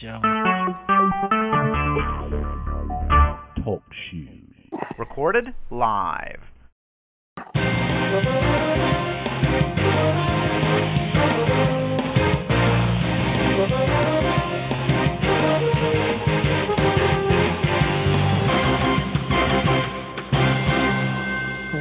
Show. 0.00 0.20
Talk 3.64 3.82
shoes. 4.10 4.54
Recorded 4.96 5.46
live. 5.72 6.38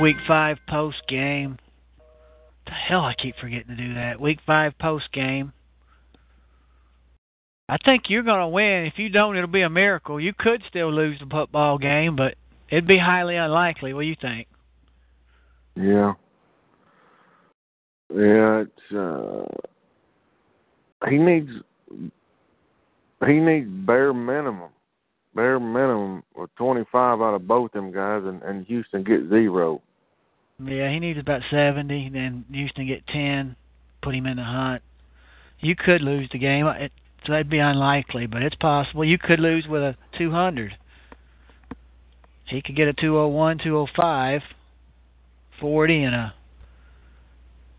Week 0.02 0.16
five 0.28 0.58
post 0.68 0.98
game. 1.08 1.58
The 2.66 2.72
hell, 2.72 3.02
I 3.02 3.14
keep 3.14 3.36
forgetting 3.40 3.68
to 3.68 3.76
do 3.76 3.94
that. 3.94 4.20
Week 4.20 4.40
five 4.46 4.74
post 4.80 5.12
game. 5.14 5.54
I 7.70 7.78
think 7.84 8.04
you're 8.08 8.24
going 8.24 8.40
to 8.40 8.48
win. 8.48 8.86
If 8.86 8.98
you 8.98 9.10
don't, 9.10 9.36
it'll 9.36 9.48
be 9.48 9.62
a 9.62 9.70
miracle. 9.70 10.20
You 10.20 10.34
could 10.38 10.64
still 10.70 10.94
lose 10.94 11.20
the 11.20 11.26
football 11.26 11.78
game, 11.78 12.16
but 12.16 12.36
it'd 12.70 12.88
be 12.88 12.98
highly 12.98 13.36
unlikely. 13.36 13.94
What 13.94 14.02
do 14.02 14.08
you 14.08 14.16
think? 14.22 14.48
Yeah. 15.76 16.14
Yeah, 18.14 18.64
it's 18.64 18.96
uh 18.96 19.44
he 21.10 21.18
needs 21.18 21.50
he 23.26 23.34
needs 23.34 23.70
bare 23.70 24.14
minimum. 24.14 24.70
Bare 25.36 25.60
minimum 25.60 26.24
of 26.38 26.50
twenty 26.56 26.86
five 26.90 27.20
out 27.20 27.34
of 27.34 27.46
both 27.46 27.74
them 27.74 27.92
guys 27.92 28.24
and, 28.26 28.42
and 28.44 28.66
Houston 28.66 29.04
get 29.04 29.28
zero. 29.30 29.82
Yeah, 30.64 30.90
he 30.90 31.00
needs 31.00 31.20
about 31.20 31.42
70, 31.52 32.10
then 32.10 32.44
Houston 32.52 32.88
get 32.88 33.06
10, 33.08 33.56
put 34.02 34.16
him 34.16 34.26
in 34.26 34.38
the 34.38 34.44
hunt. 34.44 34.82
You 35.60 35.76
could 35.76 36.02
lose 36.02 36.28
the 36.32 36.40
game. 36.40 36.66
It, 36.66 36.92
so 37.26 37.34
that'd 37.34 37.50
be 37.50 37.60
unlikely, 37.60 38.28
but 38.28 38.42
it's 38.42 38.56
possible. 38.56 39.04
You 39.04 39.18
could 39.18 39.40
lose 39.40 39.68
with 39.68 39.82
a 39.82 39.96
200. 40.18 40.78
He 42.46 42.62
could 42.62 42.76
get 42.76 42.88
a 42.88 42.94
201, 42.94 43.60
205, 43.60 44.42
40, 45.60 46.04
and 46.04 46.16
a 46.16 46.34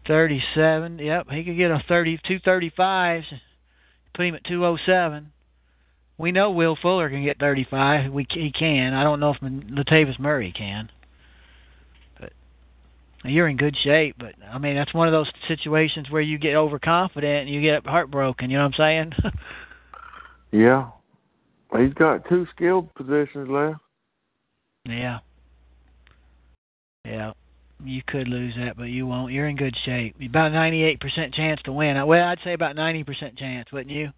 37. 0.06 0.98
Yep, 0.98 1.30
he 1.30 1.44
could 1.44 1.56
get 1.56 1.70
a 1.70 1.82
30, 1.88 2.18
235. 2.18 3.24
Put 4.14 4.26
him 4.26 4.34
at 4.34 4.44
207. 4.44 5.32
We 6.18 6.32
know 6.32 6.50
Will 6.50 6.76
Fuller 6.76 7.08
can 7.08 7.22
get 7.22 7.38
35. 7.38 8.12
We 8.12 8.26
he 8.28 8.50
can. 8.50 8.92
I 8.92 9.04
don't 9.04 9.20
know 9.20 9.30
if 9.30 9.40
Latavius 9.40 10.18
Murray 10.18 10.52
can. 10.52 10.90
You're 13.24 13.48
in 13.48 13.56
good 13.56 13.76
shape. 13.82 14.16
But 14.18 14.34
I 14.50 14.58
mean, 14.58 14.76
that's 14.76 14.94
one 14.94 15.08
of 15.08 15.12
those 15.12 15.30
situations 15.48 16.10
where 16.10 16.22
you 16.22 16.38
get 16.38 16.54
overconfident 16.54 17.46
and 17.46 17.50
you 17.50 17.60
get 17.60 17.86
heartbroken. 17.86 18.50
You 18.50 18.58
know 18.58 18.64
what 18.64 18.80
I'm 18.80 19.12
saying? 19.22 19.32
Yeah. 20.50 20.88
He's 21.76 21.92
got 21.94 22.26
two 22.28 22.46
skilled 22.54 22.94
positions 22.94 23.48
left. 23.50 23.80
yeah. 24.84 25.18
Yeah. 27.04 27.32
You 27.84 28.02
could 28.06 28.26
lose 28.26 28.54
that, 28.58 28.76
but 28.76 28.84
you 28.84 29.06
won't. 29.06 29.32
You're 29.32 29.48
in 29.48 29.56
good 29.56 29.76
shape. 29.84 30.16
About 30.20 30.52
98% 30.52 31.32
chance 31.32 31.60
to 31.64 31.72
win. 31.72 32.04
Well, 32.06 32.26
I'd 32.26 32.40
say 32.42 32.52
about 32.52 32.74
90% 32.74 33.38
chance, 33.38 33.70
wouldn't 33.70 33.94
you? 33.94 34.10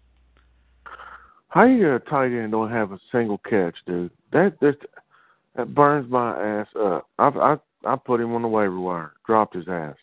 How 1.49 1.65
you 1.65 1.95
a 1.95 1.99
tight 1.99 2.31
end 2.31 2.53
don't 2.53 2.71
have 2.71 2.91
a 2.93 2.99
single 3.11 3.37
catch, 3.39 3.75
dude? 3.85 4.09
That 4.31 4.57
that 4.61 4.77
that 5.57 5.75
burns 5.75 6.09
my 6.09 6.41
ass 6.41 6.67
up. 6.79 7.07
I've 7.19 7.35
I 7.35 7.57
I 7.85 7.95
put 7.95 8.21
him 8.21 8.33
on 8.33 8.41
the 8.41 8.47
waiver 8.47 8.79
wire, 8.79 9.13
dropped 9.25 9.55
his 9.55 9.67
ass. 9.67 9.95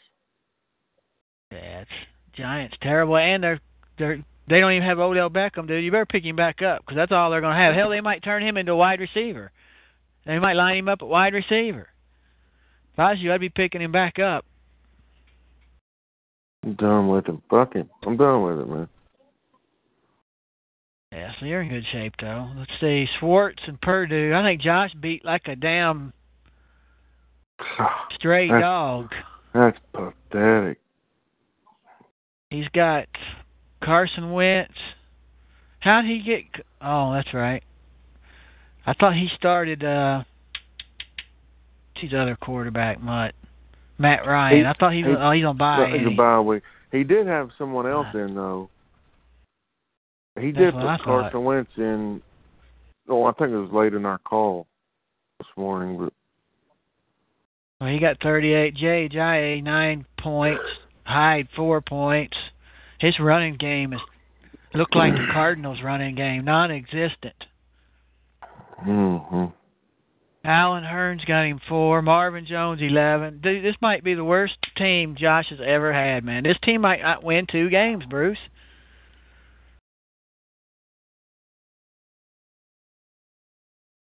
That's 1.50 1.90
Giants 2.36 2.76
terrible, 2.82 3.16
and 3.16 3.42
they're 3.42 3.60
they're 3.98 4.24
they 4.48 4.60
don't 4.60 4.72
even 4.72 4.86
have 4.88 4.98
Odell 4.98 5.30
Beckham, 5.30 5.66
dude. 5.68 5.84
You 5.84 5.90
better 5.90 6.06
pick 6.06 6.24
him 6.24 6.36
back 6.36 6.62
up 6.62 6.80
because 6.80 6.96
that's 6.96 7.12
all 7.12 7.30
they're 7.30 7.42
going 7.42 7.54
to 7.54 7.62
have. 7.62 7.74
Hell, 7.74 7.90
they 7.90 8.00
might 8.00 8.22
turn 8.22 8.42
him 8.42 8.56
into 8.56 8.72
a 8.72 8.76
wide 8.76 9.00
receiver. 9.00 9.52
They 10.24 10.38
might 10.38 10.54
line 10.54 10.78
him 10.78 10.88
up 10.88 11.00
at 11.02 11.08
wide 11.08 11.34
receiver. 11.34 11.88
If 12.92 12.98
I 12.98 13.12
was 13.12 13.20
you, 13.20 13.32
I'd 13.32 13.40
be 13.40 13.50
picking 13.50 13.82
him 13.82 13.92
back 13.92 14.18
up. 14.18 14.44
I'm 16.64 16.74
done 16.74 17.08
with 17.08 17.26
him. 17.26 17.42
Fuck 17.50 17.74
him. 17.74 17.88
I'm 18.04 18.16
done 18.16 18.42
with 18.42 18.60
it, 18.60 18.68
man. 18.68 18.88
Yeah, 21.12 21.32
so 21.38 21.46
you're 21.46 21.62
in 21.62 21.68
good 21.68 21.86
shape 21.90 22.14
though. 22.20 22.50
Let's 22.56 22.70
see, 22.80 23.06
Schwartz 23.18 23.62
and 23.66 23.80
Purdue. 23.80 24.34
I 24.34 24.42
think 24.42 24.60
Josh 24.60 24.92
beat 25.00 25.24
like 25.24 25.46
a 25.46 25.56
damn 25.56 26.12
straight 28.14 28.48
That's- 28.48 28.62
dog. 28.62 29.10
That's 29.54 29.78
pathetic. 29.92 30.78
He's 32.50 32.68
got 32.68 33.06
Carson 33.82 34.32
Wentz. 34.32 34.74
How'd 35.80 36.04
he 36.04 36.20
get? 36.20 36.64
Oh, 36.80 37.12
that's 37.12 37.32
right. 37.34 37.62
I 38.86 38.94
thought 38.94 39.14
he 39.14 39.28
started. 39.36 39.84
uh 39.84 40.24
his 41.96 42.14
other 42.14 42.36
quarterback, 42.36 43.02
Mutt? 43.02 43.34
Matt 43.98 44.24
Ryan. 44.24 44.58
He- 44.58 44.66
I 44.66 44.72
thought 44.74 44.92
he 44.92 45.02
was. 45.02 45.16
he- 45.16 45.22
Oh, 45.22 45.30
he's 45.32 45.44
on 45.44 45.56
bye. 45.56 45.90
He's 45.98 46.08
he? 46.08 46.14
bye 46.14 46.40
week. 46.40 46.62
He 46.92 47.02
did 47.04 47.26
have 47.26 47.50
someone 47.58 47.86
else 47.86 48.06
in 48.14 48.34
though. 48.34 48.70
He 50.40 50.52
did 50.52 50.74
put. 50.74 51.00
Carson 51.02 51.44
Wentz 51.44 51.70
in. 51.76 52.22
Oh, 53.08 53.24
I 53.24 53.32
think 53.32 53.50
it 53.50 53.56
was 53.56 53.72
late 53.72 53.94
in 53.94 54.06
our 54.06 54.18
call 54.18 54.66
this 55.38 55.48
morning, 55.56 55.98
but 55.98 56.12
Well, 57.80 57.90
he 57.90 58.00
got 58.00 58.20
38. 58.20 58.74
Jay 58.74 59.08
Jay 59.08 59.60
nine 59.62 60.04
points. 60.18 60.62
Hyde 61.04 61.48
four 61.54 61.80
points. 61.80 62.36
His 62.98 63.18
running 63.20 63.56
game 63.56 63.92
is 63.92 64.00
looked 64.74 64.96
like 64.96 65.12
the 65.12 65.26
Cardinals' 65.32 65.78
running 65.82 66.14
game, 66.16 66.44
non-existent. 66.44 67.34
Mm-hmm. 68.84 69.44
Allen 70.44 70.84
Hurns 70.84 71.24
got 71.26 71.44
him 71.44 71.60
four. 71.68 72.02
Marvin 72.02 72.46
Jones 72.46 72.80
eleven. 72.82 73.40
Dude, 73.40 73.64
this 73.64 73.76
might 73.80 74.02
be 74.02 74.14
the 74.14 74.24
worst 74.24 74.56
team 74.76 75.14
Josh 75.18 75.46
has 75.50 75.60
ever 75.64 75.92
had, 75.92 76.24
man. 76.24 76.42
This 76.42 76.58
team 76.64 76.80
might 76.80 77.00
not 77.02 77.22
win 77.22 77.46
two 77.50 77.70
games, 77.70 78.04
Bruce. 78.10 78.38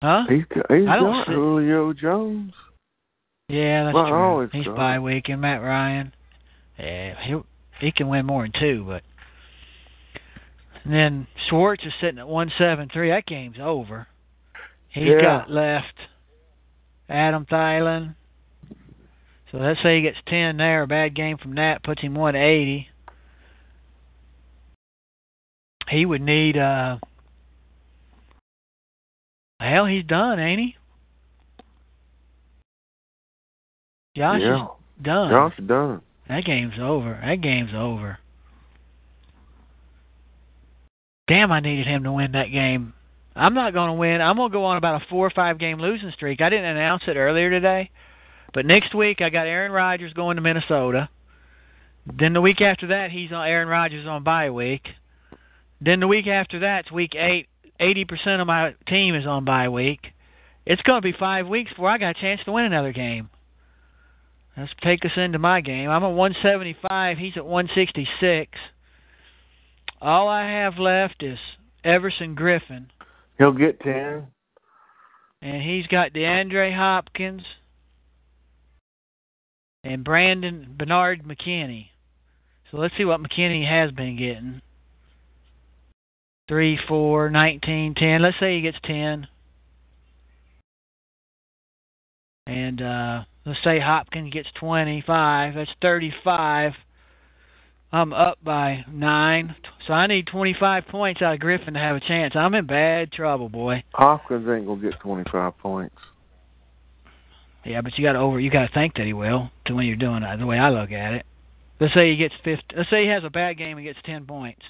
Huh? 0.03 0.24
he's 0.30 0.44
he's 0.70 0.88
I 0.88 0.97
don't 0.97 1.12
got 1.12 1.28
see- 1.28 1.34
Julio 1.34 1.94
Jones. 1.94 2.53
Yeah, 3.47 3.83
that's 3.85 3.94
Well, 3.94 4.07
true. 4.07 4.50
He's 4.51 4.66
got- 4.66 4.75
bye 4.75 5.00
week 5.00 5.29
and 5.29 5.41
Matt 5.41 5.61
Ryan. 5.61 6.13
Yeah, 6.79 7.16
he 7.22 7.39
he 7.79 7.91
can 7.91 8.07
win 8.07 8.25
more 8.25 8.44
than 8.44 8.51
two, 8.53 8.83
but 8.85 9.03
and 10.83 10.94
then 10.94 11.28
Schwartz 11.47 11.84
is 11.85 11.94
sitting 12.01 12.19
at 12.19 12.28
one 12.28 12.51
seven 12.57 12.89
three. 12.89 13.09
That 13.09 13.25
game's 13.25 13.59
over. 13.59 14.07
He's 14.89 15.07
Yeah. 15.07 15.22
got 15.22 15.51
left 15.51 15.94
Adam 17.07 17.45
Thielen. 17.45 18.16
So 19.51 19.57
let's 19.59 19.81
say 19.81 19.97
he 19.97 20.01
gets 20.01 20.17
ten 20.25 20.57
there. 20.57 20.81
A 20.81 20.88
bad 20.88 21.13
game 21.13 21.38
from 21.38 21.55
that 21.55 21.84
puts 21.84 22.01
him 22.01 22.16
one 22.16 22.35
eighty. 22.35 22.89
He 25.88 26.05
would 26.05 26.22
need 26.22 26.57
uh 26.57 26.97
hell 29.59 29.85
he's 29.85 30.03
done, 30.03 30.40
ain't 30.40 30.59
he? 30.59 30.75
Josh 34.16 34.41
yeah, 34.41 34.64
is 34.64 34.70
done. 35.02 35.29
Josh 35.29 35.53
is 35.58 35.67
done. 35.67 36.02
That 36.28 36.46
game's 36.46 36.79
over. 36.79 37.20
That 37.23 37.41
game's 37.41 37.73
over. 37.76 38.17
Damn, 41.28 41.52
I 41.52 41.59
needed 41.59 41.88
him 41.88 42.03
to 42.03 42.12
win 42.12 42.34
that 42.34 42.52
game. 42.52 42.94
I'm 43.35 43.53
not 43.53 43.73
going 43.73 43.88
to 43.88 43.94
win. 43.94 44.22
I'm 44.22 44.38
going 44.38 44.50
to 44.50 44.53
go 44.53 44.64
on 44.64 44.78
about 44.78 45.02
a 45.02 45.06
four 45.09 45.26
or 45.28 45.32
five 45.32 45.59
game 45.59 45.79
losing 45.79 46.12
streak. 46.12 46.40
I 46.40 46.50
didn't 46.50 46.66
announce 46.66 47.03
it 47.08 47.17
earlier 47.17 47.50
today, 47.50 47.90
but 48.53 48.66
next 48.66 48.96
week 48.96 49.22
I 49.22 49.29
got 49.29 49.47
Aaron 49.47 49.72
Rodgers 49.72 50.14
going 50.14 50.38
to 50.38 50.41
Minnesota. 50.41 51.09
Then 52.18 52.34
the 52.34 52.41
week 52.41 52.61
after 52.61 52.88
that, 52.88 53.11
he's 53.11 53.32
on 53.32 53.47
Aaron 53.47 53.68
Rodgers 53.68 54.08
on 54.08 54.23
bye 54.23 54.52
week. 54.52 54.84
Then 55.82 56.00
the 56.00 56.08
week 56.08 56.28
after 56.28 56.59
that, 56.59 56.85
it's 56.85 56.91
week 56.91 57.16
eight. 57.16 57.47
Eighty 57.78 58.06
percent 58.06 58.40
of 58.40 58.47
my 58.47 58.73
team 58.88 59.16
is 59.16 59.26
on 59.28 59.44
bye 59.44 59.68
week. 59.68 60.00
It's 60.66 60.82
going 60.84 61.02
to 61.02 61.06
be 61.06 61.18
five 61.18 61.46
weeks 61.47 61.72
before 61.72 61.90
I 61.90 61.97
got 61.97 62.16
a 62.16 62.22
chance 62.22 62.40
to 62.46 62.53
win 62.53 62.64
another 62.64 62.94
game. 62.94 63.29
Let's 64.57 64.72
take 64.81 65.03
us 65.03 65.11
into 65.17 65.37
my 65.40 65.59
game. 65.61 65.90
I'm 65.90 66.03
at 66.03 66.07
175. 66.13 67.17
He's 67.17 67.35
at 67.35 67.46
166. 67.46 68.52
All 70.02 70.28
I 70.29 70.43
have 70.49 70.78
left 70.78 71.23
is 71.23 71.37
Everson 71.84 72.35
Griffen, 72.35 72.87
He'll 73.37 73.52
get 73.52 73.79
ten. 73.79 74.28
and 75.41 75.61
he's 75.61 75.87
got 75.87 76.13
DeAndre 76.13 76.75
Hopkins 76.75 77.43
and 79.84 80.03
Brandon 80.03 80.73
Bernard 80.78 81.23
McKinney. 81.23 81.87
So 82.72 82.78
let's 82.78 82.96
see 82.97 83.05
what 83.05 83.22
McKinney 83.22 83.67
has 83.67 83.91
been 83.91 84.17
getting. 84.17 84.61
Three, 86.47 86.78
4, 86.87 87.29
19, 87.29 87.96
10. 87.96 88.22
Let's 88.22 88.40
say 88.40 88.55
he 88.55 88.61
gets 88.61 88.78
ten. 88.84 89.28
And 92.47 92.81
uh 92.81 93.23
let's 93.46 93.59
say 93.64 93.80
Hopkins 93.80 94.34
gets 94.34 94.50
twenty 94.59 95.03
five. 95.06 95.56
That's 95.56 95.72
thirty 95.82 96.14
five. 96.24 96.74
I'm 97.92 98.12
up 98.12 98.40
by 98.44 98.84
nine. 98.92 99.56
So 99.88 99.94
I 99.94 100.08
need 100.08 100.28
twenty 100.28 100.56
five 100.59 100.86
points 100.88 101.22
out 101.22 101.34
of 101.36 101.40
Griffen 101.40 101.74
to 101.74 101.80
have 101.80 101.96
a 101.96 102.02
chance. 102.02 102.36
I'm 102.36 102.53
in 102.53 102.66
bad 102.66 103.12
trouble, 103.12 103.50
boy. 103.50 103.84
Hopkins 103.94 104.47
ain't 104.50 104.66
gonna 104.66 104.82
get 104.82 105.00
twenty 105.00 105.24
five 105.32 105.58
points. 105.59 105.96
Yeah, 107.64 107.82
but 107.82 107.97
you 107.97 108.03
got 108.03 108.14
to 108.14 108.20
over. 108.20 108.40
You 108.40 108.52
got 108.52 108.68
to 108.68 108.74
think 108.74 108.96
that 108.96 109.06
he 109.06 109.14
will. 109.14 109.50
To 109.66 109.74
when 109.74 109.88
you're 109.88 109.96
doing 109.96 110.22
it, 110.22 110.38
the 110.38 110.46
way 110.46 110.59
I 110.59 110.70
look 110.70 110.92
at 110.92 111.14
it. 111.16 111.26
Let's 111.80 111.94
say 111.94 112.12
he 112.12 112.16
gets 112.16 112.36
50. 112.44 112.76
Let's 112.78 112.90
say 112.90 113.03
he 113.03 113.09
has 113.09 113.24
a 113.24 113.30
bad 113.30 113.58
game 113.58 113.78
and 113.78 113.86
gets 113.86 114.00
ten 114.06 114.26
points, 114.26 114.62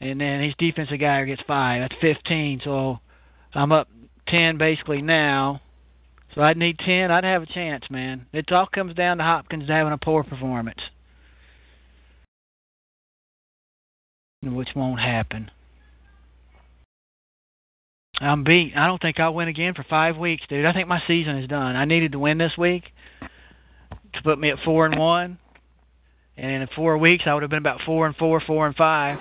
and 0.00 0.20
then 0.20 0.42
his 0.42 0.54
defensive 0.58 0.98
guy 0.98 1.24
gets 1.24 1.40
five. 1.46 1.82
That's 1.82 2.00
fifteen. 2.00 2.60
So 2.64 2.98
I'm 3.54 3.70
up 3.72 3.88
ten 4.26 4.58
basically 4.58 5.02
now. 5.02 5.60
So 6.34 6.42
I'd 6.42 6.56
need 6.56 6.78
ten. 6.78 7.10
I'd 7.10 7.24
have 7.24 7.42
a 7.42 7.46
chance, 7.46 7.84
man. 7.90 8.26
It 8.32 8.50
all 8.52 8.66
comes 8.66 8.94
down 8.94 9.18
to 9.18 9.24
Hopkins 9.24 9.68
having 9.68 9.92
a 9.92 9.98
poor 9.98 10.22
performance, 10.22 10.80
which 14.42 14.68
won't 14.76 15.00
happen. 15.00 15.50
I'm 18.20 18.44
beat. 18.44 18.72
I 18.76 18.86
don't 18.86 19.00
think 19.00 19.20
I'll 19.20 19.34
win 19.34 19.48
again 19.48 19.74
for 19.74 19.84
five 19.88 20.16
weeks, 20.16 20.42
dude. 20.48 20.66
I 20.66 20.72
think 20.72 20.88
my 20.88 21.00
season 21.06 21.38
is 21.38 21.48
done. 21.48 21.76
I 21.76 21.84
needed 21.84 22.12
to 22.12 22.18
win 22.18 22.38
this 22.38 22.56
week 22.58 22.84
to 23.20 24.22
put 24.22 24.38
me 24.38 24.50
at 24.50 24.58
four 24.64 24.86
and 24.86 24.98
one, 24.98 25.38
and 26.36 26.62
in 26.62 26.68
four 26.74 26.98
weeks 26.98 27.24
I 27.26 27.34
would 27.34 27.42
have 27.42 27.50
been 27.50 27.58
about 27.58 27.80
four 27.86 28.06
and 28.06 28.16
four, 28.16 28.40
four 28.44 28.66
and 28.66 28.74
five, 28.74 29.18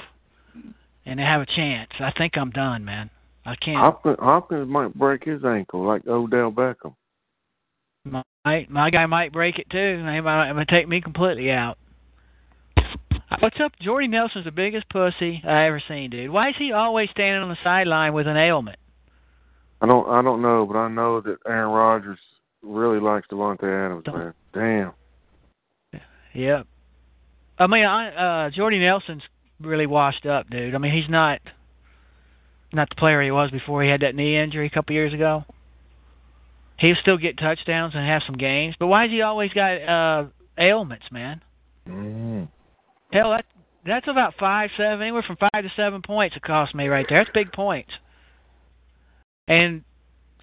and 1.05 1.19
have 1.19 1.41
a 1.41 1.45
chance. 1.45 1.91
I 1.99 2.11
think 2.17 2.37
I'm 2.37 2.49
done, 2.49 2.85
man. 2.85 3.09
I 3.47 3.55
can't. 3.55 3.77
Hopkins, 3.77 4.17
Hopkins 4.19 4.67
might 4.67 4.93
break 4.93 5.23
his 5.23 5.43
ankle 5.45 5.87
like 5.87 6.05
Odell 6.05 6.51
Beckham. 6.51 6.93
My 8.03 8.67
my 8.69 8.89
guy 8.89 9.05
might 9.05 9.31
break 9.31 9.57
it 9.57 9.69
too. 9.69 9.97
He 10.05 10.21
might, 10.21 10.49
it 10.49 10.53
might 10.53 10.67
take 10.67 10.87
me 10.87 10.99
completely 11.01 11.49
out. 11.49 11.77
What's 13.39 13.59
up? 13.61 13.71
Jordy 13.81 14.07
Nelson's 14.07 14.45
the 14.45 14.51
biggest 14.51 14.87
pussy 14.89 15.41
I 15.45 15.65
ever 15.65 15.81
seen, 15.87 16.09
dude. 16.09 16.29
Why 16.29 16.49
is 16.49 16.55
he 16.57 16.71
always 16.73 17.09
standing 17.11 17.41
on 17.41 17.49
the 17.49 17.57
sideline 17.63 18.13
with 18.13 18.27
an 18.27 18.37
ailment? 18.37 18.79
I 19.81 19.85
don't 19.85 20.07
I 20.09 20.21
don't 20.21 20.41
know, 20.41 20.65
but 20.65 20.77
I 20.77 20.89
know 20.89 21.21
that 21.21 21.37
Aaron 21.47 21.71
Rodgers 21.71 22.19
really 22.61 22.99
likes 22.99 23.27
Davante 23.31 23.63
Adams, 23.63 24.03
Don't- 24.03 24.17
man. 24.17 24.33
Damn. 25.93 26.01
Yep. 26.33 26.67
I 27.59 27.67
mean, 27.67 27.85
I 27.85 28.45
uh 28.45 28.49
Jordy 28.49 28.79
Nelson's 28.79 29.23
really 29.61 29.87
washed 29.87 30.25
up, 30.25 30.49
dude. 30.49 30.75
I 30.75 30.77
mean, 30.79 30.93
he's 30.93 31.09
not 31.09 31.39
not 32.77 32.89
the 32.89 32.95
player 32.95 33.21
he 33.21 33.31
was 33.31 33.51
before 33.51 33.83
he 33.83 33.89
had 33.89 34.01
that 34.01 34.15
knee 34.15 34.37
injury 34.37 34.67
a 34.67 34.69
couple 34.69 34.93
years 34.93 35.13
ago. 35.13 35.43
He'll 36.79 36.95
still 37.01 37.17
get 37.17 37.37
touchdowns 37.37 37.95
and 37.95 38.07
have 38.07 38.21
some 38.25 38.37
games, 38.37 38.75
but 38.79 38.87
why 38.87 39.03
has 39.03 39.11
he 39.11 39.21
always 39.21 39.51
got 39.51 39.81
uh 39.81 40.25
ailments, 40.57 41.05
man? 41.11 41.41
Mm. 41.87 42.47
Hell, 43.11 43.31
that 43.31 43.45
that's 43.85 44.07
about 44.07 44.35
five, 44.39 44.69
seven, 44.77 45.01
anywhere 45.01 45.23
from 45.23 45.37
five 45.37 45.63
to 45.63 45.71
seven 45.75 46.01
points 46.01 46.35
it 46.35 46.43
cost 46.43 46.75
me 46.75 46.87
right 46.87 47.05
there. 47.09 47.19
That's 47.19 47.33
big 47.33 47.51
points. 47.51 47.91
And 49.47 49.83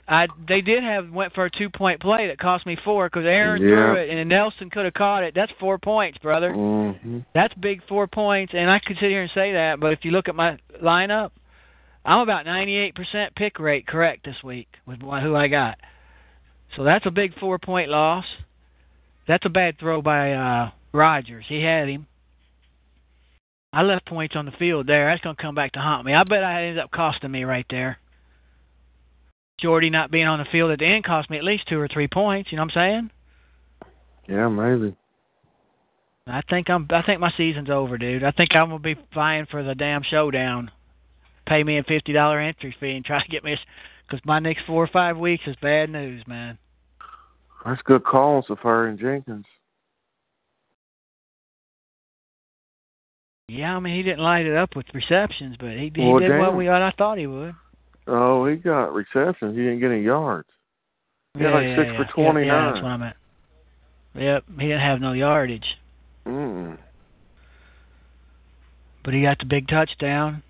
I 0.08 0.26
they 0.48 0.60
did 0.60 0.82
have 0.82 1.10
went 1.10 1.34
for 1.34 1.44
a 1.44 1.50
two 1.50 1.70
point 1.70 2.00
play 2.00 2.26
that 2.28 2.38
cost 2.38 2.66
me 2.66 2.76
four 2.84 3.06
because 3.06 3.26
Aaron 3.26 3.62
Yeah. 3.62 3.68
threw 3.68 3.96
it 3.96 4.10
and 4.10 4.28
Nelson 4.28 4.70
could 4.70 4.84
have 4.84 4.94
caught 4.94 5.22
it. 5.22 5.34
That's 5.34 5.52
four 5.60 5.78
points, 5.78 6.18
brother. 6.18 6.52
hmm 6.52 7.20
That's 7.34 7.54
big 7.54 7.82
four 7.88 8.06
points, 8.06 8.54
and 8.54 8.70
I 8.70 8.78
could 8.80 8.96
sit 8.98 9.10
here 9.10 9.22
and 9.22 9.30
say 9.32 9.52
that, 9.52 9.78
but 9.78 9.92
if 9.92 10.04
you 10.04 10.10
look 10.10 10.28
at 10.28 10.34
my 10.34 10.58
lineup, 10.82 11.30
I'm 12.04 12.20
about 12.20 12.46
98% 12.46 13.34
pick 13.34 13.58
rate 13.58 13.86
correct 13.86 14.24
this 14.24 14.42
week 14.44 14.68
with 14.86 15.00
wh- 15.00 15.22
who 15.22 15.34
I 15.34 15.48
got. 15.48 15.78
So 16.76 16.84
that's 16.84 17.06
a 17.06 17.10
big 17.10 17.38
four 17.38 17.58
point 17.58 17.88
loss. 17.88 18.24
That's 19.26 19.46
a 19.46 19.50
bad 19.50 19.78
throw 19.78 20.02
by 20.02 20.32
uh 20.32 20.70
Rodgers. 20.92 21.46
He 21.48 21.62
had 21.62 21.88
him. 21.88 22.06
I 23.72 23.82
left 23.82 24.06
points 24.06 24.36
on 24.36 24.46
the 24.46 24.52
field 24.52 24.86
there. 24.86 25.10
That's 25.10 25.22
going 25.22 25.34
to 25.34 25.42
come 25.42 25.56
back 25.56 25.72
to 25.72 25.80
haunt 25.80 26.06
me. 26.06 26.14
I 26.14 26.22
bet 26.22 26.44
I 26.44 26.66
ended 26.66 26.78
up 26.78 26.92
costing 26.92 27.32
me 27.32 27.42
right 27.42 27.66
there. 27.68 27.98
Jordy 29.60 29.90
not 29.90 30.12
being 30.12 30.28
on 30.28 30.38
the 30.38 30.44
field 30.44 30.70
at 30.70 30.78
the 30.78 30.86
end 30.86 31.04
cost 31.04 31.28
me 31.28 31.38
at 31.38 31.44
least 31.44 31.66
two 31.68 31.80
or 31.80 31.88
three 31.88 32.06
points. 32.06 32.52
You 32.52 32.56
know 32.56 32.62
what 32.62 32.76
I'm 32.76 33.10
saying? 33.10 33.10
Yeah, 34.28 34.48
maybe. 34.48 34.96
I 36.26 36.42
think 36.48 36.70
I'm. 36.70 36.86
I 36.90 37.02
think 37.02 37.20
my 37.20 37.32
season's 37.36 37.68
over, 37.68 37.98
dude. 37.98 38.24
I 38.24 38.30
think 38.30 38.54
I'm 38.54 38.68
gonna 38.68 38.78
be 38.78 38.96
vying 39.12 39.46
for 39.50 39.62
the 39.62 39.74
damn 39.74 40.02
showdown. 40.02 40.70
Pay 41.46 41.62
me 41.64 41.78
a 41.78 41.82
fifty 41.82 42.12
dollar 42.12 42.40
entry 42.40 42.74
fee 42.80 42.92
and 42.92 43.04
try 43.04 43.22
to 43.22 43.28
get 43.28 43.44
me, 43.44 43.56
because 44.06 44.24
my 44.24 44.38
next 44.38 44.62
four 44.66 44.82
or 44.82 44.88
five 44.88 45.16
weeks 45.16 45.44
is 45.46 45.56
bad 45.60 45.90
news, 45.90 46.22
man. 46.26 46.58
That's 47.64 47.82
good 47.82 48.04
call, 48.04 48.42
Seferian 48.44 48.98
Jenkins. 48.98 49.46
Yeah, 53.48 53.76
I 53.76 53.80
mean 53.80 53.94
he 53.94 54.02
didn't 54.02 54.20
light 54.24 54.46
it 54.46 54.56
up 54.56 54.74
with 54.74 54.86
receptions, 54.94 55.56
but 55.58 55.70
he, 55.72 55.92
he 55.94 56.02
Well, 56.02 56.18
did 56.18 56.38
what 56.38 56.56
we 56.56 56.66
what 56.66 56.82
I 56.82 56.92
thought 56.96 57.18
he 57.18 57.26
would. 57.26 57.54
Oh, 58.06 58.46
he 58.46 58.56
got 58.56 58.92
receptions. 58.94 59.56
He 59.56 59.62
didn't 59.62 59.80
get 59.80 59.90
any 59.90 60.02
yards. 60.02 60.48
He 61.36 61.44
had 61.44 61.52
like 61.52 61.64
yeah, 61.64 61.76
six 61.76 61.88
yeah. 61.92 61.96
for 61.96 62.20
Yeah, 62.20 62.30
29. 62.32 62.46
Yeah, 62.46 62.70
that's 62.72 62.82
what 62.82 62.90
I 62.90 62.96
meant. 62.96 63.16
Yep, 64.14 64.44
he 64.60 64.66
didn't 64.66 64.80
have 64.80 65.00
no 65.00 65.12
yardage, 65.12 65.76
Mm. 66.26 66.78
but 69.04 69.12
he 69.12 69.22
got 69.22 69.38
the 69.40 69.44
big 69.44 69.68
touchdown. 69.68 70.42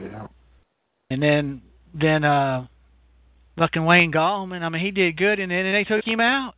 Yeah. 0.00 0.26
And 1.10 1.22
then 1.22 1.62
then 1.94 2.24
uh 2.24 2.66
fucking 3.58 3.84
Wayne 3.84 4.12
Gallman, 4.12 4.62
I 4.62 4.68
mean 4.68 4.84
he 4.84 4.90
did 4.90 5.16
good 5.16 5.38
and 5.38 5.50
then 5.50 5.72
they 5.72 5.84
took 5.84 6.04
him 6.04 6.20
out. 6.20 6.54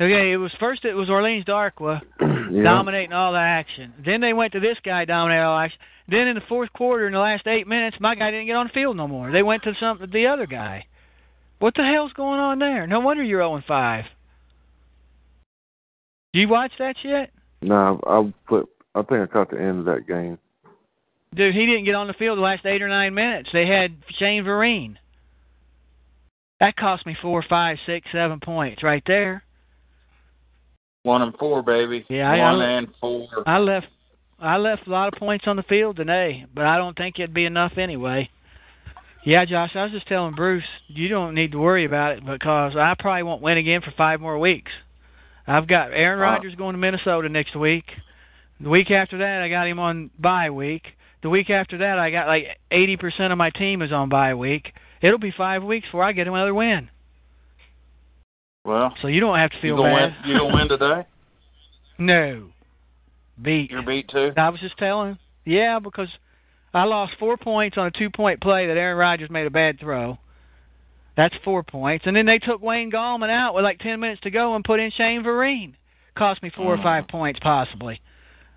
Okay, 0.00 0.32
it 0.32 0.36
was 0.36 0.52
first 0.60 0.84
it 0.84 0.94
was 0.94 1.10
Orleans 1.10 1.44
Darkwa 1.44 2.00
yeah. 2.20 2.62
dominating 2.62 3.12
all 3.12 3.32
the 3.32 3.38
action. 3.38 3.92
Then 4.04 4.20
they 4.20 4.32
went 4.32 4.52
to 4.52 4.60
this 4.60 4.78
guy 4.84 5.04
dominating 5.04 5.44
all 5.44 5.58
the 5.58 5.64
action. 5.64 5.80
Then 6.08 6.28
in 6.28 6.34
the 6.34 6.42
fourth 6.48 6.72
quarter 6.72 7.06
in 7.06 7.12
the 7.12 7.18
last 7.18 7.46
eight 7.46 7.66
minutes 7.66 7.96
my 8.00 8.14
guy 8.14 8.30
didn't 8.30 8.46
get 8.46 8.56
on 8.56 8.68
the 8.68 8.72
field 8.72 8.96
no 8.96 9.08
more. 9.08 9.32
They 9.32 9.42
went 9.42 9.64
to 9.64 9.74
some 9.80 9.98
the 10.12 10.26
other 10.26 10.46
guy. 10.46 10.86
What 11.58 11.74
the 11.74 11.82
hell's 11.82 12.12
going 12.12 12.38
on 12.38 12.58
there? 12.60 12.86
No 12.86 13.00
wonder 13.00 13.22
you're 13.22 13.40
0 13.40 13.62
5. 13.66 14.04
You 16.32 16.48
watch 16.48 16.72
that 16.78 16.94
shit? 17.02 17.30
No, 17.62 18.00
I 18.06 18.32
put. 18.46 18.68
I 18.94 19.02
think 19.02 19.22
I 19.22 19.26
caught 19.26 19.50
the 19.50 19.60
end 19.60 19.80
of 19.80 19.84
that 19.86 20.06
game. 20.06 20.38
Dude, 21.34 21.54
he 21.54 21.66
didn't 21.66 21.84
get 21.84 21.94
on 21.94 22.06
the 22.06 22.14
field 22.14 22.38
the 22.38 22.42
last 22.42 22.64
eight 22.66 22.82
or 22.82 22.88
nine 22.88 23.14
minutes. 23.14 23.50
They 23.52 23.66
had 23.66 23.96
Shane 24.18 24.44
Vereen. 24.44 24.96
That 26.60 26.76
cost 26.76 27.06
me 27.06 27.16
four, 27.20 27.44
five, 27.48 27.78
six, 27.86 28.06
seven 28.12 28.40
points 28.40 28.82
right 28.82 29.02
there. 29.06 29.42
One 31.04 31.22
and 31.22 31.36
four, 31.38 31.62
baby. 31.62 32.04
Yeah, 32.08 32.30
I- 32.30 32.38
One 32.38 32.60
I- 32.60 32.70
and 32.78 32.88
four. 33.00 33.28
I 33.46 33.58
left 33.58 33.86
I 34.40 34.56
left 34.56 34.86
a 34.86 34.90
lot 34.90 35.12
of 35.12 35.18
points 35.18 35.48
on 35.48 35.56
the 35.56 35.64
field 35.64 35.96
today, 35.96 36.44
but 36.54 36.64
I 36.64 36.76
don't 36.76 36.96
think 36.96 37.18
it'd 37.18 37.34
be 37.34 37.44
enough 37.44 37.76
anyway. 37.76 38.30
Yeah, 39.24 39.44
Josh, 39.44 39.74
I 39.74 39.82
was 39.82 39.90
just 39.90 40.06
telling 40.06 40.34
Bruce, 40.36 40.62
you 40.86 41.08
don't 41.08 41.34
need 41.34 41.50
to 41.52 41.58
worry 41.58 41.84
about 41.84 42.12
it 42.18 42.24
because 42.24 42.76
I 42.76 42.94
probably 42.96 43.24
won't 43.24 43.42
win 43.42 43.58
again 43.58 43.80
for 43.80 43.90
five 43.90 44.20
more 44.20 44.38
weeks. 44.38 44.70
I've 45.46 45.66
got 45.66 45.90
Aaron 45.92 46.20
Wow. 46.20 46.34
Rodgers 46.34 46.54
going 46.54 46.74
to 46.74 46.78
Minnesota 46.78 47.28
next 47.28 47.56
week. 47.56 47.84
The 48.60 48.68
week 48.68 48.92
after 48.92 49.18
that, 49.18 49.42
I 49.42 49.48
got 49.48 49.66
him 49.66 49.80
on 49.80 50.10
bye 50.18 50.50
week. 50.50 50.84
The 51.22 51.30
week 51.30 51.50
after 51.50 51.78
that, 51.78 51.98
I 51.98 52.10
got 52.10 52.26
like 52.28 52.46
80% 52.70 53.32
of 53.32 53.38
my 53.38 53.50
team 53.50 53.82
is 53.82 53.92
on 53.92 54.08
bye 54.08 54.34
week. 54.34 54.72
It'll 55.02 55.18
be 55.18 55.32
five 55.36 55.62
weeks 55.64 55.86
before 55.88 56.04
I 56.04 56.12
get 56.12 56.26
another 56.28 56.54
win. 56.54 56.88
Well, 58.64 58.94
So 59.00 59.08
you 59.08 59.20
don't 59.20 59.38
have 59.38 59.50
to 59.50 59.60
feel 59.60 59.76
gonna 59.76 59.94
bad. 59.94 60.14
win? 60.24 60.30
You 60.32 60.38
gonna 60.38 60.54
win 60.54 60.68
today? 60.68 61.06
No. 62.00 62.50
Beat. 63.42 63.72
You're 63.72 63.82
beat 63.82 64.08
too. 64.08 64.32
I 64.36 64.48
was 64.50 64.60
just 64.60 64.78
telling. 64.78 65.18
Yeah, 65.44 65.80
because 65.80 66.06
I 66.72 66.84
lost 66.84 67.14
four 67.18 67.36
points 67.36 67.76
on 67.76 67.86
a 67.86 67.90
two-point 67.90 68.40
play 68.40 68.68
that 68.68 68.76
Aaron 68.76 68.96
Rodgers 68.96 69.30
made 69.30 69.48
a 69.48 69.50
bad 69.50 69.80
throw. 69.80 70.16
That's 71.16 71.34
four 71.44 71.64
points, 71.64 72.04
and 72.06 72.14
then 72.14 72.26
they 72.26 72.38
took 72.38 72.62
Wayne 72.62 72.92
Gallman 72.92 73.30
out 73.30 73.52
with 73.56 73.64
like 73.64 73.80
ten 73.80 73.98
minutes 73.98 74.20
to 74.22 74.30
go 74.30 74.54
and 74.54 74.64
put 74.64 74.78
in 74.78 74.92
Shane 74.92 75.24
Vereen. 75.24 75.74
Cost 76.16 76.40
me 76.40 76.50
four 76.50 76.74
or 76.74 76.78
Mm. 76.78 76.82
five 76.84 77.08
points 77.08 77.40
possibly. 77.42 78.00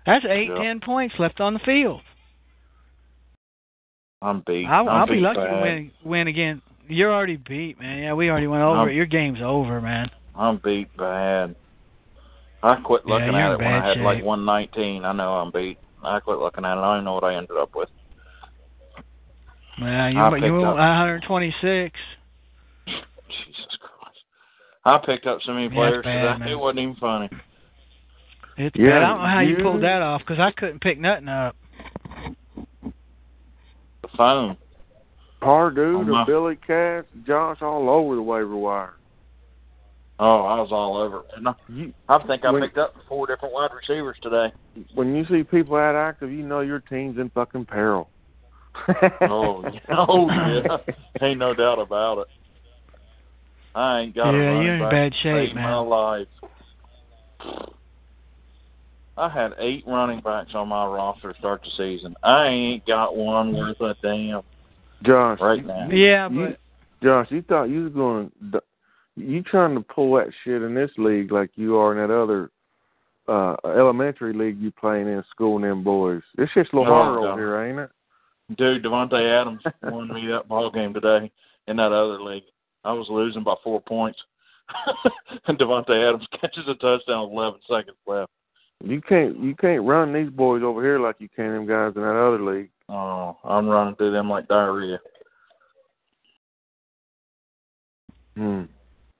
That's 0.06 0.24
eight, 0.24 0.46
ten 0.54 0.78
points 0.78 1.16
left 1.18 1.40
on 1.40 1.54
the 1.54 1.60
field. 1.60 2.02
I'm 4.22 4.42
beat. 4.46 4.66
I'll, 4.66 4.88
I'm 4.88 5.00
I'll 5.00 5.06
be 5.06 5.14
beat 5.14 5.20
lucky 5.22 5.40
to 5.40 5.60
win 5.62 5.90
win 6.04 6.28
again. 6.28 6.62
You're 6.88 7.12
already 7.12 7.36
beat, 7.36 7.80
man. 7.80 7.98
Yeah, 8.02 8.12
we 8.14 8.30
already 8.30 8.46
went 8.46 8.62
over 8.62 8.80
Um, 8.80 8.88
it. 8.88 8.94
Your 8.94 9.06
game's 9.06 9.40
over, 9.42 9.80
man. 9.80 10.10
I'm 10.36 10.60
beat 10.62 10.94
bad. 10.96 11.54
I 12.62 12.76
quit 12.76 13.04
looking 13.06 13.26
you're 13.32 13.40
at 13.40 13.52
it 13.52 13.58
when 13.58 13.66
I 13.66 13.80
bad 13.80 13.96
had 13.98 14.04
like 14.04 14.24
119. 14.24 15.04
I 15.04 15.12
know 15.12 15.32
I'm 15.34 15.50
beat. 15.50 15.78
I 16.04 16.20
quit 16.20 16.38
looking 16.38 16.64
at 16.64 16.76
it. 16.76 16.80
I 16.80 16.94
don't 16.96 17.04
know 17.04 17.14
what 17.14 17.24
I 17.24 17.34
ended 17.34 17.56
up 17.56 17.70
with. 17.74 17.88
Man, 19.80 20.16
I 20.16 20.28
you 20.28 20.34
picked 20.34 20.46
you 20.46 20.62
up- 20.64 20.76
126. 20.76 21.98
Jesus 22.86 23.76
Christ. 23.80 24.18
I 24.84 24.98
picked 25.04 25.26
up 25.26 25.38
so 25.44 25.52
many 25.52 25.68
players 25.68 25.96
it's 25.98 26.04
bad, 26.04 26.22
today. 26.34 26.38
man. 26.38 26.48
It 26.48 26.58
wasn't 26.58 26.80
even 26.80 26.94
funny. 26.96 27.28
It's 28.58 28.76
Yeah, 28.76 28.90
bad. 28.90 29.02
I 29.02 29.08
don't 29.08 29.18
know 29.22 29.26
how 29.28 29.40
you, 29.40 29.56
you- 29.56 29.62
pulled 29.62 29.82
that 29.82 30.02
off 30.02 30.20
because 30.20 30.38
I 30.38 30.50
couldn't 30.52 30.80
pick 30.80 30.98
nothing 31.00 31.28
up. 31.28 31.56
The 34.12 34.16
phone. 34.16 34.56
Pardue, 35.40 36.04
the 36.04 36.12
my- 36.12 36.24
Billy 36.24 36.56
Cats, 36.56 37.08
Josh, 37.26 37.58
all 37.62 37.88
over 37.90 38.14
the 38.14 38.22
waiver 38.22 38.56
wire. 38.56 38.94
Oh, 40.20 40.42
I 40.42 40.60
was 40.60 40.70
all 40.70 40.96
over. 40.96 41.22
And 41.36 41.48
I, 41.48 41.54
I 42.08 42.24
think 42.26 42.44
I 42.44 42.50
When- 42.52 42.62
picked 42.62 42.78
up 42.78 42.94
four 43.08 43.26
different 43.26 43.52
wide 43.52 43.70
receivers 43.74 44.16
today. 44.22 44.52
when 44.94 45.16
you 45.16 45.24
see 45.26 45.42
people 45.42 45.76
that 45.76 45.96
active, 45.96 46.30
you 46.30 46.44
know 46.46 46.60
your 46.60 46.78
team's 46.80 47.18
in 47.18 47.30
fucking 47.30 47.64
peril. 47.66 48.08
Oh, 49.22 49.64
oh 49.90 50.28
yeah. 50.30 50.76
Ain't 51.20 51.38
no 51.40 51.54
doubt 51.54 51.78
about 51.80 52.18
it. 52.18 52.26
I 53.74 54.00
ain't 54.00 54.14
got 54.14 54.30
Yeah, 54.30 54.38
running 54.38 54.62
you're 54.62 54.74
in 54.76 54.90
bad 54.90 55.12
shape, 55.22 55.54
man. 55.54 55.64
my 55.64 55.78
life. 55.78 56.28
I 59.16 59.28
had 59.28 59.52
eight 59.58 59.84
running 59.86 60.20
backs 60.20 60.52
on 60.54 60.68
my 60.68 60.86
roster 60.86 61.32
to 61.32 61.38
start 61.38 61.62
the 61.62 61.70
season. 61.76 62.14
I 62.22 62.46
ain't 62.46 62.86
got 62.86 63.14
one 63.16 63.52
worth 63.52 63.80
a 63.80 63.94
damn 64.02 64.42
Josh, 65.02 65.38
right 65.40 65.64
now. 65.64 65.88
Yeah, 65.90 66.28
you- 66.30 66.46
but 66.46 66.58
Josh, 67.02 67.26
you 67.30 67.42
thought 67.42 67.64
you 67.64 67.84
was 67.84 67.92
going 67.92 68.30
to 68.52 68.62
you 69.16 69.42
trying 69.42 69.74
to 69.74 69.82
pull 69.82 70.14
that 70.14 70.32
shit 70.42 70.62
in 70.62 70.74
this 70.74 70.90
league 70.96 71.30
like 71.32 71.50
you 71.56 71.76
are 71.76 71.92
in 71.92 71.98
that 71.98 72.14
other 72.14 72.50
uh 73.28 73.54
elementary 73.64 74.32
league 74.32 74.58
you 74.58 74.70
playing 74.70 75.06
in 75.06 75.22
school 75.30 75.56
and 75.56 75.64
them 75.64 75.84
boys. 75.84 76.22
This 76.36 76.48
shit's 76.54 76.70
a 76.72 76.76
little 76.76 76.92
harder 76.92 77.18
over 77.28 77.38
here, 77.38 77.62
ain't 77.62 77.78
it? 77.78 78.56
Dude, 78.56 78.82
Davante 78.82 79.40
Adams 79.40 79.62
won 79.82 80.08
me 80.08 80.26
that 80.28 80.48
ball 80.48 80.70
game 80.70 80.94
today 80.94 81.30
in 81.68 81.76
that 81.76 81.92
other 81.92 82.20
league. 82.20 82.44
I 82.84 82.92
was 82.92 83.08
losing 83.10 83.44
by 83.44 83.54
four 83.62 83.80
points. 83.80 84.18
and 85.46 85.58
Davante 85.58 85.90
Adams 86.08 86.26
catches 86.40 86.66
a 86.66 86.74
touchdown 86.74 87.28
with 87.30 87.36
eleven 87.36 87.60
seconds 87.68 87.96
left. 88.06 88.30
You 88.84 89.00
can't 89.00 89.38
you 89.38 89.54
can't 89.54 89.84
run 89.84 90.12
these 90.12 90.30
boys 90.30 90.62
over 90.64 90.82
here 90.82 90.98
like 90.98 91.16
you 91.20 91.28
can 91.28 91.52
them 91.52 91.66
guys 91.66 91.92
in 91.94 92.02
that 92.02 92.16
other 92.16 92.42
league. 92.42 92.70
Oh, 92.88 93.36
I'm 93.44 93.68
running 93.68 93.94
through 93.94 94.12
them 94.12 94.28
like 94.28 94.48
diarrhea. 94.48 94.98
Hmm. 98.36 98.62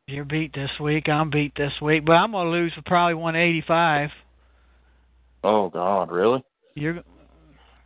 you're 0.06 0.24
beat 0.24 0.54
this 0.54 0.70
week. 0.80 1.08
I'm 1.08 1.30
beat 1.30 1.52
this 1.54 1.74
week, 1.82 2.04
but 2.04 2.14
I'm 2.14 2.32
gonna 2.32 2.50
lose 2.50 2.72
for 2.72 2.82
probably 2.82 3.14
185. 3.14 4.10
Oh 5.44 5.68
God, 5.68 6.10
really? 6.10 6.42
You're. 6.74 7.02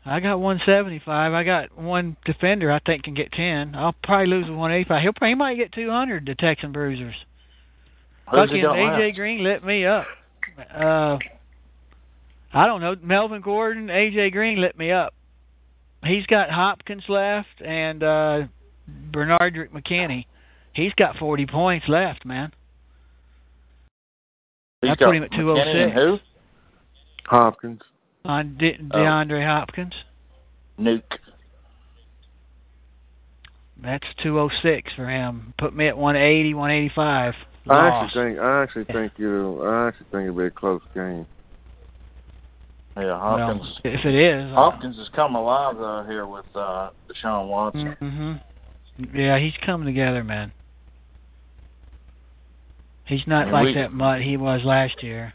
I 0.07 0.21
got 0.21 0.39
175. 0.39 1.33
I 1.33 1.43
got 1.43 1.77
one 1.77 2.17
defender 2.25 2.71
I 2.71 2.79
think 2.79 3.03
can 3.03 3.15
get 3.15 3.33
10. 3.33 3.75
I'll 3.75 3.95
probably 4.05 4.29
lose 4.29 4.45
with 4.45 4.57
185. 4.57 5.03
He'll 5.03 5.13
probably 5.13 5.31
he 5.31 5.35
might 5.35 5.57
get 5.57 5.73
200. 5.73 6.25
The 6.27 6.37
Texan 6.37 6.71
Bruisers. 6.71 7.17
Who's 8.31 8.49
Fucking 8.49 8.63
AJ 8.63 9.07
left? 9.07 9.17
Green 9.17 9.43
lit 9.43 9.65
me 9.65 9.85
up. 9.85 10.07
Uh, 10.73 11.19
I 12.57 12.67
don't 12.67 12.81
know. 12.81 12.97
Melvin 13.03 13.43
Gordon, 13.43 13.89
AJ 13.89 14.33
Green 14.33 14.59
lit 14.59 14.79
me 14.79 14.91
up. 14.91 15.13
He's 16.03 16.25
got 16.25 16.51
Hopkins 16.51 17.05
left 17.07 17.61
and 17.63 18.03
uh 18.03 18.43
Benardrick 19.11 19.71
McKinney. 19.73 20.25
He's 20.73 20.93
got 20.95 21.17
40 21.17 21.47
points 21.47 21.87
left, 21.87 22.25
man. 22.25 22.53
He's 24.81 24.93
I 24.93 24.95
got 24.95 25.07
put 25.07 25.17
him 25.17 25.23
at 25.25 25.33
206. 25.33 25.95
Who? 25.95 26.19
Hopkins. 27.27 27.81
On 28.25 28.57
De- 28.57 28.79
Oh. 28.91 28.97
DeAndre 28.97 29.47
Hopkins. 29.47 29.93
Nuke. 30.81 31.03
That's 33.83 34.07
206 34.23 34.93
for 34.95 35.07
him. 35.09 35.53
Put 35.59 35.77
me 35.77 35.89
at 35.89 35.99
one 35.99 36.17
eighty, 36.17 36.55
one 36.55 36.71
eighty 36.71 36.91
five. 36.95 37.35
I 37.69 37.89
actually 37.89 38.23
think 38.31 38.39
I 38.39 38.63
actually 38.63 38.85
think 38.85 39.13
you 39.19 39.63
I 39.63 39.89
actually 39.89 40.07
think 40.11 40.23
it'll 40.23 40.39
be 40.39 40.47
a 40.47 40.51
close 40.51 40.81
game. 40.95 41.27
Yeah, 42.97 43.19
Hopkins. 43.19 43.61
Well, 43.85 43.95
if 43.95 44.05
it 44.07 44.15
is, 44.15 44.53
Hopkins 44.55 44.97
has 44.97 45.09
come 45.15 45.35
alive 45.35 45.79
uh, 45.81 46.05
here 46.05 46.27
with 46.27 46.47
uh, 46.55 46.91
Deshaun 47.11 47.49
Watson. 47.49 47.95
Mm-hmm. 48.01 49.17
Yeah, 49.19 49.39
he's 49.39 49.53
coming 49.65 49.85
together, 49.87 50.25
man. 50.25 50.51
He's 53.07 53.27
not 53.27 53.45
And 53.45 53.53
like 53.53 53.67
we- 53.67 53.75
that 53.75 53.93
mutt 53.93 54.23
he 54.23 54.37
was 54.37 54.63
last 54.65 55.03
year. 55.03 55.33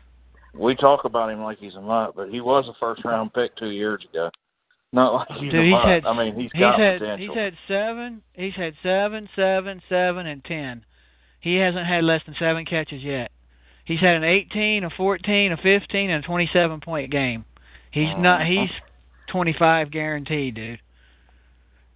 We 0.53 0.75
talk 0.75 1.05
about 1.05 1.29
him 1.29 1.41
like 1.41 1.59
he's 1.59 1.75
a 1.75 1.81
mutt, 1.81 2.13
but 2.15 2.27
he 2.29 2.41
was 2.41 2.67
a 2.67 2.73
first 2.79 3.05
round 3.05 3.33
pick 3.33 3.55
two 3.55 3.69
years 3.69 4.03
ago. 4.09 4.29
Not 4.91 5.13
like 5.13 5.27
he's 5.39 5.51
Dude, 5.51 5.67
a 5.67 5.69
mutt. 5.69 5.85
had- 5.87 6.05
I 6.05 6.17
mean, 6.17 6.35
he's 6.35 6.51
He's 6.51 6.59
got 6.59 6.77
had 6.79 6.99
potential. 6.99 7.27
he's 7.33 7.37
had 7.41 7.53
seven. 7.69 8.21
He's 8.33 8.55
had 8.55 8.73
seven, 8.83 9.29
seven, 9.35 9.81
seven, 9.87 10.27
and 10.27 10.43
ten. 10.43 10.83
He 11.39 11.55
hasn't 11.55 11.85
had 11.85 12.03
less 12.03 12.21
than 12.25 12.35
seven 12.37 12.65
catches 12.65 13.01
yet. 13.01 13.31
He's 13.85 13.99
had 14.01 14.15
an 14.17 14.23
18, 14.25 14.83
a 14.83 14.89
14, 14.89 15.53
a 15.53 15.57
15, 15.57 16.09
and 16.09 16.23
a 16.23 16.27
27 16.27 16.81
point 16.81 17.09
game. 17.11 17.45
He's 17.91 18.13
not. 18.17 18.41
Uh-huh. 18.41 18.49
He's 18.49 18.69
25 19.27 19.91
guaranteed, 19.91 20.55
dude. 20.55 20.79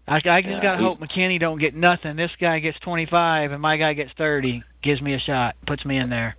I, 0.07 0.17
I 0.17 0.41
just 0.41 0.47
Yeah, 0.47 0.61
gotta 0.61 0.83
hope 0.83 0.99
McKinney 0.99 1.39
don't 1.39 1.59
get 1.59 1.73
nothing. 1.73 2.15
This 2.15 2.31
guy 2.39 2.59
gets 2.59 2.77
25, 2.79 3.51
and 3.51 3.61
my 3.61 3.77
guy 3.77 3.93
gets 3.93 4.11
30. 4.17 4.63
Gives 4.83 5.01
me 5.01 5.13
a 5.15 5.19
shot. 5.19 5.55
Puts 5.65 5.83
me 5.83 5.97
in 5.97 6.09
there. 6.09 6.35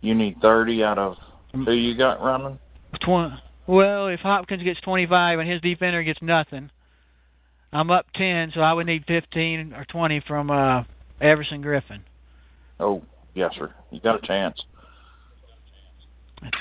You 0.00 0.14
need 0.14 0.36
30 0.40 0.84
out 0.84 0.98
of 0.98 1.16
who 1.52 1.72
you 1.72 1.96
got 1.96 2.22
running? 2.22 2.58
Twen- 3.00 3.38
well, 3.66 4.08
if 4.08 4.20
Hopkins 4.20 4.62
gets 4.62 4.80
25 4.82 5.38
and 5.38 5.48
his 5.48 5.60
defender 5.62 6.02
gets 6.02 6.20
nothing, 6.20 6.70
I'm 7.72 7.90
up 7.90 8.06
10, 8.14 8.52
so 8.54 8.60
I 8.60 8.72
would 8.72 8.86
need 8.86 9.04
15 9.06 9.72
or 9.72 9.84
20 9.86 10.20
from 10.28 10.50
uh 10.50 10.84
Everson 11.20 11.62
Griffen. 11.62 12.00
Oh, 12.78 13.02
yes, 13.34 13.52
sir. 13.56 13.72
You 13.90 14.00
got 14.00 14.22
a 14.22 14.26
chance. 14.26 14.60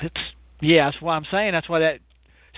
It's 0.01 0.15
yeah, 0.63 0.89
that's 0.89 1.01
what 1.01 1.13
I'm 1.13 1.25
saying. 1.31 1.51
That's 1.51 1.69
why 1.69 1.79
that. 1.79 1.99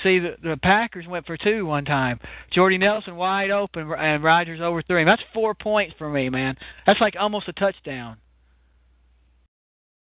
See, 0.04 0.20
the, 0.20 0.36
the 0.44 0.58
Packers 0.62 1.08
went 1.08 1.26
for 1.26 1.38
two 1.38 1.66
one 1.66 1.86
time. 1.86 2.20
Jordy 2.52 2.78
Nelson 2.78 3.16
wide 3.16 3.50
open 3.50 3.90
and 3.94 4.22
Rodgers 4.24 4.60
overthrew 4.60 4.98
him. 4.98 5.06
That's 5.06 5.22
four 5.34 5.54
points 5.56 5.96
for 5.98 6.10
me, 6.10 6.30
man. 6.30 6.58
That's 6.86 7.00
like 7.00 7.16
almost 7.18 7.48
a 7.48 7.54
touchdown. 7.54 8.18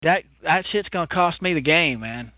That 0.03 0.23
that 0.43 0.65
shit's 0.71 0.89
gonna 0.89 1.07
cost 1.07 1.41
me 1.41 1.53
the 1.53 1.61
game, 1.61 2.01
man. 2.01 2.31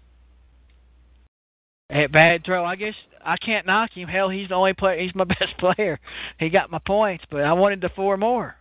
A 1.92 2.08
bad 2.08 2.46
throw. 2.46 2.64
I 2.64 2.76
guess 2.76 2.94
I 3.26 3.38
can't 3.38 3.66
knock 3.66 3.92
him. 3.94 4.08
Hell, 4.08 4.30
he's 4.30 4.50
the 4.50 4.56
only 4.56 4.74
player. 4.74 5.00
He's 5.02 5.16
my 5.16 5.24
best 5.40 5.58
player. 5.58 6.00
He 6.40 6.50
got 6.50 6.70
my 6.70 6.80
points, 6.86 7.24
but 7.32 7.42
I 7.44 7.54
wanted 7.54 7.82
the 7.82 7.90
four 7.96 8.18
more. 8.18 8.56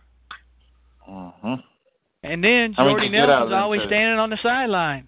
hmm 1.05 1.55
And 2.23 2.43
then 2.43 2.73
Jordy 2.75 3.09
did 3.09 3.13
you 3.13 3.19
get 3.19 3.29
out 3.29 3.43
of 3.43 3.49
Nelson's 3.49 3.53
always 3.63 3.81
two? 3.81 3.87
standing 3.87 4.19
on 4.19 4.29
the 4.29 4.39
sideline. 4.41 5.07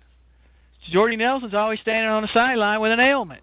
Jordy 0.91 1.15
Nelson's 1.15 1.53
always 1.53 1.79
standing 1.81 2.09
on 2.09 2.21
the 2.23 2.29
sideline 2.33 2.81
with 2.81 2.91
an 2.91 2.99
ailment. 2.99 3.41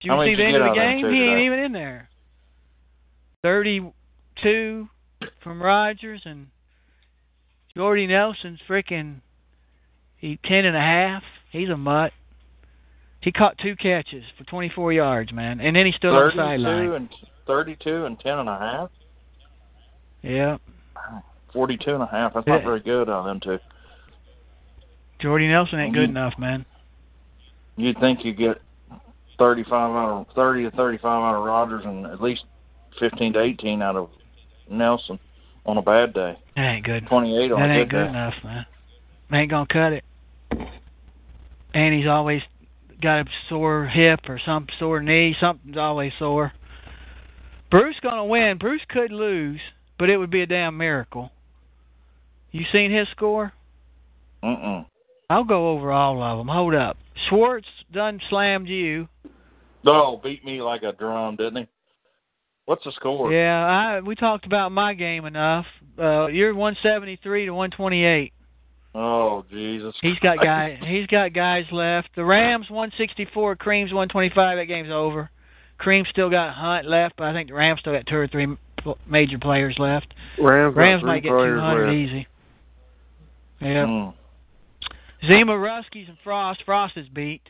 Did 0.00 0.08
you 0.08 0.16
many 0.16 0.32
see 0.32 0.36
the 0.36 0.44
end 0.44 0.56
of 0.56 0.62
the 0.62 0.66
out 0.66 0.70
of 0.70 0.76
them 0.76 1.00
game? 1.02 1.12
He 1.12 1.22
ain't 1.22 1.40
even 1.40 1.58
in 1.58 1.72
there. 1.72 2.08
Thirty-two 3.42 4.88
from 5.42 5.62
Rodgers 5.62 6.22
and 6.24 6.48
Jordy 7.76 8.06
Nelson's 8.06 8.60
freaking. 8.68 9.20
He 10.16 10.38
ten 10.44 10.64
and 10.64 10.76
a 10.76 10.80
half. 10.80 11.22
He's 11.50 11.68
a 11.68 11.76
mutt. 11.76 12.12
He 13.20 13.32
caught 13.32 13.56
two 13.56 13.74
catches 13.76 14.22
for 14.36 14.44
24 14.44 14.92
yards, 14.92 15.32
man, 15.32 15.58
and 15.58 15.74
then 15.74 15.86
he 15.86 15.92
stood 15.92 16.10
on 16.14 16.36
the 16.36 16.42
32 16.42 16.62
sideline. 16.62 16.92
and 16.92 17.08
32 17.46 18.04
and 18.04 18.20
10 18.20 18.38
and 18.40 18.48
a 18.50 18.58
half? 18.58 18.90
Yeah, 20.22 20.58
42 21.54 21.90
and 21.94 22.02
a 22.02 22.06
half. 22.06 22.34
That's 22.34 22.46
not 22.46 22.62
very 22.62 22.80
good 22.80 23.08
on 23.08 23.26
them 23.26 23.40
two. 23.40 23.58
Jordy 25.24 25.48
Nelson 25.48 25.80
ain't 25.80 25.94
good 25.94 26.10
Mhm. 26.10 26.16
enough, 26.16 26.38
man. 26.38 26.66
You'd 27.78 27.98
think 27.98 28.26
you 28.26 28.34
get 28.34 28.60
35 29.38 29.96
out 29.96 30.10
of 30.10 30.26
30 30.34 30.64
to 30.64 30.70
35 30.72 31.22
out 31.22 31.34
of 31.38 31.44
Rodgers 31.44 31.82
and 31.86 32.04
at 32.04 32.20
least 32.20 32.44
15 32.98 33.32
to 33.32 33.40
18 33.40 33.80
out 33.80 33.96
of 33.96 34.10
Nelson 34.68 35.18
on 35.64 35.78
a 35.78 35.82
bad 35.82 36.12
day. 36.12 36.36
That 36.56 36.62
ain't 36.74 36.84
good. 36.84 37.06
28 37.06 37.50
on 37.52 37.58
That 37.58 37.70
a 37.70 37.72
ain't 37.72 37.88
good 37.88 37.96
good 37.96 38.04
day. 38.04 38.08
enough, 38.10 38.44
man. 38.44 38.66
Ain't 39.32 39.50
gonna 39.50 39.64
cut 39.66 39.94
it. 39.94 40.04
And 41.72 41.94
he's 41.94 42.06
always 42.06 42.42
got 43.00 43.26
a 43.26 43.30
sore 43.48 43.86
hip 43.86 44.28
or 44.28 44.38
some 44.38 44.68
sore 44.78 45.00
knee. 45.00 45.32
Something's 45.40 45.78
always 45.78 46.12
sore. 46.18 46.52
Bruce 47.70 47.98
gonna 48.00 48.26
win. 48.26 48.58
Bruce 48.58 48.84
could 48.90 49.10
lose, 49.10 49.60
but 49.98 50.10
it 50.10 50.18
would 50.18 50.28
be 50.30 50.42
a 50.42 50.46
damn 50.46 50.76
miracle. 50.76 51.32
You 52.50 52.66
seen 52.66 52.90
his 52.90 53.08
score? 53.08 53.54
Mm-mm. 54.44 54.84
I'll 55.30 55.44
go 55.44 55.70
over 55.70 55.90
all 55.92 56.22
of 56.22 56.38
them. 56.38 56.48
Hold 56.48 56.74
up. 56.74 56.96
Schwartz 57.28 57.68
done 57.92 58.20
slammed 58.28 58.68
you. 58.68 59.08
Oh, 59.86 60.20
beat 60.22 60.44
me 60.44 60.62
like 60.62 60.82
a 60.82 60.92
drum, 60.92 61.36
didn't 61.36 61.56
he? 61.56 61.68
What's 62.66 62.84
the 62.84 62.92
score? 62.92 63.32
Yeah, 63.32 63.66
I 63.66 64.00
we 64.00 64.14
talked 64.14 64.46
about 64.46 64.72
my 64.72 64.94
game 64.94 65.26
enough. 65.26 65.66
Uh, 65.98 66.26
you're 66.26 66.54
173 66.54 67.46
to 67.46 67.50
128. 67.52 68.32
Oh, 68.94 69.44
Jesus. 69.50 69.94
He's 70.00 70.18
got 70.20 70.38
Christ. 70.38 70.80
guys. 70.80 70.88
He's 70.88 71.06
got 71.08 71.32
guys 71.34 71.64
left. 71.72 72.10
The 72.16 72.24
Rams 72.24 72.70
164, 72.70 73.56
Creams 73.56 73.92
125. 73.92 74.56
That 74.56 74.64
game's 74.64 74.90
over. 74.90 75.30
Cream 75.78 76.04
still 76.10 76.30
got 76.30 76.54
Hunt 76.54 76.86
left, 76.86 77.16
but 77.16 77.24
I 77.24 77.32
think 77.32 77.48
the 77.48 77.54
Rams 77.54 77.80
still 77.80 77.92
got 77.92 78.06
two 78.06 78.16
or 78.16 78.28
three 78.28 78.46
major 79.08 79.38
players 79.38 79.76
left. 79.78 80.14
Rams, 80.40 80.76
Rams 80.76 81.02
might 81.02 81.22
get 81.22 81.30
200 81.30 81.86
left. 81.86 81.94
easy. 81.94 82.26
Yeah. 83.60 83.86
Mm. 83.86 84.14
Zima, 85.28 85.52
Ruskies, 85.52 86.08
and 86.08 86.16
Frost. 86.22 86.62
Frost 86.64 86.96
is 86.96 87.08
beat. 87.08 87.42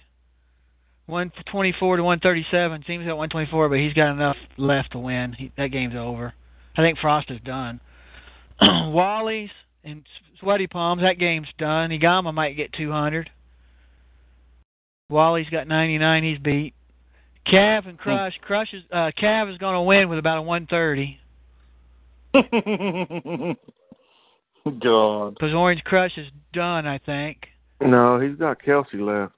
124 1.07 1.99
to 1.99 2.03
137. 2.03 2.85
Seems 2.87 3.07
got 3.07 3.17
124, 3.17 3.69
but 3.69 3.79
he's 3.79 3.93
got 3.93 4.13
enough 4.13 4.37
left 4.57 4.93
to 4.93 4.99
win. 4.99 5.35
He, 5.35 5.53
that 5.57 5.69
game's 5.69 5.95
over. 5.95 6.33
I 6.77 6.83
think 6.83 6.99
Frost 6.99 7.31
is 7.31 7.41
done. 7.45 7.81
Wally's 8.63 9.51
and 9.85 10.05
Sweaty 10.41 10.67
Palms. 10.67 11.03
That 11.03 11.19
game's 11.19 11.49
done. 11.59 11.91
Igama 11.91 12.33
might 12.33 12.57
get 12.57 12.73
200. 12.73 13.29
Wally's 15.11 15.49
got 15.51 15.69
99. 15.69 16.25
He's 16.25 16.39
beat. 16.39 16.75
Cav 17.47 17.87
and 17.87 17.99
Crush. 17.99 18.39
Crush 18.41 18.73
is 18.73 18.83
uh, 18.91 19.11
Cav 19.21 19.53
is 19.53 19.59
going 19.59 19.75
to 19.75 19.83
win 19.83 20.09
with 20.09 20.19
about 20.19 20.39
a 20.39 20.43
130 20.43 21.21
God. 24.83 25.35
because 25.35 25.55
Orange 25.55 25.85
Crush 25.85 26.17
is 26.17 26.29
done. 26.55 26.87
I 26.87 26.97
think. 26.99 27.49
No, 27.81 28.21
he's 28.21 28.37
got 28.37 28.63
Kelce 28.63 28.95
left. 28.95 29.33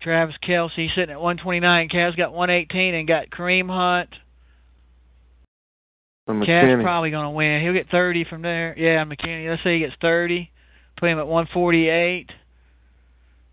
Travis 0.00 0.36
Kelce 0.46 0.88
sitting 0.94 1.10
at 1.10 1.20
129. 1.20 1.88
Cav's 1.88 2.16
got 2.16 2.32
118 2.32 2.94
and 2.94 3.08
got 3.08 3.30
Kareem 3.30 3.68
Hunt. 3.68 4.08
Cav's 6.28 6.82
probably 6.82 7.10
going 7.10 7.24
to 7.24 7.30
win. 7.30 7.60
He'll 7.60 7.72
get 7.72 7.90
30 7.90 8.24
from 8.24 8.42
there. 8.42 8.74
Yeah, 8.78 9.04
McKinney. 9.04 9.50
Let's 9.50 9.62
say 9.64 9.74
he 9.74 9.80
gets 9.80 9.94
30. 10.00 10.50
Put 10.96 11.08
him 11.08 11.18
at 11.18 11.26
148. 11.26 12.30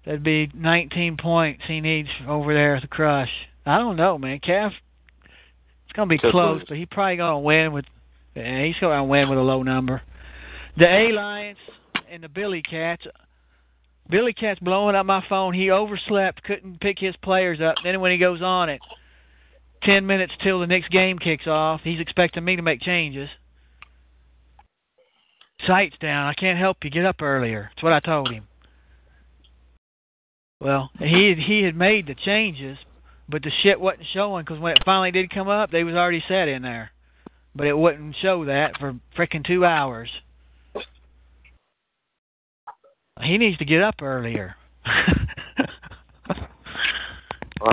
That'd 0.05 0.24
be 0.24 0.50
19 0.53 1.17
points 1.17 1.63
he 1.67 1.81
needs 1.81 2.10
over 2.27 2.53
there 2.53 2.75
at 2.75 2.81
the 2.81 2.88
crush. 2.88 3.31
I 3.65 3.77
don't 3.77 3.98
know, 3.98 4.17
man. 4.17 4.39
Cav, 4.39 4.67
it's 4.67 5.93
going 5.93 6.07
to 6.07 6.15
be 6.15 6.19
close, 6.19 6.60
lose. 6.60 6.65
but 6.69 6.77
he's 6.77 6.88
probably 6.91 7.17
going 7.17 7.34
to 7.34 7.39
win 7.39 7.74
with. 7.74 7.86
Yeah, 8.36 8.63
he's 8.63 8.75
going 8.79 8.98
to 8.98 9.03
win 9.03 9.29
with 9.29 9.39
a 9.39 9.41
low 9.41 9.63
number. 9.63 10.01
The 10.77 10.88
A 10.88 11.12
Lions 11.12 11.57
and 12.10 12.24
the 12.24 12.30
Billy 12.30 12.62
Cats. 12.62 13.06
Billy 14.10 14.34
Cat's 14.34 14.60
blowing 14.60 14.96
up 14.96 15.06
my 15.06 15.24
phone. 15.28 15.54
He 15.54 15.70
overslept, 15.70 16.44
couldn't 16.44 16.80
pick 16.80 16.98
his 17.00 17.16
players 17.18 17.60
up. 17.62 17.76
Then 17.84 18.00
when 18.00 18.12
he 18.12 18.18
goes 18.18 18.42
on 18.42 18.70
it, 18.70 18.82
ten 19.84 20.06
minutes 20.06 20.34
till 20.42 20.60
the 20.60 20.68
next 20.68 20.90
game 20.90 21.20
kicks 21.20 21.48
off, 21.48 21.82
he's 21.84 22.00
expecting 22.00 22.46
me 22.46 22.56
to 22.56 22.62
make 22.62 22.82
changes. 22.82 23.30
Sight's 25.66 25.98
down. 26.00 26.28
I 26.28 26.34
can't 26.34 26.60
help 26.60 26.78
you. 26.84 26.90
Get 26.90 27.06
up 27.06 27.22
earlier. 27.22 27.70
That's 27.74 27.84
what 27.84 27.94
I 27.94 28.00
told 28.00 28.32
him. 28.32 28.48
Well, 30.60 30.90
he 31.00 31.30
had, 31.30 31.38
he 31.38 31.64
had 31.64 31.76
made 31.76 32.08
the 32.08 32.16
changes, 32.16 32.78
but 33.30 33.44
the 33.44 33.52
shit 33.62 33.80
wasn't 33.80 34.08
showing 34.14 34.44
because 34.44 34.60
when 34.60 34.74
it 34.74 34.84
finally 34.86 35.12
did 35.12 35.34
come 35.34 35.48
up, 35.48 35.72
they 35.72 35.84
was 35.84 35.96
already 35.96 36.24
set 36.28 36.48
in 36.48 36.62
there. 36.62 36.92
But 37.56 37.68
it 37.68 37.78
wouldn't 37.78 38.16
show 38.22 38.46
that 38.46 38.78
for 38.80 38.96
frickin' 39.16 39.46
two 39.46 39.66
hours. 39.66 40.10
He 43.24 43.38
needs 43.38 43.57
to 43.57 43.65
get 43.65 43.81
up 43.81 43.95
earlier. 44.01 44.55
I 44.86 45.13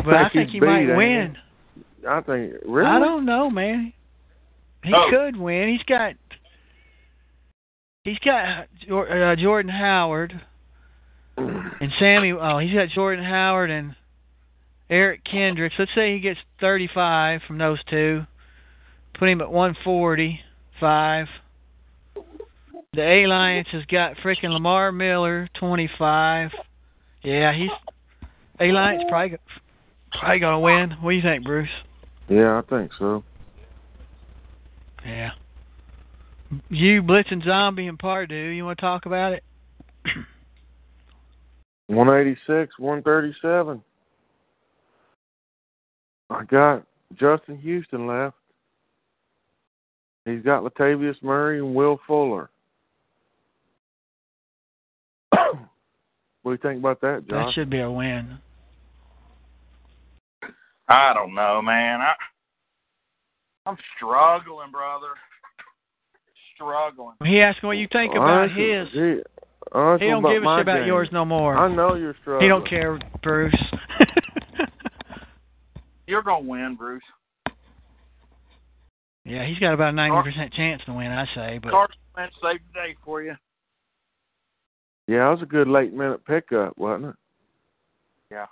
but 0.00 0.14
I 0.14 0.28
think 0.30 0.50
he 0.50 0.60
beat, 0.60 0.66
might 0.66 0.96
win. 0.96 1.36
he? 2.00 2.06
I 2.06 2.20
think 2.22 2.54
really. 2.64 2.88
I 2.88 2.98
don't 2.98 3.24
know, 3.24 3.50
man. 3.50 3.92
He 4.82 4.92
Oh. 4.94 5.08
could 5.10 5.36
win. 5.36 5.68
He's 5.68 5.82
got 5.84 6.14
he's 8.04 8.18
got 8.20 8.66
Jor- 8.86 9.10
uh, 9.32 9.36
Jordan 9.36 9.70
Howard 9.70 10.40
and 11.36 11.92
Sammy. 11.98 12.32
Oh, 12.32 12.58
he's 12.58 12.74
got 12.74 12.88
Jordan 12.88 13.24
Howard 13.24 13.70
and 13.70 13.94
Eric 14.90 15.24
Kendricks. 15.24 15.74
Let's 15.78 15.94
say 15.94 16.14
he 16.14 16.20
gets 16.20 16.40
35 16.60 17.42
from 17.46 17.58
those 17.58 17.82
two. 17.84 18.26
Put 19.18 19.28
him 19.28 19.40
at 19.40 19.50
145. 19.50 21.26
The 22.94 23.02
A 23.02 23.24
Alliance 23.24 23.66
has 23.72 23.85
got 23.87 24.16
freaking 24.18 24.52
Lamar 24.52 24.92
Miller, 24.92 25.48
25. 25.59 26.50
Yeah, 27.22 27.52
he's 27.52 27.70
A 28.61 28.70
Alliance 28.70 29.02
probably 29.09 29.38
probably 30.12 30.38
gonna 30.38 30.61
win. 30.61 30.90
What 31.00 31.11
do 31.11 31.16
you 31.16 31.22
think, 31.22 31.44
Bruce? 31.44 31.68
Yeah, 32.28 32.59
I 32.59 32.62
think 32.62 32.92
so. 32.98 33.24
Yeah. 35.04 35.30
You, 36.68 37.02
Blitz, 37.02 37.33
and 37.33 37.42
Zombie 37.42 37.88
and 37.88 37.98
Pardue, 37.98 38.50
you 38.50 38.64
want 38.64 38.78
to 38.78 38.83
talk 38.83 39.07
about 39.07 39.33
it? 39.33 39.42
One 41.88 42.09
eighty 42.09 42.37
six, 42.46 42.78
one 42.78 43.02
thirty 43.02 43.35
seven. 43.42 43.83
I 46.30 46.44
got 46.44 46.85
Justin 47.18 47.59
Houston 47.59 48.07
left. 48.07 48.37
He's 50.24 50.42
got 50.42 50.62
Latavius 50.62 51.22
Murray 51.22 51.59
and 51.59 51.74
Will 51.74 52.00
Fuller. 52.07 52.48
Do 56.50 56.52
you 56.52 56.59
think 56.59 56.78
about 56.80 57.00
that, 57.00 57.26
John? 57.28 57.46
That 57.46 57.54
should 57.54 57.70
be 57.70 57.80
a 57.80 57.90
win. 57.90 58.38
I 60.88 61.14
don't 61.14 61.35
know, 61.35 61.62
man. 61.62 62.00
I 62.00 62.12
I'm 63.66 63.76
struggling, 63.96 64.70
brother. 64.70 65.09
Struggling. 66.54 67.14
He 67.24 67.40
asked 67.40 67.62
what 67.62 67.78
you 67.78 67.88
think 67.90 68.12
about 68.14 68.50
Ask 68.50 68.57
his. 68.57 68.88
He, 68.92 69.20
ask 69.74 70.02
He 70.02 70.09
don't 70.09 70.22
give 70.22 70.42
a 70.42 70.57
shit 70.57 70.61
about 70.61 70.78
game. 70.80 70.87
yours 70.87 71.09
no 71.11 71.24
more. 71.24 71.57
I 71.57 71.74
know 71.74 71.94
you're 71.94 72.14
struggling. 72.20 72.42
He 72.44 72.48
don't 72.48 72.68
care, 72.68 72.98
Bruce. 73.22 73.54
You're 76.07 76.22
gonna 76.22 76.44
win, 76.44 76.76
Bruce. 76.76 77.02
yeah, 79.24 79.46
he's 79.46 79.59
got 79.59 79.72
about 79.72 79.94
a 79.94 79.96
ninety 79.96 80.30
percent 80.30 80.52
chance 80.52 80.83
to 80.85 80.92
win, 80.92 81.11
I 81.11 81.24
say. 81.35 81.59
But 81.62 81.70
Carson 81.70 81.96
Wentz 82.14 82.35
saved 82.42 82.61
the 82.74 82.78
day 82.78 82.94
for 83.02 83.22
you. 83.22 83.35
Yeah, 85.07 85.29
it 85.29 85.31
was 85.33 85.43
a 85.43 85.47
good 85.47 85.69
late 85.69 85.93
minute 85.93 86.25
pickup, 86.25 86.77
wasn't 86.79 87.11
it? 87.11 87.17
Yeah. 88.31 88.47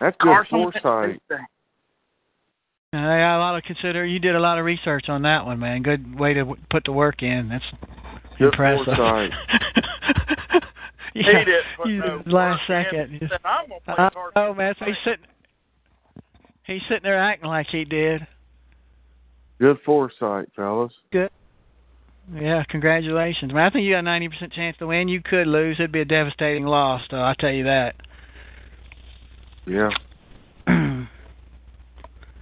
That's 0.00 0.16
good 0.18 0.28
Carson 0.28 0.58
foresight. 0.72 1.10
saved 1.10 1.20
the 1.28 1.34
day. 1.36 1.42
uh, 2.94 2.98
I 2.98 3.18
got 3.20 3.38
a 3.38 3.40
lot 3.40 3.56
of 3.56 3.62
consider. 3.64 4.04
You 4.06 4.18
did 4.18 4.34
a 4.34 4.40
lot 4.40 4.58
of 4.58 4.64
research 4.64 5.08
on 5.08 5.22
that 5.22 5.44
one, 5.46 5.58
man. 5.58 5.82
Good 5.82 6.18
way 6.18 6.32
to 6.34 6.40
w- 6.40 6.60
put 6.70 6.84
the 6.84 6.92
work 6.92 7.22
in. 7.22 7.48
That's 7.48 7.64
Good 8.38 8.46
impressive. 8.46 8.86
foresight. 8.86 9.30
yeah, 11.14 11.22
He 11.22 11.22
didn't 11.22 11.64
you- 11.86 11.98
no 11.98 12.22
last 12.26 12.62
second. 12.66 13.10
He 13.12 13.18
said, 13.28 13.38
I'm 13.44 13.66
play 13.68 13.94
I 13.96 14.10
Carson 14.10 14.56
man. 14.56 14.74
So 14.78 14.84
he's 14.86 14.96
sitting. 15.04 15.26
He's 16.64 16.82
sitting 16.88 17.02
there 17.02 17.18
acting 17.20 17.48
like 17.48 17.66
he 17.68 17.84
did. 17.84 18.26
Good 19.60 19.78
foresight, 19.84 20.48
fellas. 20.56 20.92
Yeah, 22.32 22.62
congratulations. 22.68 23.52
Man, 23.52 23.64
I 23.64 23.70
think 23.70 23.84
you 23.84 23.92
got 23.92 24.00
a 24.00 24.02
ninety 24.02 24.28
percent 24.28 24.52
chance 24.52 24.76
to 24.78 24.86
win. 24.86 25.08
You 25.08 25.20
could 25.22 25.46
lose. 25.46 25.76
It'd 25.78 25.92
be 25.92 26.00
a 26.00 26.04
devastating 26.04 26.64
loss, 26.64 27.02
though. 27.10 27.20
I'll 27.20 27.34
tell 27.34 27.50
you 27.50 27.64
that. 27.64 27.94
Yeah. 29.66 29.90
that 30.66 31.06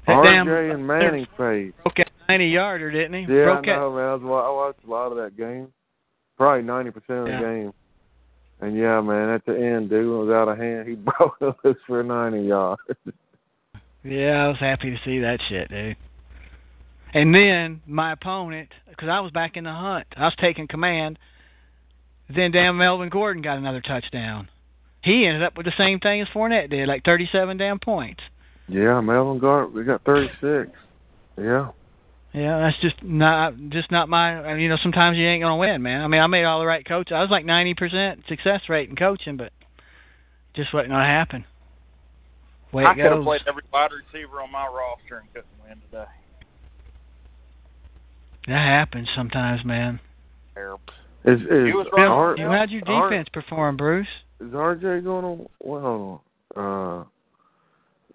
RJ 0.07 0.25
damn 0.27 0.49
and 0.49 0.87
Manning 0.87 1.27
fade. 1.38 1.73
broke 1.83 1.97
that 1.97 2.11
ninety 2.29 2.47
yarder, 2.49 2.90
didn't 2.90 3.14
he? 3.27 3.33
Yeah, 3.33 3.43
I 3.43 3.45
broke 3.45 3.66
that 3.66 3.77
know, 3.77 3.93
man. 3.95 4.05
I, 4.31 4.33
I 4.33 4.51
watched 4.51 4.85
a 4.87 4.90
lot 4.90 5.12
of 5.12 5.16
that 5.19 5.37
game. 5.37 5.69
Probably 6.37 6.62
ninety 6.62 6.90
percent 6.90 7.19
of 7.21 7.25
the 7.27 7.31
Yeah. 7.33 7.40
game. 7.40 7.73
And 8.62 8.77
yeah, 8.77 9.01
man, 9.01 9.31
at 9.31 9.45
the 9.47 9.57
end, 9.59 9.88
dude 9.88 10.07
was 10.07 10.31
out 10.31 10.49
of 10.49 10.59
hand. 10.59 10.87
He 10.88 10.95
broke 10.97 11.37
loose 11.64 11.77
for 11.87 12.03
ninety 12.03 12.43
yards. 12.43 12.81
Yeah, 14.05 14.45
I 14.45 14.49
was 14.49 14.59
happy 14.59 14.90
to 14.90 14.97
see 15.05 15.21
that 15.21 15.40
shit, 15.49 15.69
dude. 15.71 15.97
And 17.12 17.35
then 17.35 17.83
my 17.87 18.12
opponent, 18.12 18.68
because 18.88 19.09
I 19.09 19.20
was 19.20 19.33
back 19.33 19.57
in 19.57 19.64
the 19.64 19.73
hunt, 19.73 20.07
I 20.16 20.25
was 20.25 20.35
taking 20.40 20.68
command. 20.68 21.18
Then 22.35 22.53
damn 22.53 22.79
Melvin 22.79 23.09
Gordon 23.09 23.42
got 23.42 23.59
another 23.59 23.81
touchdown. 23.81 24.49
He 25.03 25.27
ended 25.27 25.42
up 25.42 25.57
with 25.57 25.66
the 25.66 25.73
same 25.77 25.99
thing 25.99 26.20
as 26.20 26.29
Fournette 26.29 26.70
did, 26.70 26.87
like 26.87 27.05
thirty-seven 27.05 27.57
damn 27.57 27.79
points. 27.81 28.20
yeah, 28.68 29.01
Melvin 29.01 29.38
Gart, 29.38 29.73
we 29.73 29.83
got 29.83 30.05
thirty 30.05 30.29
six. 30.40 30.70
Yeah. 31.37 31.70
Yeah, 32.33 32.61
that's 32.61 32.79
just 32.81 33.03
not 33.03 33.55
just 33.70 33.90
not 33.90 34.09
my. 34.09 34.38
I 34.40 34.53
mean, 34.55 34.62
you 34.62 34.68
know, 34.68 34.79
sometimes 34.81 35.16
you 35.16 35.27
ain't 35.27 35.42
gonna 35.42 35.57
win, 35.57 35.83
man. 35.83 36.03
I 36.03 36.07
mean, 36.07 36.20
I 36.20 36.29
made 36.29 36.44
all 36.44 36.61
the 36.61 36.66
right 36.66 36.87
coaches. 36.87 37.12
I 37.16 37.23
was 37.23 37.31
like 37.31 37.44
ninety 37.44 37.75
percent 37.75 38.23
success 38.29 38.61
rate 38.68 38.88
in 38.88 38.94
coaching, 38.94 39.37
but 39.37 39.53
just 40.55 40.73
wasn't 40.73 40.90
gonna 40.90 41.05
happen. 41.07 41.44
Way 42.73 42.85
I 42.85 42.92
it 42.92 42.96
could 42.96 43.12
have 43.12 43.25
played 43.25 43.40
every 43.49 43.64
wide 43.73 43.90
receiver 43.90 44.40
on 44.40 44.53
my 44.53 44.66
roster 44.66 45.18
and 45.18 45.27
couldn't 45.33 45.51
win 45.66 45.81
today. 45.90 46.05
That 48.46 48.59
happens 48.66 49.09
sometimes, 49.14 49.64
man. 49.64 50.00
Terrible. 50.55 50.81
Is 51.24 51.40
is 51.42 51.46
He 51.48 51.72
was 51.72 51.87
right. 51.92 52.07
R- 52.07 52.37
How'd 52.37 52.70
your 52.70 52.83
R- 52.87 53.11
defense 53.11 53.29
perform, 53.33 53.76
Bruce? 53.76 54.07
is 54.40 54.48
RJ 54.53 55.05
going 55.05 55.38
to 55.38 55.50
well? 55.61 56.22
Uh, 56.57 57.05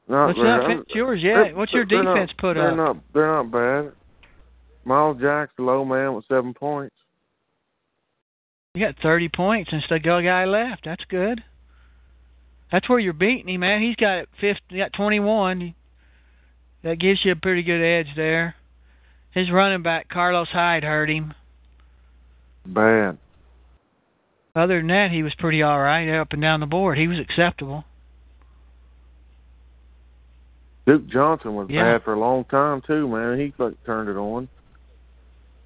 not 0.07 0.27
What's 0.27 0.39
very. 0.39 0.75
up? 0.75 0.81
It's 0.81 0.95
yours, 0.95 1.19
yeah. 1.23 1.51
What's 1.53 1.71
your 1.73 1.85
they're 1.85 2.03
not- 2.03 2.15
defense 2.15 2.31
put 2.39 2.55
they're 2.55 2.71
up? 2.71 2.77
Not, 2.77 2.97
they're 3.13 3.27
not 3.27 3.51
bad. 3.51 3.91
Myles 4.83 5.17
Jack's 5.21 5.53
the 5.57 5.63
low 5.63 5.85
man 5.85 6.13
with 6.13 6.25
seven 6.27 6.53
points. 6.53 6.95
You 8.75 8.85
got 8.85 8.95
30 9.01 9.29
points 9.29 9.71
and 9.71 9.81
still 9.83 9.99
got 9.99 10.17
a 10.17 10.23
guy 10.23 10.45
left. 10.45 10.83
That's 10.85 11.03
good. 11.05 11.43
That's 12.71 12.89
where 12.89 12.99
you're 12.99 13.13
beating 13.13 13.47
him, 13.53 13.61
man. 13.61 13.81
He's 13.81 13.95
got 13.95 14.27
50, 14.41 14.61
he 14.69 14.77
got 14.77 14.91
21. 14.93 15.73
that 16.83 16.99
gives 16.99 17.23
you 17.23 17.31
a 17.31 17.35
pretty 17.35 17.63
good 17.63 17.81
edge 17.81 18.07
there. 18.15 18.55
His 19.35 19.51
running 19.51 19.83
back 19.83 20.07
Carlos 20.07 20.47
Hyde 20.47 20.85
hurt 20.85 21.09
him. 21.09 21.33
Bad. 22.65 23.17
Other 24.55 24.79
than 24.79 24.87
that, 24.87 25.11
he 25.11 25.23
was 25.23 25.35
pretty 25.35 25.61
all 25.61 25.79
right 25.79 26.09
up 26.09 26.31
and 26.31 26.41
down 26.41 26.61
the 26.61 26.65
board. 26.65 26.97
He 26.97 27.09
was 27.09 27.19
acceptable. 27.19 27.83
Duke 30.87 31.05
Johnson 31.07 31.55
was 31.55 31.69
Yeah. 31.69 31.83
bad 31.83 32.03
for 32.03 32.13
a 32.13 32.19
long 32.19 32.45
time 32.45 32.81
too, 32.81 33.09
man. 33.09 33.37
He 33.37 33.51
fucking 33.51 33.77
turned 33.85 34.07
it 34.07 34.15
on. 34.15 34.47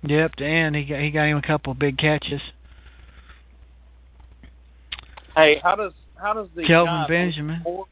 Yep, 0.01 0.31
and 0.39 0.75
he 0.75 0.85
got 0.85 0.99
he 1.01 1.11
got 1.11 1.27
him 1.27 1.37
a 1.37 1.41
couple 1.41 1.71
of 1.71 1.77
big 1.77 1.97
catches. 1.97 2.41
Hey, 5.35 5.59
how 5.61 5.75
does 5.75 5.93
how 6.15 6.33
does 6.33 6.49
the 6.55 6.63
Kelvin 6.65 6.87
Giants 6.91 7.09
Benjamin. 7.09 7.61
Four, 7.63 7.85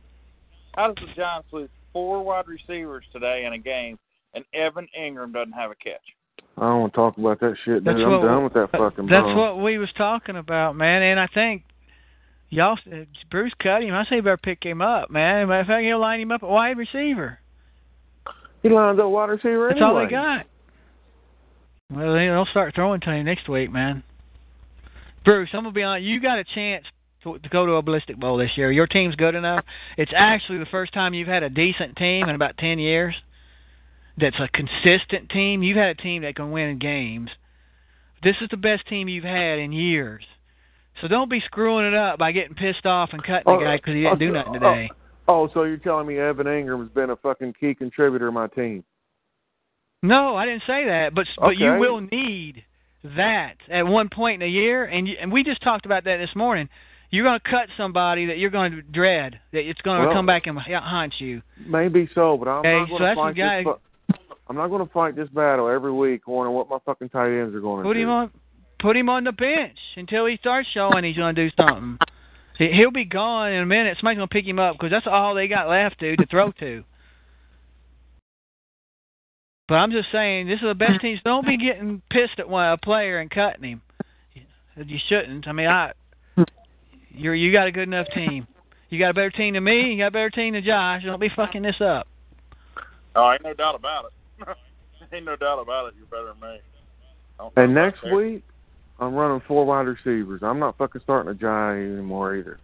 how 0.75 0.91
does 0.91 1.07
the 1.07 1.13
Giants 1.13 1.49
lose 1.51 1.69
four 1.93 2.23
wide 2.23 2.47
receivers 2.47 3.05
today 3.11 3.45
in 3.45 3.53
a 3.53 3.57
game, 3.57 3.99
and 4.33 4.43
Evan 4.53 4.87
Engram 4.99 5.33
doesn't 5.33 5.53
have 5.53 5.71
a 5.71 5.75
catch? 5.75 6.01
I 6.57 6.61
don't 6.61 6.81
want 6.81 6.93
to 6.93 6.97
talk 6.97 7.17
about 7.17 7.39
that 7.41 7.55
shit. 7.65 7.83
That's 7.83 7.97
Dude. 7.97 8.05
I'm 8.05 8.11
what- 8.13 8.21
done 8.23 8.43
with 8.43 8.53
that 8.53 8.71
fucking 8.71 9.05
That's 9.07 9.21
bum. 9.21 9.35
what 9.37 9.59
we 9.59 9.77
was 9.77 9.89
talking 9.97 10.35
about, 10.37 10.75
man. 10.75 11.01
And 11.03 11.19
I 11.19 11.27
think 11.27 11.63
y'all, 12.49 12.77
uh, 12.91 13.05
Bruce 13.29 13.53
cut 13.61 13.83
him. 13.83 13.93
I 13.93 14.05
say 14.05 14.17
you 14.17 14.21
better 14.23 14.37
pick 14.37 14.63
him 14.63 14.81
up, 14.81 15.09
man. 15.11 15.47
Matter 15.47 15.61
of 15.61 15.67
fact, 15.67 15.83
he'll 15.83 15.99
line 15.99 16.19
him 16.21 16.31
up 16.31 16.41
at 16.43 16.49
wide 16.49 16.77
receiver. 16.77 17.39
He 18.63 18.69
lines 18.69 18.99
up 18.99 19.09
wide 19.09 19.29
receiver 19.29 19.67
That's 19.69 19.81
anyway. 19.81 19.99
all 20.01 20.05
they 20.05 20.09
got. 20.11 20.45
Well, 21.91 22.13
they- 22.13 22.27
they'll 22.27 22.45
start 22.47 22.73
throwing 22.75 22.99
to 23.01 23.11
him 23.11 23.25
next 23.25 23.47
week, 23.47 23.71
man. 23.71 24.03
Bruce, 25.23 25.49
I'm 25.53 25.61
gonna 25.63 25.71
be 25.73 25.83
honest. 25.83 26.05
You 26.05 26.19
got 26.19 26.39
a 26.39 26.43
chance 26.43 26.85
to, 27.23 27.37
to 27.37 27.49
go 27.49 27.65
to 27.65 27.73
a 27.73 27.81
ballistic 27.81 28.17
bowl 28.17 28.37
this 28.37 28.57
year. 28.57 28.71
Your 28.71 28.87
team's 28.87 29.15
good 29.15 29.35
enough. 29.35 29.63
It's 29.97 30.11
actually 30.15 30.57
the 30.57 30.65
first 30.67 30.93
time 30.93 31.13
you've 31.13 31.27
had 31.27 31.43
a 31.43 31.49
decent 31.49 31.95
team 31.97 32.27
in 32.29 32.35
about 32.35 32.57
ten 32.57 32.79
years. 32.79 33.15
That's 34.17 34.39
a 34.39 34.47
consistent 34.47 35.29
team. 35.29 35.61
You've 35.63 35.77
had 35.77 35.89
a 35.89 35.95
team 35.95 36.23
that 36.23 36.35
can 36.35 36.51
win 36.51 36.79
games. 36.79 37.29
This 38.23 38.35
is 38.41 38.47
the 38.49 38.57
best 38.57 38.87
team 38.87 39.07
you've 39.07 39.23
had 39.23 39.59
in 39.59 39.71
years. 39.71 40.23
So 41.01 41.07
don't 41.07 41.29
be 41.29 41.39
screwing 41.41 41.85
it 41.85 41.93
up 41.93 42.17
by 42.17 42.31
getting 42.31 42.55
pissed 42.55 42.85
off 42.87 43.09
and 43.13 43.23
cutting 43.23 43.43
Oh, 43.45 43.59
the 43.59 43.65
guy 43.65 43.77
because 43.77 43.93
he 43.93 44.01
didn't 44.01 44.17
do 44.19 44.29
oh, 44.29 44.33
nothing 44.33 44.55
oh, 44.55 44.59
today. 44.59 44.89
Oh, 45.27 45.41
oh, 45.43 45.49
so 45.53 45.63
you're 45.63 45.77
telling 45.77 46.07
me 46.07 46.17
Evan 46.17 46.47
Engram's 46.47 46.91
been 46.91 47.11
a 47.11 47.15
fucking 47.15 47.53
key 47.59 47.75
contributor 47.75 48.25
to 48.27 48.31
my 48.31 48.47
team? 48.47 48.83
No, 50.01 50.35
I 50.35 50.45
didn't 50.45 50.63
say 50.65 50.85
that. 50.85 51.13
But 51.13 51.27
but 51.37 51.57
you 51.57 51.73
will 51.75 52.01
need 52.01 52.63
that 53.15 53.55
at 53.69 53.85
one 53.85 54.09
point 54.09 54.41
in 54.41 54.47
a 54.47 54.51
year, 54.51 54.85
and 54.85 55.07
you, 55.07 55.15
and 55.21 55.31
we 55.31 55.43
just 55.43 55.61
talked 55.61 55.85
about 55.85 56.03
that 56.05 56.17
this 56.17 56.35
morning. 56.35 56.69
You're 57.09 57.23
going 57.23 57.39
to 57.39 57.49
cut 57.49 57.69
somebody 57.77 58.25
that 58.25 58.37
you're 58.37 58.49
going 58.49 58.73
to 58.73 58.81
dread, 58.81 59.39
that 59.53 59.67
it's 59.69 59.79
going 59.81 60.01
to 60.01 60.07
Well- 60.07 60.15
come 60.15 60.25
back 60.25 60.45
and 60.47 60.57
haunt 60.59 61.13
you. 61.19 61.41
Maybe 61.65 62.09
so, 62.13 62.35
but 62.37 62.49
I'm 62.49 62.59
Okay, 62.59 62.73
not 62.79 62.87
so 62.87 62.89
going 62.89 62.99
to 62.99 63.05
that's 63.05 63.15
the 63.15 63.21
fight 63.21 63.35
guy- 63.35 63.63
this. 63.63 63.73
Fu- 63.73 63.86
I'm 64.49 64.55
not 64.55 64.69
going 64.69 64.85
to 64.85 64.91
fight 64.93 65.15
this 65.15 65.29
battle 65.29 65.67
every 65.67 65.91
week, 65.91 66.27
wondering 66.27 66.55
what 66.55 66.69
my 66.69 66.77
fucking 66.85 67.09
tight 67.09 67.37
ends 67.37 67.53
are 67.55 67.59
going 67.59 67.83
to 67.83 67.89
Put 67.89 67.95
do. 67.95 67.99
him 68.01 68.09
on, 68.09 68.31
put 68.79 68.95
him 68.95 69.09
on 69.09 69.23
the 69.25 69.31
bench 69.33 69.77
until 69.97 70.25
he 70.25 70.37
starts 70.37 70.69
showing 70.73 71.03
he's 71.03 71.17
going 71.17 71.35
to 71.35 71.49
do 71.49 71.55
something. 71.57 71.97
He- 72.57 72.71
He'll 72.71 72.91
be 72.91 73.05
gone 73.05 73.51
in 73.51 73.61
a 73.61 73.65
minute. 73.65 73.97
Somebody's 73.99 74.17
going 74.17 74.29
to 74.29 74.33
pick 74.33 74.45
him 74.45 74.57
up 74.59 74.75
because 74.77 74.89
that's 74.91 75.07
all 75.07 75.35
they 75.35 75.47
got 75.47 75.67
left 75.69 75.99
to 75.99 76.15
to 76.15 76.25
throw 76.27 76.51
to. 76.53 76.83
But 79.67 79.75
I'm 79.75 79.91
just 79.91 80.09
saying, 80.13 80.47
this 80.47 80.61
is 80.61 80.65
the 80.67 80.73
best 80.75 81.01
team. 81.01 81.19
Don't 81.25 81.45
be 81.45 81.57
getting 81.57 82.01
pissed 82.09 82.39
at 82.39 82.47
one 82.47 82.71
a 82.71 82.77
player 82.77 83.19
and 83.19 83.29
cutting 83.29 83.63
him. 83.63 83.81
You 84.77 84.99
shouldn't. 85.09 85.47
I 85.47 85.51
mean, 85.51 85.67
I 85.67 85.91
you're 87.09 87.35
you 87.35 87.51
got 87.51 87.67
a 87.67 87.71
good 87.71 87.87
enough 87.87 88.07
team. 88.13 88.47
You 88.89 88.99
got 88.99 89.09
a 89.09 89.13
better 89.13 89.31
team 89.31 89.55
than 89.55 89.63
me. 89.63 89.91
You 89.91 89.97
got 89.97 90.07
a 90.07 90.11
better 90.11 90.29
team 90.29 90.53
than 90.53 90.63
Josh. 90.63 91.01
Don't 91.03 91.19
be 91.19 91.29
fucking 91.35 91.63
this 91.63 91.81
up. 91.81 92.07
Oh, 93.17 93.31
ain't 93.31 93.43
no 93.43 93.53
doubt 93.53 93.75
about 93.75 94.05
it. 94.05 94.47
ain't 95.13 95.25
no 95.25 95.35
doubt 95.35 95.59
about 95.59 95.87
it. 95.87 95.95
You're 95.97 96.05
better 96.07 96.33
than 96.39 96.49
me. 96.51 96.59
And 97.57 97.73
next 97.73 98.01
back 98.03 98.13
week, 98.13 98.43
I'm 98.99 99.13
running 99.15 99.41
four 99.47 99.65
wide 99.65 99.87
receivers. 99.87 100.41
I'm 100.43 100.59
not 100.59 100.77
fucking 100.77 101.01
starting 101.03 101.31
a 101.31 101.35
guy 101.35 101.73
anymore 101.77 102.35
either. 102.35 102.59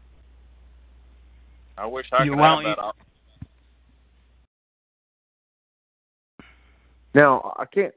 I 1.77 1.87
wish 1.87 2.05
I 2.11 2.23
You- 2.23 2.31
could 2.31 2.39
have 2.39 2.59
that. 2.63 2.77
you- 2.77 2.91
Now 7.15 7.53
I 7.57 7.65
can't 7.65 7.93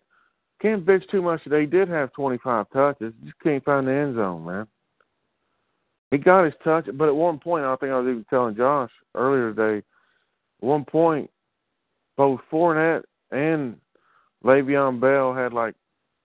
can't 0.61 0.85
bitch 0.85 1.09
too 1.11 1.21
much. 1.23 1.43
They 1.45 1.67
did 1.67 1.89
have 1.89 2.13
25 2.15 2.71
touches. 2.71 3.13
Just 3.25 3.39
can't 3.41 3.63
find 3.65 3.87
the 3.87 3.93
end 3.93 4.17
zone, 4.17 4.45
man. 4.47 4.67
He 6.11 6.19
got 6.19 6.45
his 6.45 6.55
touch, 6.65 6.89
but 6.95 7.09
at 7.09 7.15
one 7.15 7.39
point, 7.39 7.65
I 7.65 7.77
think 7.77 7.93
I 7.93 7.99
was 7.99 8.09
even 8.09 8.25
telling 8.31 8.57
Josh 8.57 8.91
earlier 9.15 9.53
today. 9.53 9.79
At 9.79 10.67
one 10.67 10.85
point, 10.87 11.31
both 12.17 12.41
Fournette 12.51 13.03
and 13.31 13.77
Le'Veon 14.45 15.01
Bell 15.01 15.35
had 15.35 15.53
like 15.53 15.75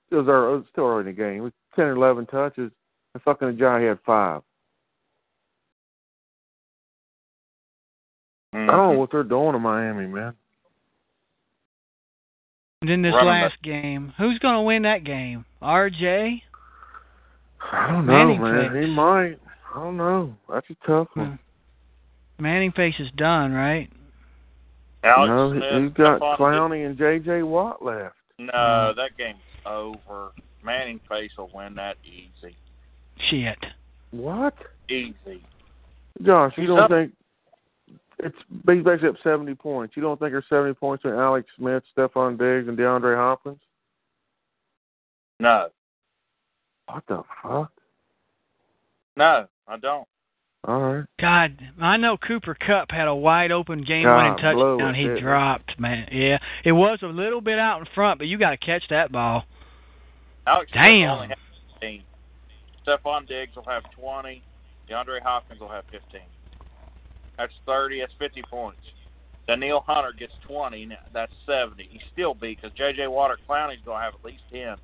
it 0.09 0.15
was, 0.15 0.27
early, 0.27 0.53
it 0.53 0.57
was 0.57 0.65
still 0.71 0.85
early 0.85 1.01
in 1.01 1.05
the 1.07 1.11
game. 1.13 1.37
It 1.37 1.41
was 1.41 1.53
10 1.75 1.85
or 1.85 1.91
11 1.91 2.25
touches. 2.27 2.71
And 3.13 3.23
fucking 3.23 3.57
Ajayi 3.57 3.89
had 3.89 3.99
five. 4.05 4.41
I 8.53 8.57
don't 8.57 8.67
know 8.67 8.91
Mhm. 8.91 8.97
what 8.97 9.11
they're 9.11 9.23
doing 9.23 9.55
in 9.55 9.61
Miami, 9.61 10.07
man. 10.07 10.35
And 12.81 12.89
then 12.89 13.01
this 13.01 13.13
Running 13.13 13.29
last 13.29 13.61
game, 13.61 14.13
who's 14.17 14.39
going 14.39 14.55
to 14.55 14.61
win 14.61 14.81
that 14.83 15.03
game? 15.03 15.45
RJ? 15.61 16.43
I 17.71 17.87
don't 17.87 18.05
know, 18.05 18.13
Manning 18.13 18.41
man. 18.41 18.71
fix. 18.71 18.85
He 18.85 18.93
might. 18.93 19.39
I 19.73 19.75
don't 19.75 19.97
know. 19.97 20.35
That's 20.49 20.69
a 20.69 20.75
tough 20.85 21.07
one. 21.13 21.39
Hmm. 22.37 22.43
Manning 22.43 22.71
face 22.71 22.99
is 22.99 23.11
done, 23.11 23.53
right? 23.53 23.89
Alex 25.03 25.29
no, 25.29 25.51
Smith, 25.51 25.83
he's 25.83 25.93
got 25.93 26.21
Clowney 26.39 26.85
and 26.85 26.97
J.J. 26.97 27.43
Watt 27.43 27.83
left. 27.83 28.15
No, 28.37 28.53
mm. 28.53 28.95
that 28.95 29.17
game's 29.17 29.39
over. 29.65 30.31
Manning 30.63 30.99
face 31.09 31.31
will 31.37 31.49
win 31.53 31.73
that 31.75 31.97
easy. 32.05 32.55
Shit. 33.29 33.57
What? 34.11 34.53
Easy. 34.89 35.43
Josh, 36.23 36.53
you 36.57 36.63
He's 36.63 36.67
don't 36.67 36.79
up. 36.79 36.89
think 36.91 37.13
it's 38.19 38.37
he's 38.67 38.83
basically 38.83 39.09
up 39.09 39.15
seventy 39.23 39.55
points. 39.55 39.95
You 39.95 40.03
don't 40.03 40.19
think 40.19 40.31
there's 40.31 40.43
seventy 40.49 40.73
points 40.73 41.03
in 41.05 41.11
Alex 41.11 41.47
Smith, 41.57 41.83
Stefon 41.97 42.37
Diggs, 42.37 42.67
and 42.67 42.77
DeAndre 42.77 43.15
Hopkins? 43.15 43.59
No. 45.39 45.69
What 46.87 47.03
the 47.07 47.23
fuck? 47.41 47.71
No, 49.15 49.47
I 49.67 49.77
don't. 49.77 50.07
All 50.67 50.79
right. 50.79 51.05
God, 51.19 51.57
I 51.81 51.97
know 51.97 52.17
Cooper 52.17 52.55
Kupp 52.55 52.91
had 52.91 53.07
a 53.07 53.15
wide 53.15 53.51
open 53.51 53.83
game 53.83 54.03
winning 54.03 54.35
God, 54.37 54.53
blow 54.53 54.77
touchdown. 54.77 54.95
it, 54.95 54.97
He 54.97 55.03
didn't 55.03 55.15
he? 55.17 55.21
dropped, 55.21 55.79
man. 55.79 56.07
Yeah, 56.11 56.37
it 56.63 56.71
was 56.71 56.99
a 57.01 57.07
little 57.07 57.41
bit 57.41 57.57
out 57.57 57.79
in 57.79 57.87
front, 57.95 58.19
but 58.19 58.27
you 58.27 58.37
got 58.37 58.51
to 58.51 58.57
catch 58.57 58.83
that 58.89 59.11
ball. 59.11 59.43
Alex 60.45 60.71
Smith 60.71 60.83
Damn. 60.83 61.09
only 61.09 61.27
has 61.29 61.37
15. 61.81 62.03
Stefon 62.87 63.27
Diggs 63.27 63.55
will 63.55 63.65
have 63.65 63.83
20. 63.99 64.43
DeAndre 64.89 65.21
Hopkins 65.23 65.59
will 65.59 65.69
have 65.69 65.83
15. 65.91 66.21
That's 67.37 67.53
30. 67.65 68.01
That's 68.01 68.13
50 68.19 68.41
points. 68.49 68.79
Danielle 69.47 69.83
Hunter 69.87 70.13
gets 70.17 70.33
20. 70.47 70.85
now 70.85 70.95
That's 71.13 71.31
70. 71.47 71.87
He 71.89 71.99
still 72.13 72.33
beat 72.35 72.59
because 72.61 72.75
J.J. 72.77 73.07
Water 73.07 73.37
Clowney's 73.49 73.81
going 73.83 73.99
to 73.99 74.03
have 74.03 74.13
at 74.13 74.25
least 74.25 74.43
10. 74.51 74.75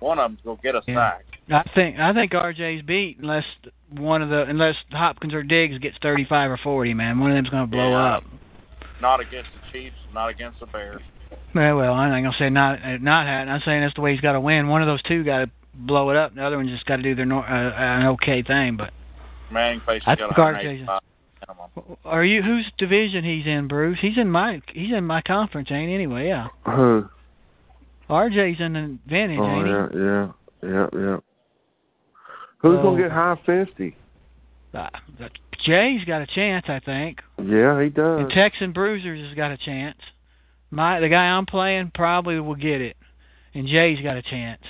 One 0.00 0.18
of 0.18 0.30
them's 0.30 0.40
going 0.44 0.56
to 0.58 0.62
get 0.62 0.74
a 0.74 0.82
Yeah. 0.86 1.12
sack. 1.12 1.24
I 1.50 1.62
think 1.74 1.98
I 1.98 2.12
think 2.12 2.32
RJ's 2.32 2.82
beat 2.82 3.18
unless 3.20 3.44
one 3.90 4.22
of 4.22 4.28
the 4.28 4.42
unless 4.42 4.76
Hopkins 4.92 5.32
or 5.34 5.42
Diggs 5.42 5.78
gets 5.78 5.96
35 6.02 6.50
or 6.50 6.56
40. 6.58 6.94
Man, 6.94 7.18
one 7.20 7.30
of 7.30 7.36
them's 7.36 7.48
going 7.48 7.64
to 7.64 7.70
blow 7.70 7.90
Yeah. 7.90 8.16
up. 8.16 8.24
Not 9.00 9.20
against 9.20 9.50
the 9.54 9.72
Chiefs, 9.72 9.96
not 10.12 10.28
against 10.28 10.60
the 10.60 10.66
Bears. 10.66 11.00
Well, 11.54 11.76
well, 11.76 11.92
I'm 11.94 12.10
not 12.10 12.20
gonna 12.22 12.36
say 12.38 12.50
not 12.50 12.80
not 13.00 13.26
had. 13.26 13.48
I'm 13.48 13.60
saying 13.64 13.80
that's 13.82 13.94
the 13.94 14.00
way 14.00 14.12
he's 14.12 14.20
got 14.20 14.32
to 14.32 14.40
win. 14.40 14.68
One 14.68 14.82
of 14.82 14.88
those 14.88 15.02
two 15.02 15.24
got 15.24 15.38
to 15.40 15.50
blow 15.74 16.10
it 16.10 16.16
up. 16.16 16.34
The 16.34 16.44
other 16.44 16.56
one 16.56 16.68
just 16.68 16.84
got 16.84 16.96
to 16.96 17.02
do 17.02 17.14
their 17.14 17.24
nor- 17.26 17.48
uh, 17.48 17.72
an 17.72 18.06
okay 18.08 18.42
thing. 18.42 18.76
But 18.76 18.92
Manning 19.50 19.80
face 19.86 20.02
I 20.06 20.10
has 20.10 20.18
got 20.18 20.28
think 20.28 20.38
185 20.38 21.00
minimum. 21.76 21.96
are 22.04 22.24
you 22.24 22.42
whose 22.42 22.66
division 22.76 23.24
he's 23.24 23.46
in, 23.46 23.68
Bruce? 23.68 23.98
He's 24.00 24.18
in 24.18 24.30
my 24.30 24.60
he's 24.72 24.92
in 24.92 25.04
my 25.04 25.22
conference, 25.22 25.68
ain't? 25.70 25.90
Anyway, 25.92 26.26
yeah. 26.28 26.48
Who? 26.66 27.08
RJ's 28.10 28.60
in 28.60 28.72
the 28.72 28.80
advantage, 29.04 29.38
Oh 29.40 29.50
ain't 29.50 29.66
he? 29.66 29.72
yeah, 29.72 29.88
yeah, 29.94 30.28
yeah, 30.62 30.86
yeah. 30.98 31.16
Who's 32.58 32.78
Oh. 32.78 32.82
gonna 32.82 33.02
get 33.02 33.12
high 33.12 33.36
fifty? 33.46 33.96
Uh, 34.74 34.88
Jay's 35.64 36.04
got 36.04 36.22
a 36.22 36.26
chance, 36.26 36.68
I 36.68 36.78
think. 36.80 37.22
Yeah, 37.42 37.82
he 37.82 37.88
does. 37.88 38.20
And 38.20 38.30
Texan 38.30 38.72
Bruisers 38.72 39.26
has 39.26 39.34
got 39.34 39.50
a 39.50 39.56
chance. 39.56 39.98
My 40.70 41.00
the 41.00 41.08
guy 41.08 41.24
I'm 41.30 41.46
playing 41.46 41.92
probably 41.94 42.38
will 42.40 42.54
get 42.54 42.80
it, 42.80 42.96
and 43.54 43.66
Jay's 43.66 44.00
got 44.00 44.16
a 44.16 44.22
chance. 44.22 44.62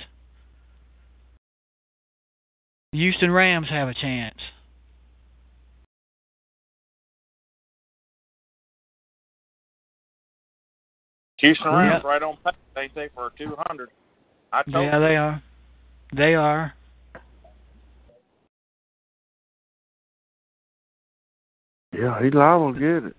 The 2.91 2.99
Houston 2.99 3.31
Rams 3.31 3.69
have 3.69 3.87
a 3.87 3.93
chance. 3.93 4.37
Houston 11.37 11.71
Rams 11.71 12.01
Yeah. 12.03 12.09
right 12.09 12.21
on 12.21 12.37
pace, 12.37 12.53
ain't 12.77 12.95
they, 12.95 13.09
for 13.09 13.31
200? 13.37 13.89
I 14.51 14.63
told 14.63 14.85
Yeah, 14.85 14.99
they 14.99 15.15
are. 15.15 15.41
They 16.11 16.35
are. 16.35 16.73
Yeah, 21.93 22.21
he 22.21 22.29
liable 22.29 22.73
to 22.73 22.79
get 22.79 23.09
it. 23.09 23.15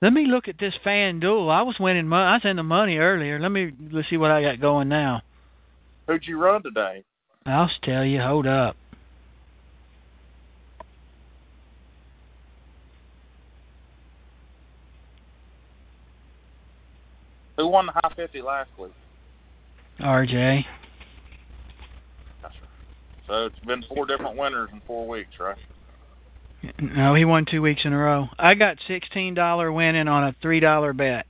Let 0.00 0.12
me 0.12 0.26
look 0.26 0.48
at 0.48 0.58
this 0.58 0.74
fan 0.82 1.20
duel. 1.20 1.48
I 1.48 1.62
was 1.62 1.76
winning 1.78 2.08
money. 2.08 2.24
I 2.24 2.32
was 2.34 2.42
in 2.44 2.56
the 2.56 2.64
money 2.64 2.98
earlier. 2.98 3.38
Let 3.38 3.50
me 3.50 3.72
let's 3.92 4.10
see 4.10 4.16
what 4.16 4.32
I 4.32 4.42
got 4.42 4.60
going 4.60 4.88
now. 4.88 5.22
Who'd 6.08 6.26
you 6.26 6.38
run 6.38 6.62
today? 6.62 7.04
I'll 7.46 7.70
tell 7.84 8.04
you. 8.04 8.20
Hold 8.20 8.48
up. 8.48 8.76
Who 17.56 17.68
won 17.68 17.86
the 17.86 17.92
high 17.92 18.12
fifty 18.16 18.42
last 18.42 18.70
week? 18.76 18.90
RJ. 20.00 20.64
That's 22.42 22.54
right. 22.60 23.28
So 23.28 23.46
it's 23.46 23.58
been 23.60 23.84
four 23.94 24.06
different 24.06 24.36
winners 24.36 24.70
in 24.72 24.82
four 24.84 25.06
weeks, 25.06 25.30
right? 25.38 25.56
No, 26.80 27.14
he 27.14 27.24
won 27.24 27.44
two 27.44 27.62
weeks 27.62 27.82
in 27.84 27.92
a 27.92 27.98
row. 27.98 28.28
I 28.38 28.54
got 28.54 28.78
sixteen 28.86 29.34
dollar 29.34 29.72
winning 29.72 30.08
on 30.08 30.24
a 30.24 30.36
three 30.40 30.60
dollar 30.60 30.92
bet. 30.92 31.26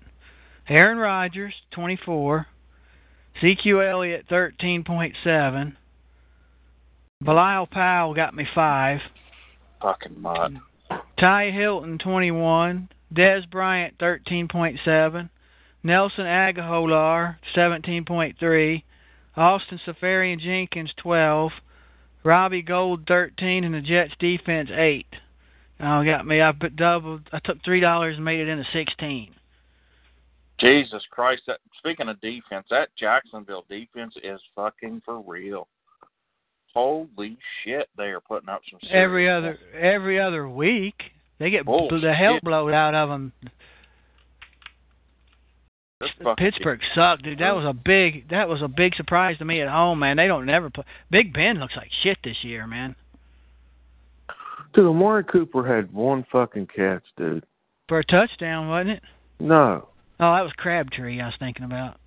Aaron 0.68 0.98
Rodgers, 0.98 1.54
twenty 1.70 1.98
four. 2.04 2.46
CQ 3.40 3.90
Elliott, 3.90 4.26
thirteen 4.28 4.84
point 4.84 5.14
seven. 5.24 5.76
Bilal 7.22 7.66
Powell 7.66 8.14
got 8.14 8.34
me 8.34 8.46
five. 8.54 9.00
Fucking 9.80 10.20
mutt. 10.20 10.52
T.Y. 11.18 11.50
Hilton, 11.50 11.98
twenty 11.98 12.30
one. 12.30 12.88
Dez 13.14 13.48
Bryant, 13.50 13.94
thirteen 13.98 14.48
point 14.48 14.78
seven. 14.84 15.30
Nelson 15.82 16.24
Agholor, 16.24 17.36
seventeen 17.54 18.04
point 18.04 18.36
three. 18.38 18.84
Austin 19.36 19.80
Seferian 19.86 20.40
Jenkins, 20.40 20.92
twelve. 20.96 21.52
Robbie 22.24 22.62
Gould, 22.62 23.06
thirteen, 23.06 23.64
and 23.64 23.74
the 23.74 23.80
Jets 23.80 24.12
defense, 24.18 24.70
eight. 24.72 25.06
Oh, 25.80 26.04
got 26.04 26.26
me. 26.26 26.40
I 26.40 26.52
put 26.52 26.76
doubled. 26.76 27.22
I 27.32 27.40
took 27.40 27.62
three 27.64 27.80
dollars 27.80 28.16
and 28.16 28.24
made 28.24 28.40
it 28.40 28.48
into 28.48 28.64
sixteen. 28.72 29.34
Jesus 30.60 31.02
Christ! 31.10 31.42
That, 31.48 31.58
speaking 31.78 32.08
of 32.08 32.20
defense, 32.20 32.66
that 32.70 32.90
Jacksonville 32.96 33.64
defense 33.68 34.14
is 34.22 34.40
fucking 34.54 35.02
for 35.04 35.20
real. 35.20 35.66
Holy 36.72 37.36
shit! 37.64 37.88
They 37.96 38.04
are 38.04 38.20
putting 38.20 38.48
up 38.48 38.62
some. 38.70 38.78
Every 38.90 39.28
other 39.28 39.58
every 39.78 40.20
other 40.20 40.48
week, 40.48 40.94
they 41.38 41.50
get 41.50 41.64
Oh, 41.66 41.88
the 42.00 42.14
hell 42.14 42.38
blowed 42.42 42.72
out 42.72 42.94
of 42.94 43.08
them. 43.08 43.32
This 46.02 46.10
fucking 46.20 46.44
Pittsburgh 46.44 46.80
sucked, 46.96 47.22
dude. 47.22 47.38
That 47.38 47.54
was 47.54 47.64
a 47.64 47.72
big 47.72 48.28
that 48.30 48.48
was 48.48 48.60
a 48.60 48.66
big 48.66 48.96
surprise 48.96 49.38
to 49.38 49.44
me 49.44 49.60
at 49.60 49.68
home, 49.68 50.00
man. 50.00 50.16
They 50.16 50.26
don't 50.26 50.46
never 50.46 50.68
play. 50.68 50.82
Big 51.12 51.32
Ben 51.32 51.60
looks 51.60 51.76
like 51.76 51.90
shit 52.02 52.18
this 52.24 52.38
year, 52.42 52.66
man. 52.66 52.96
Dude, 54.74 54.86
Amari 54.86 55.22
Cooper 55.22 55.64
had 55.64 55.92
one 55.92 56.26
fucking 56.32 56.66
catch, 56.74 57.04
dude. 57.16 57.46
For 57.88 58.00
a 58.00 58.04
touchdown, 58.04 58.68
wasn't 58.68 58.96
it? 58.96 59.02
No. 59.38 59.88
Oh, 60.18 60.34
that 60.34 60.42
was 60.42 60.52
Crabtree 60.56 61.20
I 61.20 61.26
was 61.26 61.34
thinking 61.38 61.64
about. 61.64 61.98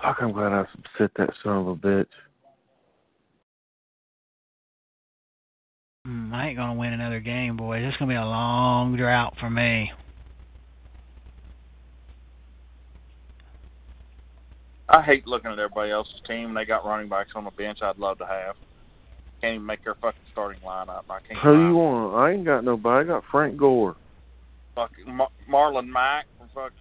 Fuck, 0.00 0.16
I'm 0.22 0.32
glad 0.32 0.52
I 0.52 0.64
sit 0.96 1.10
that 1.18 1.30
son 1.42 1.58
of 1.58 1.68
a 1.68 1.74
bitch. 1.74 2.06
Mm, 6.06 6.32
I 6.32 6.48
ain't 6.48 6.56
gonna 6.56 6.78
win 6.78 6.94
another 6.94 7.20
game, 7.20 7.58
boys. 7.58 7.82
It's 7.84 7.98
gonna 7.98 8.10
be 8.10 8.16
a 8.16 8.24
long 8.24 8.96
drought 8.96 9.34
for 9.38 9.50
me. 9.50 9.92
I 14.88 15.02
hate 15.02 15.26
looking 15.26 15.50
at 15.50 15.58
everybody 15.58 15.90
else's 15.90 16.20
team. 16.26 16.54
They 16.54 16.64
got 16.64 16.84
running 16.84 17.08
backs 17.08 17.30
on 17.34 17.44
the 17.44 17.50
bench 17.50 17.78
I'd 17.82 17.98
love 17.98 18.18
to 18.18 18.26
have. 18.26 18.56
Can't 19.40 19.54
even 19.54 19.66
make 19.66 19.84
their 19.84 19.94
fucking 19.96 20.20
starting 20.32 20.60
lineup. 20.62 21.02
I 21.10 21.20
can't. 21.26 21.38
Who 21.40 21.52
you 21.52 21.66
lie. 21.66 21.72
want? 21.72 22.14
I 22.16 22.32
ain't 22.32 22.44
got 22.44 22.64
nobody. 22.64 23.04
I 23.04 23.14
got 23.14 23.24
Frank 23.30 23.56
Gore. 23.56 23.96
Fucking 24.74 25.14
Mar- 25.14 25.28
Marlon 25.50 25.86
Mack 25.88 26.26
from 26.38 26.48
fucking 26.54 26.76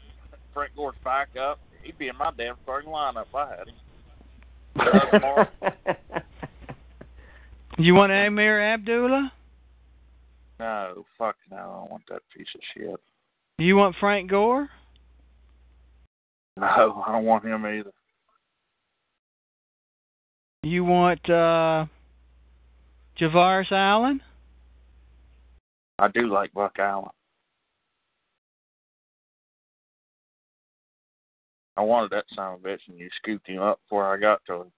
Frank 0.54 0.72
Gore's 0.76 0.96
backup. 1.04 1.60
He'd 1.84 1.98
be 1.98 2.08
in 2.08 2.17
my 2.17 2.32
damn 2.38 2.56
starting 2.63 2.89
lineup 2.89 3.26
if 3.28 3.36
I 3.36 3.50
had 3.50 3.67
him. 3.67 3.76
You 7.80 7.93
want 7.93 8.12
Ameer 8.12 8.74
Abdullah? 8.74 9.32
No, 10.60 11.06
fuck 11.17 11.36
no. 11.52 11.58
I 11.58 11.62
don't 11.62 11.91
want 11.91 12.04
that 12.10 12.24
piece 12.36 12.48
of 12.56 12.62
shit. 12.74 13.00
You 13.60 13.76
want 13.76 13.96
Frank 14.00 14.30
Gore? 14.32 14.67
No, 16.58 17.04
I 17.06 17.12
don't 17.12 17.26
want 17.26 17.46
him 17.46 17.63
either. 17.67 17.91
You 20.68 20.84
want 20.84 21.30
uh 21.30 21.86
Javorius 23.18 23.72
Allen? 23.72 24.22
I 25.98 26.10
do 26.10 26.28
like 26.28 26.52
Buck 26.54 26.76
Allen. 26.78 27.10
I 31.78 31.82
wanted 31.82 32.10
that 32.10 32.26
son 32.36 32.56
of 32.56 32.66
a 32.66 32.68
bitch, 32.68 32.80
and 32.90 33.00
you 33.00 33.08
scooped 33.16 33.48
him 33.48 33.62
up 33.62 33.80
before 33.86 34.14
I 34.14 34.20
got 34.20 34.42
to 34.48 34.54
him. 34.56 34.72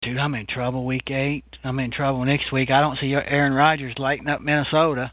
Dude, 0.00 0.18
I'm 0.18 0.34
in 0.34 0.46
trouble 0.46 0.86
week 0.86 1.10
eight. 1.10 1.44
I'm 1.62 1.78
in 1.78 1.90
trouble 1.90 2.24
next 2.24 2.52
week. 2.52 2.70
I 2.70 2.80
don't 2.80 2.98
see 2.98 3.12
Aaron 3.12 3.52
Rodgers 3.52 3.94
lighting 3.98 4.28
up 4.28 4.40
Minnesota. 4.40 5.12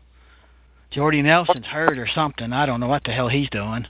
Jordy 0.91 1.21
Nelson's 1.21 1.65
hurt 1.65 1.99
or 1.99 2.07
something. 2.15 2.53
I 2.53 2.65
don't 2.65 2.79
know 2.79 2.87
what 2.87 3.03
the 3.03 3.11
hell 3.11 3.27
he's 3.27 3.49
doing. 3.49 3.85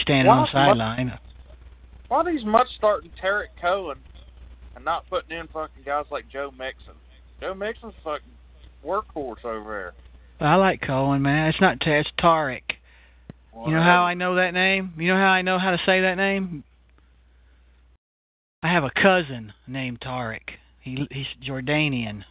Standing 0.00 0.30
on 0.30 0.36
the 0.36 0.42
What? 0.42 0.52
sideline. 0.52 1.18
Why 2.08 2.18
are 2.18 2.24
these 2.32 2.44
mutts 2.44 2.70
starting 2.76 3.10
Tarik 3.20 3.50
Cohen 3.60 3.98
and 4.74 4.84
not 4.84 5.08
putting 5.08 5.36
in 5.36 5.46
fucking 5.48 5.82
guys 5.84 6.06
like 6.10 6.28
Joe 6.30 6.50
Mixon? 6.58 6.94
Joe 7.40 7.54
Mixon's 7.54 7.94
a 8.00 8.04
fucking 8.04 8.32
workhorse 8.84 9.44
over 9.44 9.94
there. 10.40 10.48
I 10.48 10.54
like 10.56 10.80
Cohen, 10.80 11.22
man. 11.22 11.48
It's 11.48 11.60
not 11.60 11.80
Ta- 11.80 11.90
it's 11.90 12.10
Tarek. 12.18 12.62
there. 13.52 13.64
You 13.66 13.74
know 13.74 13.82
how 13.82 14.02
I 14.02 14.14
know 14.14 14.36
that 14.36 14.54
name? 14.54 14.92
You 14.96 15.08
know 15.08 15.18
how 15.18 15.30
I 15.30 15.42
know 15.42 15.58
how 15.58 15.72
to 15.72 15.78
say 15.84 16.00
that 16.00 16.16
name? 16.16 16.64
I 18.62 18.68
have 18.72 18.84
a 18.84 18.90
cousin 18.90 19.52
named 19.66 20.00
Tarek. 20.00 20.48
He 20.80 21.06
he's 21.10 21.26
Jordanian. 21.46 22.24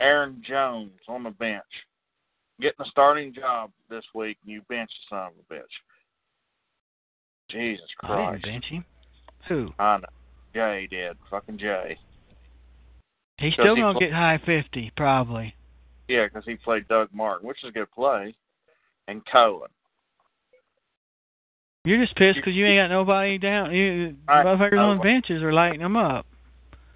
Aaron 0.00 0.42
Jones 0.46 0.90
on 1.06 1.22
the 1.22 1.30
bench, 1.30 1.62
getting 2.60 2.84
a 2.84 2.88
starting 2.90 3.32
job 3.32 3.70
this 3.88 4.04
week, 4.14 4.36
and 4.42 4.52
you 4.52 4.62
bench 4.68 4.90
the 4.90 5.16
son 5.16 5.26
of 5.28 5.32
a 5.38 5.54
bitch. 5.54 5.62
Jesus 7.52 7.86
I 8.02 8.06
Christ! 8.06 8.42
didn't 8.42 8.52
bench 8.52 8.64
him. 8.66 8.84
Who? 9.48 9.68
I 9.78 9.98
know. 9.98 10.04
Jay 10.54 10.88
did. 10.90 11.16
Fucking 11.30 11.58
Jay. 11.58 11.98
He's 13.38 13.54
still 13.54 13.76
gonna 13.76 13.98
get 13.98 14.12
high 14.12 14.40
fifty, 14.44 14.92
probably. 14.96 15.54
Yeah, 16.08 16.26
because 16.26 16.44
he 16.44 16.56
played 16.56 16.88
Doug 16.88 17.08
Martin, 17.12 17.46
which 17.46 17.62
is 17.62 17.70
a 17.70 17.72
good 17.72 17.90
play, 17.90 18.34
and 19.08 19.22
Cohen. 19.26 19.68
You're 21.84 22.00
just 22.00 22.14
pissed 22.16 22.36
because 22.36 22.54
you 22.54 22.64
ain't 22.66 22.78
got 22.78 22.94
nobody 22.94 23.38
down. 23.38 23.74
You 23.74 24.16
I- 24.28 24.44
motherfuckers 24.44 24.78
on 24.78 25.02
benches 25.02 25.42
are 25.42 25.52
lighting 25.52 25.80
them 25.80 25.96
up. 25.96 26.26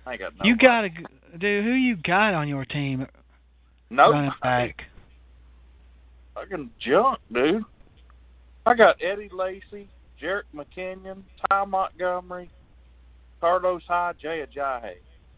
I 0.06 0.12
ain't 0.12 0.20
got 0.20 0.36
no. 0.36 0.44
You 0.44 0.56
got 0.56 0.82
to 0.82 0.90
dude. 1.38 1.64
Who 1.64 1.72
you 1.72 1.96
got 1.96 2.34
on 2.34 2.48
your 2.48 2.64
team 2.64 3.06
no 3.90 4.10
running 4.10 4.30
back? 4.42 4.82
fucking 6.34 6.70
junk, 6.78 7.18
dude. 7.32 7.64
I 8.66 8.74
got 8.74 8.96
Eddie 9.02 9.30
Lacy, 9.32 9.88
Jerick 10.20 10.44
McKinnon, 10.54 11.22
Ty 11.48 11.64
Montgomery, 11.64 12.50
Carlos 13.40 13.82
Hyde, 13.86 14.16
Jay 14.20 14.44
Ajayi. 14.46 14.94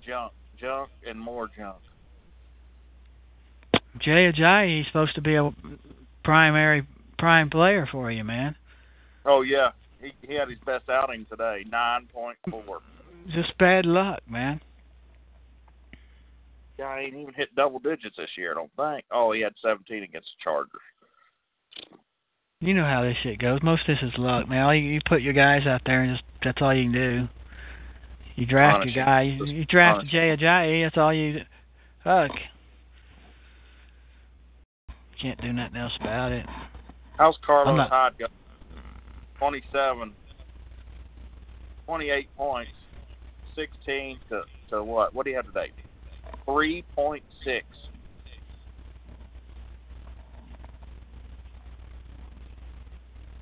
Junk, 0.07 0.33
junk, 0.61 0.91
and 1.07 1.19
more 1.19 1.49
junk. 1.57 1.79
Jay 3.99 4.31
Ajayi. 4.33 4.79
He's 4.79 4.87
supposed 4.87 5.15
to 5.17 5.21
be 5.21 5.35
a 5.35 5.53
primary 6.25 6.87
prime 7.19 7.51
player 7.51 7.89
for 7.91 8.11
you, 8.11 8.25
man. 8.25 8.55
Oh 9.25 9.43
yeah, 9.43 9.71
he 10.01 10.13
he 10.27 10.35
had 10.35 10.49
his 10.49 10.59
best 10.65 10.89
outing 10.89 11.27
today, 11.29 11.65
nine 11.71 12.07
point 12.13 12.39
four. 12.49 12.81
Just 13.35 13.57
bad 13.59 13.85
luck, 13.85 14.21
man. 14.29 14.61
Guy 16.79 17.01
ain't 17.01 17.17
even 17.17 17.35
hit 17.35 17.55
double 17.57 17.81
digits 17.81 18.17
this 18.17 18.31
year, 18.37 18.53
I 18.53 18.55
don't 18.55 18.71
think. 18.77 19.05
Oh, 19.11 19.33
he 19.33 19.41
had 19.41 19.55
seventeen 19.61 20.05
against 20.05 20.29
the 20.39 20.45
Chargers. 20.45 20.81
You 22.61 22.75
know 22.75 22.85
how 22.85 23.03
this 23.03 23.17
shit 23.23 23.39
goes. 23.39 23.61
Most 23.63 23.89
of 23.89 23.97
this 23.97 24.03
is 24.03 24.19
luck, 24.19 24.49
man. 24.49 24.65
All 24.65 24.75
you, 24.75 24.83
you 24.83 25.01
put 25.09 25.23
your 25.23 25.33
guys 25.33 25.65
out 25.65 25.83
there, 25.87 26.03
and 26.03 26.17
just 26.17 26.25
that's 26.43 26.59
all 26.61 26.75
you 26.75 26.85
can 26.85 26.93
do. 26.93 27.29
You 28.35 28.47
draft 28.47 28.77
Honestly, 28.77 28.93
your 28.95 29.05
guy. 29.05 29.23
You, 29.23 29.45
you 29.47 29.65
draft 29.65 29.99
honestly. 30.01 30.11
Jay 30.19 30.37
Ajayi. 30.37 30.85
That's 30.85 30.97
all 30.97 31.15
you. 31.15 31.41
Fuck. 32.03 32.33
Can't 35.23 35.41
do 35.41 35.53
nothing 35.53 35.77
else 35.77 35.93
about 36.01 36.33
it. 36.33 36.47
How's 37.17 37.37
Carlos 37.47 37.77
not- 37.77 37.91
Hyde 37.91 38.19
go? 38.19 38.27
27, 39.39 40.13
28 41.87 42.29
points, 42.37 42.71
16 43.55 44.19
to, 44.31 44.43
to 44.71 44.83
what? 44.83 45.15
What 45.15 45.25
do 45.25 45.31
you 45.31 45.37
have 45.37 45.47
today? 45.47 45.71
3.6. 46.47 47.23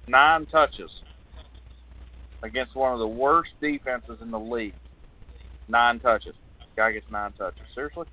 nine 0.08 0.46
touches 0.46 0.90
against 2.42 2.74
one 2.74 2.92
of 2.92 2.98
the 2.98 3.06
worst 3.06 3.50
defenses 3.60 4.18
in 4.20 4.30
the 4.30 4.38
league. 4.38 4.74
Nine 5.68 5.98
touches. 6.00 6.34
Guy 6.76 6.92
gets 6.92 7.06
nine 7.10 7.32
touches. 7.32 7.60
Seriously? 7.74 8.06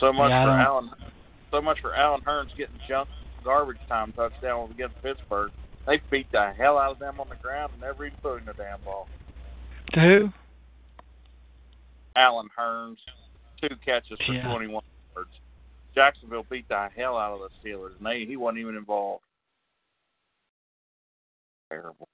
So 0.00 0.12
much 0.12 0.30
yeah, 0.30 0.44
for 0.44 0.50
Allen. 0.50 0.90
So 1.50 1.62
much 1.62 1.78
for 1.80 1.94
Allen 1.94 2.20
Hurns 2.26 2.50
getting 2.56 2.78
junk 2.88 3.08
garbage 3.44 3.78
time 3.88 4.12
touchdown 4.12 4.70
against 4.70 5.00
Pittsburgh. 5.02 5.52
They 5.86 6.00
beat 6.10 6.26
the 6.32 6.52
hell 6.56 6.78
out 6.78 6.92
of 6.92 6.98
them 6.98 7.20
on 7.20 7.28
the 7.28 7.36
ground 7.36 7.72
and 7.72 7.82
never 7.82 8.06
even 8.06 8.18
putting 8.22 8.46
the 8.46 8.54
damn 8.54 8.80
ball. 8.84 9.06
To 9.92 10.00
who? 10.00 10.32
Allen 12.16 12.48
Hurns, 12.56 12.98
two 13.60 13.74
catches 13.84 14.18
for 14.26 14.32
Yeah. 14.32 14.48
21 14.48 14.82
yards. 15.14 15.30
Jacksonville 15.94 16.44
beat 16.50 16.68
the 16.68 16.88
hell 16.96 17.16
out 17.16 17.32
of 17.32 17.40
the 17.40 17.50
Steelers, 17.60 17.96
and 17.96 18.06
they, 18.06 18.24
he 18.24 18.36
wasn't 18.36 18.58
even 18.58 18.76
involved. 18.76 19.24
Terrible. 21.70 22.08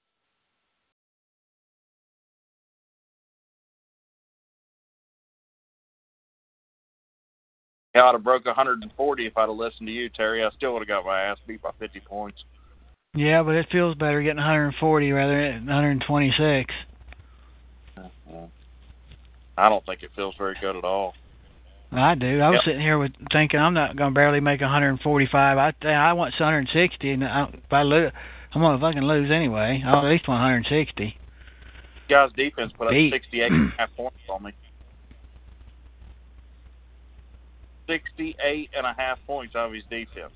Yeah, 7.93 8.05
I'd 8.05 8.13
have 8.13 8.23
broke 8.23 8.45
140 8.45 9.25
if 9.25 9.37
I'd 9.37 9.41
have 9.41 9.49
listened 9.49 9.87
to 9.87 9.93
you, 9.93 10.07
Terry. 10.09 10.43
I 10.45 10.49
still 10.51 10.73
would 10.73 10.79
have 10.79 10.87
got 10.87 11.05
my 11.05 11.21
ass 11.21 11.37
beat 11.45 11.61
by 11.61 11.71
50 11.77 11.99
points. 12.01 12.43
Yeah, 13.13 13.43
but 13.43 13.55
it 13.55 13.67
feels 13.69 13.95
better 13.95 14.21
getting 14.21 14.37
140 14.37 15.11
rather 15.11 15.51
than 15.51 15.65
126. 15.65 16.73
Mm-hmm. 17.97 18.45
I 19.57 19.69
don't 19.69 19.85
think 19.85 20.03
it 20.03 20.11
feels 20.15 20.35
very 20.37 20.55
good 20.61 20.75
at 20.75 20.83
all. 20.83 21.13
I 21.91 22.15
do. 22.15 22.39
I 22.39 22.49
was 22.49 22.55
Yep. 22.59 22.63
sitting 22.65 22.81
here 22.81 22.97
with 22.97 23.11
thinking 23.31 23.59
I'm 23.59 23.73
not 23.73 23.97
going 23.97 24.11
to 24.11 24.15
barely 24.15 24.39
make 24.39 24.61
145. 24.61 25.57
I 25.57 25.73
I 25.87 26.13
want 26.13 26.33
160, 26.39 27.11
and 27.11 27.25
I, 27.25 27.43
if 27.43 27.73
I 27.73 27.83
lose, 27.83 28.11
I'm 28.53 28.61
going 28.61 28.79
to 28.79 28.81
fucking 28.81 29.01
lose 29.03 29.29
anyway. 29.29 29.83
I'll 29.85 29.97
at 30.05 30.05
least 30.05 30.27
want 30.27 30.39
160. 30.39 31.17
Guys' 32.09 32.31
defense 32.35 32.71
put 32.77 32.87
up 32.87 32.91
Beat. 32.91 33.11
68 33.11 33.51
and 33.51 33.73
a 33.73 33.75
half 33.77 33.95
points 33.95 34.17
on 34.29 34.43
me. 34.43 34.51
68 37.87 38.69
and 38.75 38.85
a 38.85 38.93
half 38.97 39.19
points 39.27 39.55
out 39.55 39.67
of 39.67 39.73
his 39.73 39.83
defense. 39.89 40.33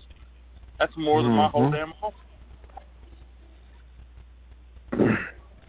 That's 0.77 0.95
more 0.97 1.23
than 1.23 1.31
my 1.31 1.47
whole 1.47 1.69
Mhm. 1.69 1.71
damn 1.71 1.93
offense. 2.01 2.15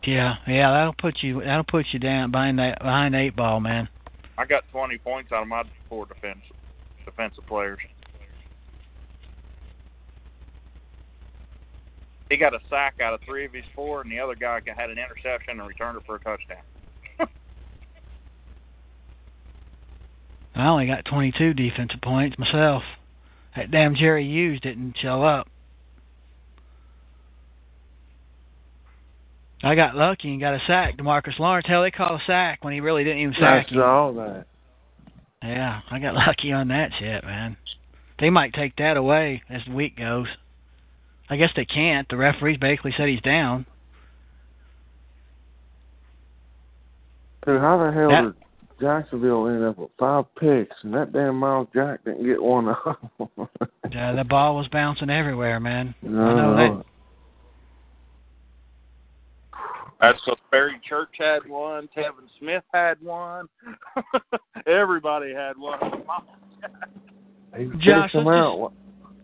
Yeah, 0.07 0.37
yeah, 0.47 0.71
that'll 0.71 0.95
put 0.95 1.21
you 1.21 1.43
that'll 1.43 1.65
put 1.65 1.87
you 1.91 1.99
down 1.99 2.31
behind 2.31 2.61
that 2.61 2.79
behind 2.79 3.17
eight 3.17 3.35
ball, 3.35 3.59
man. 3.59 3.89
I 4.39 4.45
got 4.45 4.63
20 4.71 4.99
points 4.99 5.33
out 5.33 5.43
of 5.43 5.49
my 5.49 5.65
four 5.89 6.07
defense 6.07 6.39
defensive 7.05 7.45
players. 7.47 7.79
He 12.29 12.37
got 12.37 12.55
a 12.55 12.59
sack 12.71 13.01
out 13.01 13.15
of 13.15 13.21
three 13.25 13.47
of 13.47 13.53
his 13.53 13.65
four, 13.75 14.01
and 14.03 14.11
the 14.11 14.21
other 14.21 14.37
guy 14.37 14.61
had 14.77 14.91
an 14.91 14.99
interception 14.99 15.59
and 15.59 15.69
returned 15.69 15.97
it 15.97 16.05
for 16.07 16.17
a 16.17 16.21
touchdown. 16.21 16.63
I 20.55 20.67
only 20.67 20.87
got 20.87 21.05
22 21.05 21.55
defensive 21.55 22.01
points 22.01 22.39
myself. 22.39 22.83
That 23.55 23.71
damn 23.71 23.95
Jerry 23.95 24.25
Hughes 24.25 24.61
didn't 24.61 24.97
show 25.01 25.23
up. 25.23 25.49
I 29.63 29.75
got 29.75 29.97
lucky 29.97 30.31
and 30.33 30.41
got 30.41 30.55
a 30.55 30.61
sack. 30.67 30.97
Demarcus 30.99 31.39
Lawrence, 31.39 31.67
hell, 31.67 31.83
they 31.83 31.91
call 31.91 32.17
a 32.17 32.23
sack 32.27 32.63
when 32.63 32.75
he 32.75 32.81
really 32.81 33.05
didn't 33.05 33.21
even 33.23 33.35
sack 33.39 33.69
him. 33.71 33.79
saw 33.79 34.13
that. 34.13 34.45
Yeah, 35.43 35.81
I 35.91 35.99
got 35.99 36.15
lucky 36.27 36.53
on 36.53 36.69
that 36.69 36.91
shit, 36.99 37.25
man. 37.25 37.57
They 38.19 38.31
might 38.31 38.55
take 38.55 38.77
that 38.77 38.97
away 38.97 39.43
as 39.49 39.63
the 39.67 39.75
week 39.75 39.97
goes. 39.97 40.27
I 41.29 41.37
guess 41.37 41.51
they 41.57 41.65
can't. 41.65 42.09
The 42.09 42.17
referees 42.17 42.59
basically 42.59 42.95
said 42.97 43.09
he's 43.09 43.21
down. 43.21 43.67
Dude, 47.45 47.61
how 47.61 47.79
the 47.79 47.93
hell 47.93 48.09
That- 48.11 48.23
did 48.23 48.35
Jacksonville 48.81 49.49
end 49.49 49.65
up 49.65 49.79
with 49.79 49.91
five 49.99 50.25
picks 50.39 50.77
and 50.83 50.93
that 50.95 51.13
damn 51.13 51.37
Myles 51.37 51.69
Jack 51.75 52.05
didn't 52.05 52.27
get 52.27 52.43
one 52.43 52.69
of 52.69 52.97
them? 53.19 53.49
Uh, 53.59 54.13
the 54.15 54.25
ball 54.29 54.57
was 54.57 54.69
bouncing 54.69 55.09
everywhere, 55.11 55.59
man. 55.61 55.95
no, 56.03 56.21
I 56.23 56.35
know 56.35 56.57
that. 56.57 56.85
That's 60.01 60.19
because 60.25 60.39
Barry 60.51 60.81
Church 60.87 61.09
had 61.19 61.49
one, 61.49 61.89
Telvin 61.97 62.29
Smith 62.39 62.65
had 62.73 63.01
one, 63.01 63.49
everybody 64.67 65.33
had 65.33 65.57
one. 65.57 65.79
He 67.57 67.71
Josh, 67.79 68.13
them 68.13 68.27
let's 68.27 68.37
out. 68.37 68.73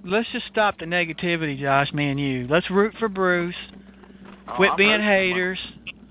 Let's 0.04 0.28
just 0.32 0.46
stop 0.50 0.78
the 0.78 0.87
negativity, 0.87 1.61
Josh, 1.61 1.92
me 1.92 2.11
and 2.11 2.18
you. 2.18 2.46
Let's 2.48 2.68
root 2.70 2.94
for 2.98 3.08
Bruce. 3.08 3.54
Oh, 4.48 4.54
Quit 4.56 4.70
Oh, 4.72 4.76
being 4.76 4.90
rooting 4.90 5.06
for 5.06 5.12
haters. 5.12 5.58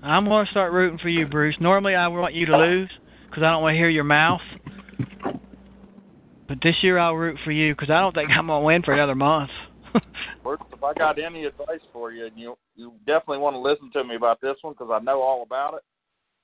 I'm 0.02 0.24
going 0.24 0.46
to 0.46 0.50
start 0.50 0.72
rooting 0.72 0.98
for 0.98 1.08
you, 1.08 1.26
Bruce. 1.26 1.56
Normally, 1.60 1.94
I 1.94 2.08
want 2.08 2.34
you 2.34 2.46
to 2.46 2.56
lose 2.56 2.90
because 3.28 3.42
I 3.42 3.50
don't 3.50 3.62
want 3.62 3.74
to 3.74 3.78
hear 3.78 3.88
your 3.88 4.04
mouth. 4.04 4.40
But 6.48 6.58
this 6.62 6.76
year, 6.82 6.98
I'll 6.98 7.14
root 7.14 7.38
for 7.44 7.52
you 7.52 7.74
because 7.74 7.90
I 7.90 8.00
don't 8.00 8.14
think 8.14 8.30
I'm 8.30 8.46
going 8.46 8.60
to 8.60 8.64
win 8.64 8.82
for 8.82 8.94
another 8.94 9.14
month. 9.14 9.50
If 10.44 10.82
I 10.82 10.92
got 10.94 11.18
any 11.20 11.44
advice 11.44 11.80
for 11.92 12.10
you, 12.10 12.26
and 12.26 12.36
you 12.36 12.56
you 12.74 12.92
definitely 13.06 13.38
want 13.38 13.54
to 13.54 13.60
listen 13.60 13.90
to 13.92 14.02
me 14.04 14.16
about 14.16 14.40
this 14.40 14.56
one 14.62 14.72
because 14.74 14.90
I 14.92 14.98
know 14.98 15.20
all 15.20 15.42
about 15.44 15.74
it. 15.74 15.82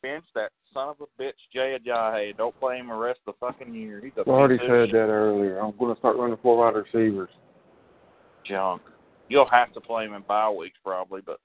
Bench 0.02 0.24
that 0.37 0.52
son 0.72 0.88
of 0.90 0.96
a 1.00 1.22
bitch 1.22 1.32
Jay 1.52 1.76
Ajayi. 1.84 2.37
Don't 2.37 2.58
play 2.61 2.78
him 2.78 2.87
the 2.88 2.94
rest 2.94 3.18
of 3.26 3.34
the 3.34 3.46
fucking 3.46 3.74
year. 3.74 4.00
He's 4.02 4.12
a 4.16 4.20
I 4.20 4.32
already 4.32 4.58
said 4.58 4.90
that 4.92 5.08
earlier. 5.11 5.58
I'm 5.58 5.76
going 5.76 5.92
to 5.92 5.98
start 5.98 6.16
running 6.16 6.37
four 6.42 6.56
wide 6.58 6.76
receivers. 6.76 7.30
junk. 8.46 8.82
You'll 9.28 9.50
have 9.50 9.72
to 9.74 9.80
play 9.80 10.04
him 10.04 10.14
in 10.14 10.22
bye 10.22 10.48
weeks 10.50 10.78
probably, 10.84 11.20
but 11.26 11.40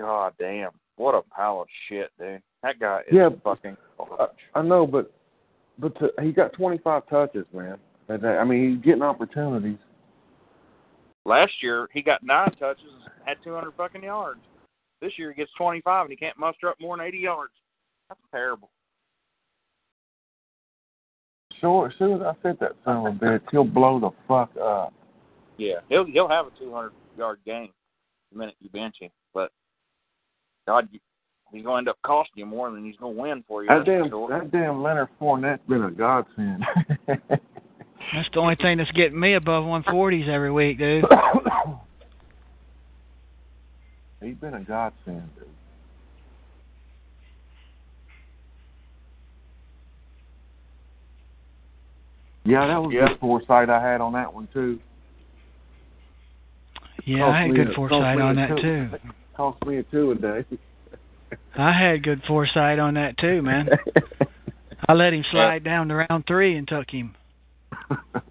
god 0.00 0.32
damn, 0.38 0.70
what 0.96 1.14
a 1.14 1.22
pile 1.22 1.60
of 1.62 1.68
shit, 1.88 2.10
dude. 2.18 2.40
That 2.62 2.78
guy 2.78 3.00
is 3.08 3.14
Yeah. 3.14 3.28
fucking. 3.44 3.76
Uh, 3.98 4.26
I, 4.54 4.60
I 4.60 4.62
know, 4.62 4.86
but 4.86 5.12
but 5.78 5.94
to, 5.98 6.10
he 6.22 6.32
got 6.32 6.52
25 6.54 7.06
touches, 7.08 7.44
man. 7.52 7.78
That- 8.08 8.24
uh, 8.24 8.38
I 8.38 8.44
mean, 8.44 8.74
he's 8.76 8.84
getting 8.84 9.02
opportunities. 9.02 9.78
Last 11.30 11.52
year 11.62 11.88
he 11.92 12.02
got 12.02 12.24
nine 12.24 12.50
touches, 12.58 12.82
and 12.92 13.12
had 13.24 13.36
200 13.44 13.72
fucking 13.76 14.02
yards. 14.02 14.40
This 15.00 15.12
year 15.16 15.30
he 15.30 15.36
gets 15.36 15.52
25 15.56 16.06
and 16.06 16.10
he 16.10 16.16
can't 16.16 16.36
muster 16.36 16.68
up 16.68 16.80
more 16.80 16.96
than 16.96 17.06
80 17.06 17.18
yards. 17.18 17.52
That's 18.08 18.20
terrible. 18.32 18.68
Sure, 21.60 21.86
as 21.86 21.92
soon 22.00 22.14
as 22.14 22.22
I 22.22 22.32
said 22.42 22.56
that 22.58 22.72
son 22.84 23.06
of 23.06 23.14
a 23.14 23.16
bitch, 23.16 23.42
he'll 23.52 23.62
blow 23.62 24.00
the 24.00 24.10
fuck 24.26 24.50
up. 24.60 24.92
Yeah, 25.56 25.76
he'll 25.88 26.04
he'll 26.04 26.28
have 26.28 26.46
a 26.46 26.50
200 26.58 26.90
yard 27.16 27.38
game 27.46 27.70
the 28.32 28.38
minute 28.38 28.56
you 28.60 28.68
bench 28.70 28.96
him, 28.98 29.10
but 29.32 29.52
God, 30.66 30.88
he's 30.90 31.62
going 31.62 31.64
to 31.64 31.78
end 31.78 31.88
up 31.90 31.98
costing 32.04 32.40
you 32.40 32.46
more 32.46 32.72
than 32.72 32.84
he's 32.84 32.96
going 32.96 33.14
to 33.14 33.22
win 33.22 33.44
for 33.46 33.62
you. 33.62 33.68
That 33.68 33.84
damn, 33.84 34.08
sure. 34.08 34.28
that 34.30 34.50
damn 34.50 34.82
Leonard 34.82 35.10
Fournette's 35.20 35.62
been 35.68 35.84
a 35.84 35.92
godsend. 35.92 36.64
That's 38.12 38.28
the 38.32 38.40
only 38.40 38.56
thing 38.56 38.78
that's 38.78 38.90
getting 38.92 39.18
me 39.18 39.34
above 39.34 39.64
140s 39.64 40.28
every 40.28 40.50
week, 40.50 40.78
dude. 40.78 41.04
He's 44.22 44.36
been 44.36 44.54
a 44.54 44.60
godsend, 44.60 45.30
dude. 45.36 45.46
Yeah, 52.44 52.66
that 52.66 52.82
was 52.82 52.92
Yeah. 52.92 53.08
good 53.08 53.18
foresight 53.20 53.68
I 53.70 53.80
had 53.80 54.00
on 54.00 54.12
that 54.14 54.32
one 54.32 54.48
too. 54.52 54.80
Yeah, 57.04 57.26
I 57.28 57.42
had 57.42 57.54
good 57.54 57.70
a- 57.70 57.74
foresight 57.74 58.20
on 58.20 58.36
that 58.36 58.48
two. 58.48 58.56
too. 58.62 58.90
Cost 59.36 59.64
me 59.66 59.78
a 59.78 59.82
two 59.84 60.10
a 60.12 60.14
day. 60.14 60.44
I 61.56 61.72
had 61.72 62.02
good 62.02 62.22
foresight 62.26 62.78
on 62.78 62.94
that 62.94 63.16
too, 63.18 63.42
man. 63.42 63.68
I 64.88 64.92
let 64.94 65.12
him 65.12 65.24
slide 65.30 65.62
down 65.64 65.88
to 65.88 66.06
round 66.08 66.26
three 66.26 66.56
and 66.56 66.66
took 66.66 66.90
him. 66.90 67.14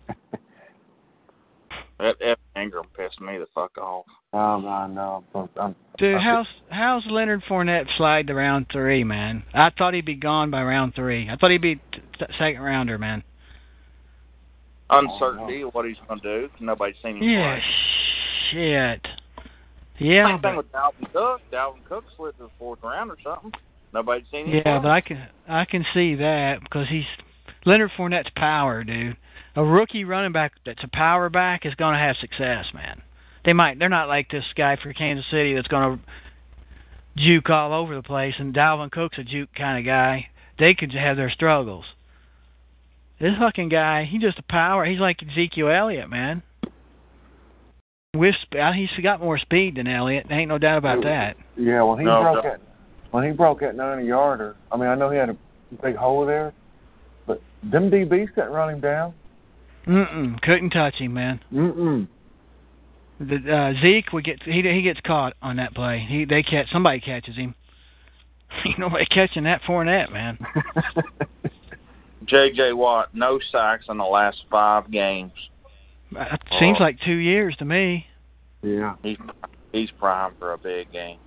That 2.00 2.16
F. 2.22 2.38
Ingram 2.56 2.86
pissed 2.96 3.20
me 3.20 3.38
the 3.38 3.46
fuck 3.54 3.78
off. 3.78 4.06
um, 4.32 4.66
I 4.66 4.88
know. 4.88 5.22
I'm, 5.36 5.50
I'm, 5.60 5.76
Dude, 5.98 6.22
how's 6.22 6.48
how's 6.70 7.04
Leonard 7.08 7.44
Fournette 7.50 7.88
slide 7.98 8.28
to 8.28 8.36
round 8.36 8.68
three, 8.72 9.04
man? 9.04 9.44
I 9.54 9.70
thought 9.78 9.94
he'd 9.94 10.06
be 10.06 10.16
gone 10.16 10.50
by 10.50 10.64
round 10.64 10.96
three. 10.96 11.30
I 11.30 11.36
thought 11.36 11.52
he'd 11.52 11.62
be 11.62 11.76
t- 11.76 11.82
t- 12.18 12.26
second 12.38 12.62
rounder, 12.62 12.98
man. 12.98 13.22
Uncertainty 14.90 15.62
of 15.64 15.74
what 15.74 15.86
he's 15.86 15.98
going 16.08 16.22
to 16.22 16.48
do. 16.48 16.50
Nobody's 16.62 16.96
seen 17.04 17.18
him 17.18 17.24
Yeah, 17.24 17.56
play. 17.60 17.64
shit. 18.52 19.08
Yeah, 20.00 20.28
Same 20.30 20.42
thing 20.42 20.56
with 20.56 20.72
Dalvin 20.72 21.12
Cook. 21.12 21.42
Dalvin 21.52 21.84
Cook 21.88 22.06
slid 22.16 22.38
to 22.38 22.44
the 22.44 22.50
fourth 22.58 22.80
round 22.82 23.12
or 23.12 23.18
something. 23.22 23.52
Nobody's 23.94 24.26
seen 24.32 24.46
him 24.48 24.56
yeah, 24.56 24.62
play. 24.64 24.80
but 24.84 24.90
I 24.92 25.02
can 25.02 25.28
I 25.50 25.66
can 25.66 25.86
see 25.94 26.16
that 26.16 26.62
because 26.62 26.88
he's 26.88 27.04
Leonard 27.66 27.92
Fournette's 27.98 28.32
power, 28.38 28.86
dude. 28.86 29.18
A 29.60 29.64
rookie 29.66 30.06
running 30.06 30.32
back 30.32 30.54
that's 30.66 30.86
a 30.86 30.88
power 30.88 31.30
back 31.30 31.66
is 31.66 31.76
going 31.76 31.92
to 31.94 32.00
have 32.00 32.16
success, 32.22 32.68
man. 32.74 33.02
They 33.44 33.52
might. 33.52 33.78
They're 33.78 33.90
not 33.90 34.08
like 34.08 34.32
this 34.32 34.46
guy 34.56 34.78
for 34.82 34.94
Kansas 34.94 35.26
City 35.30 35.54
that's 35.54 35.68
going 35.68 35.98
to 35.98 36.04
juke 37.22 37.50
all 37.50 37.74
over 37.74 37.94
the 37.94 38.02
place. 38.02 38.36
And 38.40 38.56
Dalvin 38.56 38.90
Cook's 38.90 39.18
a 39.18 39.24
juke 39.26 39.50
kind 39.54 39.78
of 39.78 39.86
guy. 39.86 40.28
They 40.58 40.76
could 40.76 40.94
have 40.94 41.18
their 41.18 41.30
struggles. 41.30 41.84
This 43.20 43.34
fucking 43.38 43.68
guy, 43.68 44.06
he's 44.06 44.22
just 44.22 44.40
a 44.40 44.44
power. 44.44 44.86
He's 44.86 45.02
like 45.02 45.20
Ezekiel 45.30 45.68
Elliott, 45.68 46.10
man. 46.10 46.42
With 48.16 48.36
uh, 48.58 48.72
he's 48.72 48.88
got 49.04 49.20
more 49.20 49.38
speed 49.40 49.76
than 49.76 49.88
Elliott. 49.88 50.28
There 50.30 50.40
Ain't 50.40 50.48
no 50.48 50.58
doubt 50.58 50.78
about 50.78 51.04
that. 51.04 51.36
yeah, 51.58 51.84
when 51.84 52.00
he 52.00 52.06
No, 52.06 52.22
broke 52.22 52.46
no. 52.46 52.50
that, 52.50 52.62
when 53.12 53.26
he 53.26 53.32
broke 53.32 53.60
that 53.60 53.76
ninety 53.76 54.06
yarder, 54.08 54.56
I 54.72 54.78
mean, 54.78 54.88
I 54.88 54.96
know 54.96 55.10
he 55.10 55.18
had 55.18 55.30
a 55.30 55.38
big 55.84 55.98
hole 55.98 56.26
there, 56.26 56.54
but 57.28 57.42
Them 57.62 57.92
DBs 57.92 58.34
couldn't 58.34 58.52
run 58.54 58.74
him 58.74 58.80
down. 58.80 59.14
Mm-mm. 59.90 60.40
Couldn't 60.42 60.70
touch 60.70 60.96
him, 60.96 61.14
man. 61.16 61.40
Mm-mm. 61.52 62.08
The 63.20 63.54
uh, 63.54 63.82
Zeke 63.82 64.14
would 64.14 64.24
get 64.24 64.42
he 64.44 64.62
he 64.62 64.82
gets 64.82 65.00
caught 65.02 65.34
on 65.42 65.58
that 65.58 65.74
play. 65.74 66.06
He 66.08 66.24
they 66.26 66.44
catch 66.44 66.70
somebody 66.72 67.00
catches 67.00 67.36
him. 67.36 67.56
You 68.66 68.78
know 68.80 68.90
they 68.90 69.06
catching 69.06 69.44
that 69.44 69.62
Fournette, 69.62 70.12
man. 70.12 70.38
J.J. 72.26 72.74
Watt, 72.74 73.14
no 73.14 73.40
sacks 73.52 73.86
in 73.90 73.98
the 73.98 74.04
last 74.04 74.38
five 74.50 74.90
games. 74.92 75.32
It 76.12 76.42
seems 76.60 76.78
Oh. 76.80 76.84
like 76.84 76.98
two 77.06 77.14
years 77.16 77.56
to 77.58 77.66
me. 77.66 78.08
yeah. 78.64 78.96
He's 79.04 79.18
he's 79.72 79.92
primed 79.92 80.36
for 80.40 80.54
a 80.54 80.58
big 80.58 80.92
game. 80.92 81.20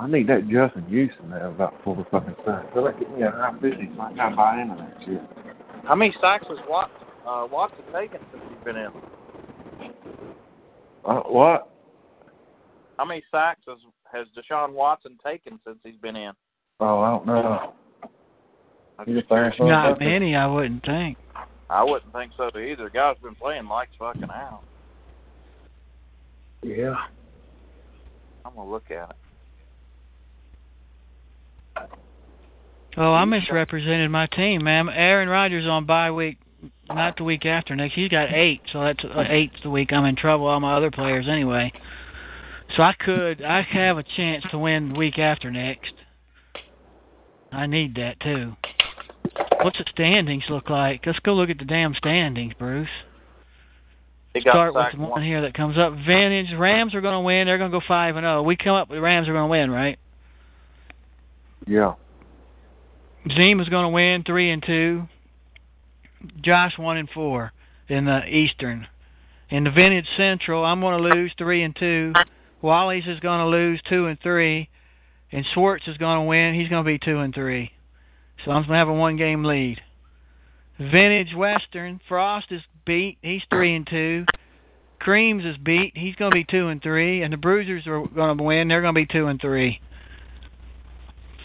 I 0.00 0.06
need 0.06 0.28
that 0.28 0.48
Justin 0.48 0.86
Houston 0.88 1.28
to 1.28 1.38
have 1.38 1.52
about 1.52 1.74
four 1.84 2.06
fucking 2.10 2.34
sacks. 2.46 2.66
So 2.74 2.82
that 2.84 2.98
get 2.98 3.14
me 3.14 3.22
a 3.22 3.30
high 3.30 3.52
fifty 3.60 3.90
so 3.94 4.00
I 4.00 4.12
can 4.14 4.34
buy 4.34 4.62
into 4.62 4.76
that 4.76 4.96
shit. 5.04 5.20
How 5.84 5.94
many 5.94 6.14
sacks 6.22 6.46
has 6.48 6.56
Watt, 6.66 6.90
uh, 7.28 7.46
Watson 7.52 7.84
taken 7.92 8.18
since 8.32 8.42
he's 8.48 8.64
been 8.64 8.76
in? 8.76 8.88
Uh, 11.04 11.20
what? 11.26 11.70
How 12.96 13.04
many 13.04 13.22
sacks 13.30 13.60
has 13.68 13.76
has 14.10 14.26
Deshaun 14.34 14.72
Watson 14.72 15.18
taken 15.24 15.60
since 15.66 15.76
he's 15.84 16.00
been 16.00 16.16
in? 16.16 16.32
Oh, 16.80 17.00
I 17.00 17.10
don't 17.10 17.26
know. 17.26 17.74
I'm 18.98 19.06
You 19.06 19.16
just 19.16 19.28
just 19.28 19.32
asked 19.32 19.56
curious. 19.56 19.70
Not 19.70 20.00
many, 20.00 20.34
I 20.34 20.46
wouldn't 20.46 20.84
think. 20.84 21.18
I 21.68 21.84
wouldn't 21.84 22.12
think 22.14 22.32
so 22.38 22.46
either. 22.58 22.84
The 22.84 22.90
guy's 22.90 23.16
been 23.22 23.34
playing 23.34 23.66
lights 23.66 23.92
fucking 23.98 24.24
out. 24.24 24.62
Yeah. 26.62 26.94
I'm 28.46 28.54
gonna 28.54 28.70
look 28.70 28.90
at 28.90 29.10
it. 29.10 29.16
Oh, 32.96 33.12
I 33.12 33.24
misrepresented 33.24 34.10
my 34.10 34.26
team, 34.26 34.64
man. 34.64 34.88
Aaron 34.88 35.28
Rodgers 35.28 35.66
on 35.66 35.86
bye 35.86 36.10
week, 36.10 36.38
not 36.88 37.16
the 37.16 37.24
week 37.24 37.46
after 37.46 37.76
next. 37.76 37.94
He's 37.94 38.08
got 38.08 38.32
eight, 38.32 38.60
so 38.72 38.82
that's 38.82 39.04
uh, 39.04 39.24
eight's 39.28 39.62
the 39.62 39.70
week 39.70 39.92
I'm 39.92 40.04
in 40.04 40.16
trouble. 40.16 40.46
All 40.46 40.58
my 40.60 40.76
other 40.76 40.90
players 40.90 41.26
anyway. 41.28 41.72
So 42.76 42.82
I 42.82 42.94
could, 42.98 43.42
I 43.42 43.62
have 43.62 43.98
a 43.98 44.02
chance 44.02 44.44
to 44.50 44.58
win 44.58 44.92
the 44.92 44.98
week 44.98 45.18
after 45.18 45.50
next. 45.50 45.92
I 47.52 47.66
need 47.66 47.96
that 47.96 48.20
too. 48.20 48.54
What's 49.62 49.78
the 49.78 49.84
standings 49.90 50.44
look 50.48 50.70
like? 50.70 51.02
Let's 51.04 51.18
go 51.20 51.34
look 51.34 51.50
at 51.50 51.58
the 51.58 51.64
damn 51.64 51.94
standings, 51.94 52.54
Bruce. 52.58 52.88
He 54.34 54.40
got 54.40 54.52
Start 54.52 54.74
with 54.74 54.86
the 54.92 55.00
one 55.00 55.10
once. 55.10 55.24
here 55.24 55.42
that 55.42 55.54
comes 55.54 55.76
up. 55.76 55.92
Vantage 56.06 56.56
Rams 56.56 56.94
are 56.94 57.00
going 57.00 57.14
to 57.14 57.20
win. 57.20 57.46
They're 57.46 57.58
going 57.58 57.70
to 57.70 57.78
go 57.78 57.84
five 57.86 58.16
and 58.16 58.24
zero. 58.24 58.42
We 58.42 58.56
come 58.56 58.76
up 58.76 58.88
with 58.88 58.98
the 58.98 59.02
Rams 59.02 59.28
are 59.28 59.32
going 59.32 59.46
to 59.46 59.50
win, 59.50 59.70
right? 59.70 59.98
Yeah. 61.66 61.94
Zim 63.28 63.60
is 63.60 63.68
going 63.68 63.84
to 63.84 63.90
win 63.90 64.24
three 64.24 64.50
and 64.50 64.62
two. 64.62 65.08
Josh 66.42 66.78
one 66.78 66.96
and 66.96 67.08
four 67.10 67.52
in 67.88 68.04
the 68.04 68.24
Eastern. 68.26 68.86
In 69.50 69.64
the 69.64 69.70
Vintage 69.70 70.06
Central, 70.16 70.64
I'm 70.64 70.80
going 70.80 71.02
to 71.02 71.16
lose 71.16 71.32
three 71.36 71.62
and 71.62 71.74
two. 71.74 72.12
Wally's 72.62 73.06
is 73.06 73.20
going 73.20 73.40
to 73.40 73.46
lose 73.46 73.80
two 73.88 74.06
and 74.06 74.18
three, 74.22 74.68
and 75.32 75.44
Schwartz 75.54 75.88
is 75.88 75.96
going 75.96 76.18
to 76.18 76.22
win. 76.22 76.54
He's 76.54 76.68
going 76.68 76.84
to 76.84 76.88
be 76.88 76.98
two 76.98 77.18
and 77.18 77.34
three. 77.34 77.72
So 78.44 78.52
I'm 78.52 78.62
going 78.62 78.72
to 78.72 78.76
have 78.76 78.88
a 78.88 78.92
one 78.92 79.16
game 79.16 79.44
lead. 79.44 79.80
Vintage 80.78 81.34
Western, 81.34 82.00
Frost 82.08 82.46
is 82.50 82.62
beat. 82.86 83.18
He's 83.22 83.42
three 83.50 83.74
and 83.76 83.86
two. 83.86 84.24
Creams 84.98 85.44
is 85.44 85.56
beat. 85.56 85.92
He's 85.94 86.14
going 86.14 86.30
to 86.30 86.34
be 86.34 86.44
two 86.44 86.68
and 86.68 86.82
three, 86.82 87.22
and 87.22 87.32
the 87.32 87.36
Bruisers 87.36 87.86
are 87.86 88.06
going 88.06 88.36
to 88.36 88.44
win. 88.44 88.68
They're 88.68 88.82
going 88.82 88.94
to 88.94 89.00
be 89.00 89.06
two 89.06 89.26
and 89.26 89.40
three. 89.40 89.80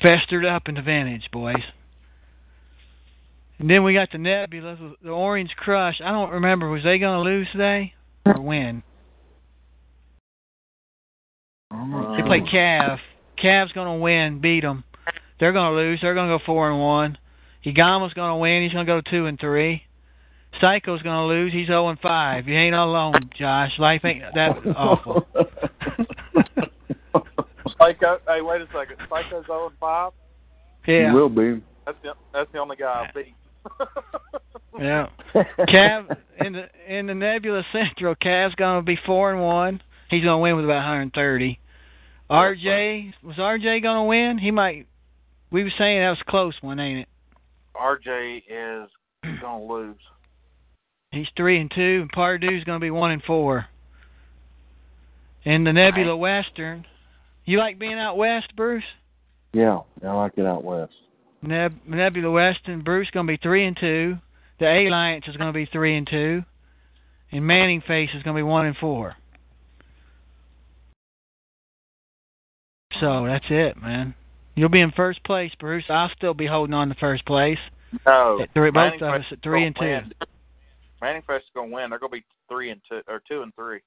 Festered 0.01 0.45
up 0.45 0.67
in 0.67 0.75
the 0.75 0.81
Vantage, 0.81 1.29
boys. 1.31 1.63
And 3.57 3.69
then 3.69 3.83
we 3.83 3.93
got 3.93 4.11
the 4.11 4.17
Nebula, 4.17 4.77
the 5.01 5.09
Orange 5.09 5.51
Crush. 5.55 6.01
I 6.03 6.11
don't 6.11 6.31
remember. 6.31 6.69
Was 6.69 6.83
they 6.83 6.99
going 6.99 7.23
to 7.23 7.29
lose 7.29 7.47
today 7.51 7.93
or 8.25 8.41
win? 8.41 8.83
They 11.71 12.23
play 12.23 12.41
uh, 12.41 12.51
Cav. 12.51 12.97
Cav's 13.41 13.71
going 13.71 13.87
to 13.87 14.01
win, 14.01 14.39
beat 14.41 14.61
them. 14.61 14.83
They're 15.39 15.53
going 15.53 15.71
to 15.71 15.77
lose. 15.77 15.99
They're 16.01 16.13
going 16.13 16.29
to 16.29 16.37
go 16.37 16.43
four 16.45 16.69
and 16.69 16.79
one. 16.79 17.17
Higama's 17.65 18.13
going 18.13 18.31
to 18.31 18.37
win. 18.37 18.63
He's 18.63 18.73
going 18.73 18.85
to 18.85 18.91
go 18.91 19.01
two 19.01 19.25
and 19.25 19.39
three. 19.39 19.83
Psycho's 20.61 21.01
going 21.01 21.17
to 21.17 21.25
lose. 21.25 21.51
He's 21.51 21.67
zero 21.67 21.89
and 21.89 21.99
five. 21.99 22.47
You 22.47 22.55
ain't 22.55 22.75
all 22.75 22.89
alone, 22.89 23.29
Josh. 23.37 23.71
Life 23.77 24.05
ain't 24.05 24.23
that 24.35 24.51
awful. 24.77 25.27
Psycho. 27.85 28.17
Hey, 28.27 28.41
wait 28.41 28.61
a 28.61 28.65
second. 28.67 28.97
Psycho's 29.09 29.45
0 29.45 29.67
and 29.67 29.77
5. 29.79 30.11
Yeah. 30.87 31.09
You 31.09 31.13
will 31.13 31.29
be. 31.29 31.61
That's 31.85 31.97
the 32.03 32.13
that's 32.33 32.51
the 32.51 32.59
only 32.59 32.75
guy 32.75 32.85
I'll 32.85 33.13
beat. 33.13 33.35
Yeah. 34.77 35.07
Cav 35.33 36.17
in 36.41 36.51
the 36.51 36.65
in 36.85 37.07
the 37.07 37.13
Nebula 37.13 37.63
Central, 37.71 38.13
Cav's 38.15 38.55
gonna 38.55 38.81
be 38.81 38.97
four 39.05 39.31
and 39.31 39.41
one. 39.41 39.81
He's 40.09 40.21
gonna 40.21 40.39
win 40.39 40.57
with 40.57 40.65
about 40.65 40.79
130. 40.79 41.57
RJ 42.29 43.13
was 43.23 43.37
RJ 43.37 43.81
gonna 43.81 44.03
win? 44.03 44.37
He 44.37 44.51
might. 44.51 44.85
We 45.49 45.63
were 45.63 45.71
saying 45.77 46.01
that 46.01 46.09
was 46.09 46.19
a 46.27 46.29
close 46.29 46.55
one, 46.59 46.81
ain't 46.81 46.99
it? 46.99 47.07
RJ 47.73 48.43
is 48.49 48.89
gonna 49.41 49.63
lose. 49.63 49.95
He's 51.11 51.27
three 51.37 51.61
and 51.61 51.71
two, 51.73 51.99
and 52.01 52.11
Pardue's 52.11 52.65
gonna 52.65 52.79
be 52.79 52.91
one 52.91 53.11
and 53.11 53.23
four. 53.23 53.67
In 55.45 55.63
the 55.63 55.71
Nebula 55.71 56.17
Western, 56.17 56.85
you 57.45 57.59
like 57.59 57.79
being 57.79 57.93
out 57.99 58.17
west, 58.17 58.55
Bruce? 58.55 58.83
Yeah, 59.53 59.79
I 60.03 60.11
like 60.11 60.33
it 60.37 60.45
out 60.45 60.63
west. 60.63 60.93
Neb- 61.41 61.87
Nebula 61.87 62.53
and 62.65 62.83
Bruce 62.83 63.09
gonna 63.11 63.27
be 63.27 63.37
three 63.37 63.65
and 63.65 63.77
two. 63.79 64.17
The 64.59 64.65
A 64.65 64.87
Alliance 64.87 65.25
is 65.27 65.37
gonna 65.37 65.53
be 65.53 65.65
three 65.65 65.95
and 65.97 66.07
two, 66.07 66.43
and 67.31 67.45
Manning 67.45 67.81
Face 67.81 68.09
is 68.15 68.23
gonna 68.23 68.37
be 68.37 68.43
one 68.43 68.65
and 68.65 68.75
four. 68.77 69.15
So 72.99 73.25
that's 73.25 73.45
it, 73.49 73.77
man. 73.81 74.15
You'll 74.55 74.69
be 74.69 74.81
in 74.81 74.91
first 74.91 75.23
place, 75.23 75.51
Bruce. 75.59 75.83
I'll 75.89 76.11
still 76.15 76.33
be 76.33 76.47
holding 76.47 76.73
on 76.73 76.87
to 76.89 76.95
first 76.95 77.25
place. 77.25 77.59
No. 78.05 78.39
At 78.41 78.53
three, 78.53 78.71
both 78.71 78.99
Manning 78.99 79.03
of 79.03 79.21
us 79.21 79.25
at 79.31 79.43
three 79.43 79.65
and 79.65 79.75
two. 79.75 79.85
win. 79.85 80.13
Manning 81.01 81.21
Fest 81.27 81.43
is 81.43 81.51
gonna 81.53 81.71
win. 81.73 81.89
They're 81.89 81.99
gonna 81.99 82.11
be 82.11 82.23
three 82.49 82.71
and 82.71 82.81
two 82.89 83.01
or 83.07 83.21
two 83.29 83.41
and 83.41 83.53
three. 83.55 83.81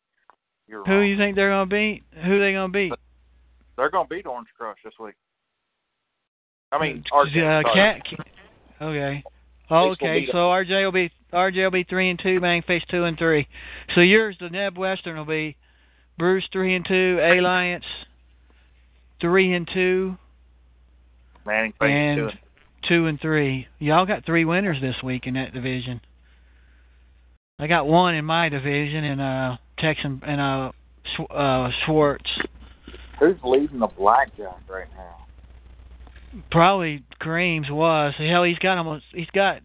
You're 0.66 0.84
Who 0.84 0.92
wrong. 0.92 1.06
you 1.06 1.16
think 1.16 1.36
they're 1.36 1.50
gonna 1.50 1.66
beat? 1.66 2.04
Who 2.24 2.38
they 2.38 2.52
gonna 2.52 2.72
beat? 2.72 2.92
They're 3.78 3.90
gonna 3.90 4.08
beat 4.08 4.26
Orange 4.26 4.48
Crush 4.58 4.76
this 4.84 4.92
week. 4.98 5.14
I 6.72 6.80
mean, 6.82 7.04
RJ. 7.12 7.60
uh, 7.60 7.62
sorry. 7.62 7.74
Cat, 7.74 8.02
okay. 8.82 9.24
Oh, 9.70 9.90
okay, 9.90 10.20
beat 10.20 10.30
so 10.32 10.48
RJ 10.50 10.84
will 10.84 10.92
be 10.92 11.10
RJ 11.32 11.64
will 11.64 11.70
be 11.70 11.84
three 11.84 12.10
and 12.10 12.18
two, 12.18 12.40
Manning 12.40 12.62
Face 12.62 12.82
two 12.90 13.04
and 13.04 13.16
three. 13.16 13.46
So 13.94 14.00
yours, 14.00 14.36
the 14.40 14.50
Neb 14.50 14.76
Western 14.76 15.16
will 15.16 15.24
be 15.24 15.56
Bruce 16.18 16.44
three 16.52 16.74
and 16.74 16.84
two, 16.84 17.20
Alliance 17.22 17.84
three 19.20 19.54
and 19.54 19.68
two, 19.72 20.16
Manning 21.46 21.72
Face 21.78 21.88
and 21.88 22.18
two. 22.18 22.24
and- 22.28 22.38
two 22.88 23.06
and 23.06 23.20
three. 23.20 23.66
Y'all 23.78 24.06
got 24.06 24.24
three 24.24 24.44
winners 24.44 24.80
this 24.80 24.94
week 25.02 25.26
in 25.26 25.34
that 25.34 25.52
division. 25.52 26.00
I 27.58 27.66
got 27.66 27.86
one 27.86 28.14
in 28.14 28.24
my 28.24 28.48
division, 28.48 29.04
and 29.04 29.20
uh, 29.20 29.56
Texan 29.78 30.22
and 30.24 30.40
uh, 30.40 30.72
Sch- 31.04 31.30
uh, 31.30 31.70
Schwartz. 31.84 32.30
Who's 33.18 33.36
leading 33.42 33.80
the 33.80 33.88
blackjack 33.88 34.58
right 34.68 34.86
now? 34.96 35.26
Probably 36.50 37.02
Kareem's 37.20 37.70
was. 37.70 38.14
Hell, 38.16 38.44
he's 38.44 38.58
got 38.58 38.78
almost. 38.78 39.04
He's 39.12 39.30
got 39.32 39.62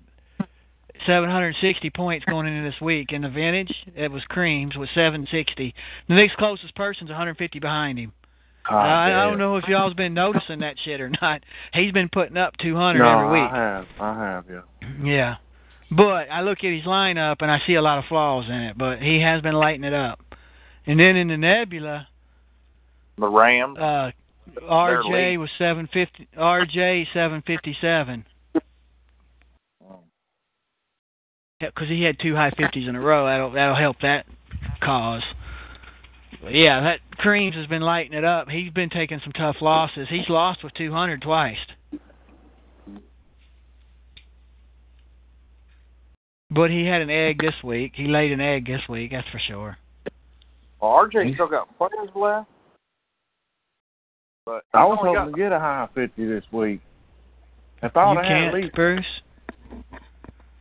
760 1.06 1.90
points 1.92 2.26
going 2.26 2.48
into 2.48 2.70
this 2.70 2.80
week. 2.82 3.12
In 3.12 3.22
the 3.22 3.30
vintage, 3.30 3.74
it 3.96 4.12
was 4.12 4.24
Creams 4.30 4.76
with 4.76 4.90
760. 4.94 5.74
The 6.08 6.14
next 6.14 6.38
closest 6.38 6.76
person's 6.76 7.10
150 7.10 7.60
behind 7.60 8.00
him. 8.00 8.14
God 8.70 8.78
I, 8.78 9.24
I 9.24 9.30
don't 9.30 9.40
know 9.40 9.58
if 9.58 9.66
y'all's 9.68 9.94
been 9.94 10.14
noticing 10.14 10.60
that 10.60 10.76
shit 10.84 11.02
or 11.02 11.12
not. 11.22 11.44
He's 11.74 11.92
been 11.92 12.10
putting 12.10 12.38
up 12.38 12.56
200 12.62 13.00
No, 13.00 13.20
every 13.20 13.42
week. 13.42 13.52
I 13.52 13.56
have. 13.56 13.86
I 14.00 14.20
have, 14.20 14.46
yeah. 14.50 14.62
Yeah. 15.04 15.36
But 15.92 16.32
I 16.32 16.42
look 16.42 16.60
at 16.60 16.72
his 16.72 16.86
lineup 16.86 17.38
and 17.42 17.52
I 17.52 17.62
see 17.68 17.76
a 17.76 17.82
lot 17.82 18.00
of 18.00 18.06
flaws 18.06 18.46
in 18.48 18.56
it, 18.56 18.78
but 18.78 19.00
he 19.00 19.20
has 19.20 19.42
been 19.42 19.54
lighting 19.54 19.84
it 19.84 19.94
up. 19.94 20.22
And 20.86 21.00
then 21.00 21.16
in 21.16 21.28
the 21.28 21.38
Nebula, 21.38 22.08
The 23.18 23.28
Rams. 23.28 23.78
uh 23.78 24.12
RJ 24.62 25.40
was 25.40 25.50
750 25.58 26.28
RJ 26.38 27.08
757 27.14 28.26
cuz 31.76 31.88
he 31.88 32.04
had 32.04 32.20
two 32.20 32.36
high 32.36 32.52
50s 32.52 32.90
in 32.90 32.96
a 32.96 33.00
row. 33.00 33.26
That'll 33.26 33.52
that'll 33.52 33.76
help 33.76 34.02
that 34.02 34.26
cause. 34.82 35.24
But 36.42 36.54
yeah, 36.54 36.82
that 36.82 37.00
Creams 37.18 37.56
has 37.56 37.68
been 37.68 37.82
lighting 37.82 38.18
it 38.18 38.26
up. 38.26 38.50
He's 38.50 38.72
been 38.72 38.90
taking 38.90 39.22
some 39.24 39.32
tough 39.32 39.62
losses. 39.62 40.08
He's 40.10 40.28
lost 40.28 40.64
with 40.64 40.74
200 40.74 41.22
twice. 41.22 41.58
But 46.52 46.70
he 46.70 46.86
had 46.86 47.02
an 47.02 47.10
egg 47.10 47.42
this 47.42 47.56
week. 47.64 47.94
He 47.96 48.08
laid 48.08 48.32
an 48.32 48.42
egg 48.42 48.68
this 48.68 48.82
week, 48.90 49.12
that's 49.12 49.28
for 49.30 49.40
sure. 49.40 49.78
Well, 50.82 50.92
RJ 50.92 51.34
still 51.36 51.48
got 51.48 51.76
players 51.78 52.10
left. 52.14 52.50
But 54.46 54.64
I 54.74 54.84
was 54.86 54.98
hoping 55.00 55.14
got- 55.14 55.26
to 55.26 55.32
get 55.32 55.52
a 55.52 55.60
high 55.60 55.88
fifty 55.96 56.26
this 56.26 56.44
week. 56.52 56.82
If 57.82 57.96
I 57.98 58.04
you 58.04 58.16
would 58.16 58.18
have 58.18 58.26
had 58.26 58.30
can't, 58.44 58.56
at 58.56 58.62
least 58.62 58.76
Bruce. 58.76 59.22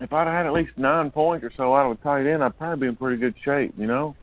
if 0.00 0.12
I'd 0.12 0.26
had 0.26 0.46
at 0.46 0.52
least 0.52 0.72
nine 0.76 1.10
points 1.10 1.44
or 1.44 1.52
so 1.56 1.74
out 1.74 1.86
of 1.90 1.98
a 1.98 2.02
tight 2.02 2.26
end, 2.26 2.42
I'd 2.42 2.56
probably 2.58 2.86
be 2.86 2.88
in 2.88 2.96
pretty 2.96 3.16
good 3.18 3.34
shape, 3.44 3.72
you 3.76 3.86
know? 3.86 4.16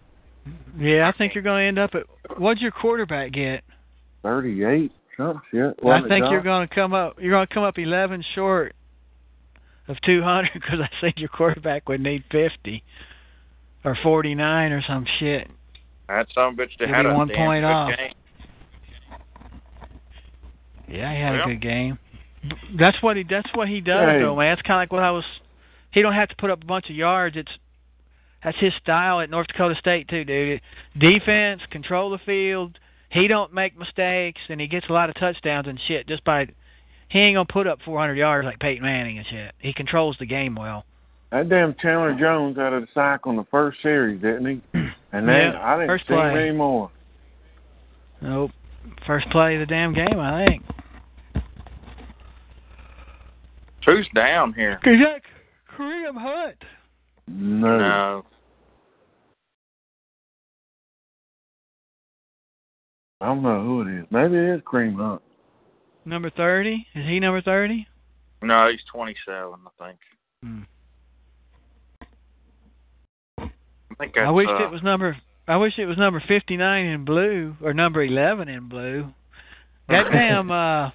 Yeah, 0.77 1.07
I 1.13 1.17
think 1.17 1.33
you're 1.33 1.43
going 1.43 1.61
to 1.63 1.67
end 1.67 1.79
up 1.79 1.91
at. 1.95 2.39
What'd 2.39 2.61
your 2.61 2.71
quarterback 2.71 3.31
get? 3.31 3.63
Thirty 4.23 4.63
eight, 4.65 4.91
some 5.15 5.41
shit. 5.51 5.79
I 5.85 6.01
think 6.07 6.25
you're 6.29 6.41
going 6.41 6.67
to 6.67 6.73
come 6.73 6.93
up. 6.93 7.17
You're 7.21 7.31
going 7.31 7.47
to 7.47 7.53
come 7.53 7.63
up 7.63 7.77
11 7.77 8.23
short 8.35 8.73
of 9.87 9.95
200 10.01 10.51
because 10.53 10.79
I 10.81 10.89
think 11.01 11.19
your 11.19 11.29
quarterback 11.29 11.87
would 11.87 12.01
need 12.01 12.23
50 12.31 12.83
or 13.85 13.97
49 14.03 14.71
or 14.71 14.81
some 14.85 15.05
shit. 15.19 15.47
That 16.09 16.27
son 16.33 16.47
of 16.47 16.53
bitch 16.55 16.69
that 16.79 16.87
You'll 16.87 16.95
had 16.95 17.05
a 17.05 17.13
one 17.13 17.29
point 17.29 17.63
good 17.63 17.71
off. 17.71 17.89
game. 17.95 18.13
Yeah, 20.89 21.13
he 21.13 21.21
had 21.21 21.33
Well. 21.33 21.43
a 21.43 21.47
good 21.47 21.61
game. 21.61 21.99
That's 22.77 23.01
what 23.03 23.17
he. 23.17 23.23
That's 23.23 23.49
what 23.53 23.67
he 23.67 23.81
does, 23.81 24.09
Hey. 24.09 24.19
though, 24.21 24.35
man. 24.35 24.51
That's 24.51 24.61
kind 24.61 24.77
of 24.77 24.81
like 24.81 24.93
what 24.93 25.03
I 25.03 25.11
was. 25.11 25.25
He 25.91 26.01
don't 26.01 26.13
have 26.13 26.29
to 26.29 26.35
put 26.37 26.49
up 26.49 26.61
a 26.63 26.65
bunch 26.65 26.89
of 26.89 26.95
yards. 26.95 27.35
It's 27.35 27.51
that's 28.43 28.57
his 28.59 28.73
style 28.75 29.19
at 29.19 29.29
North 29.29 29.47
Dakota 29.47 29.75
State 29.75 30.07
too, 30.07 30.23
dude. 30.23 30.61
Defense, 30.97 31.61
control 31.69 32.09
the 32.11 32.17
field. 32.19 32.79
He 33.09 33.27
don't 33.27 33.53
make 33.53 33.77
mistakes, 33.77 34.39
and 34.49 34.61
he 34.61 34.67
gets 34.67 34.87
a 34.87 34.93
lot 34.93 35.09
of 35.09 35.15
touchdowns 35.15 35.67
and 35.67 35.79
shit 35.87 36.07
just 36.07 36.23
by. 36.23 36.47
He 37.09 37.19
ain't 37.19 37.35
gonna 37.35 37.45
put 37.45 37.67
up 37.67 37.79
400 37.83 38.15
yards 38.15 38.45
like 38.45 38.59
Peyton 38.59 38.83
Manning 38.83 39.17
and 39.17 39.27
shit. 39.27 39.53
He 39.59 39.73
controls 39.73 40.15
the 40.19 40.25
game 40.27 40.55
well. 40.55 40.85
That 41.31 41.49
damn 41.49 41.75
Chandler 41.75 42.13
Jones 42.13 42.55
had 42.57 42.71
a 42.71 42.87
sack 42.93 43.27
on 43.27 43.35
the 43.35 43.45
first 43.51 43.81
series, 43.81 44.21
didn't 44.21 44.45
he? 44.45 44.61
And 45.11 45.27
then 45.27 45.53
Yeah, 45.53 45.59
I 45.65 45.73
didn't 45.75 45.87
first 45.89 46.07
see 46.07 46.13
him 46.13 46.19
play. 46.19 46.47
anymore. 46.49 46.91
Nope. 48.21 48.51
First 49.07 49.27
play 49.31 49.55
of 49.55 49.59
the 49.61 49.65
damn 49.65 49.93
game, 49.93 50.19
I 50.19 50.45
think. 50.45 50.63
Who's 53.89 54.07
down 54.13 54.53
here? 54.53 54.79
Is 54.85 54.99
that 54.99 55.21
Kareem 55.75 56.15
Hunt? 56.15 56.57
No. 57.27 57.77
No. 57.77 58.25
I 63.21 63.25
don't 63.25 63.43
know 63.43 63.61
who 63.63 63.81
it 63.81 63.99
is. 63.99 64.05
Maybe 64.11 64.35
it 64.37 64.55
is 64.55 64.61
Cream 64.63 64.95
Hunt. 64.95 65.21
Number 66.05 66.29
30? 66.29 66.87
Is 66.95 67.05
he 67.05 67.19
number 67.19 67.41
30? 67.41 67.85
No, 68.41 68.69
he's 68.71 68.79
27, 68.91 69.53
I 69.53 69.85
think. 69.85 69.99
Hmm. 70.43 70.61
I 73.99 74.05
think 74.05 74.17
I 74.17 74.29
wish 74.29 74.47
uh, 74.47 74.63
it 74.63 74.71
was 74.71 74.81
number. 74.81 75.17
I 75.47 75.57
wish 75.57 75.73
it 75.77 75.85
was 75.85 75.97
number 75.97 76.23
fifty 76.25 76.55
nine 76.55 76.85
in 76.85 77.03
blue 77.03 77.57
or 77.61 77.73
number 77.73 78.01
eleven 78.01 78.47
in 78.47 78.69
blue. 78.69 79.09
That 79.89 80.05
damn 80.11 80.51
uh, 80.51 80.91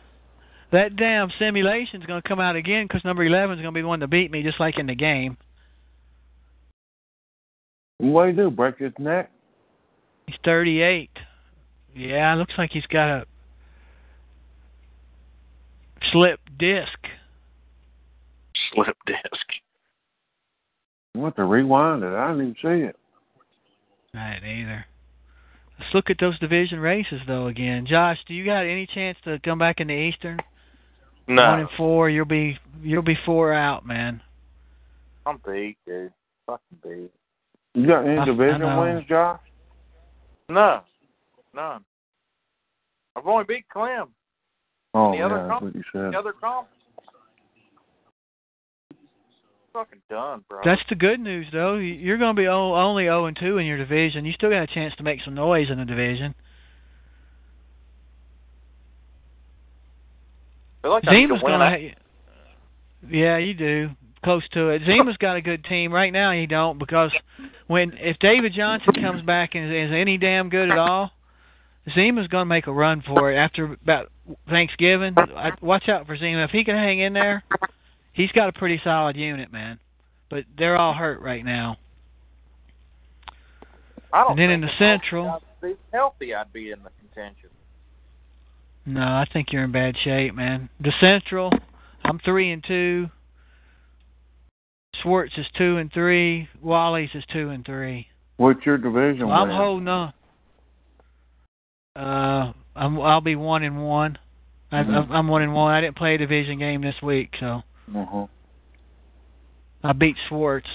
that 0.74 0.96
damn 0.96 1.30
simulation's 1.38 2.04
gonna 2.04 2.22
come 2.22 2.40
out 2.40 2.56
again 2.56 2.86
because 2.86 3.04
number 3.04 3.24
eleven's 3.24 3.60
gonna 3.60 3.72
be 3.72 3.80
the 3.80 3.86
one 3.86 4.00
to 4.00 4.08
beat 4.08 4.30
me, 4.30 4.42
just 4.42 4.58
like 4.58 4.78
in 4.78 4.86
the 4.86 4.94
game. 4.94 5.36
What 7.98 8.24
do 8.24 8.30
you 8.30 8.36
do? 8.36 8.50
Break 8.50 8.78
his 8.78 8.92
neck? 8.98 9.30
He's 10.26 10.36
thirty 10.44 10.82
eight. 10.82 11.10
Yeah, 11.94 12.34
looks 12.34 12.54
like 12.58 12.70
he's 12.72 12.86
got 12.86 13.08
a 13.08 13.24
slip 16.10 16.40
disc. 16.58 16.98
slip 18.72 18.96
disc. 19.06 19.46
What 21.12 21.36
to 21.36 21.44
rewind 21.44 22.02
it? 22.02 22.12
I 22.12 22.32
didn't 22.32 22.42
even 22.42 22.56
see 22.60 22.86
it. 22.88 22.96
I 24.12 24.34
didn't 24.34 24.48
either. 24.48 24.86
Let's 25.78 25.94
look 25.94 26.10
at 26.10 26.16
those 26.18 26.38
division 26.40 26.80
races 26.80 27.20
though 27.28 27.46
again. 27.46 27.86
Josh, 27.86 28.18
do 28.26 28.34
you 28.34 28.44
got 28.44 28.64
any 28.64 28.88
chance 28.92 29.16
to 29.24 29.38
come 29.44 29.60
back 29.60 29.78
in 29.78 29.86
the 29.86 29.94
Eastern? 29.94 30.40
One 31.26 31.60
and 31.60 31.68
four, 31.76 32.10
you'll 32.10 32.24
be 32.26 32.58
you'll 32.82 33.02
be 33.02 33.16
four 33.24 33.52
out, 33.52 33.86
man. 33.86 34.20
I'm 35.26 35.40
beat, 35.46 35.76
dude. 35.86 36.12
Fucking 36.46 36.78
beat. 36.82 37.10
You 37.74 37.86
got 37.86 38.04
any 38.06 38.18
I- 38.18 38.22
I 38.22 38.24
division 38.26 38.60
know. 38.60 38.82
wins, 38.82 39.04
Josh? 39.08 39.40
No, 40.50 40.80
none. 41.54 41.84
I've 43.16 43.26
only 43.26 43.44
beat 43.44 43.66
Clem. 43.70 44.08
Oh, 44.92 45.12
The 45.12 45.22
other 45.22 45.34
yeah, 45.36 45.38
that's 45.40 45.50
comp- 45.50 45.62
what 45.62 45.74
you 45.74 45.82
said. 45.92 46.12
The 46.12 46.18
other 46.18 46.32
comp. 46.34 46.68
Fucking 49.72 50.02
done, 50.10 50.44
bro. 50.48 50.60
That's 50.64 50.82
the 50.88 50.94
good 50.94 51.18
news, 51.18 51.46
though. 51.52 51.76
You- 51.76 51.94
You're 51.94 52.18
going 52.18 52.36
to 52.36 52.40
be 52.40 52.46
only 52.46 53.04
0 53.04 53.24
and 53.26 53.36
2 53.36 53.58
in 53.58 53.66
your 53.66 53.78
division. 53.78 54.24
You 54.24 54.32
still 54.34 54.50
got 54.50 54.62
a 54.62 54.66
chance 54.68 54.94
to 54.96 55.02
make 55.02 55.20
some 55.24 55.34
noise 55.34 55.68
in 55.70 55.78
the 55.78 55.84
division. 55.84 56.32
I 60.68 60.73
feel 60.73 60.73
like 60.90 61.04
I 61.06 61.14
need 61.14 61.28
to 61.28 61.38
Zima's 61.38 61.40
going 61.40 61.60
to. 61.60 61.88
Ha- 61.88 61.94
yeah, 63.10 63.38
you 63.38 63.54
do. 63.54 63.90
Close 64.22 64.42
to 64.52 64.70
it. 64.70 64.82
Zima's 64.86 65.16
got 65.18 65.36
a 65.36 65.42
good 65.42 65.64
team. 65.64 65.92
Right 65.92 66.12
now, 66.12 66.32
he 66.32 66.46
don't 66.46 66.78
because 66.78 67.10
when 67.66 67.92
if 67.98 68.18
David 68.20 68.54
Johnson 68.54 68.94
comes 68.94 69.22
back 69.22 69.54
and 69.54 69.70
is, 69.72 69.90
any 69.92 70.16
damn 70.16 70.48
good 70.48 70.70
at 70.70 70.78
all, 70.78 71.10
Zima's 71.94 72.26
going 72.28 72.42
to 72.42 72.48
make 72.48 72.66
a 72.66 72.72
run 72.72 73.02
for 73.06 73.30
it 73.30 73.36
after 73.36 73.74
about 73.74 74.10
Thanksgiving. 74.48 75.14
I, 75.18 75.52
watch 75.60 75.88
out 75.88 76.06
for 76.06 76.16
Zima. 76.16 76.44
If 76.44 76.50
he 76.50 76.64
can 76.64 76.74
hang 76.74 77.00
in 77.00 77.12
there, 77.12 77.44
he's 78.14 78.32
got 78.32 78.48
a 78.48 78.52
pretty 78.52 78.80
solid 78.82 79.16
unit, 79.16 79.52
man. 79.52 79.78
But 80.30 80.44
they're 80.56 80.76
all 80.76 80.94
hurt 80.94 81.20
right 81.20 81.44
now. 81.44 81.76
I 84.12 84.22
don't 84.22 84.32
and 84.32 84.38
then 84.38 84.50
in 84.50 84.60
the 84.62 84.68
if 84.68 84.78
Central- 84.78 85.28
I'd 85.28 85.40
be 85.60 85.74
healthy, 85.92 86.34
I'd 86.34 86.52
be 86.52 86.70
in 86.70 86.78
the 86.82 86.90
contention. 87.00 87.50
No, 88.86 89.00
I 89.02 89.26
think 89.32 89.52
you're 89.52 89.64
in 89.64 89.72
bad 89.72 89.96
shape, 90.04 90.34
man. 90.34 90.68
The 90.80 90.92
Central, 91.00 91.50
I'm 92.04 92.18
three 92.18 92.52
and 92.52 92.62
two. 92.66 93.08
Schwartz 95.02 95.32
is 95.36 95.46
two 95.56 95.78
and 95.78 95.92
three. 95.92 96.48
Wally's 96.62 97.10
is 97.14 97.24
two 97.32 97.50
and 97.50 97.64
three. 97.64 98.06
What's 98.36 98.64
your 98.66 98.78
division 98.78 99.30
I'm 99.30 99.48
holding 99.50 99.88
on. 99.88 100.12
Uh, 101.96 102.52
I'm 102.76 103.00
I'll 103.00 103.20
be 103.20 103.36
one 103.36 103.62
and 103.62 103.82
one. 103.84 104.18
I, 104.72 104.82
Mhm. 104.82 105.10
I'm 105.10 105.28
one 105.28 105.42
and 105.42 105.54
one. 105.54 105.72
I 105.72 105.80
didn't 105.80 105.96
play 105.96 106.16
a 106.16 106.18
division 106.18 106.58
game 106.58 106.80
this 106.82 107.00
week, 107.02 107.34
so 107.38 107.62
Uh-huh. 107.94 108.26
I 109.84 109.92
beat 109.92 110.16
Schwartz, 110.28 110.68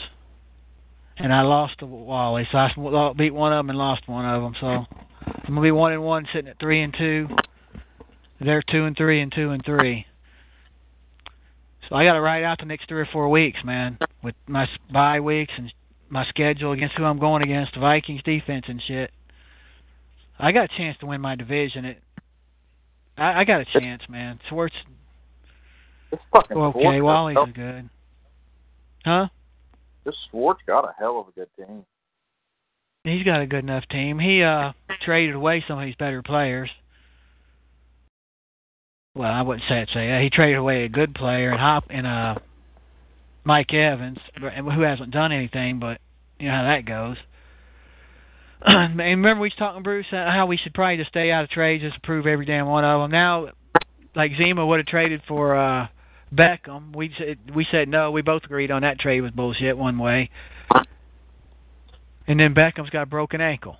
and 1.17 1.33
I 1.33 1.41
lost 1.41 1.79
to 1.79 1.85
Wally. 1.85 2.47
So 2.51 2.57
I 2.57 2.67
s- 2.69 3.15
beat 3.17 3.33
one 3.33 3.51
of 3.51 3.57
them 3.57 3.69
and 3.69 3.77
lost 3.77 4.07
one 4.07 4.25
of 4.25 4.41
them. 4.41 4.55
So 4.59 4.67
I'm 5.25 5.49
gonna 5.49 5.61
be 5.61 5.71
one 5.71 5.91
and 5.91 6.03
one, 6.03 6.25
sitting 6.31 6.49
at 6.49 6.57
three 6.59 6.81
and 6.81 6.93
two. 6.93 7.27
They're 8.41 8.63
two 8.63 8.85
and 8.85 8.95
three 8.95 9.21
and 9.21 9.31
two 9.31 9.51
and 9.51 9.63
three. 9.63 10.05
So 11.87 11.95
I 11.95 12.05
got 12.05 12.13
to 12.13 12.21
ride 12.21 12.43
out 12.43 12.59
the 12.59 12.65
next 12.65 12.87
three 12.87 13.01
or 13.01 13.09
four 13.11 13.29
weeks, 13.29 13.59
man, 13.65 13.97
with 14.23 14.35
my 14.47 14.67
bye 14.91 15.19
weeks 15.19 15.51
and 15.57 15.73
my 16.09 16.25
schedule 16.25 16.71
against 16.71 16.95
who 16.95 17.03
I'm 17.03 17.19
going 17.19 17.41
against, 17.41 17.73
the 17.73 17.79
Vikings 17.79 18.21
defense 18.23 18.65
and 18.67 18.81
shit. 18.81 19.11
I 20.37 20.51
got 20.51 20.71
a 20.71 20.77
chance 20.77 20.97
to 20.99 21.05
win 21.05 21.19
my 21.19 21.35
division. 21.35 21.85
It, 21.85 22.01
I, 23.17 23.41
I 23.41 23.43
got 23.43 23.61
a 23.61 23.65
chance, 23.65 24.03
man. 24.07 24.39
Swartz, 24.47 24.75
This 26.11 26.19
fucking 26.31 26.55
okay, 26.55 26.79
Swartz 26.79 27.03
Wally's 27.03 27.37
is 27.47 27.53
good. 27.53 27.89
Huh? 29.03 29.27
this 30.05 30.15
Swartz 30.29 30.61
got 30.65 30.85
a 30.85 30.93
hell 30.97 31.19
of 31.19 31.27
a 31.27 31.31
good 31.31 31.49
team. 31.57 31.85
He's 33.03 33.23
got 33.23 33.41
a 33.41 33.47
good 33.47 33.63
enough 33.63 33.85
team. 33.89 34.19
He 34.19 34.43
uh 34.43 34.73
traded 35.01 35.35
away 35.35 35.63
some 35.67 35.79
of 35.79 35.85
his 35.85 35.95
better 35.95 36.21
players. 36.21 36.69
Well, 39.15 39.31
I 39.31 39.41
wouldn't 39.41 39.67
say 39.67 39.81
it. 39.81 39.89
Say 39.93 40.07
that. 40.07 40.21
he 40.21 40.29
traded 40.29 40.57
away 40.57 40.83
a 40.83 40.89
good 40.89 41.13
player 41.15 41.51
and 41.51 41.59
Hop 41.59 41.85
and 41.89 42.07
uh 42.07 42.35
Mike 43.43 43.73
Evans, 43.73 44.19
who 44.37 44.81
hasn't 44.81 45.11
done 45.11 45.31
anything. 45.31 45.79
But 45.79 45.99
you 46.39 46.47
know 46.47 46.55
how 46.55 46.63
that 46.63 46.85
goes. 46.85 47.17
and 48.65 48.97
remember 48.97 49.41
we 49.41 49.47
was 49.47 49.55
talking 49.57 49.83
Bruce 49.83 50.05
how 50.11 50.45
we 50.45 50.57
should 50.57 50.73
probably 50.73 50.97
just 50.97 51.09
stay 51.09 51.31
out 51.31 51.43
of 51.43 51.49
trades, 51.49 51.83
just 51.83 51.97
approve 51.97 52.27
every 52.27 52.45
damn 52.45 52.67
one 52.67 52.83
of 52.83 53.01
them. 53.01 53.11
Now, 53.11 53.47
like 54.15 54.31
Zima 54.37 54.65
would 54.65 54.79
have 54.79 54.85
traded 54.85 55.21
for 55.27 55.55
uh 55.55 55.87
Beckham. 56.33 56.95
We 56.95 57.11
said 57.17 57.37
we 57.55 57.65
said 57.71 57.87
no. 57.87 58.11
We 58.11 58.21
both 58.21 58.43
agreed 58.43 58.71
on 58.71 58.83
that 58.83 58.99
trade 58.99 59.21
was 59.21 59.31
bullshit 59.31 59.77
one 59.77 59.97
way. 59.97 60.29
And 62.27 62.39
then 62.39 62.53
Beckham's 62.53 62.91
got 62.91 63.03
a 63.03 63.07
broken 63.07 63.41
ankle. 63.41 63.77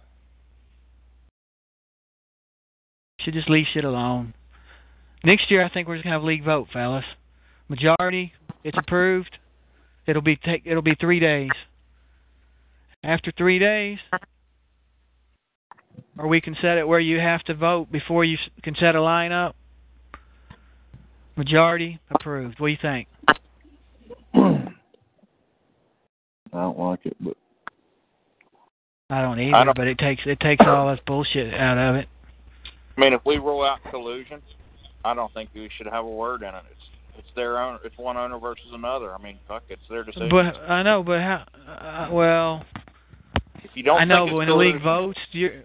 Should 3.20 3.36
just 3.36 3.50
leave 3.50 3.68
shit 3.72 3.84
alone. 3.84 4.34
Next 5.24 5.52
year, 5.52 5.64
I 5.64 5.70
think 5.70 5.88
we're 5.88 5.96
just 5.96 6.04
gonna 6.06 6.16
have 6.16 6.24
league 6.24 6.44
vote, 6.46 6.68
fellas. 6.72 7.06
Majority, 7.68 8.34
it's 8.64 8.78
approved. 8.78 9.38
It'll 10.08 10.22
be 10.22 10.36
take. 10.38 10.64
It'll 10.66 10.82
be 10.82 10.96
three 10.96 11.20
days. 11.20 11.52
After 13.04 13.32
three 13.38 13.60
days, 13.60 14.00
or 16.18 16.28
we 16.28 16.42
can 16.42 16.56
set 16.62 16.78
it 16.78 16.88
where 16.88 17.00
you 17.00 17.20
have 17.20 17.44
to 17.44 17.54
vote 17.54 17.92
before 17.92 18.26
you 18.26 18.38
can 18.64 18.76
set 18.76 18.96
a 18.96 19.00
lineup. 19.00 19.54
Majority 21.38 22.00
approved. 22.12 22.60
What 22.60 22.68
do 22.68 22.72
you 22.72 22.78
think? 22.82 23.08
I 24.34 24.72
don't 26.54 26.80
like 26.80 27.06
it, 27.06 27.16
but 27.22 27.38
I 29.10 29.22
don't 29.22 29.40
either, 29.40 29.56
I 29.56 29.64
don't- 29.64 29.78
but 29.78 29.88
it 29.88 29.98
takes 29.98 30.24
it 30.26 30.40
takes 30.40 30.66
all 30.66 30.90
this 30.92 31.00
bullshit 31.06 31.54
out 31.54 31.78
of 31.78 31.96
it. 31.96 32.08
I 32.98 33.02
mean, 33.02 33.14
if 33.14 33.22
we 33.26 33.38
rule 33.38 33.64
out 33.64 33.80
collusion, 33.90 34.42
I 35.04 35.14
don't 35.14 35.34
think 35.34 35.50
we 35.54 35.70
should 35.78 35.88
have 35.88 36.06
a 36.06 36.10
word 36.10 36.42
in 36.42 36.50
it. 36.50 36.64
It's 36.72 36.82
it's 37.20 37.28
their 37.36 37.60
own. 37.60 37.80
It's 37.84 37.98
one 37.98 38.16
owner 38.18 38.40
versus 38.40 38.66
another. 38.74 39.14
I 39.14 39.22
mean, 39.22 39.38
fuck, 39.48 39.64
it's 39.70 39.82
their 39.90 40.04
decision. 40.04 40.30
But 40.30 40.56
I 40.70 40.84
know, 40.84 41.04
but 41.04 41.20
how? 41.20 41.46
Uh, 41.68 42.10
well, 42.14 42.66
if 43.64 43.72
you 43.76 43.84
don't 43.84 44.00
I 44.02 44.06
know, 44.06 44.26
but 44.28 44.36
when 44.36 44.48
the 44.48 44.56
league 44.56 44.82
collusion- 44.82 44.84
votes, 45.14 45.20
you 45.32 45.62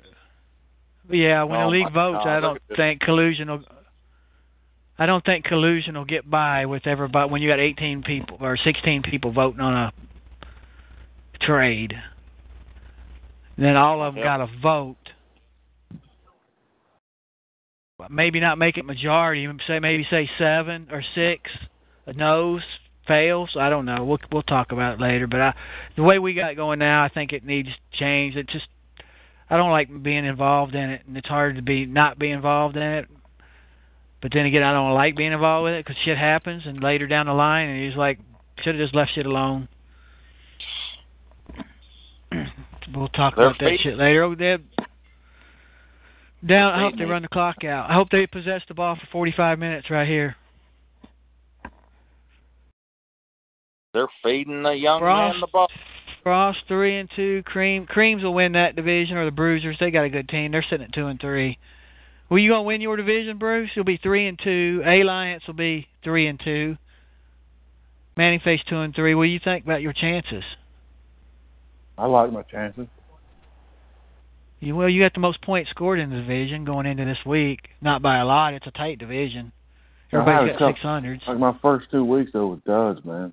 yeah, 1.11 1.43
when 1.45 1.61
Oh, 1.61 1.65
the 1.65 1.71
league 1.71 1.93
votes, 1.93 2.25
God, 2.25 2.29
I 2.29 2.41
don't 2.41 2.61
think 2.77 3.01
collusion 3.03 3.51
will. 3.51 3.63
I 4.99 5.07
don't 5.07 5.25
think 5.25 5.45
collusion 5.45 5.97
will 5.97 6.05
get 6.05 6.29
by 6.31 6.67
with 6.67 6.87
everybody 6.87 7.29
when 7.31 7.43
you 7.43 7.49
got 7.49 7.59
18 7.61 8.03
people 8.05 8.39
or 8.41 8.57
16 8.57 9.03
people 9.03 9.33
voting 9.33 9.61
on 9.61 9.75
a 9.75 9.93
trade. 11.41 11.95
Then 13.59 13.77
all 13.77 14.03
of 14.03 14.15
them 14.15 14.23
Yep. 14.23 14.25
got 14.25 14.37
to 14.39 14.47
vote. 14.61 14.97
Maybe 18.11 18.41
not 18.41 18.59
make 18.59 18.77
it 18.77 18.85
majority. 18.85 19.49
Say 19.67 19.79
maybe 19.79 20.07
say 20.11 20.29
seven 20.37 20.89
or 20.91 21.03
six 21.15 21.51
no's 22.15 22.63
fails. 23.07 23.51
I 23.59 23.71
don't 23.71 23.85
know. 23.87 24.05
We'll 24.05 24.19
we'll 24.33 24.43
talk 24.43 24.73
about 24.73 24.95
it 24.95 25.01
later. 25.01 25.27
But 25.27 25.41
I, 25.41 25.55
the 25.97 26.03
way 26.03 26.19
we 26.19 26.35
got 26.35 26.57
going 26.57 26.81
now, 26.81 27.05
I 27.05 27.09
think 27.09 27.33
it 27.33 27.45
needs 27.45 27.69
change. 27.93 28.35
It 28.35 28.49
just 28.49 28.67
I 29.49 29.57
don't 29.57 29.71
like 29.71 30.03
being 30.03 30.25
involved 30.25 30.75
in 30.75 30.91
it, 30.91 31.03
and 31.07 31.17
it's 31.17 31.29
hard 31.29 31.57
to 31.57 31.63
be 31.63 31.87
not 31.87 32.19
be 32.19 32.31
involved 32.31 32.77
in 32.77 32.83
it. 32.83 33.09
But 34.21 34.33
then 34.33 34.47
again, 34.47 34.63
I 34.63 34.73
don't 34.73 34.95
like 34.95 35.17
being 35.17 35.33
involved 35.33 35.65
with 35.65 35.75
it 35.75 35.85
because 35.85 36.01
shit 36.05 36.19
happens, 36.19 36.63
and 36.67 36.83
later 36.83 37.07
down 37.07 37.27
the 37.27 37.35
line, 37.35 37.69
and 37.69 37.87
he's 37.87 37.97
like, 37.97 38.19
should 38.63 38.75
have 38.75 38.83
just 38.85 38.95
left 38.95 39.13
shit 39.15 39.27
alone. 39.27 39.69
we'll 42.95 43.09
talk 43.09 43.37
They're 43.37 43.47
about 43.47 43.61
that 43.61 43.79
shit 43.83 43.99
later. 43.99 44.25
Oh, 44.25 44.35
they're 44.35 44.59
down. 46.47 46.73
I 46.73 46.81
hope 46.81 46.97
they 46.97 47.05
run 47.05 47.23
the 47.23 47.29
clock 47.29 47.65
out. 47.65 47.91
I 47.91 47.95
hope 47.95 48.11
they 48.11 48.27
possess 48.27 48.63
the 48.69 48.75
ball 48.75 48.97
for 48.97 49.07
45 49.13 49.59
minutes 49.59 49.91
right 49.91 50.07
here. 50.07 50.37
they're 53.95 54.09
feeding 54.23 54.63
the 54.63 54.73
young 54.73 55.01
Frost. 55.01 55.35
man 55.35 55.41
the 55.41 55.47
ball. 55.47 55.69
Frost 56.23 56.59
three 56.69 56.99
and 56.99 57.09
two. 57.15 57.43
Cream 57.47 57.87
Creams 57.87 58.23
will 58.23 58.35
win 58.35 58.53
that 58.53 58.77
division, 58.77 59.17
or 59.17 59.25
the 59.25 59.31
Bruisers. 59.31 59.77
They 59.79 59.91
got 59.91 60.05
a 60.05 60.11
good 60.11 60.29
team. 60.29 60.53
They're 60.53 60.65
sitting 60.69 60.85
at 60.85 60.93
two 60.93 61.07
and 61.07 61.21
three. 61.21 61.59
Well, 62.29 62.39
you 62.39 62.51
gonna 62.51 62.65
win 62.65 62.81
your 62.81 62.97
division, 62.97 63.39
Bruce? 63.39 63.71
You'll 63.75 63.85
be 63.85 63.99
three 63.99 64.27
and 64.27 64.39
two. 64.43 64.83
Alliance 64.85 65.45
will 65.47 65.55
be 65.55 65.87
three 66.03 66.27
and 66.27 66.41
two. 66.43 66.77
Manning 68.17 68.41
Face 68.41 68.61
two 68.69 68.79
and 68.79 68.95
three. 68.95 69.15
What 69.15 69.25
do 69.25 69.31
you 69.31 69.41
think 69.43 69.65
about 69.65 69.83
your 69.83 69.93
chances? 69.93 70.45
I 71.97 72.07
like 72.07 72.33
my 72.33 72.43
chances. 72.43 72.89
You 74.65 74.75
well, 74.75 74.89
you 74.89 75.03
got 75.03 75.13
the 75.13 75.21
most 75.21 75.43
points 75.43 75.69
scored 75.71 76.01
in 76.01 76.09
the 76.09 76.17
division 76.17 76.65
going 76.65 76.87
into 76.87 77.05
this 77.05 77.19
week. 77.27 77.61
Not 77.83 78.01
by 78.01 78.19
a 78.19 78.25
lot. 78.25 78.55
It's 78.55 78.67
a 78.67 78.71
tight 78.71 78.99
division. 78.99 79.53
Everybody's 80.11 80.59
got 80.59 80.71
six 80.71 80.81
hundreds. 80.81 81.23
Like 81.27 81.39
my 81.39 81.55
first 81.61 81.91
two 81.91 82.05
weeks 82.05 82.31
though 82.33 82.47
was 82.47 82.61
duds, 82.67 83.05
man. 83.05 83.33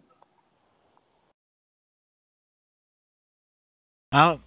I, 4.12 4.40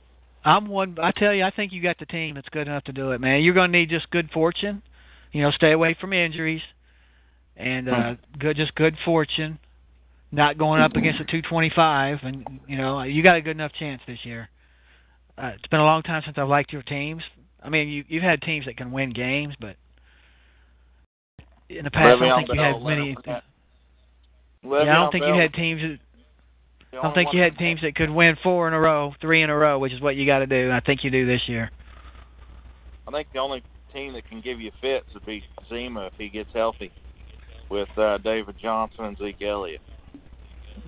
I'm 0.45 0.69
one. 0.69 0.99
I 1.01 1.13
tell 1.13 1.33
you, 1.33 1.45
I 1.45 1.51
think 1.51 1.73
you 1.73 1.83
got 1.83 1.99
the 1.99 2.05
team 2.05 2.35
that's 2.35 2.49
good 2.51 2.69
enough 2.69 2.85
to 2.85 2.93
do 2.93 3.13
it, 3.13 3.21
man. 3.21 3.41
You're 3.43 3.55
going 3.55 3.73
to 3.73 3.79
need 3.79 3.89
just 3.89 4.11
good 4.11 4.29
fortune. 4.31 4.83
You 5.33 5.43
know, 5.43 5.53
stay 5.53 5.73
away 5.73 5.97
from 5.99 6.13
injuries, 6.13 6.61
and 7.57 7.89
uh, 7.89 8.15
good, 8.39 8.57
just 8.57 8.75
good 8.75 8.95
fortune. 9.07 9.59
Not 10.31 10.59
going 10.59 10.83
up 10.83 10.97
against 10.97 11.21
a 11.21 11.25
225, 11.25 12.19
and 12.25 12.61
you 12.69 12.77
know, 12.77 13.03
you 13.03 13.23
got 13.23 13.37
a 13.37 13.41
good 13.41 13.53
enough 13.53 13.73
chance 13.79 14.03
this 14.07 14.19
year. 14.25 14.51
Uh, 15.37 15.53
it's 15.55 15.67
been 15.69 15.81
a 15.81 15.85
long 15.85 16.03
time 16.03 16.23
since 16.25 16.39
I've 16.39 16.49
liked 16.49 16.73
your 16.73 16.83
teams. 16.83 17.23
I 17.63 17.69
mean, 17.69 17.89
you 17.89 18.05
you've 18.09 18.23
had 18.23 18.41
teams 18.43 18.67
that 18.67 18.77
can 18.77 18.93
win 18.93 19.11
games, 19.11 19.55
but 19.61 19.77
in 21.69 21.85
the 21.85 21.91
past, 21.91 22.07
I 22.07 22.11
don't 22.11 22.21
Le'Veon 22.21 22.37
think 22.37 22.49
you 22.55 22.61
had 22.61 22.83
many. 22.83 23.17
Yeah, 24.63 24.81
I 24.81 24.85
don't 24.85 25.11
think 25.13 25.25
you 25.27 25.35
had 25.35 25.55
teams. 25.55 25.81
that- 25.83 25.99
I 26.93 27.03
don't 27.03 27.15
think 27.15 27.33
you 27.33 27.41
had 27.41 27.59
teams 27.59 27.81
that 27.81 27.97
could 27.97 28.09
win 28.11 28.37
four 28.37 28.69
in 28.69 28.75
a 28.75 28.79
row, 28.79 29.13
three 29.21 29.43
in 29.43 29.51
a 29.51 29.57
row, 29.57 29.81
which 29.81 29.93
is 29.93 30.01
what 30.01 30.15
you 30.15 30.27
got 30.27 30.39
to 30.39 30.47
do. 30.47 30.67
And 30.67 30.73
I 30.73 30.79
think 30.79 31.03
you 31.03 31.11
do 31.11 31.27
this 31.27 31.49
year. 31.49 31.73
I 33.09 33.11
think 33.11 33.33
the 33.33 33.41
only 33.41 33.65
team 33.93 34.13
that 34.13 34.29
can 34.29 34.41
give 34.41 34.61
you 34.61 34.71
fits 34.81 35.13
would 35.13 35.27
be 35.27 35.43
Zima 35.69 36.07
if 36.07 36.13
he 36.17 36.29
gets 36.29 36.51
healthy, 36.55 36.93
with 37.69 37.89
uh, 37.99 38.19
David 38.19 38.55
Johnson 38.63 39.07
and 39.07 39.19
Zeke 39.19 39.43
Elliott. 39.43 39.81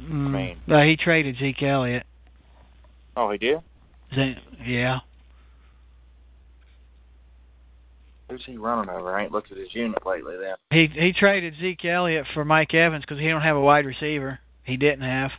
Mm. 0.01 0.31
mean- 0.31 0.61
Uh, 0.69 0.83
he 0.83 0.97
traded 0.97 1.39
Zeke 1.39 1.65
Elliott. 1.65 2.07
Oh, 3.17 3.29
he 3.33 3.39
did. 3.39 3.61
Ze- 4.17 4.39
Yeah. 4.65 5.01
Who's 8.29 8.45
he 8.45 8.57
running 8.57 8.91
over? 8.91 9.17
I 9.17 9.23
ain't 9.23 9.31
looked 9.31 9.53
at 9.53 9.59
his 9.59 9.73
unit 9.73 10.05
lately. 10.05 10.37
Then 10.37 10.57
He 10.71 10.87
he 10.87 11.13
traded 11.13 11.55
Zeke 11.61 11.85
Elliott 11.85 12.27
for 12.35 12.45
Mike 12.45 12.75
Evans 12.75 13.05
because 13.05 13.21
he 13.21 13.29
don't 13.29 13.43
have 13.43 13.57
a 13.57 13.61
wide 13.61 13.87
receiver. 13.87 14.41
He 14.65 14.77
didn't 14.77 15.03
have. 15.03 15.31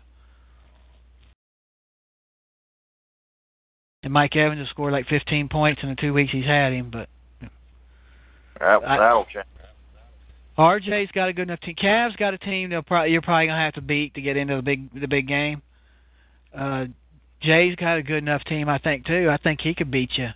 And 4.04 4.14
Mike 4.14 4.36
Evans 4.38 4.60
has 4.60 4.70
scored 4.70 4.94
like 4.94 5.08
15 5.08 5.50
points 5.50 5.82
in 5.84 5.90
the 5.90 5.96
two 5.96 6.14
weeks 6.14 6.32
he's 6.32 6.46
had 6.46 6.72
him, 6.72 6.90
but 6.92 7.10
that, 8.60 8.82
that'll 8.82 9.26
change. 9.26 9.46
RJ's 10.58 11.12
got 11.12 11.30
a 11.30 11.34
good 11.34 11.50
enough 11.50 11.60
team. 11.60 11.76
Cavs 11.76 12.18
got 12.18 12.34
a 12.34 12.38
team 12.38 12.70
they'll 12.70 12.82
probably 12.82 13.12
you're 13.12 13.22
probably 13.22 13.48
gonna 13.48 13.60
have 13.60 13.74
to 13.74 13.82
beat 13.82 14.14
to 14.14 14.22
get 14.22 14.38
into 14.38 14.56
the 14.56 14.62
big 14.62 15.00
the 15.00 15.08
big 15.08 15.28
game. 15.28 15.62
Uh, 16.56 16.86
Jay's 17.42 17.76
got 17.76 17.98
a 17.98 18.04
good 18.04 18.18
enough 18.18 18.44
team, 18.46 18.68
I 18.70 18.78
think 18.80 19.06
too. 19.06 19.30
I 19.30 19.38
think 19.38 19.62
he 19.62 19.76
could 19.76 19.92
beat 19.92 20.12
you. 20.18 20.30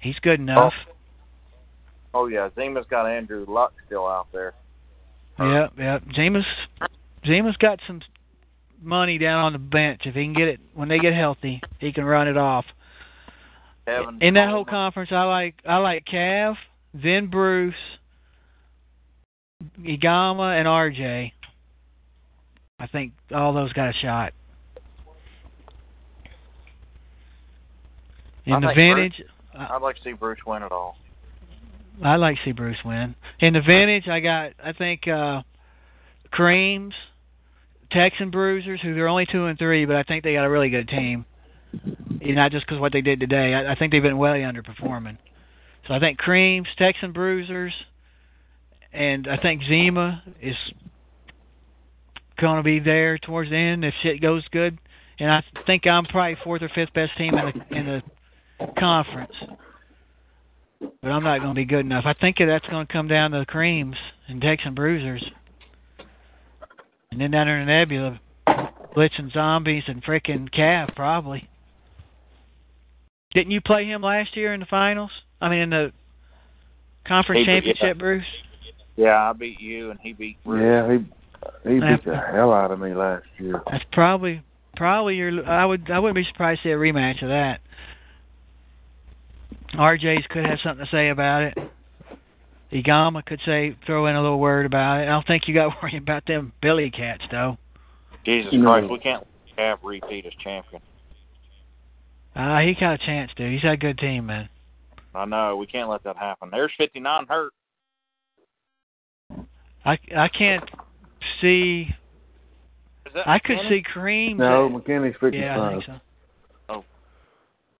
He's 0.00 0.18
good 0.20 0.40
enough. 0.40 0.72
Oh 2.14 2.26
yeah, 2.26 2.48
Zima's 2.56 2.86
got 2.88 3.06
Andrew 3.06 3.44
Luck 3.48 3.72
still 3.86 4.06
out 4.06 4.28
there. 4.32 4.54
Yep, 5.38 5.72
yep. 5.78 6.02
Zima's 6.14 6.46
Zima's 7.26 7.56
got 7.56 7.80
some 7.86 8.00
money 8.82 9.18
down 9.18 9.44
on 9.44 9.52
the 9.52 9.58
bench. 9.58 10.02
If 10.04 10.14
he 10.14 10.24
can 10.24 10.32
get 10.32 10.48
it 10.48 10.60
when 10.74 10.88
they 10.88 10.98
get 10.98 11.14
healthy, 11.14 11.60
he 11.78 11.92
can 11.92 12.04
run 12.04 12.28
it 12.28 12.36
off. 12.36 12.64
Kevin 13.86 14.18
In 14.20 14.34
that 14.34 14.50
whole 14.50 14.64
conference, 14.64 15.10
I 15.12 15.22
like 15.24 15.54
I 15.66 15.76
like 15.78 16.04
Cav, 16.04 16.56
then 16.94 17.28
Bruce, 17.28 17.74
Igama, 19.80 20.58
and 20.58 20.66
RJ. 20.66 21.32
I 22.80 22.86
think 22.86 23.12
all 23.34 23.52
those 23.52 23.72
got 23.72 23.88
a 23.88 23.92
shot. 23.92 24.32
In 28.48 28.54
I 28.54 28.60
the 28.60 28.66
think 28.68 28.96
vintage, 28.96 29.22
I'd 29.54 29.82
like 29.82 29.96
to 29.96 30.02
see 30.02 30.12
Bruce 30.12 30.38
win 30.46 30.62
it 30.62 30.72
all. 30.72 30.96
I 32.02 32.16
like 32.16 32.36
to 32.36 32.42
see 32.46 32.52
Bruce 32.52 32.78
win. 32.82 33.14
In 33.40 33.52
the 33.52 33.60
vintage, 33.60 34.08
I 34.08 34.20
got 34.20 34.52
I 34.64 34.72
think 34.72 35.06
uh 35.06 35.42
Creams, 36.30 36.94
Texan 37.90 38.30
Bruisers, 38.30 38.80
who 38.80 38.94
they're 38.94 39.08
only 39.08 39.26
two 39.26 39.44
and 39.46 39.58
three, 39.58 39.84
but 39.84 39.96
I 39.96 40.02
think 40.02 40.24
they 40.24 40.32
got 40.32 40.44
a 40.44 40.50
really 40.50 40.70
good 40.70 40.88
team. 40.88 41.26
You 42.20 42.34
know, 42.34 42.42
Not 42.42 42.52
just 42.52 42.66
because 42.66 42.80
what 42.80 42.92
they 42.92 43.02
did 43.02 43.20
today. 43.20 43.52
I, 43.52 43.72
I 43.72 43.74
think 43.74 43.92
they've 43.92 44.02
been 44.02 44.16
way 44.16 44.40
underperforming. 44.40 45.18
So 45.86 45.94
I 45.94 46.00
think 46.00 46.18
Creams, 46.18 46.68
Texan 46.78 47.12
Bruisers, 47.12 47.74
and 48.92 49.28
I 49.28 49.36
think 49.36 49.62
Zima 49.64 50.22
is 50.40 50.56
going 52.40 52.56
to 52.56 52.62
be 52.62 52.78
there 52.78 53.18
towards 53.18 53.50
the 53.50 53.56
end 53.56 53.84
if 53.84 53.92
shit 54.02 54.22
goes 54.22 54.44
good. 54.52 54.78
And 55.18 55.30
I 55.30 55.42
think 55.66 55.86
I'm 55.86 56.06
probably 56.06 56.38
fourth 56.44 56.62
or 56.62 56.70
fifth 56.74 56.94
best 56.94 57.16
team 57.18 57.34
in 57.36 57.44
the 57.44 57.76
in 57.76 57.86
the 57.86 58.02
conference 58.78 59.34
but 60.80 61.08
I'm 61.10 61.24
not 61.24 61.40
going 61.40 61.54
to 61.54 61.58
be 61.58 61.64
good 61.64 61.84
enough. 61.84 62.04
I 62.06 62.14
think 62.14 62.36
that's 62.38 62.66
going 62.68 62.86
to 62.86 62.92
come 62.92 63.08
down 63.08 63.32
to 63.32 63.40
the 63.40 63.46
creams 63.46 63.96
and 64.28 64.40
Texan 64.40 64.74
Bruisers. 64.74 65.24
And 67.10 67.20
then 67.20 67.30
down 67.30 67.46
there 67.46 67.60
in 67.60 67.66
the 67.66 67.72
Nebula, 67.72 68.20
Blitz 68.94 69.14
and 69.18 69.32
Zombies 69.32 69.84
and 69.86 70.04
frickin' 70.04 70.50
Cav, 70.50 70.94
probably. 70.94 71.48
Didn't 73.34 73.50
you 73.50 73.60
play 73.60 73.86
him 73.86 74.02
last 74.02 74.36
year 74.36 74.54
in 74.54 74.60
the 74.60 74.66
finals? 74.66 75.10
I 75.40 75.48
mean, 75.48 75.60
in 75.60 75.70
the 75.70 75.92
conference 77.06 77.40
He 77.40 77.46
championship, 77.46 77.82
yeah. 77.82 77.92
Bruce? 77.94 78.24
Yeah, 78.96 79.30
I 79.30 79.32
beat 79.32 79.60
you 79.60 79.90
and 79.90 80.00
he 80.00 80.12
beat 80.12 80.38
Bruce. 80.44 80.62
Yeah, 80.62 80.92
he 80.92 81.70
he 81.70 81.78
Yeah. 81.78 81.96
beat 81.96 82.04
the 82.04 82.16
hell 82.16 82.52
out 82.52 82.70
of 82.70 82.80
me 82.80 82.94
last 82.94 83.26
year. 83.38 83.62
That's 83.70 83.84
probably 83.92 84.42
probably 84.76 85.16
your. 85.16 85.48
I 85.48 85.64
would 85.64 85.88
I 85.88 86.00
wouldn't 86.00 86.16
be 86.16 86.24
surprised 86.24 86.62
to 86.62 86.68
see 86.68 86.72
a 86.72 86.76
rematch 86.76 87.22
of 87.22 87.28
that. 87.28 87.60
RJ's 89.74 90.26
could 90.30 90.44
have 90.44 90.58
something 90.62 90.84
to 90.84 90.90
say 90.90 91.08
about 91.10 91.42
it. 91.42 91.58
Igama 92.72 93.24
could 93.24 93.40
say 93.46 93.76
throw 93.86 94.06
in 94.06 94.16
a 94.16 94.22
little 94.22 94.38
word 94.40 94.66
about 94.66 95.00
it. 95.00 95.04
I 95.04 95.06
don't 95.06 95.26
think 95.26 95.48
you 95.48 95.54
got 95.54 95.70
to 95.70 95.76
worry 95.82 95.96
about 95.96 96.26
them 96.26 96.52
Billy 96.60 96.90
cats 96.90 97.22
though. 97.30 97.56
Jesus 98.24 98.52
No. 98.52 98.62
Christ, 98.70 98.90
we 98.90 98.98
can't 98.98 99.26
have 99.56 99.78
repeat 99.82 100.26
as 100.26 100.32
champion. 100.42 100.82
Uh, 102.36 102.58
he 102.60 102.74
got 102.74 102.94
a 102.94 102.98
chance, 102.98 103.30
dude. 103.36 103.52
He's 103.52 103.62
got 103.62 103.72
a 103.72 103.76
good 103.76 103.98
team, 103.98 104.26
man. 104.26 104.48
I 105.14 105.24
know 105.24 105.56
we 105.56 105.66
can't 105.66 105.88
let 105.88 106.04
that 106.04 106.16
happen. 106.16 106.50
There's 106.52 106.70
59 106.78 107.26
hurt. 107.28 107.52
I 109.84 109.98
I 110.16 110.28
can't 110.28 110.68
see. 111.40 111.88
Is 113.06 113.12
that 113.14 113.26
I 113.28 113.38
could 113.38 113.56
Kenny? 113.56 113.68
see 113.68 113.82
Cream. 113.82 114.36
No, 114.36 114.68
McKinney's 114.68 115.16
fifty 115.18 115.38
Yeah, 115.38 115.60
I 115.60 115.70
think 115.72 115.84
so. 115.84 115.94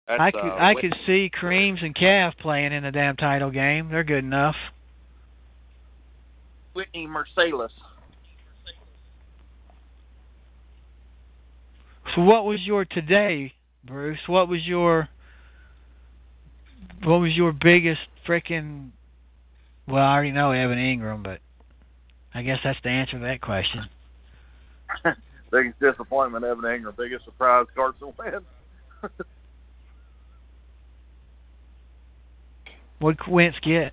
That's, 0.08 0.20
I 0.20 0.30
could 0.30 0.40
uh, 0.40 0.56
I 0.58 0.74
could 0.74 0.96
see 1.06 1.30
Creams 1.30 1.80
and 1.82 1.94
Calf 1.94 2.34
playing 2.40 2.72
in 2.72 2.82
the 2.82 2.90
damn 2.90 3.16
title 3.16 3.50
game. 3.50 3.90
They're 3.90 4.04
good 4.04 4.24
enough. 4.24 4.56
Whitney 6.72 7.06
Mercilus. 7.06 7.68
So 12.14 12.22
what 12.22 12.46
was 12.46 12.60
your 12.62 12.86
today, 12.86 13.52
Bruce? 13.84 14.20
What 14.26 14.48
was 14.48 14.64
your 14.64 15.10
what 17.04 17.18
was 17.18 17.32
your 17.34 17.52
biggest 17.52 18.00
frickin' 18.26 18.92
well, 19.86 20.02
I 20.02 20.14
already 20.14 20.32
know 20.32 20.52
Evan 20.52 20.78
Engram, 20.78 21.22
but 21.22 21.40
I 22.32 22.42
guess 22.42 22.60
that's 22.64 22.78
the 22.82 22.88
answer 22.88 23.18
to 23.18 23.24
that 23.24 23.42
question. 23.42 23.88
biggest 25.52 25.78
disappointment, 25.80 26.46
Evan 26.46 26.64
Engram. 26.64 26.96
Biggest 26.96 27.26
surprise, 27.26 27.66
Carson 27.74 28.14
Wentz. 28.18 28.46
What'd 33.00 33.20
Wentz 33.28 33.58
get? 33.62 33.92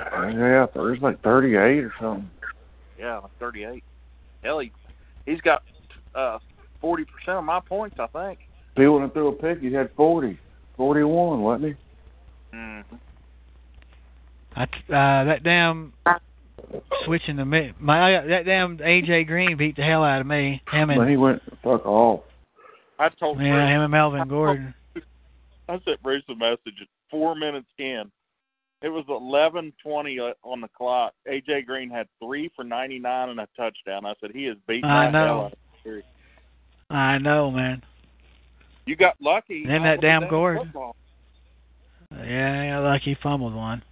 Yeah, 0.00 0.66
there's 0.74 1.00
like 1.00 1.22
38 1.22 1.84
or 1.84 1.92
something. 2.00 2.30
yeah, 2.98 3.18
like 3.18 3.30
38. 3.38 3.84
Hell, 4.42 4.58
he, 4.58 4.72
he's 5.26 5.40
got 5.40 5.62
uh 6.14 6.38
40% 6.82 7.04
of 7.28 7.44
my 7.44 7.60
points, 7.60 7.96
I 7.98 8.06
think. 8.08 8.40
If 8.74 8.80
he 8.82 8.86
wouldn't 8.86 9.10
have 9.10 9.14
threw 9.14 9.28
a 9.28 9.32
pick, 9.32 9.60
he 9.60 9.72
had 9.72 9.90
40. 9.96 10.38
41, 10.76 11.40
wasn't 11.42 11.76
he? 12.50 12.56
Mm-hmm. 12.56 12.96
I 14.56 14.64
t- 14.66 14.72
uh, 14.88 15.24
that 15.24 15.42
damn 15.44 15.92
switching 17.04 17.36
the 17.36 17.44
mi- 17.44 17.72
my 17.78 18.20
that 18.26 18.44
damn 18.44 18.78
AJ 18.78 19.26
Green 19.26 19.56
beat 19.56 19.76
the 19.76 19.82
hell 19.82 20.02
out 20.04 20.20
of 20.20 20.26
me. 20.26 20.60
Him 20.70 20.88
But 20.88 20.98
and 20.98 21.10
he 21.10 21.16
went 21.16 21.40
fuck 21.62 21.86
off. 21.86 22.22
I 22.98 23.08
told 23.08 23.38
yeah, 23.38 23.52
Bruce, 23.52 23.68
him 23.70 23.80
and 23.82 23.90
Melvin 23.90 24.28
Gordon. 24.28 24.74
I 25.68 25.78
sent 25.84 26.02
Bruce 26.02 26.24
a 26.28 26.34
message 26.34 26.74
at 26.80 26.88
four 27.12 27.36
minutes 27.36 27.68
in. 27.78 28.10
It 28.82 28.88
was 28.88 29.04
eleven 29.08 29.72
twenty 29.80 30.18
uh, 30.18 30.32
on 30.42 30.60
the 30.60 30.66
clock. 30.76 31.12
AJ 31.30 31.66
Green 31.66 31.88
had 31.88 32.08
three 32.20 32.50
for 32.56 32.64
ninety 32.64 32.98
nine 32.98 33.28
and 33.28 33.38
a 33.38 33.46
touchdown. 33.56 34.04
I 34.04 34.14
said 34.20 34.30
he 34.34 34.46
is 34.48 34.56
beating 34.66 34.84
I 34.86 35.08
know. 35.10 35.24
hell 35.26 35.40
out 35.44 35.52
of 35.52 35.58
Fury. 35.84 36.02
I 36.90 37.18
know, 37.18 37.50
man. 37.52 37.80
You 38.86 38.96
got 38.96 39.14
lucky. 39.20 39.64
And 39.68 39.84
that 39.84 40.00
damn 40.00 40.28
Gordon. 40.28 40.64
football. 40.64 40.96
Yeah, 42.10 42.62
yeah, 42.64 42.78
lucky 42.80 43.16
fumbled 43.22 43.54
one. 43.54 43.82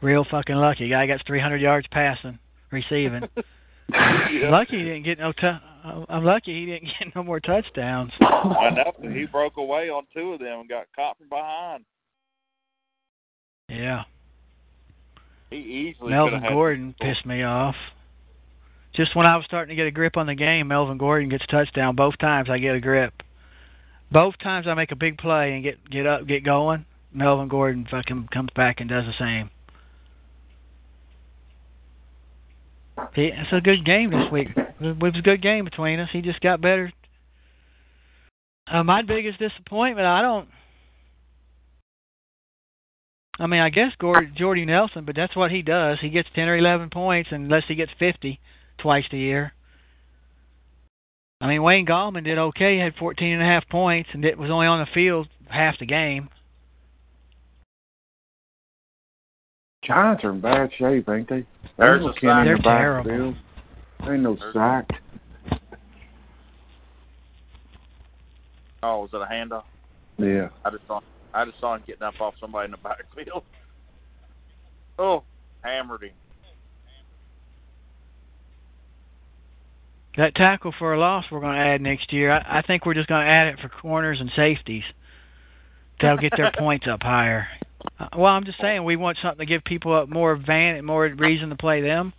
Real 0.00 0.24
fucking 0.30 0.56
lucky. 0.56 0.88
Guy 0.88 1.06
got 1.06 1.20
300 1.26 1.60
yards 1.60 1.86
passing, 1.92 2.38
receiving. 2.70 3.22
Yeah. 4.32 4.50
Lucky 4.50 4.78
he 4.78 4.84
didn't 4.84 5.02
get 5.02 5.18
no. 5.18 5.32
T- 5.32 5.46
uh, 5.48 6.04
I'm 6.08 6.24
lucky 6.24 6.54
he 6.60 6.66
didn't 6.66 6.90
get 7.00 7.14
no 7.16 7.24
more 7.24 7.40
touchdowns. 7.40 8.12
I 8.20 8.70
know. 8.70 8.92
He 9.12 9.26
broke 9.26 9.56
away 9.56 9.90
on 9.90 10.04
two 10.14 10.32
of 10.34 10.38
them 10.38 10.60
and 10.60 10.68
got 10.68 10.86
caught 10.94 11.18
from 11.18 11.28
behind. 11.28 11.84
Yeah, 13.70 14.02
He 15.50 15.56
easily 15.56 16.10
Melvin 16.10 16.42
Gordon 16.42 16.94
pissed 17.00 17.24
me 17.24 17.44
off. 17.44 17.76
Just 18.94 19.14
when 19.14 19.26
I 19.26 19.36
was 19.36 19.44
starting 19.46 19.68
to 19.68 19.76
get 19.76 19.86
a 19.86 19.92
grip 19.92 20.16
on 20.16 20.26
the 20.26 20.34
game, 20.34 20.68
Melvin 20.68 20.98
Gordon 20.98 21.28
gets 21.28 21.44
a 21.44 21.46
touchdown. 21.46 21.94
Both 21.94 22.18
times 22.18 22.50
I 22.50 22.58
get 22.58 22.74
a 22.74 22.80
grip. 22.80 23.14
Both 24.10 24.34
times 24.42 24.66
I 24.66 24.74
make 24.74 24.90
a 24.90 24.96
big 24.96 25.18
play 25.18 25.52
and 25.52 25.62
get 25.62 25.88
get 25.88 26.06
up, 26.06 26.26
get 26.26 26.44
going. 26.44 26.84
Melvin 27.12 27.48
Gordon 27.48 27.86
fucking 27.88 28.28
comes 28.32 28.50
back 28.56 28.80
and 28.80 28.88
does 28.88 29.04
the 29.04 29.14
same. 29.18 29.50
He, 33.14 33.26
it's 33.26 33.52
a 33.52 33.60
good 33.60 33.84
game 33.84 34.10
this 34.10 34.30
week. 34.32 34.48
It 34.56 35.00
was 35.00 35.14
a 35.16 35.22
good 35.22 35.42
game 35.42 35.64
between 35.64 36.00
us. 36.00 36.08
He 36.12 36.22
just 36.22 36.40
got 36.40 36.60
better. 36.60 36.92
Uh, 38.70 38.82
my 38.84 39.02
biggest 39.02 39.38
disappointment, 39.38 40.06
I 40.06 40.22
don't. 40.22 40.48
I 43.40 43.46
mean, 43.46 43.60
I 43.60 43.70
guess 43.70 43.92
Gord, 43.98 44.36
Jordy 44.36 44.66
Nelson, 44.66 45.06
but 45.06 45.16
that's 45.16 45.34
what 45.34 45.50
he 45.50 45.62
does. 45.62 45.98
He 46.00 46.10
gets 46.10 46.28
ten 46.34 46.46
or 46.46 46.58
eleven 46.58 46.90
points 46.90 47.30
unless 47.32 47.64
he 47.66 47.74
gets 47.74 47.90
fifty 47.98 48.38
twice 48.78 49.06
a 49.12 49.16
year. 49.16 49.54
I 51.40 51.48
mean, 51.48 51.62
Wayne 51.62 51.86
Gallman 51.86 52.24
did 52.24 52.36
okay. 52.36 52.74
He 52.74 52.80
had 52.80 52.94
fourteen 52.96 53.32
and 53.32 53.42
a 53.42 53.46
half 53.46 53.66
points, 53.70 54.10
and 54.12 54.26
it 54.26 54.36
was 54.36 54.50
only 54.50 54.66
on 54.66 54.80
the 54.80 54.86
field 54.92 55.26
half 55.48 55.78
the 55.78 55.86
game. 55.86 56.28
Giants 59.86 60.22
are 60.22 60.32
in 60.32 60.42
bad 60.42 60.68
shape, 60.78 61.08
ain't 61.08 61.28
they? 61.30 61.46
There's 61.78 62.02
no 62.02 62.08
a 62.10 62.20
Kenny 62.20 62.40
in 62.40 62.44
They're 62.44 62.56
the 62.58 62.62
terrible. 62.62 63.10
backfield. 63.10 63.36
Ain't 64.12 64.22
no 64.22 64.36
sack. 64.52 64.86
Oh, 68.82 69.00
was 69.00 69.10
it 69.14 69.16
a 69.16 69.24
handoff? 69.24 69.64
Yeah. 70.18 70.48
I 70.62 70.70
just 70.70 70.86
saw 70.86 71.00
I 71.32 71.44
just 71.44 71.60
saw 71.60 71.76
him 71.76 71.82
getting 71.86 72.02
up 72.02 72.20
off 72.20 72.34
somebody 72.40 72.66
in 72.66 72.70
the 72.72 72.78
backfield. 72.78 73.44
Oh, 74.98 75.22
hammered 75.62 76.02
him. 76.02 76.10
That 80.18 80.34
tackle 80.34 80.74
for 80.78 80.92
a 80.92 80.98
loss 80.98 81.24
we're 81.30 81.40
going 81.40 81.54
to 81.54 81.62
add 81.62 81.80
next 81.80 82.12
year. 82.12 82.30
I, 82.30 82.58
I 82.58 82.62
think 82.62 82.84
we're 82.84 82.92
just 82.92 83.08
going 83.08 83.24
to 83.24 83.30
add 83.30 83.48
it 83.48 83.60
for 83.60 83.70
corners 83.70 84.20
and 84.20 84.30
safeties. 84.36 84.82
They'll 86.02 86.18
get 86.18 86.34
their 86.36 86.52
points 86.58 86.86
up 86.86 87.02
higher. 87.02 87.48
Uh, 87.98 88.08
well, 88.16 88.32
I'm 88.32 88.44
just 88.44 88.60
saying 88.60 88.84
we 88.84 88.96
want 88.96 89.16
something 89.22 89.38
to 89.38 89.46
give 89.46 89.64
people 89.64 89.94
up 89.94 90.10
more 90.10 90.36
van 90.36 90.84
more 90.84 91.04
reason 91.06 91.48
to 91.48 91.56
play 91.56 91.80
them. 91.80 92.12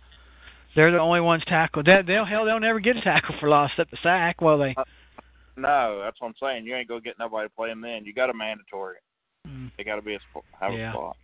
They're 0.74 0.90
the 0.90 0.98
only 0.98 1.20
ones 1.20 1.42
tackled. 1.46 1.86
They, 1.86 2.02
they'll 2.06 2.24
hell 2.24 2.46
they'll 2.46 2.58
never 2.60 2.80
get 2.80 2.96
a 2.96 3.00
tackle 3.00 3.34
for 3.38 3.48
loss 3.48 3.70
except 3.72 3.90
the 3.90 3.98
sack. 4.02 4.40
Well, 4.40 4.58
they. 4.58 4.74
No, 5.56 6.00
that's 6.02 6.20
what 6.20 6.28
I'm 6.28 6.34
saying. 6.40 6.66
You 6.66 6.74
ain't 6.74 6.88
gonna 6.88 7.00
get 7.00 7.18
nobody 7.18 7.48
playing 7.54 7.80
then. 7.80 8.04
You 8.04 8.14
got 8.14 8.30
a 8.30 8.34
mandatory. 8.34 8.96
Mm, 9.46 9.70
They 9.76 9.84
got 9.84 9.96
to 9.96 10.02
be 10.02 10.14
a 10.14 10.20
sp- 10.24 10.46
have 10.58 10.72
Yeah. 10.72 10.90
a 10.90 10.92
spot. 10.92 11.16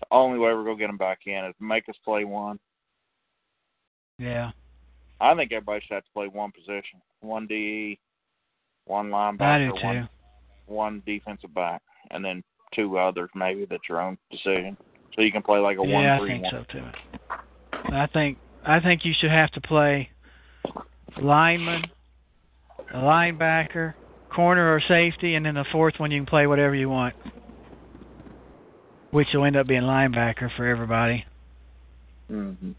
The 0.00 0.06
only 0.10 0.38
way 0.38 0.52
we're 0.52 0.64
gonna 0.64 0.76
get 0.76 0.88
them 0.88 0.96
back 0.98 1.20
in 1.26 1.44
is 1.44 1.54
make 1.60 1.88
us 1.88 1.96
play 2.04 2.24
one. 2.24 2.58
yeah, 4.18 4.50
I 5.20 5.34
think 5.34 5.52
everybody 5.52 5.80
should 5.80 5.94
have 5.94 6.04
to 6.04 6.10
play 6.12 6.28
one 6.28 6.52
position, 6.52 7.00
one 7.20 7.46
DE, 7.46 7.98
one 8.84 9.10
linebacker, 9.10 9.40
I 9.40 9.58
do 9.58 9.78
too. 9.78 9.86
one 9.86 10.08
one 10.66 11.02
defensive 11.06 11.54
back, 11.54 11.82
and 12.10 12.24
then 12.24 12.42
two 12.74 12.98
others 12.98 13.30
maybe 13.34 13.64
that's 13.66 13.88
your 13.88 14.00
own 14.00 14.18
decision. 14.30 14.76
So 15.14 15.22
you 15.22 15.32
can 15.32 15.42
play 15.42 15.58
like 15.60 15.78
a 15.78 15.82
one 15.82 16.04
yeah, 16.04 16.16
I 16.16 16.18
three 16.18 16.28
think 16.30 16.42
one. 16.44 16.52
so 16.52 16.64
too. 16.72 16.84
I 17.92 18.06
think 18.08 18.38
I 18.66 18.80
think 18.80 19.04
you 19.04 19.12
should 19.18 19.30
have 19.30 19.50
to 19.52 19.60
play 19.60 20.10
lineman, 21.20 21.84
a 22.92 22.98
linebacker, 22.98 23.94
corner 24.34 24.74
or 24.74 24.80
safety, 24.86 25.34
and 25.34 25.46
then 25.46 25.54
the 25.54 25.64
fourth 25.72 25.94
one 25.98 26.10
you 26.10 26.20
can 26.20 26.26
play 26.26 26.46
whatever 26.46 26.74
you 26.74 26.88
want, 26.88 27.14
which 29.10 29.28
will 29.32 29.44
end 29.44 29.56
up 29.56 29.66
being 29.66 29.82
linebacker 29.82 30.54
for 30.56 30.66
everybody. 30.66 31.24
Mm-hmm. 32.30 32.72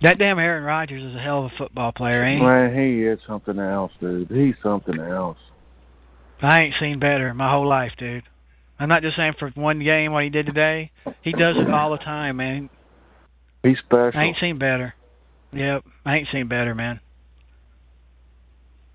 That 0.00 0.18
damn 0.18 0.38
Aaron 0.38 0.62
Rodgers 0.62 1.02
is 1.02 1.16
a 1.16 1.18
hell 1.18 1.46
of 1.46 1.52
a 1.52 1.56
football 1.58 1.90
player, 1.90 2.24
ain't 2.24 2.40
he? 2.40 2.46
Man, 2.46 2.72
he 2.72 3.02
is 3.02 3.18
something 3.26 3.58
else, 3.58 3.90
dude. 4.00 4.30
He's 4.30 4.54
something 4.62 4.98
else. 5.00 5.38
I 6.40 6.60
ain't 6.60 6.74
seen 6.78 7.00
better 7.00 7.34
my 7.34 7.50
whole 7.50 7.66
life, 7.66 7.90
dude. 7.98 8.22
I'm 8.78 8.88
not 8.88 9.02
just 9.02 9.16
saying 9.16 9.34
for 9.38 9.50
one 9.50 9.82
game 9.82 10.12
what 10.12 10.24
he 10.24 10.30
did 10.30 10.46
today. 10.46 10.92
He 11.22 11.32
does 11.32 11.56
it 11.56 11.68
all 11.70 11.90
the 11.90 11.98
time, 11.98 12.36
man. 12.36 12.70
He's 13.62 13.78
special. 13.78 14.18
I 14.18 14.24
ain't 14.24 14.36
seen 14.40 14.58
better. 14.58 14.94
Yep, 15.52 15.84
I 16.04 16.16
ain't 16.16 16.28
seen 16.30 16.46
better, 16.48 16.74
man. 16.74 17.00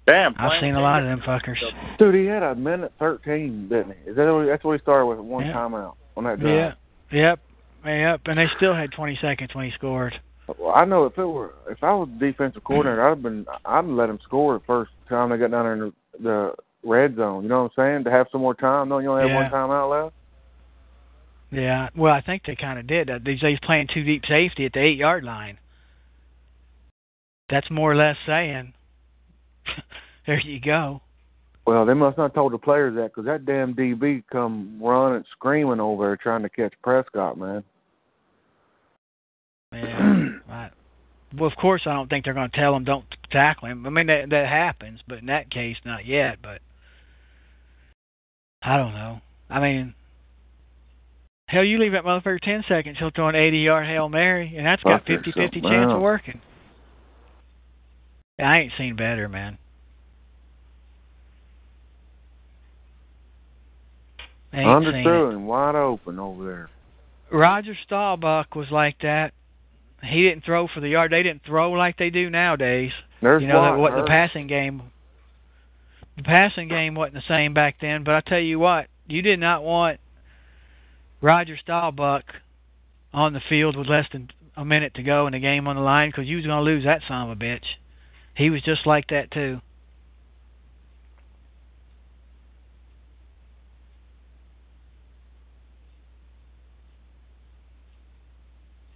Damn, 0.06 0.36
I've 0.38 0.60
seen 0.62 0.76
a 0.76 0.82
lot 0.82 1.02
of 1.02 1.08
them 1.08 1.22
fuckers. 1.26 1.58
Dude, 1.98 2.16
he 2.16 2.26
had 2.26 2.44
a 2.44 2.56
minute 2.56 2.92
thirteen, 3.00 3.70
didn't 3.70 3.96
he? 4.04 4.12
Is 4.12 4.16
that 4.18 4.32
what, 4.32 4.46
that's 4.46 4.64
what 4.64 4.74
he 4.74 4.82
started 4.82 5.06
with? 5.06 5.20
One 5.20 5.46
Yeah. 5.46 5.54
timeout 5.54 5.96
on 6.18 6.26
that 6.26 6.40
drive. 6.40 6.76
Yeah, 7.12 7.18
yep, 7.18 7.40
yep. 7.86 8.22
And 8.26 8.38
they 8.38 8.48
still 8.58 8.76
had 8.76 8.92
20 8.92 9.18
seconds 9.22 9.52
when 9.54 9.66
he 9.66 9.72
scored. 9.72 10.14
Well, 10.60 10.74
I 10.76 10.84
know 10.84 11.06
if 11.06 11.18
it 11.18 11.24
were 11.24 11.54
if 11.70 11.82
I 11.84 11.94
was 11.94 12.10
defensive 12.20 12.64
coordinator, 12.66 13.06
I'd 13.06 13.10
have 13.10 13.24
been 13.24 13.46
I'd 13.64 13.86
let 13.86 14.10
him 14.10 14.20
score 14.24 14.56
the 14.56 14.66
first 14.66 14.92
time 15.08 15.30
they 15.30 15.38
got 15.38 15.52
down 15.52 15.64
there 15.66 15.74
in 15.74 15.80
the, 15.80 15.94
the 16.20 16.54
red 16.84 17.16
zone. 17.16 17.44
You 17.44 17.50
know 17.50 17.64
what 17.64 17.72
I'm 17.78 17.96
saying? 17.96 18.04
To 18.06 18.12
have 18.12 18.28
some 18.32 18.42
more 18.42 18.54
time, 18.56 18.90
knowing 18.90 19.04
you 19.04 19.12
only 19.12 19.24
have 19.24 19.32
Yeah. 19.32 19.42
one 19.44 19.52
timeout 19.52 19.90
left. 19.90 20.16
Yeah, 21.52 21.90
well, 21.96 22.14
I 22.14 22.22
think 22.22 22.44
they 22.46 22.56
kind 22.56 22.80
of 22.80 22.88
did. 22.88 23.10
Uh, 23.10 23.20
He's 23.24 23.40
he's 23.40 23.60
playing 23.60 23.88
two 23.94 24.04
deep 24.04 24.26
safety 24.26 24.66
at 24.66 24.74
the 24.74 24.80
eight 24.80 24.98
yard 24.98 25.24
line. 25.24 25.60
That's 27.50 27.70
more 27.70 27.92
or 27.92 27.96
less 27.96 28.18
saying, 28.26 28.74
there 30.26 30.40
you 30.40 30.60
go. 30.60 31.02
Well, 31.66 31.86
they 31.86 31.94
must 31.94 32.18
not 32.18 32.26
have 32.26 32.34
told 32.34 32.54
the 32.54 32.58
players 32.58 32.96
that 32.96 33.12
because 33.14 33.26
that 33.26 33.46
damn 33.46 33.74
DB 33.76 34.24
come 34.32 34.80
running, 34.82 35.24
screaming 35.32 35.80
over 35.80 36.08
there 36.08 36.18
trying 36.18 36.42
to 36.42 36.50
catch 36.50 36.74
Prescott, 36.84 37.38
man. 37.38 37.64
Yeah. 39.72 40.30
I, 40.50 40.70
well, 41.38 41.50
of 41.50 41.56
course, 41.56 41.84
I 41.86 41.94
don't 41.94 42.10
think 42.10 42.26
they're 42.26 42.34
going 42.34 42.50
to 42.52 42.58
tell 42.58 42.76
him 42.76 42.84
don't 42.84 43.06
tackle 43.32 43.70
him. 43.70 43.86
I 43.86 43.90
mean, 43.90 44.08
that 44.08 44.30
that 44.32 44.48
happens, 44.48 45.00
but 45.08 45.20
in 45.20 45.28
that 45.28 45.50
case, 45.52 45.78
not 45.86 46.06
yet. 46.06 46.40
But 46.42 46.62
I 48.64 48.78
don't 48.78 48.94
know. 48.94 49.22
I 49.50 49.60
mean, 49.60 49.94
Hell, 51.54 51.64
you 51.64 51.78
leave 51.78 51.92
that 51.92 52.04
motherfucker 52.04 52.42
ten 52.42 52.64
seconds, 52.68 52.98
he'll 52.98 53.12
throw 53.12 53.30
an 53.30 53.36
eighty 53.36 53.60
yard 53.60 53.86
Hail 53.86 54.10
Mary 54.10 54.56
and 54.58 54.66
that's 54.66 54.82
got 54.82 55.02
Fuck, 55.02 55.08
there's 55.08 55.20
50 55.20 55.32
50 55.32 55.42
something 55.42 55.70
chance 55.70 55.92
of 55.92 56.02
working. 56.02 56.42
I 58.40 58.60
ain't 58.60 58.74
seen 58.78 58.96
better, 58.96 59.30
man. 59.30 59.58
Ain't 64.52 64.86
seen 64.86 64.96
it. 64.96 65.06
Underthrew 65.06 65.30
and 65.32 65.48
wide 65.48 65.76
open 65.76 66.20
over 66.20 66.46
there. 66.46 66.70
Roger 67.32 67.78
Staubach 67.86 68.56
was 68.56 68.68
like 68.72 68.98
that. 69.02 69.34
He 70.04 70.24
didn't 70.24 70.44
throw 70.44 70.68
for 70.68 70.80
the 70.80 70.90
yard. 70.90 71.12
They 71.12 71.24
didn't 71.24 71.44
throw 71.46 71.72
like 71.72 71.98
they 71.98 72.10
do 72.10 72.30
nowadays. 72.30 72.92
There's 73.22 73.42
you 73.42 73.48
know 73.48 73.78
what 73.78 73.96
the 73.96 74.06
passing 74.08 74.48
game 74.48 74.82
the 76.18 76.24
passing 76.24 76.68
game 76.68 76.96
wasn't 76.96 77.16
the 77.16 77.24
same 77.28 77.54
back 77.54 77.78
then, 77.82 78.04
but 78.04 78.16
I 78.16 78.22
tell 78.22 78.40
you 78.40 78.60
what, 78.60 78.88
you 79.08 79.22
did 79.22 79.40
not 79.40 79.64
want 79.64 80.00
Roger 81.22 81.58
Staubach 81.58 82.26
on 83.14 83.34
the 83.34 83.42
field 83.48 83.76
with 83.76 83.88
less 83.88 84.08
than 84.12 84.30
a 84.56 84.66
minute 84.66 84.94
to 84.96 85.04
go 85.04 85.26
in 85.28 85.34
the 85.34 85.40
game 85.40 85.68
on 85.68 85.76
the 85.76 85.82
line 85.82 86.10
because 86.10 86.28
you 86.28 86.38
was 86.38 86.46
going 86.46 86.58
to 86.58 86.64
lose 86.64 86.84
that 86.84 87.02
son 87.08 87.30
of 87.30 87.38
a 87.38 87.40
bitch. 87.40 87.66
He 88.36 88.50
was 88.50 88.62
just 88.62 88.86
like 88.86 89.08
that 89.08 89.32
too. 89.32 89.62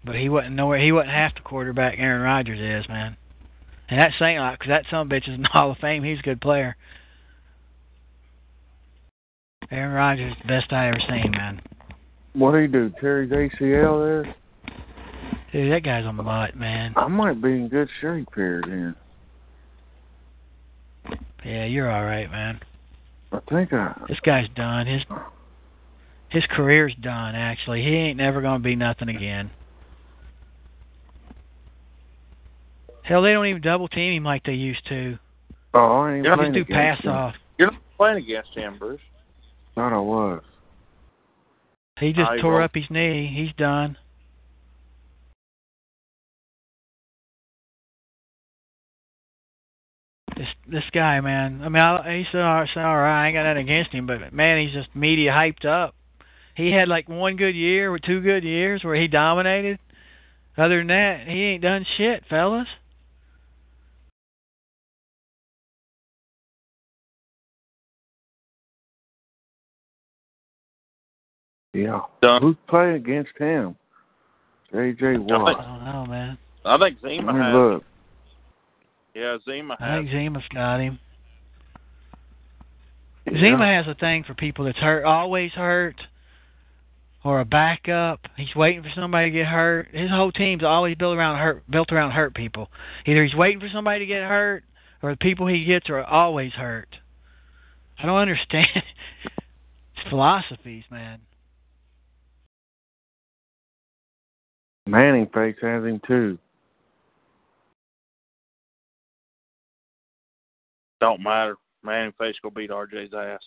But 0.04 0.16
he 0.16 0.30
wasn't 0.30 0.56
nowhere. 0.56 0.80
He 0.80 0.94
wasn't 0.94 1.12
half 1.12 1.36
the 1.36 1.42
quarterback 1.42 1.96
Aaron 1.98 2.22
Rodgers 2.22 2.60
is, 2.60 2.88
man. 2.88 3.18
And 3.90 4.00
that's 4.00 4.18
saying 4.18 4.38
a 4.38 4.42
lot 4.42 4.58
because 4.58 4.70
that 4.70 4.86
son 4.90 5.02
of 5.02 5.12
a 5.12 5.16
bitch 5.16 5.28
is 5.28 5.36
in 5.36 5.42
the 5.42 5.48
Hall 5.52 5.72
of 5.72 5.78
Fame. 5.80 6.04
He's 6.04 6.20
a 6.20 6.24
good 6.24 6.42
player. 6.42 6.78
Aaron 9.72 9.94
Rodgers 9.94 10.32
is 10.34 10.38
the 10.42 10.48
best 10.48 10.72
I 10.72 10.88
ever 10.88 11.00
seen, 11.08 11.32
man. 11.32 11.62
What 12.34 12.52
do 12.52 12.58
he 12.60 12.68
do? 12.68 12.92
Tear 13.02 13.24
his 13.24 13.32
ACL 13.32 14.04
there? 14.24 14.36
Dude, 15.52 15.72
that 15.72 15.84
guy's 15.84 16.06
a 16.06 16.14
mutt, 16.14 16.56
man. 16.56 16.94
I 16.96 17.08
might 17.08 17.42
be 17.42 17.50
in 17.54 17.68
good 17.70 17.90
shape 18.02 18.30
here 18.36 18.62
then. 18.66 18.96
Yeah, 21.46 21.66
you're 21.66 21.90
all 21.90 22.04
right, 22.04 22.30
man. 22.30 22.60
I 23.32 23.40
think 23.50 23.74
I. 23.74 23.94
This 24.08 24.20
guy's 24.22 24.48
done. 24.56 24.88
His 24.88 25.02
his 26.30 26.44
career's 26.56 26.94
done. 27.02 27.36
Actually, 27.36 27.82
he 27.84 27.90
ain't 27.96 28.18
never 28.18 28.42
gonna 28.42 28.60
be 28.60 28.76
nothing 28.76 29.10
again. 29.10 29.50
Hell, 33.04 33.22
they 33.22 33.32
don't 33.32 33.46
even 33.48 33.62
double 33.62 33.88
team 33.88 34.14
him 34.14 34.24
like 34.26 34.44
they 34.44 34.54
used 34.54 34.86
to. 34.90 35.18
Oh, 35.74 36.02
I 36.02 36.16
ain't 36.16 36.26
Yeah, 36.26 36.32
They 36.32 36.36
playing 36.38 36.54
just 36.54 36.68
do 36.68 36.74
pass 36.74 37.00
him. 37.02 37.12
off. 37.12 37.36
You're 37.58 37.72
not 37.72 37.82
playing 37.98 38.18
against 38.18 38.50
him, 38.54 38.78
Bruce. 38.78 39.00
Thought 39.78 39.94
I 39.94 40.00
was. 40.00 40.42
He 42.00 42.12
just 42.12 42.28
I 42.28 42.42
tore 42.42 42.54
roll. 42.54 42.64
up 42.64 42.72
his 42.74 42.86
knee. 42.90 43.32
He's 43.32 43.56
done. 43.58 43.96
This 50.36 50.48
this 50.68 50.84
guy, 50.92 51.22
man. 51.22 51.62
I 51.62 51.70
mean, 51.70 51.80
I, 51.80 52.18
he's 52.18 52.26
all, 52.34 52.66
he's 52.66 52.76
all 52.76 52.98
right. 52.98 53.26
I 53.26 53.28
ain't 53.28 53.36
got 53.36 53.44
nothing 53.44 53.70
against 53.70 53.92
him, 53.92 54.08
but 54.08 54.34
man, 54.34 54.66
he's 54.66 54.74
just 54.74 54.96
media 54.96 55.32
hyped 55.32 55.66
up. 55.66 55.94
He 56.56 56.72
had 56.72 56.88
like 56.88 57.08
one 57.08 57.36
good 57.36 57.56
year 57.56 57.94
or 57.94 58.00
two 58.00 58.22
good 58.22 58.44
years 58.44 58.84
where 58.84 59.00
he 59.00 59.08
dominated. 59.08 59.78
Other 60.58 60.80
than 60.80 60.88
that, 60.88 61.28
he 61.28 61.44
ain't 61.44 61.62
done 61.62 61.86
shit, 61.98 62.24
fellas. 62.28 62.68
Yeah. 71.78 72.00
Done. 72.24 72.42
Who's 72.42 72.56
playing 72.68 72.96
against 72.96 73.38
him? 73.38 73.76
JJ 74.74 75.20
Watt. 75.20 75.60
I 75.60 75.64
don't 75.64 75.86
know, 75.86 76.06
man. 76.08 76.38
I 76.66 76.78
think 76.80 76.98
Let 77.04 77.10
Zima 77.12 77.34
me 77.34 77.40
has. 77.40 77.54
look. 77.54 77.84
Yeah, 79.14 79.38
Zima 79.46 79.78
I 79.80 79.98
think 79.98 80.10
Zima's 80.10 80.44
got 80.52 80.80
him. 80.80 81.00
Zima 83.30 83.66
has 83.66 83.86
a 83.88 83.94
thing 83.94 84.24
for 84.24 84.34
people 84.34 84.66
that's 84.66 84.78
hurt, 84.80 85.06
always 85.06 85.52
hurt, 85.52 85.96
or 87.24 87.42
a 87.42 87.46
backup. 87.46 88.22
He's 88.38 88.56
waiting 88.56 88.82
for 88.82 88.92
somebody 88.96 89.30
to 89.30 89.38
get 89.38 89.48
hurt. 89.48 89.90
His 89.92 90.10
whole 90.10 90.32
team's 90.32 90.64
always 90.64 90.96
built 90.96 91.16
around 91.16 91.38
hurt, 91.38 91.64
built 91.70 91.92
around 91.92 92.12
hurt 92.12 92.34
people. 92.34 92.70
Either 93.06 93.24
he's 93.24 93.36
waiting 93.36 93.60
for 93.60 93.70
somebody 93.70 94.00
to 94.00 94.06
get 94.06 94.24
hurt, 94.24 94.64
or 95.04 95.12
the 95.12 95.18
people 95.18 95.46
he 95.46 95.64
gets 95.66 95.90
are 95.90 96.04
always 96.04 96.54
hurt. 96.54 96.90
I 98.00 98.08
don't 98.08 98.18
understand 98.18 98.68
his 98.74 100.10
philosophies, 100.10 100.84
man. 100.90 101.20
Manning 104.88 105.28
face 105.34 105.56
has 105.62 105.84
him 105.84 106.00
too. 106.08 106.38
Don't 111.00 111.22
matter. 111.22 111.56
Manning 111.84 112.14
face 112.18 112.36
will 112.44 112.52
beat 112.52 112.70
RJ's 112.70 113.14
ass. 113.14 113.40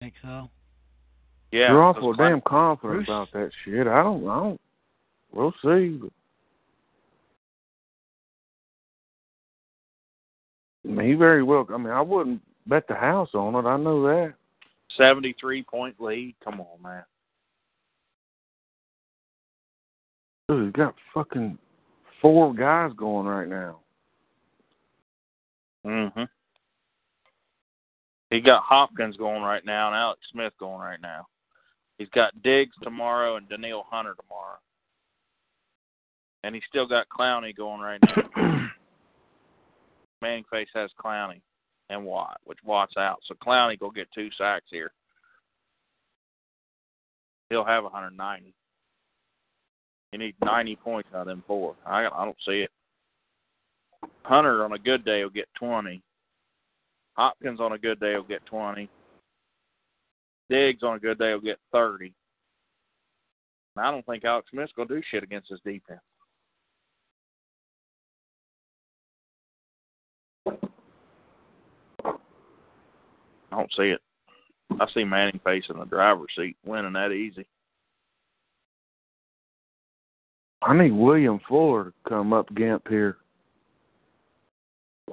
Think 0.00 0.14
so? 0.22 0.50
Yeah. 1.52 1.70
You're 1.70 1.82
awful 1.82 2.12
because 2.12 2.30
damn 2.30 2.40
confident 2.40 3.06
Bruce- 3.06 3.08
about 3.08 3.32
that 3.32 3.50
shit. 3.64 3.86
I 3.86 4.02
don't. 4.02 4.26
I 4.28 4.36
don't. 4.40 4.60
We'll 5.32 5.54
see. 5.62 6.00
But 6.00 6.10
I 10.84 10.88
mean, 10.88 11.08
he 11.08 11.14
very 11.14 11.42
well. 11.42 11.66
I 11.72 11.76
mean, 11.76 11.92
I 11.92 12.00
wouldn't 12.00 12.40
bet 12.66 12.88
the 12.88 12.94
house 12.94 13.30
on 13.34 13.54
it. 13.54 13.68
I 13.68 13.76
know 13.76 14.02
that. 14.04 14.34
Seventy-three 14.96 15.62
point 15.62 16.00
lead. 16.00 16.34
Come 16.42 16.60
on, 16.60 16.82
man. 16.82 17.04
Dude, 20.52 20.64
he's 20.66 20.72
got 20.72 20.94
fucking 21.14 21.56
four 22.20 22.52
guys 22.52 22.92
going 22.96 23.26
right 23.26 23.48
now. 23.48 23.80
Mhm. 25.84 26.28
He 28.28 28.40
got 28.40 28.62
Hopkins 28.62 29.16
going 29.16 29.42
right 29.42 29.64
now 29.64 29.86
and 29.86 29.96
Alex 29.96 30.20
Smith 30.30 30.52
going 30.58 30.82
right 30.82 31.00
now. 31.00 31.26
He's 31.96 32.10
got 32.10 32.42
Diggs 32.42 32.76
tomorrow 32.82 33.36
and 33.36 33.48
Danielle 33.48 33.84
Hunter 33.84 34.14
tomorrow. 34.14 34.58
And 36.44 36.54
he's 36.54 36.64
still 36.68 36.86
got 36.86 37.08
Clowney 37.08 37.56
going 37.56 37.80
right 37.80 38.00
now. 38.02 38.70
Manning 40.20 40.44
Face 40.50 40.68
has 40.74 40.90
Clowney 41.02 41.40
and 41.88 42.04
Watt, 42.04 42.40
which 42.44 42.62
Watt's 42.62 42.96
out. 42.98 43.22
So 43.24 43.34
Clowney 43.36 43.78
go 43.78 43.90
get 43.90 44.12
two 44.12 44.30
sacks 44.32 44.68
here. 44.70 44.92
He'll 47.48 47.64
have 47.64 47.84
190. 47.84 48.54
You 50.12 50.18
need 50.18 50.34
90 50.44 50.76
points 50.76 51.08
out 51.14 51.22
of 51.22 51.26
them 51.26 51.42
four. 51.46 51.74
I 51.86 52.06
I 52.06 52.24
don't 52.24 52.36
see 52.46 52.60
it. 52.60 52.70
Hunter 54.24 54.64
on 54.64 54.72
a 54.72 54.78
good 54.78 55.04
day 55.04 55.22
will 55.22 55.30
get 55.30 55.48
20. 55.58 56.02
Hopkins 57.14 57.60
on 57.60 57.72
a 57.72 57.78
good 57.78 57.98
day 57.98 58.14
will 58.14 58.22
get 58.22 58.44
20. 58.46 58.88
Diggs 60.50 60.82
on 60.82 60.96
a 60.96 61.00
good 61.00 61.18
day 61.18 61.32
will 61.32 61.40
get 61.40 61.58
30. 61.72 62.12
And 63.76 63.86
I 63.86 63.90
don't 63.90 64.04
think 64.04 64.24
Alex 64.24 64.48
Smith's 64.50 64.72
going 64.76 64.88
to 64.88 64.96
do 64.96 65.02
shit 65.10 65.22
against 65.22 65.48
his 65.48 65.60
defense. 65.64 66.00
I 73.52 73.56
don't 73.56 73.72
see 73.76 73.90
it. 73.90 74.00
I 74.80 74.86
see 74.92 75.04
Manning 75.04 75.40
face 75.44 75.64
in 75.68 75.78
the 75.78 75.84
driver's 75.84 76.30
seat 76.36 76.56
winning 76.64 76.94
that 76.94 77.12
easy. 77.12 77.46
I 80.64 80.74
need 80.76 80.92
William 80.92 81.40
Fuller 81.48 81.86
to 81.86 81.92
come 82.08 82.32
up 82.32 82.54
Gimp 82.54 82.86
here. 82.88 83.16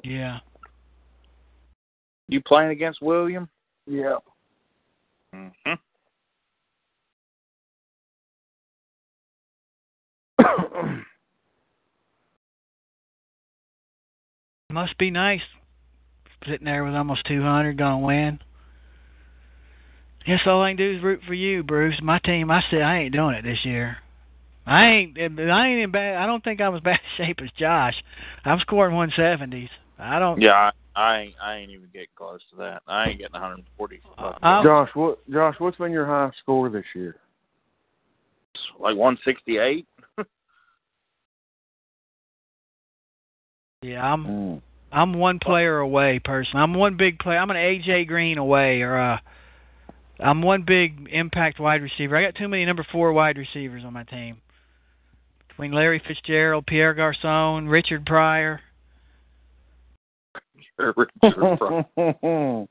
Yeah. 0.03 0.39
You 2.27 2.41
playing 2.41 2.69
against 2.69 3.01
William? 3.01 3.49
Yeah. 3.87 4.17
Mm-hmm. 5.33 5.73
Must 14.71 14.97
be 14.99 15.09
nice 15.09 15.41
sitting 16.47 16.65
there 16.65 16.83
with 16.85 16.93
almost 16.93 17.25
200 17.25 17.75
gonna 17.77 18.05
win. 18.05 18.39
Guess 20.27 20.41
all 20.45 20.61
I 20.61 20.69
can 20.69 20.77
do 20.77 20.95
is 20.95 21.03
root 21.03 21.21
for 21.25 21.33
you, 21.33 21.63
Bruce. 21.63 21.99
My 22.03 22.19
team, 22.19 22.51
I 22.51 22.61
said 22.69 22.81
I 22.81 22.99
ain't 22.99 23.15
doing 23.15 23.33
it 23.33 23.41
this 23.41 23.65
year. 23.65 23.97
I 24.69 24.85
ain't. 24.85 25.17
I 25.17 25.67
ain't 25.67 25.81
in 25.81 25.91
bad. 25.91 26.17
I 26.17 26.27
don't 26.27 26.43
think 26.43 26.61
I'm 26.61 26.75
as 26.75 26.81
bad 26.83 26.99
shape 27.17 27.39
as 27.41 27.49
Josh. 27.57 27.95
I'm 28.45 28.59
scoring 28.59 28.95
170s. 28.95 29.69
I 29.97 30.19
don't. 30.19 30.39
Yeah, 30.41 30.51
I, 30.51 30.71
I 30.95 31.19
ain't. 31.19 31.33
I 31.41 31.55
ain't 31.55 31.71
even 31.71 31.89
getting 31.91 32.07
close 32.15 32.39
to 32.51 32.57
that. 32.57 32.83
I 32.87 33.09
ain't 33.09 33.19
getting 33.19 33.33
140. 33.33 34.01
I'll- 34.17 34.63
Josh, 34.63 34.89
what 34.93 35.19
Josh, 35.29 35.55
what's 35.57 35.77
been 35.77 35.91
your 35.91 36.05
high 36.05 36.31
score 36.41 36.69
this 36.69 36.85
year? 36.95 37.15
like 38.79 38.95
168. 38.95 39.87
Yeah, 43.81 44.03
I'm. 44.03 44.25
Mm. 44.25 44.61
I'm 44.91 45.13
one 45.13 45.37
player 45.39 45.77
away, 45.77 46.19
personally. 46.23 46.63
I'm 46.63 46.73
one 46.73 46.97
big 46.97 47.19
player. 47.19 47.37
I'm 47.37 47.51
an 47.51 47.57
AJ 47.57 48.07
Green 48.07 48.39
away, 48.39 48.81
or 48.81 48.97
uh, 48.97 49.17
I'm 50.19 50.41
one 50.41 50.63
big 50.65 51.07
impact 51.11 51.59
wide 51.59 51.83
receiver. 51.83 52.17
I 52.17 52.23
got 52.23 52.35
too 52.35 52.47
many 52.47 52.65
number 52.65 52.85
four 52.91 53.13
wide 53.13 53.37
receivers 53.37 53.83
on 53.85 53.93
my 53.93 54.03
team. 54.03 54.41
Between 55.59 55.73
Larry 55.73 56.01
Fitzgerald, 56.07 56.65
Pierre 56.67 56.93
Garcon, 56.93 57.67
Richard 57.67 58.05
Pryor. 58.05 58.61
Richard 60.77 61.09
Pryor. 61.19 62.65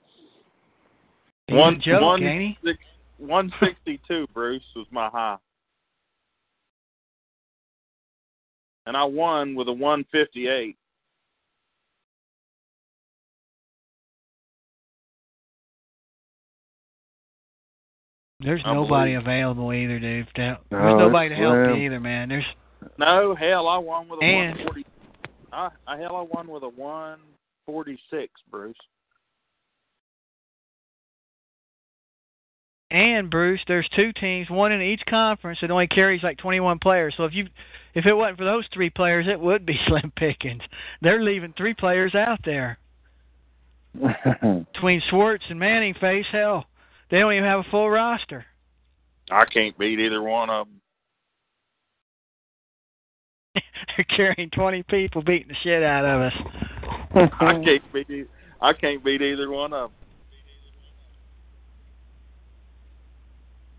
He's 1.47 1.55
One- 1.55 1.83
joke, 1.83 2.01
one- 2.01 2.23
ain't 2.23 2.57
he? 2.63 2.69
Six, 2.71 2.79
162, 3.19 4.27
Bruce, 4.33 4.63
was 4.75 4.87
my 4.91 5.11
high. 5.11 5.37
And 8.87 8.97
I 8.97 9.05
won 9.05 9.55
with 9.55 9.69
a 9.69 9.73
158. 9.73 10.75
There's 18.41 18.63
nobody 18.65 19.13
available 19.13 19.75
either, 19.75 19.99
dude. 19.99 20.27
To 20.37 20.41
help. 20.43 20.59
No, 20.71 20.79
There's 20.79 20.99
nobody 21.01 21.29
to 21.29 21.35
help 21.35 21.53
slim. 21.53 21.77
you 21.77 21.85
either, 21.85 22.01
man. 22.01 22.31
There's 22.31 22.47
No, 22.99 23.35
hell, 23.35 23.69
I 23.69 23.79
won 23.79 24.09
with 24.09 24.21
a 24.21 24.25
And- 24.25 24.59
140. 24.59 24.85
I, 25.53 25.71
I 25.87 25.97
hell, 25.99 26.17
I 26.17 26.23
won 26.23 26.49
with 26.49 26.63
a 26.63 26.69
146, 26.69 28.33
Bruce. 28.51 28.77
and 32.91 33.31
Bruce, 33.31 33.61
there's 33.69 33.89
two 33.95 34.13
teams, 34.15 34.49
one 34.49 34.73
in 34.73 34.81
each 34.81 35.03
conference 35.09 35.59
that 35.61 35.71
only 35.71 35.87
carries 35.87 36.23
like 36.23 36.39
21 36.39 36.79
players. 36.79 37.13
So 37.17 37.25
if 37.25 37.35
you 37.35 37.47
if 37.95 38.07
it 38.07 38.15
wasn't 38.15 38.39
for 38.39 38.45
those 38.45 38.65
three 38.73 38.89
players, 38.91 39.27
it 39.29 39.39
would 39.39 39.67
be 39.67 39.79
slim 39.87 40.11
pickings. 40.17 40.63
They're 41.03 41.23
leaving 41.23 41.53
three 41.57 41.75
players 41.75 42.15
out 42.15 42.41
there. 42.45 42.79
Between 44.73 45.03
Schwartz 45.11 45.45
and 45.51 45.59
Manning 45.59 45.95
face, 46.01 46.27
hell, 46.33 46.65
they 47.11 47.19
don't 47.19 47.33
even 47.33 47.45
have 47.45 47.61
a 47.61 47.71
full 47.71 47.91
roster. 47.91 48.47
I 49.31 49.45
can't 49.45 49.77
beat 49.77 49.99
either 50.01 50.23
one 50.23 50.49
of 50.49 50.67
them. 50.67 50.81
They're 53.97 54.05
carrying 54.05 54.51
20 54.51 54.83
people 54.85 55.23
beating 55.23 55.49
the 55.49 55.55
shit 55.63 55.83
out 55.83 56.05
of 56.05 56.21
us. 56.23 57.31
I 57.41 57.63
can't 57.65 57.93
beat. 57.93 58.29
I 58.61 58.73
can't 58.73 59.05
beat 59.05 59.23
either 59.23 59.51
one 59.51 59.73
of 59.73 59.91
them. 59.91 59.99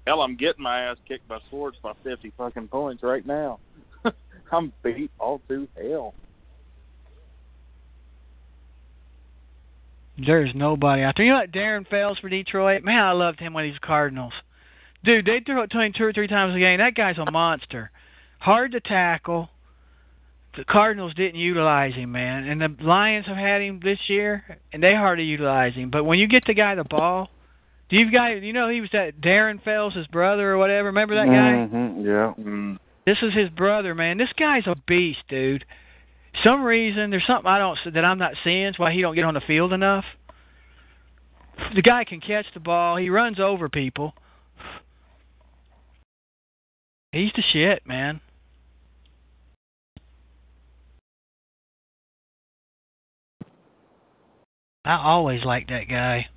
Hell, 0.07 0.21
I'm 0.21 0.35
getting 0.35 0.63
my 0.63 0.85
ass 0.85 0.97
kicked 1.07 1.27
by 1.27 1.37
Swords 1.49 1.77
by 1.83 1.93
50 2.03 2.33
fucking 2.37 2.67
points 2.69 3.03
right 3.03 3.25
now. 3.25 3.59
I'm 4.51 4.73
beat 4.83 5.11
all 5.19 5.41
to 5.47 5.67
hell. 5.79 6.13
There's 10.25 10.51
nobody 10.53 11.03
out 11.03 11.13
there. 11.15 11.25
You 11.25 11.31
know 11.33 11.39
what 11.39 11.51
Darren 11.51 11.87
Fells 11.87 12.17
for 12.19 12.27
Detroit? 12.27 12.83
Man, 12.83 12.99
I 12.99 13.11
loved 13.11 13.39
him 13.39 13.53
when 13.53 13.65
he 13.65 13.71
was 13.71 13.79
Cardinals. 13.81 14.33
Dude, 15.03 15.25
they 15.25 15.41
throw 15.45 15.61
it 15.61 15.71
to 15.71 15.79
him 15.79 15.93
two 15.95 16.03
or 16.03 16.13
three 16.13 16.27
times 16.27 16.55
a 16.55 16.59
game. 16.59 16.79
That 16.79 16.95
guy's 16.95 17.17
a 17.17 17.31
monster. 17.31 17.91
Hard 18.39 18.73
to 18.73 18.81
tackle. 18.81 19.49
The 20.57 20.65
Cardinals 20.65 21.13
didn't 21.13 21.39
utilize 21.39 21.93
him, 21.93 22.11
man. 22.11 22.45
And 22.45 22.59
the 22.59 22.83
Lions 22.83 23.27
have 23.27 23.37
had 23.37 23.61
him 23.61 23.79
this 23.83 23.99
year, 24.07 24.43
and 24.73 24.81
they 24.81 24.95
hardly 24.95 25.25
utilize 25.25 25.75
him. 25.75 25.89
But 25.89 26.03
when 26.03 26.19
you 26.19 26.27
get 26.27 26.43
the 26.45 26.53
guy 26.53 26.75
the 26.75 26.83
ball, 26.83 27.29
do 27.89 27.97
you 27.97 28.11
guys, 28.11 28.41
you 28.43 28.53
know, 28.53 28.69
he 28.69 28.81
was 28.81 28.89
that 28.93 29.21
Darren 29.21 29.63
Fells, 29.63 29.93
his 29.93 30.07
brother 30.07 30.51
or 30.51 30.57
whatever. 30.57 30.87
Remember 30.87 31.15
that 31.15 31.27
guy? 31.27 31.65
hmm 31.65 32.05
yeah. 32.05 32.33
Mm. 32.39 32.77
This 33.05 33.17
is 33.21 33.33
his 33.33 33.49
brother, 33.49 33.95
man. 33.95 34.17
This 34.17 34.29
guy's 34.37 34.67
a 34.67 34.75
beast, 34.87 35.19
dude. 35.29 35.65
Some 36.43 36.63
reason 36.63 37.09
there's 37.09 37.25
something 37.25 37.49
I 37.49 37.57
don't 37.57 37.77
that 37.93 38.05
I'm 38.05 38.19
not 38.19 38.33
seeing. 38.43 38.73
Why 38.77 38.91
he 38.91 39.01
don't 39.01 39.15
get 39.15 39.23
on 39.23 39.33
the 39.33 39.41
field 39.41 39.73
enough. 39.73 40.05
The 41.75 41.81
guy 41.81 42.03
can 42.03 42.21
catch 42.21 42.45
the 42.53 42.59
ball. 42.59 42.97
He 42.97 43.09
runs 43.09 43.39
over 43.39 43.67
people. 43.67 44.13
He's 47.11 47.31
the 47.35 47.43
shit, 47.51 47.85
man. 47.87 48.21
I 54.85 54.95
always 54.95 55.43
liked 55.43 55.69
that 55.69 55.89
guy. 55.89 56.27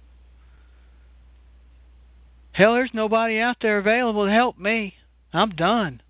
Hell, 2.52 2.74
there's 2.74 2.90
nobody 2.92 3.38
out 3.38 3.56
there 3.62 3.78
available 3.78 4.26
to 4.26 4.32
help 4.32 4.58
me. 4.58 4.94
I'm 5.32 5.50
done. 5.50 6.02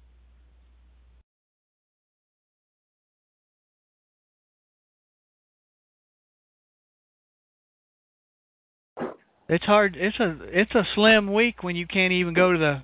It's 9.49 9.65
hard. 9.67 9.97
It's 9.99 10.19
a 10.19 10.39
it's 10.45 10.75
a 10.75 10.87
slim 10.95 11.33
week 11.33 11.63
when 11.63 11.77
you 11.77 11.87
can't 11.87 12.13
even 12.13 12.33
go 12.33 12.53
to 12.53 12.59
the 12.59 12.83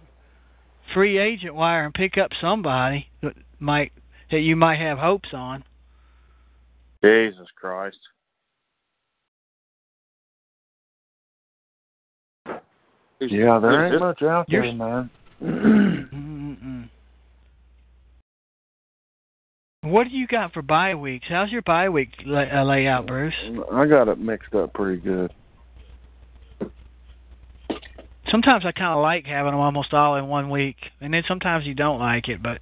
free 0.92 1.18
agent 1.18 1.54
wire 1.54 1.84
and 1.86 1.94
pick 1.94 2.18
up 2.18 2.30
somebody 2.38 3.08
that 3.22 3.32
might 3.58 3.92
that 4.30 4.40
you 4.40 4.54
might 4.54 4.78
have 4.78 4.98
hopes 4.98 5.30
on. 5.32 5.64
Jesus 7.02 7.46
Christ. 7.58 7.96
Who's- 13.20 13.32
Yeah, 13.32 13.58
there 13.58 13.86
ain't 13.86 14.00
much 14.00 14.22
out 14.22 14.46
there, 14.48 14.72
man. 14.72 15.10
What 19.82 20.04
do 20.08 20.10
you 20.10 20.26
got 20.26 20.52
for 20.52 20.60
bye 20.60 20.94
weeks? 20.96 21.26
How's 21.28 21.50
your 21.50 21.62
bye 21.62 21.88
week 21.88 22.10
lay, 22.26 22.50
uh, 22.50 22.64
layout, 22.64 23.06
Bruce? 23.06 23.32
I 23.72 23.86
got 23.86 24.08
it 24.08 24.18
mixed 24.18 24.54
up 24.54 24.74
pretty 24.74 25.00
good. 25.00 25.32
Sometimes 28.30 28.66
I 28.66 28.72
kind 28.72 28.92
of 28.92 29.00
like 29.02 29.24
having 29.24 29.52
them 29.52 29.60
almost 29.60 29.94
all 29.94 30.16
in 30.16 30.26
one 30.26 30.50
week, 30.50 30.76
and 31.00 31.14
then 31.14 31.22
sometimes 31.26 31.64
you 31.64 31.74
don't 31.74 32.00
like 32.00 32.28
it. 32.28 32.42
But 32.42 32.60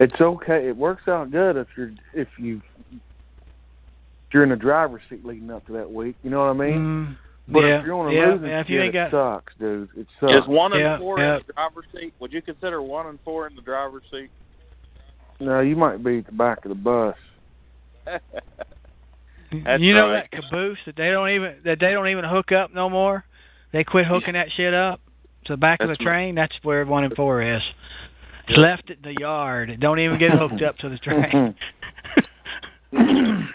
It's 0.00 0.20
okay. 0.20 0.68
It 0.68 0.76
works 0.76 1.08
out 1.08 1.30
good 1.30 1.56
if 1.56 1.68
you're 1.76 1.92
if 2.12 2.28
you 2.36 2.60
if 2.92 4.34
you're 4.34 4.42
in 4.42 4.50
the 4.50 4.56
driver's 4.56 5.02
seat 5.08 5.24
leading 5.24 5.50
up 5.50 5.64
to 5.68 5.72
that 5.74 5.90
week. 5.90 6.16
You 6.22 6.30
know 6.30 6.40
what 6.40 6.50
I 6.50 6.52
mean? 6.52 6.78
mm, 6.78 7.16
But 7.52 7.60
yeah, 7.60 7.80
if 7.80 7.86
you're 7.86 7.94
on 7.94 8.12
a 8.12 8.14
yeah, 8.14 8.26
losing 8.32 8.48
yeah, 8.48 8.60
if 8.60 8.68
you 8.68 8.78
skid, 8.78 8.86
ain't 8.86 8.94
it 8.94 9.10
got 9.10 9.34
sucks, 9.36 9.52
dude. 9.58 9.88
It 9.96 10.06
sucks. 10.20 10.38
Is 10.38 10.46
one 10.46 10.72
and 10.72 10.80
Yeah, 10.80 10.98
four 10.98 11.18
yeah. 11.18 11.36
in 11.36 11.42
the 11.46 11.52
driver's 11.52 11.84
seat? 11.92 12.14
Would 12.20 12.32
you 12.32 12.42
consider 12.42 12.80
one 12.80 13.06
and 13.06 13.18
four 13.24 13.46
in 13.46 13.56
the 13.56 13.62
driver's 13.62 14.04
seat? 14.10 14.30
No, 15.40 15.60
you 15.60 15.74
might 15.74 16.04
be 16.04 16.18
at 16.18 16.26
the 16.26 16.32
back 16.32 16.64
of 16.64 16.68
the 16.68 16.74
bus. 16.74 17.16
That's 19.64 19.82
you 19.82 19.94
know 19.94 20.10
right. 20.10 20.28
that 20.30 20.42
caboose 20.42 20.78
that 20.86 20.96
they 20.96 21.10
don't 21.10 21.30
even 21.30 21.56
that 21.64 21.78
they 21.80 21.90
don't 21.90 22.08
even 22.08 22.24
hook 22.24 22.52
up 22.52 22.72
no 22.72 22.88
more. 22.88 23.24
They 23.72 23.82
quit 23.84 24.06
hooking 24.06 24.34
that 24.34 24.48
shit 24.56 24.74
up 24.74 25.00
to 25.46 25.54
the 25.54 25.56
back 25.56 25.80
of 25.80 25.88
the 25.88 25.92
right. 25.92 26.00
train. 26.00 26.34
That's 26.34 26.54
where 26.62 26.84
one 26.86 27.04
and 27.04 27.14
four 27.14 27.42
is. 27.42 27.62
It's 28.48 28.58
left 28.58 28.90
at 28.90 29.02
the 29.02 29.14
yard. 29.18 29.70
It 29.70 29.80
don't 29.80 29.98
even 29.98 30.18
get 30.18 30.30
hooked 30.32 30.62
up 30.62 30.76
to 30.78 30.88
the 30.88 30.98
train. 31.02 31.54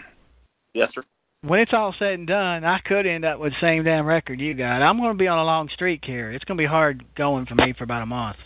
yes, 0.74 0.90
sir. 0.94 1.02
When 1.42 1.60
it's 1.60 1.72
all 1.72 1.94
said 1.98 2.14
and 2.14 2.26
done, 2.26 2.64
I 2.64 2.78
could 2.80 3.06
end 3.06 3.24
up 3.24 3.38
with 3.38 3.52
the 3.52 3.66
same 3.66 3.84
damn 3.84 4.06
record 4.06 4.40
you 4.40 4.54
got. 4.54 4.82
I'm 4.82 4.98
going 4.98 5.12
to 5.12 5.18
be 5.18 5.28
on 5.28 5.38
a 5.38 5.44
long 5.44 5.68
streak 5.72 6.04
here. 6.04 6.32
It's 6.32 6.44
going 6.44 6.56
to 6.56 6.62
be 6.62 6.66
hard 6.66 7.04
going 7.14 7.46
for 7.46 7.54
me 7.54 7.72
for 7.76 7.84
about 7.84 8.02
a 8.02 8.06
month. 8.06 8.36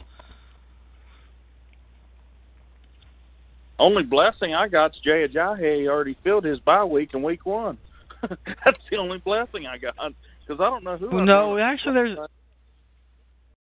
Only 3.78 4.02
blessing 4.02 4.54
I 4.54 4.68
got's 4.68 4.98
Jay 5.02 5.26
Ajayi 5.26 5.88
already 5.88 6.16
filled 6.22 6.44
his 6.44 6.58
bye 6.60 6.84
week 6.84 7.14
in 7.14 7.22
week 7.22 7.46
one. 7.46 7.78
That's 8.28 8.78
the 8.90 8.98
only 8.98 9.18
blessing 9.18 9.66
I 9.66 9.78
got 9.78 9.94
because 9.96 10.60
I 10.60 10.68
don't 10.68 10.84
know 10.84 10.98
who. 10.98 11.08
Well, 11.08 11.24
no, 11.24 11.56
actually, 11.56 11.94
there's 11.94 12.18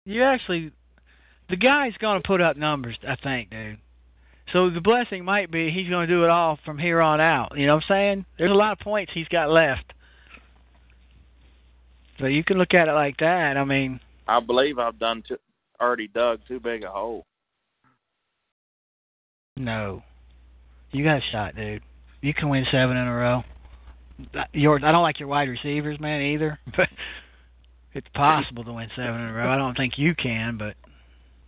you 0.05 0.23
actually 0.23 0.71
the 1.51 1.55
guy's 1.55 1.95
going 1.97 2.19
to 2.19 2.27
put 2.27 2.41
up 2.41 2.57
numbers. 2.57 2.97
I 3.07 3.15
think, 3.15 3.51
dude. 3.51 3.77
So 4.53 4.69
the 4.69 4.81
blessing 4.81 5.23
might 5.23 5.49
be 5.49 5.71
he's 5.71 5.87
going 5.87 6.07
to 6.07 6.13
do 6.13 6.23
it 6.23 6.29
all 6.29 6.59
from 6.65 6.77
here 6.77 7.01
on 7.01 7.21
out. 7.21 7.53
You 7.55 7.67
know 7.67 7.75
what 7.75 7.83
I'm 7.89 7.95
saying? 7.95 8.25
There's 8.37 8.51
a 8.51 8.55
lot 8.55 8.73
of 8.73 8.79
points 8.79 9.11
he's 9.13 9.27
got 9.29 9.49
left. 9.49 9.93
So 12.19 12.25
you 12.27 12.43
can 12.43 12.57
look 12.57 12.73
at 12.73 12.87
it 12.87 12.93
like 12.93 13.17
that. 13.17 13.57
I 13.57 13.63
mean, 13.63 13.99
I 14.27 14.39
believe 14.39 14.77
I've 14.77 14.99
done 14.99 15.23
too, 15.27 15.37
already 15.79 16.07
dug 16.07 16.41
too 16.47 16.59
big 16.59 16.83
a 16.83 16.89
hole. 16.89 17.25
no, 19.57 20.03
you 20.91 21.03
got 21.03 21.17
a 21.17 21.31
shot, 21.31 21.55
dude. 21.55 21.81
You 22.21 22.33
can 22.33 22.49
win 22.49 22.65
seven 22.71 22.97
in 22.97 23.07
a 23.07 23.15
row. 23.15 23.43
Your 24.53 24.83
I 24.85 24.91
don't 24.91 25.01
like 25.01 25.19
your 25.19 25.29
wide 25.29 25.49
receivers, 25.49 25.99
man, 25.99 26.21
either. 26.21 26.59
But 26.77 26.89
it's 27.93 28.07
possible 28.13 28.63
to 28.63 28.73
win 28.73 28.89
seven 28.95 29.15
in 29.15 29.27
a 29.27 29.33
row. 29.33 29.49
I 29.49 29.57
don't 29.57 29.75
think 29.75 29.97
you 29.97 30.13
can, 30.15 30.57
but 30.57 30.75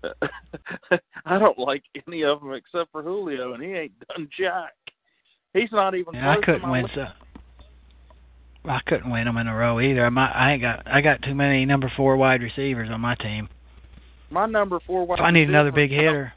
I 1.25 1.39
don't 1.39 1.57
like 1.57 1.83
any 2.07 2.23
of 2.23 2.41
them 2.41 2.53
except 2.53 2.91
for 2.91 3.01
Julio, 3.01 3.53
and 3.53 3.63
he 3.63 3.71
ain't 3.71 3.93
done 4.07 4.29
jack. 4.37 4.73
He's 5.53 5.71
not 5.71 5.95
even. 5.95 6.15
Yeah, 6.15 6.31
I 6.31 6.35
couldn't 6.43 6.69
win 6.69 6.83
list. 6.83 6.95
so. 6.95 7.05
I 8.65 8.79
couldn't 8.87 9.11
win 9.11 9.25
them 9.25 9.37
in 9.37 9.47
a 9.47 9.55
row 9.55 9.79
either. 9.79 10.05
I 10.05 10.09
might, 10.09 10.31
I 10.31 10.53
ain't 10.53 10.61
got 10.61 10.87
I 10.87 11.01
got 11.01 11.21
too 11.21 11.35
many 11.35 11.65
number 11.65 11.91
four 11.97 12.15
wide 12.15 12.41
receivers 12.41 12.89
on 12.91 13.01
my 13.01 13.15
team. 13.15 13.49
My 14.29 14.45
number 14.45 14.79
four 14.85 15.05
wide 15.05 15.19
If 15.19 15.23
I 15.23 15.31
need 15.31 15.49
another 15.49 15.71
big 15.71 15.91
hitter. 15.91 16.33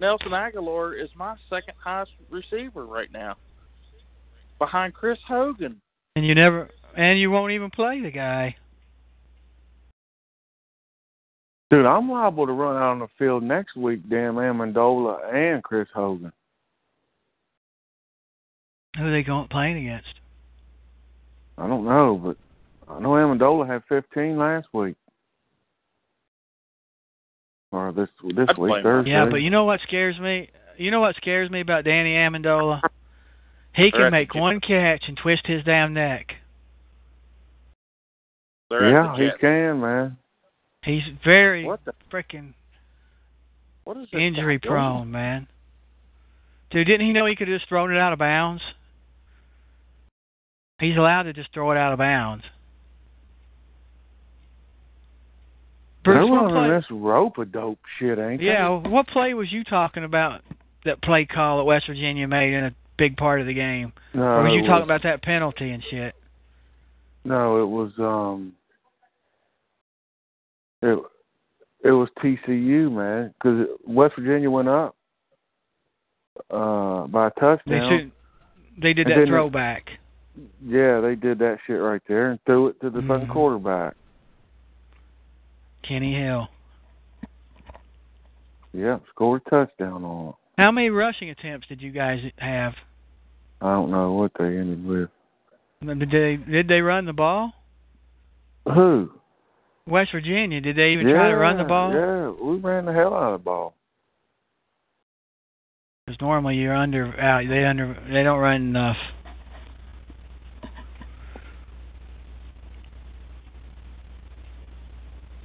Nelson 0.00 0.30
Agholor 0.30 1.00
is 1.00 1.10
my 1.14 1.36
second 1.48 1.74
highest 1.82 2.12
receiver 2.30 2.86
right 2.86 3.12
now, 3.12 3.36
behind 4.58 4.94
Chris 4.94 5.18
Hogan. 5.28 5.80
And 6.16 6.26
you 6.26 6.34
never 6.34 6.68
and 6.96 7.18
you 7.18 7.30
won't 7.30 7.52
even 7.52 7.70
play 7.70 8.00
the 8.00 8.10
guy. 8.10 8.56
Dude, 11.70 11.86
I'm 11.86 12.10
liable 12.10 12.46
to 12.46 12.52
run 12.52 12.76
out 12.76 12.90
on 12.90 12.98
the 12.98 13.06
field 13.16 13.44
next 13.44 13.76
week, 13.76 14.00
damn 14.10 14.34
Amendola 14.34 15.32
and 15.32 15.62
Chris 15.62 15.88
Hogan. 15.94 16.32
Who 18.96 19.06
are 19.06 19.12
they 19.12 19.22
going 19.22 19.46
playing 19.48 19.76
against? 19.76 20.08
I 21.56 21.68
don't 21.68 21.84
know, 21.84 22.20
but 22.22 22.36
I 22.92 22.98
know 22.98 23.10
Amendola 23.10 23.68
had 23.68 23.82
15 23.88 24.36
last 24.36 24.66
week. 24.72 24.96
Or 27.70 27.92
this 27.92 28.08
this 28.34 28.48
I'd 28.48 28.58
week. 28.58 28.82
Thursday. 28.82 29.12
Yeah, 29.12 29.26
but 29.30 29.36
you 29.36 29.50
know 29.50 29.64
what 29.64 29.80
scares 29.82 30.18
me? 30.18 30.50
You 30.76 30.90
know 30.90 30.98
what 30.98 31.14
scares 31.16 31.48
me 31.50 31.60
about 31.60 31.84
Danny 31.84 32.14
Amendola? 32.14 32.80
He 33.76 33.92
can 33.92 34.10
make 34.10 34.34
one 34.34 34.60
catch 34.60 35.04
and 35.06 35.16
twist 35.16 35.46
his 35.46 35.62
damn 35.62 35.94
neck. 35.94 36.32
Yeah, 38.72 39.16
he 39.16 39.28
can, 39.40 39.80
man. 39.80 40.16
He's 40.82 41.02
very 41.24 41.64
What 41.64 41.84
the? 41.84 41.92
freaking 42.10 42.54
What 43.84 43.96
is 43.96 44.08
injury 44.12 44.58
prone, 44.58 45.10
man. 45.10 45.46
Dude, 46.70 46.86
didn't 46.86 47.06
he 47.06 47.12
know 47.12 47.26
he 47.26 47.36
could 47.36 47.48
have 47.48 47.58
just 47.58 47.68
thrown 47.68 47.92
it 47.92 47.98
out 47.98 48.12
of 48.12 48.18
bounds? 48.18 48.62
He's 50.78 50.96
allowed 50.96 51.24
to 51.24 51.32
just 51.32 51.52
throw 51.52 51.70
it 51.72 51.76
out 51.76 51.92
of 51.92 51.98
bounds. 51.98 52.44
Bruce, 56.02 56.30
what 56.30 56.44
running 56.44 56.70
play, 56.70 56.76
this 56.76 56.86
rope 56.90 57.36
a 57.38 57.44
dope 57.44 57.78
shit, 57.98 58.18
ain't 58.18 58.40
yeah, 58.40 58.68
what 58.68 59.06
play 59.08 59.34
was 59.34 59.52
you 59.52 59.64
talking 59.64 60.04
about? 60.04 60.40
That 60.86 61.02
play 61.02 61.26
call 61.26 61.58
that 61.58 61.64
West 61.64 61.88
Virginia 61.88 62.26
made 62.26 62.54
in 62.54 62.64
a 62.64 62.74
big 62.96 63.18
part 63.18 63.42
of 63.42 63.46
the 63.46 63.52
game, 63.52 63.92
they? 64.14 64.20
No, 64.20 64.24
or 64.24 64.42
was 64.44 64.52
it 64.52 64.56
you 64.62 64.66
talking 64.66 64.84
about 64.84 65.02
that 65.02 65.22
penalty 65.22 65.70
and 65.70 65.82
shit? 65.90 66.14
No, 67.24 67.62
it 67.62 67.66
was 67.66 67.92
um. 67.98 68.54
It 70.82 70.98
it 71.84 71.90
was 71.92 72.08
TCU, 72.22 72.90
man, 72.92 73.34
because 73.38 73.66
West 73.86 74.14
Virginia 74.18 74.50
went 74.50 74.68
up 74.68 74.96
uh 76.50 77.06
by 77.06 77.26
a 77.26 77.30
They 77.30 77.40
touchdown. 77.40 77.90
should, 77.90 78.12
they 78.82 78.92
did 78.94 79.06
that 79.08 79.26
throwback. 79.26 79.90
Yeah, 80.64 81.00
they 81.00 81.16
did 81.16 81.38
that 81.40 81.58
shit 81.66 81.80
right 81.80 82.00
there 82.08 82.30
and 82.30 82.40
threw 82.46 82.68
it 82.68 82.80
to 82.80 82.88
the 82.90 83.02
fucking 83.02 83.26
Mhm. 83.26 83.32
quarterback. 83.32 83.94
Kenny 85.82 86.14
Hill. 86.14 86.48
Yep, 88.72 89.02
scored 89.10 89.42
a 89.46 89.50
touchdown 89.50 90.04
on 90.04 90.28
it. 90.28 90.34
How 90.58 90.70
many 90.70 90.90
rushing 90.90 91.30
attempts 91.30 91.66
did 91.68 91.82
you 91.82 91.90
guys 91.90 92.20
have? 92.38 92.74
I 93.60 93.72
don't 93.72 93.90
know 93.90 94.12
what 94.12 94.32
they 94.38 94.56
ended 94.58 94.84
with. 94.84 95.10
Did 95.82 96.10
they 96.10 96.36
did 96.36 96.68
they 96.68 96.80
run 96.80 97.04
the 97.06 97.12
ball? 97.12 97.52
Who? 98.72 99.10
West 99.86 100.12
Virginia, 100.12 100.60
did 100.60 100.76
they 100.76 100.90
even 100.92 101.08
yeah, 101.08 101.14
try 101.14 101.28
to 101.30 101.36
run 101.36 101.58
the 101.58 101.64
ball? 101.64 101.92
Yeah, 101.92 102.30
we 102.30 102.58
ran 102.58 102.84
the 102.84 102.92
hell 102.92 103.14
out 103.14 103.32
of 103.34 103.40
the 103.40 103.44
ball. 103.44 103.74
Because 106.06 106.20
normally 106.20 106.56
you're 106.56 106.74
under 106.74 107.18
out. 107.20 107.44
They 107.48 107.64
under 107.64 107.96
they 108.12 108.22
don't 108.22 108.38
run 108.38 108.62
enough. 108.62 108.96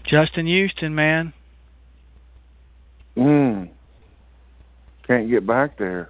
Justin 0.07 0.45
Houston, 0.45 0.93
man. 0.93 1.33
Mm. 3.17 3.69
Can't 5.07 5.29
get 5.29 5.45
back 5.47 5.77
there. 5.77 6.09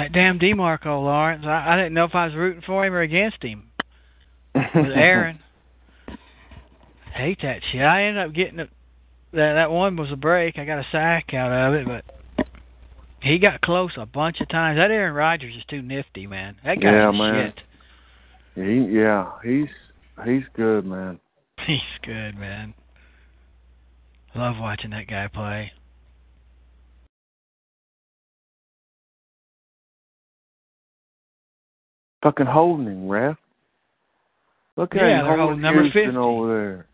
That 0.00 0.12
damn 0.12 0.38
Demarco 0.38 0.86
Lawrence. 1.04 1.44
I, 1.46 1.74
I 1.74 1.76
didn't 1.76 1.92
know 1.92 2.04
if 2.04 2.14
I 2.14 2.24
was 2.24 2.34
rooting 2.34 2.62
for 2.64 2.86
him 2.86 2.94
or 2.94 3.02
against 3.02 3.42
him. 3.42 3.64
With 4.54 4.92
Aaron. 4.96 5.40
Hate 7.14 7.38
that 7.42 7.60
shit. 7.70 7.82
I 7.82 8.04
ended 8.04 8.26
up 8.26 8.32
getting 8.34 8.60
it. 8.60 8.70
That 9.32 9.54
that 9.54 9.70
one 9.70 9.96
was 9.96 10.10
a 10.10 10.16
break. 10.16 10.58
I 10.58 10.64
got 10.64 10.78
a 10.78 10.86
sack 10.90 11.34
out 11.34 11.52
of 11.52 11.74
it, 11.74 11.86
but 11.86 12.46
he 13.22 13.38
got 13.38 13.60
close 13.60 13.92
a 13.98 14.06
bunch 14.06 14.40
of 14.40 14.48
times. 14.48 14.78
That 14.78 14.90
Aaron 14.90 15.12
Rodgers 15.12 15.54
is 15.54 15.64
too 15.68 15.82
nifty, 15.82 16.26
man. 16.26 16.56
That 16.64 16.80
guy's 16.80 16.92
Yeah, 16.94 17.10
man. 17.10 17.52
shit. 18.54 18.64
he, 18.88 18.96
yeah, 18.96 19.32
he's 19.44 19.68
he's 20.24 20.44
good, 20.56 20.86
man. 20.86 21.20
He's 21.66 21.78
good, 22.02 22.38
man. 22.38 22.72
Love 24.34 24.56
watching 24.58 24.90
that 24.92 25.06
guy 25.08 25.28
play. 25.28 25.72
Fucking 32.22 32.46
holding 32.46 32.86
him, 32.86 33.08
ref. 33.08 33.36
Look 34.76 34.94
at 34.94 35.00
Yeah, 35.00 35.20
him 35.20 35.24
they're 35.24 35.24
holding 35.26 35.40
holding 35.46 35.60
number 35.62 35.82
Houston 35.82 36.04
50. 36.06 36.16
over 36.18 36.58
there. 36.58 36.86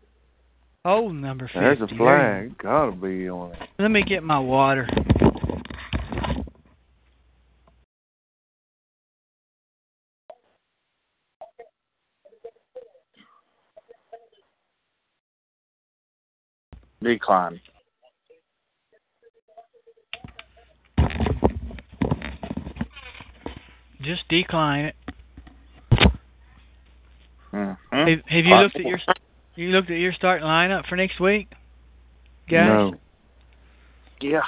Oh, 0.85 1.09
number 1.11 1.45
50. 1.47 1.59
There's 1.59 1.77
a 1.81 1.85
There 1.85 1.89
you- 1.91 1.97
flag. 1.97 2.57
Gotta 2.59 2.91
be 2.93 3.29
on 3.29 3.51
it. 3.53 3.59
Let 3.77 3.91
me 3.91 4.03
get 4.03 4.23
my 4.23 4.39
water. 4.39 4.87
Decline. 17.01 17.61
Just 24.01 24.27
decline 24.29 24.85
it. 24.85 24.95
Mm-hmm. 27.53 27.95
Have, 27.95 28.07
have 28.25 28.45
you 28.45 28.55
looked 28.55 28.75
at 28.75 28.81
your 28.81 28.99
you 29.55 29.69
looked 29.69 29.89
at 29.89 29.97
your 29.97 30.13
starting 30.13 30.45
lineup 30.45 30.87
for 30.87 30.95
next 30.95 31.19
week, 31.19 31.49
guys? 32.49 32.67
No. 32.67 32.93
Yeah. 34.21 34.41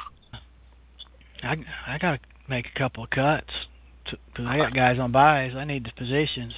I 1.44 1.56
I 1.88 1.98
gotta 1.98 2.20
make 2.48 2.66
a 2.74 2.78
couple 2.78 3.04
of 3.04 3.10
cuts 3.10 3.50
because 4.04 4.46
I 4.46 4.58
got 4.58 4.74
guys 4.74 5.00
on 5.00 5.12
buys. 5.12 5.54
I 5.56 5.66
need 5.66 5.86
the 5.86 5.92
positions. 5.98 6.54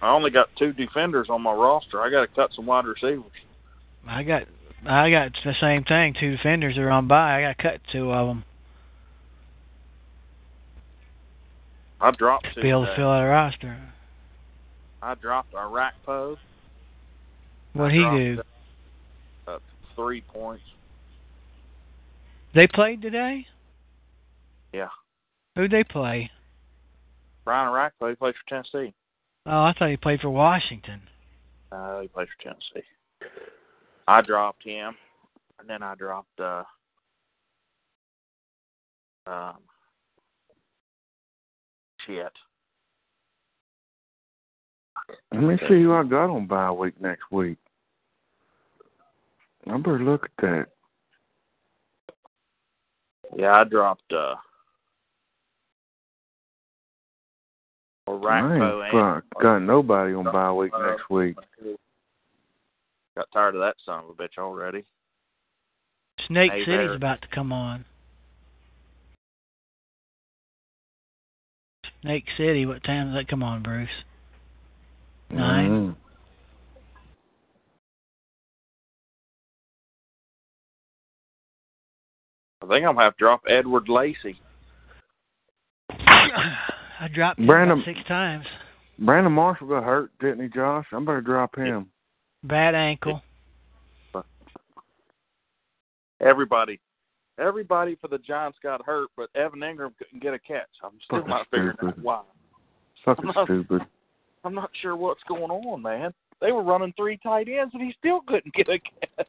I 0.00 0.10
only 0.10 0.30
got 0.30 0.48
two 0.58 0.72
defenders 0.72 1.28
on 1.30 1.42
my 1.42 1.52
roster. 1.52 2.02
I 2.02 2.10
got 2.10 2.22
to 2.22 2.26
cut 2.26 2.50
some 2.56 2.66
wide 2.66 2.84
receivers. 2.86 3.24
I 4.06 4.24
got 4.24 4.42
I 4.84 5.10
got 5.10 5.32
the 5.44 5.54
same 5.60 5.84
thing. 5.84 6.14
Two 6.18 6.36
defenders 6.36 6.76
are 6.76 6.90
on 6.90 7.06
buy. 7.06 7.38
I 7.38 7.42
got 7.42 7.56
to 7.56 7.62
cut 7.62 7.80
two 7.92 8.12
of 8.12 8.26
them 8.26 8.44
I 12.02 12.10
dropped 12.10 12.48
to 12.56 12.60
be 12.60 12.68
able 12.68 12.84
to 12.84 12.96
fill 12.96 13.10
out 13.10 13.22
a 13.22 13.28
roster. 13.28 13.80
I 15.02 15.14
dropped 15.16 15.54
Iraq 15.54 15.94
Poe. 16.06 16.36
What 17.72 17.90
he 17.90 17.98
do? 17.98 18.42
Uh, 19.48 19.58
three 19.96 20.20
points. 20.20 20.62
They 22.54 22.66
played 22.66 23.02
today. 23.02 23.46
Yeah. 24.72 24.88
Who'd 25.56 25.72
they 25.72 25.84
play? 25.84 26.30
Brian 27.44 27.68
Orakpo, 27.68 28.10
he 28.10 28.14
plays 28.14 28.34
for 28.34 28.48
Tennessee. 28.48 28.94
Oh, 29.46 29.64
I 29.64 29.74
thought 29.76 29.90
he 29.90 29.96
played 29.96 30.20
for 30.20 30.30
Washington. 30.30 31.00
Uh, 31.72 32.00
he 32.02 32.08
plays 32.08 32.28
for 32.36 32.44
Tennessee. 32.44 32.86
I 34.06 34.20
dropped 34.20 34.62
him, 34.64 34.94
and 35.58 35.68
then 35.68 35.82
I 35.82 35.94
dropped 35.94 36.38
uh, 36.38 36.62
um, 39.26 39.56
shit. 42.06 42.32
Let 45.32 45.42
me 45.42 45.56
see 45.68 45.82
who 45.82 45.92
I 45.94 46.04
got 46.04 46.30
on 46.30 46.46
bye 46.46 46.70
week 46.70 47.00
next 47.00 47.30
week. 47.30 47.58
I 49.66 49.76
better 49.76 50.00
look 50.00 50.24
at 50.24 50.42
that. 50.42 50.66
Yeah, 53.36 53.52
I 53.52 53.64
dropped 53.64 54.12
uh, 54.12 54.34
Iraq 58.08 58.44
I 58.44 58.56
ain't 58.56 58.94
and 58.94 59.22
got 59.40 59.58
nobody 59.60 60.14
on 60.14 60.24
bye 60.24 60.52
week 60.52 60.72
next 60.78 61.08
week. 61.08 61.36
Got 63.16 63.28
tired 63.32 63.54
of 63.54 63.60
that 63.60 63.76
son 63.84 64.04
of 64.04 64.10
a 64.10 64.14
bitch 64.14 64.38
already. 64.38 64.84
Snake 66.26 66.50
Hey, 66.52 66.60
City's 66.60 66.68
there. 66.68 66.94
about 66.94 67.22
to 67.22 67.28
come 67.28 67.52
on. 67.52 67.84
Snake 72.02 72.24
City, 72.36 72.66
what 72.66 72.82
time 72.84 73.08
does 73.08 73.14
that 73.20 73.28
come 73.28 73.42
on, 73.42 73.62
Bruce? 73.62 73.88
Nine. 75.32 75.70
Mhm. 75.70 75.96
I 82.62 82.66
think 82.66 82.86
I'm 82.86 82.94
gonna 82.94 83.04
have 83.04 83.16
to 83.16 83.18
drop 83.18 83.42
Edward 83.48 83.88
Lacy. 83.88 84.40
I 85.90 87.08
dropped 87.12 87.40
him 87.40 87.46
Brandon- 87.46 87.78
about 87.78 87.84
six 87.84 88.06
times. 88.06 88.46
Brandon 88.98 89.32
Marshall 89.32 89.68
got 89.68 89.84
hurt, 89.84 90.10
didn't 90.20 90.42
he, 90.42 90.48
Josh? 90.48 90.86
I'm 90.92 91.04
gonna 91.04 91.22
drop 91.22 91.56
him. 91.56 91.90
Bad 92.44 92.74
ankle. 92.74 93.22
Everybody, 96.20 96.78
everybody 97.38 97.96
for 98.00 98.06
the 98.06 98.18
Giants 98.18 98.56
got 98.62 98.84
hurt, 98.86 99.08
but 99.16 99.28
Evan 99.34 99.58
Engram 99.58 99.92
couldn't 99.98 100.22
get 100.22 100.34
a 100.34 100.38
catch. 100.38 100.68
I'm 100.84 100.92
still 101.04 101.18
Fucking 101.18 101.30
not 101.30 101.46
figuring 101.50 101.76
out 101.82 101.98
why. 101.98 102.22
Fucking 103.04 103.24
I'm 103.36 103.44
stupid. 103.44 103.82
I'm 104.44 104.54
not 104.54 104.70
sure 104.80 104.96
what's 104.96 105.22
going 105.28 105.50
on, 105.50 105.82
man. 105.82 106.12
They 106.40 106.50
were 106.52 106.62
running 106.62 106.92
three 106.96 107.18
tight 107.22 107.48
ends, 107.48 107.72
and 107.74 107.82
he 107.82 107.94
still 107.98 108.20
couldn't 108.26 108.52
get 108.54 108.68
a 108.68 108.78
catch. 108.78 109.28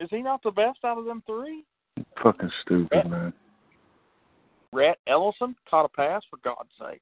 Is 0.00 0.08
he 0.10 0.20
not 0.22 0.42
the 0.42 0.50
best 0.50 0.78
out 0.84 0.98
of 0.98 1.04
them 1.04 1.22
three? 1.26 1.64
Fucking 2.22 2.50
stupid, 2.64 3.08
man. 3.08 3.32
Rhett 4.72 4.98
Ellison 5.06 5.54
caught 5.70 5.84
a 5.84 5.88
pass, 5.88 6.22
for 6.28 6.38
God's 6.42 6.70
sake. 6.80 7.00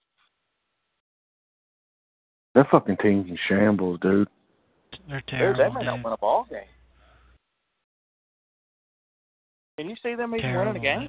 That 2.54 2.68
fucking 2.70 2.96
team's 3.00 3.30
in 3.30 3.38
shambles, 3.48 4.00
dude. 4.00 4.28
They're 5.08 5.20
Dude, 5.20 5.28
terrible. 5.28 5.58
they 5.62 5.78
may 5.80 5.84
not 5.86 5.96
dude. 5.96 6.04
win 6.04 6.12
a 6.12 6.16
ball 6.18 6.46
game. 6.50 6.60
Can 9.78 9.88
you 9.88 9.96
see 10.02 10.14
them 10.14 10.34
even 10.34 10.42
Terrible, 10.50 10.72
winning 10.72 10.82
a 10.82 10.98
game? 11.00 11.08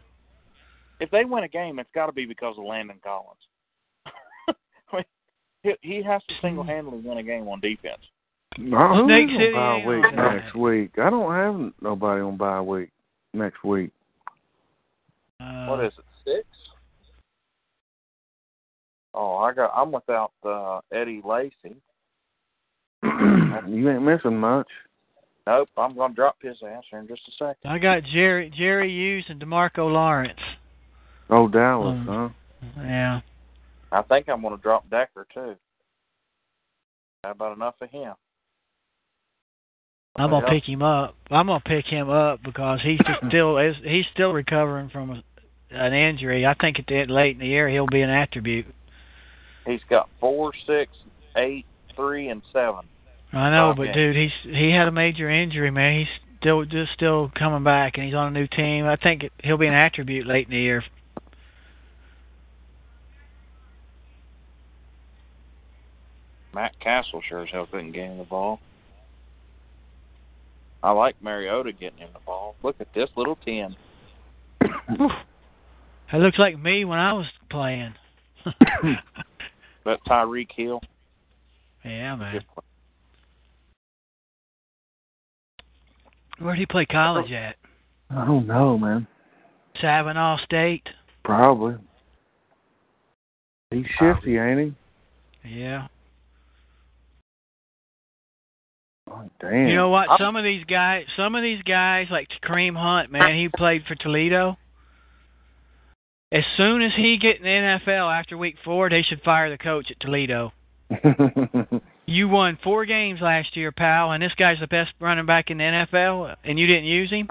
If 0.99 1.09
they 1.09 1.25
win 1.25 1.43
a 1.43 1.47
game, 1.49 1.79
it's 1.79 1.89
got 1.93 2.05
to 2.05 2.11
be 2.13 2.25
because 2.25 2.55
of 2.57 2.63
Landon 2.63 2.99
Collins. 3.03 3.39
I 5.63 5.67
mean, 5.67 5.75
he, 5.81 5.95
he 5.95 6.03
has 6.03 6.21
to 6.27 6.33
single-handedly 6.41 6.99
win 6.99 7.17
a 7.17 7.23
game 7.23 7.47
on 7.47 7.59
defense. 7.59 8.01
Now, 8.57 9.05
Snake 9.05 9.29
City 9.29 9.53
on 9.55 9.81
bye 9.81 9.88
week 9.88 10.05
on 10.05 10.15
next 10.15 10.55
week? 10.55 10.91
I 10.97 11.09
don't 11.09 11.33
have 11.33 11.73
nobody 11.81 12.21
on 12.21 12.38
bye 12.38 12.61
week 12.61 12.89
next 13.33 13.63
week. 13.63 13.91
Uh, 15.39 15.65
what 15.67 15.83
is 15.83 15.93
it? 15.97 16.05
Six? 16.25 16.47
Oh, 19.13 19.38
I 19.38 19.53
got. 19.53 19.71
I'm 19.75 19.91
without 19.91 20.31
uh, 20.43 20.81
Eddie 20.91 21.21
Lacy. 21.23 21.75
you 23.03 23.89
ain't 23.89 24.03
missing 24.03 24.38
much. 24.38 24.67
Nope, 25.47 25.69
I'm 25.75 25.95
gonna 25.95 26.13
drop 26.13 26.38
his 26.41 26.57
answer 26.61 26.99
in 26.99 27.07
just 27.07 27.21
a 27.27 27.31
second. 27.31 27.71
I 27.71 27.79
got 27.79 28.03
Jerry 28.03 28.53
Jerry 28.55 28.91
Hughes 28.91 29.25
and 29.27 29.41
Demarco 29.41 29.91
Lawrence. 29.91 30.39
Oh, 31.29 31.47
Dallas, 31.47 31.97
Um, 32.07 32.33
huh? 32.75 32.81
Yeah. 32.83 33.21
I 33.91 34.01
think 34.03 34.30
I'm 34.30 34.41
gonna 34.41 34.57
drop 34.57 34.89
Decker 34.89 35.27
too. 35.34 35.55
How 37.23 37.31
about 37.31 37.55
enough 37.55 37.76
of 37.81 37.89
him? 37.89 38.13
I'm 40.15 40.30
gonna 40.30 40.47
pick 40.47 40.68
him 40.68 40.81
up. 40.81 41.15
I'm 41.30 41.47
gonna 41.47 41.61
pick 41.61 41.85
him 41.85 42.09
up 42.09 42.41
because 42.43 42.80
he's 42.81 42.99
just 42.99 43.19
still 43.27 43.57
he's 43.84 44.05
still 44.13 44.34
recovering 44.34 44.89
from 44.89 45.11
a, 45.11 45.23
an 45.72 45.93
injury. 45.93 46.45
I 46.45 46.53
think 46.53 46.80
at 46.80 46.85
the 46.88 47.05
late 47.05 47.35
in 47.35 47.39
the 47.39 47.47
year 47.47 47.69
he'll 47.69 47.88
be 47.88 48.01
an 48.01 48.09
attribute. 48.09 48.65
He's 49.65 49.81
got 49.89 50.09
four, 50.19 50.51
six, 50.65 50.91
eight, 51.38 51.65
three, 51.95 52.30
and 52.30 52.41
seven. 52.51 52.81
I 53.34 53.49
know, 53.51 53.73
but 53.76 53.84
yeah. 53.84 53.93
dude, 53.93 54.15
he's 54.15 54.31
he 54.43 54.72
had 54.72 54.88
a 54.88 54.91
major 54.91 55.30
injury, 55.30 55.72
man. 55.72 55.99
He's 55.99 56.39
still 56.39 56.65
just 56.65 56.91
still 56.93 57.31
coming 57.38 57.63
back, 57.63 57.93
and 57.95 58.05
he's 58.05 58.15
on 58.15 58.35
a 58.35 58.39
new 58.39 58.47
team. 58.47 58.85
I 58.85 58.97
think 58.97 59.23
he'll 59.43 59.57
be 59.57 59.68
an 59.68 59.73
attribute 59.73 60.27
late 60.27 60.47
in 60.47 60.51
the 60.51 60.59
year. 60.59 60.84
Matt 66.53 66.79
Cassel 66.79 67.21
sure 67.27 67.43
as 67.43 67.49
hell 67.51 67.67
couldn't 67.69 67.91
get 67.93 68.09
him 68.09 68.17
the 68.17 68.23
ball. 68.23 68.59
I 70.83 70.91
like 70.91 71.15
Mariota 71.21 71.71
getting 71.71 71.99
him 71.99 72.09
the 72.13 72.19
ball. 72.25 72.55
Look 72.63 72.75
at 72.79 72.93
this 72.93 73.09
little 73.15 73.37
ten. 73.45 73.75
It 76.13 76.17
looks 76.17 76.39
like 76.39 76.59
me 76.59 76.83
when 76.85 76.99
I 76.99 77.13
was 77.13 77.27
playing. 77.49 77.93
That 79.83 79.97
Tyreek 80.07 80.49
Hill. 80.55 80.79
yeah, 81.83 82.15
man. 82.15 82.41
Where'd 86.39 86.59
he 86.59 86.65
play 86.67 86.85
college 86.85 87.31
at? 87.31 87.55
I 88.09 88.25
don't 88.25 88.45
know, 88.45 88.77
man. 88.77 89.07
Savinaw 89.81 90.43
State. 90.43 90.87
Probably. 91.23 91.75
He's 93.71 93.85
shifty, 93.97 94.37
ain't 94.37 94.75
he? 95.43 95.49
Yeah. 95.49 95.87
Oh, 99.11 99.29
damn. 99.41 99.67
You 99.67 99.75
know 99.75 99.89
what? 99.89 100.09
I'm- 100.09 100.17
Some 100.19 100.35
of 100.35 100.43
these 100.43 100.63
guys, 100.65 101.05
some 101.17 101.35
of 101.35 101.43
these 101.43 101.61
guys, 101.63 102.07
like 102.09 102.29
Kareem 102.43 102.75
Hunt, 102.75 103.11
man, 103.11 103.35
he 103.35 103.49
played 103.49 103.83
for 103.85 103.95
Toledo. 103.95 104.57
As 106.31 106.43
soon 106.55 106.81
as 106.81 106.93
he 106.95 107.17
get 107.17 107.38
in 107.38 107.43
the 107.43 107.79
NFL 107.85 108.09
after 108.09 108.38
week 108.38 108.55
four, 108.63 108.89
they 108.89 109.01
should 109.01 109.21
fire 109.21 109.49
the 109.49 109.57
coach 109.57 109.91
at 109.91 109.99
Toledo. 109.99 110.53
You 112.07 112.27
won 112.27 112.57
four 112.61 112.85
games 112.85 113.21
last 113.21 113.55
year, 113.55 113.71
pal, 113.71 114.11
and 114.11 114.21
this 114.21 114.33
guy's 114.38 114.59
the 114.59 114.67
best 114.67 114.91
running 114.99 115.25
back 115.25 115.49
in 115.49 115.59
the 115.59 115.63
NFL, 115.63 116.35
and 116.43 116.59
you 116.59 116.67
didn't 116.67 116.83
use 116.83 117.09
him. 117.09 117.29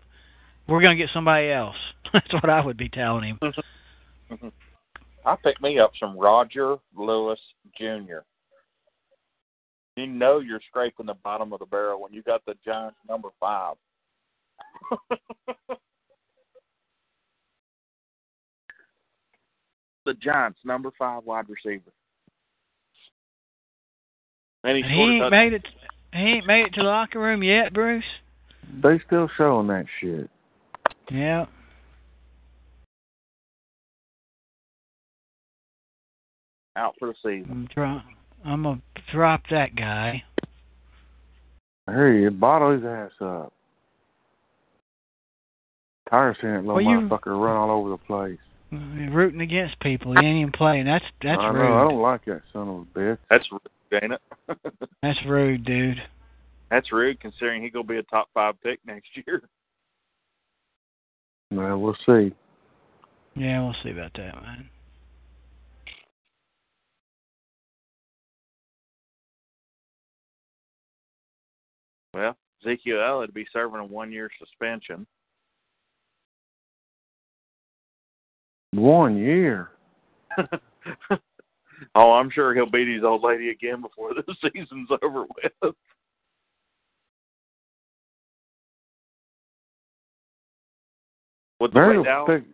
We're 0.67 0.81
gonna 0.81 0.97
get 0.97 1.11
somebody 1.13 1.51
else. 1.51 1.77
That's 2.15 2.33
what 2.33 2.49
I 2.49 2.65
would 2.65 2.79
be 2.79 2.89
telling 2.89 3.25
him. 3.25 3.39
Mm-hmm. 3.43 4.35
Mm-hmm. 4.35 4.49
I 5.27 5.37
picked 5.45 5.61
me 5.61 5.79
up 5.79 5.91
some 6.01 6.17
Roger 6.17 6.77
Lewis 6.97 7.39
Jr. 7.77 8.21
You 10.01 10.07
know 10.07 10.39
you're 10.39 10.61
scraping 10.67 11.05
the 11.05 11.15
bottom 11.15 11.53
of 11.53 11.59
the 11.59 11.67
barrel 11.67 12.01
when 12.01 12.15
you 12.15 12.23
got 12.23 12.43
the 12.47 12.55
Giants 12.65 12.97
number 13.07 13.29
five. 13.39 13.75
the 20.07 20.15
Giants 20.15 20.59
number 20.65 20.91
five 20.99 21.25
wide 21.25 21.45
receiver. 21.51 21.93
And 24.65 24.79
he 24.79 24.83
And 24.83 24.93
he 24.93 25.01
ain't 25.01 25.31
made 25.31 25.53
it. 25.53 25.69
He 26.15 26.19
ain't 26.19 26.47
made 26.47 26.65
it 26.67 26.73
to 26.75 26.83
the 26.83 26.89
locker 26.89 27.21
room 27.21 27.43
yet, 27.43 27.75
Bruce. 27.75 28.03
they 28.83 28.99
still 29.07 29.29
showing 29.37 29.67
that 29.67 29.85
shit. 30.01 30.31
Yeah. 31.11 31.45
out 36.77 36.95
for 36.99 37.09
the 37.09 37.15
season. 37.23 37.51
I'm, 37.51 37.69
dro- 37.75 38.01
I'm 38.45 38.63
gonna 38.63 38.81
drop 39.13 39.43
that 39.51 39.75
guy. 39.77 40.23
I 41.87 41.93
hear 41.93 42.13
you. 42.13 42.31
Bottle 42.31 42.73
his 42.73 42.85
ass 42.85 43.11
up. 43.21 43.53
Tired 46.09 46.31
of 46.31 46.37
seeing 46.41 46.53
that 46.55 46.65
little 46.65 46.75
Well, 46.75 46.85
you- 46.85 47.09
motherfucker 47.09 47.41
run 47.41 47.57
all 47.57 47.71
over 47.71 47.91
the 47.91 47.99
place. 47.99 48.39
You're 48.71 49.11
rooting 49.11 49.41
against 49.41 49.79
people. 49.81 50.13
He 50.13 50.25
ain't 50.25 50.39
even 50.39 50.53
playing. 50.53 50.87
That's 50.87 51.05
that's 51.21 51.41
I 51.41 51.49
rude. 51.49 51.73
I 51.73 51.83
don't 51.83 52.01
like 52.01 52.25
that 52.27 52.43
son 52.53 52.69
of 52.69 52.81
a 52.83 52.99
bitch. 52.99 53.19
That's 53.29 53.45
rude, 53.51 54.03
ain't 54.03 54.13
it? 54.13 54.21
That's 55.03 55.19
rude, 55.27 55.65
dude. 55.65 56.01
That's 56.71 56.93
rude 56.93 57.19
considering 57.19 57.63
he 57.63 57.71
gonna 57.71 57.85
be 57.85 57.97
a 57.97 58.03
top 58.05 58.29
five 58.33 58.61
pick 58.63 58.79
next 58.87 59.09
year. 59.17 59.43
Well, 61.51 61.79
we'll 61.81 61.97
see. 62.07 62.33
Yeah, 63.35 63.63
we'll 63.65 63.75
see 63.83 63.91
about 63.91 64.13
that, 64.15 64.41
man. 64.41 64.69
Well, 72.15 72.37
Ezekiel 72.65 73.01
Elliott 73.01 73.29
would 73.29 73.35
be 73.35 73.47
serving 73.53 73.81
a 73.81 73.85
one 73.85 74.11
year 74.13 74.31
suspension. 74.39 75.07
One 78.73 79.17
year. 79.17 79.71
oh, 81.95 82.13
I'm 82.13 82.31
sure 82.31 82.55
he'll 82.55 82.71
beat 82.71 82.89
his 82.89 83.05
old 83.05 83.23
lady 83.23 83.51
again 83.51 83.81
before 83.81 84.13
the 84.15 84.23
season's 84.53 84.89
over 85.03 85.23
with. 85.23 85.75
With 91.59 91.73
the 91.73 91.75
They're 91.75 91.93
gonna 91.93 92.05
Dallas, 92.05 92.31
pick. 92.41 92.45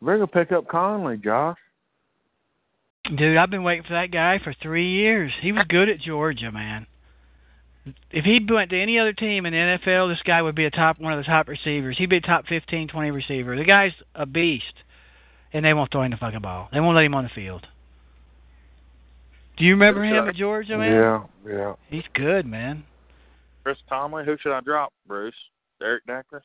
They're 0.00 0.18
gonna 0.18 0.26
pick 0.26 0.52
up 0.52 0.68
Conley, 0.68 1.16
Josh. 1.16 1.58
Dude, 3.16 3.36
I've 3.36 3.50
been 3.50 3.64
waiting 3.64 3.84
for 3.84 3.94
that 3.94 4.12
guy 4.12 4.38
for 4.42 4.54
three 4.62 4.88
years. 4.88 5.32
He 5.40 5.50
was 5.50 5.64
good 5.68 5.88
at 5.88 6.00
Georgia, 6.00 6.52
man. 6.52 6.86
If 8.12 8.24
he 8.24 8.40
went 8.48 8.70
to 8.70 8.80
any 8.80 8.98
other 8.98 9.12
team 9.12 9.44
in 9.44 9.52
the 9.52 9.58
NFL, 9.58 10.12
this 10.12 10.22
guy 10.24 10.40
would 10.40 10.54
be 10.54 10.66
a 10.66 10.70
top 10.70 11.00
one 11.00 11.12
of 11.12 11.18
the 11.18 11.24
top 11.24 11.48
receivers. 11.48 11.98
He'd 11.98 12.10
be 12.10 12.18
a 12.18 12.20
top 12.20 12.46
fifteen, 12.46 12.86
twenty 12.86 13.10
receiver. 13.10 13.56
The 13.56 13.64
guy's 13.64 13.92
a 14.14 14.24
beast, 14.24 14.74
and 15.52 15.64
they 15.64 15.74
won't 15.74 15.90
throw 15.90 16.02
him 16.02 16.12
the 16.12 16.16
fucking 16.16 16.42
ball. 16.42 16.68
They 16.72 16.80
won't 16.80 16.94
let 16.94 17.04
him 17.04 17.14
on 17.14 17.24
the 17.24 17.30
field. 17.30 17.66
Do 19.56 19.64
you 19.64 19.72
remember 19.72 20.04
Who's 20.04 20.16
him 20.16 20.24
that? 20.24 20.30
at 20.30 20.36
Georgia, 20.36 20.78
man? 20.78 20.92
Yeah, 20.92 21.22
yeah. 21.46 21.74
He's 21.88 22.04
good, 22.14 22.46
man. 22.46 22.84
Chris 23.64 23.78
Conley, 23.88 24.24
who 24.24 24.36
should 24.40 24.56
I 24.56 24.60
drop? 24.60 24.92
Bruce, 25.06 25.34
Derek 25.80 26.04
Decker. 26.06 26.42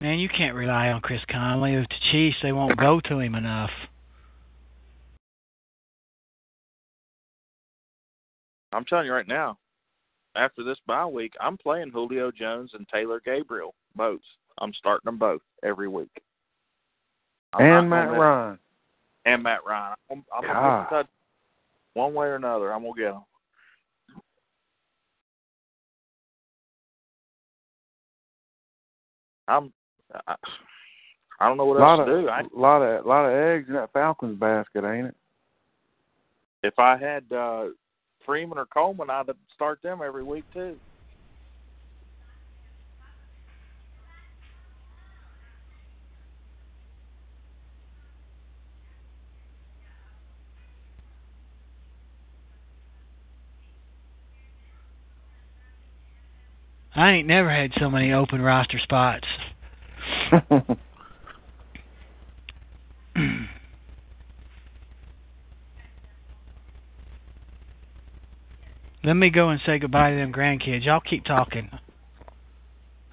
Man, 0.00 0.18
you 0.18 0.28
can't 0.28 0.54
rely 0.54 0.88
on 0.88 1.00
Chris 1.00 1.20
Conley. 1.30 1.76
With 1.76 1.88
the 1.88 1.96
Chiefs, 2.12 2.36
they 2.42 2.52
won't 2.52 2.78
go 2.78 3.00
to 3.00 3.18
him 3.18 3.34
enough. 3.34 3.70
I'm 8.72 8.84
telling 8.84 9.06
you 9.06 9.12
right 9.12 9.26
now, 9.28 9.58
after 10.36 10.62
this 10.62 10.78
bye 10.86 11.06
week, 11.06 11.32
I'm 11.40 11.56
playing 11.56 11.90
Julio 11.90 12.30
Jones 12.30 12.70
and 12.74 12.86
Taylor 12.88 13.20
Gabriel 13.24 13.74
both. 13.96 14.20
I'm 14.58 14.72
starting 14.74 15.06
them 15.06 15.18
both 15.18 15.40
every 15.62 15.88
week. 15.88 16.10
I'm 17.54 17.64
and 17.64 17.90
Matt 17.90 18.08
gonna- 18.08 18.20
Ryan. 18.20 18.58
and 19.24 19.42
Matt 19.42 19.64
Ryan. 19.66 19.96
I'm, 20.10 20.24
I'm 20.36 20.42
gonna 20.42 20.86
touch 20.90 21.06
one 21.94 22.12
way 22.14 22.26
or 22.26 22.36
another. 22.36 22.72
I'm 22.72 22.82
gonna 22.82 22.94
get 22.94 23.12
them. 23.12 23.24
I'm. 29.46 29.72
I, 30.26 30.34
I 31.40 31.48
don't 31.48 31.56
know 31.56 31.64
what 31.64 31.80
else 31.80 32.00
of 32.00 32.06
to 32.06 32.20
do. 32.22 32.28
I, 32.28 32.42
lot 32.54 32.82
of 32.82 33.06
lot 33.06 33.26
of 33.26 33.32
eggs 33.34 33.68
in 33.68 33.74
that 33.74 33.92
Falcons 33.92 34.38
basket, 34.38 34.84
ain't 34.84 35.08
it? 35.08 35.14
if 36.64 36.76
I 36.78 36.96
had 36.96 37.24
uh 37.32 37.66
Freeman 38.28 38.58
or 38.58 38.66
Coleman, 38.66 39.08
I'd 39.08 39.24
start 39.54 39.80
them 39.82 40.00
every 40.04 40.22
week 40.22 40.44
too. 40.52 40.76
I 56.94 57.12
ain't 57.12 57.28
never 57.28 57.50
had 57.50 57.72
so 57.78 57.88
many 57.88 58.12
open 58.12 58.42
roster 58.42 58.78
spots. 58.78 59.26
Let 69.08 69.16
me 69.16 69.30
go 69.30 69.48
and 69.48 69.60
say 69.64 69.78
goodbye 69.78 70.10
to 70.10 70.16
them 70.16 70.34
grandkids. 70.34 70.84
Y'all 70.84 71.00
keep 71.00 71.24
talking. 71.24 71.70
I'll 71.72 71.80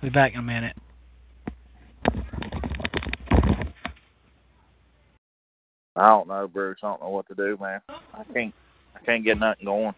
Be 0.04 0.10
back 0.10 0.34
in 0.34 0.40
a 0.40 0.44
minute. 0.44 0.76
I 5.96 6.10
don't 6.10 6.28
know, 6.28 6.50
Bruce. 6.50 6.80
I 6.84 6.88
don't 6.88 7.02
know 7.02 7.08
what 7.08 7.30
to 7.30 7.34
do, 7.34 7.58
man. 7.62 7.80
I 7.88 8.26
can't. 8.34 8.54
I 8.94 9.06
can't 9.06 9.24
get 9.24 9.40
nothing 9.40 9.64
going. 9.64 9.96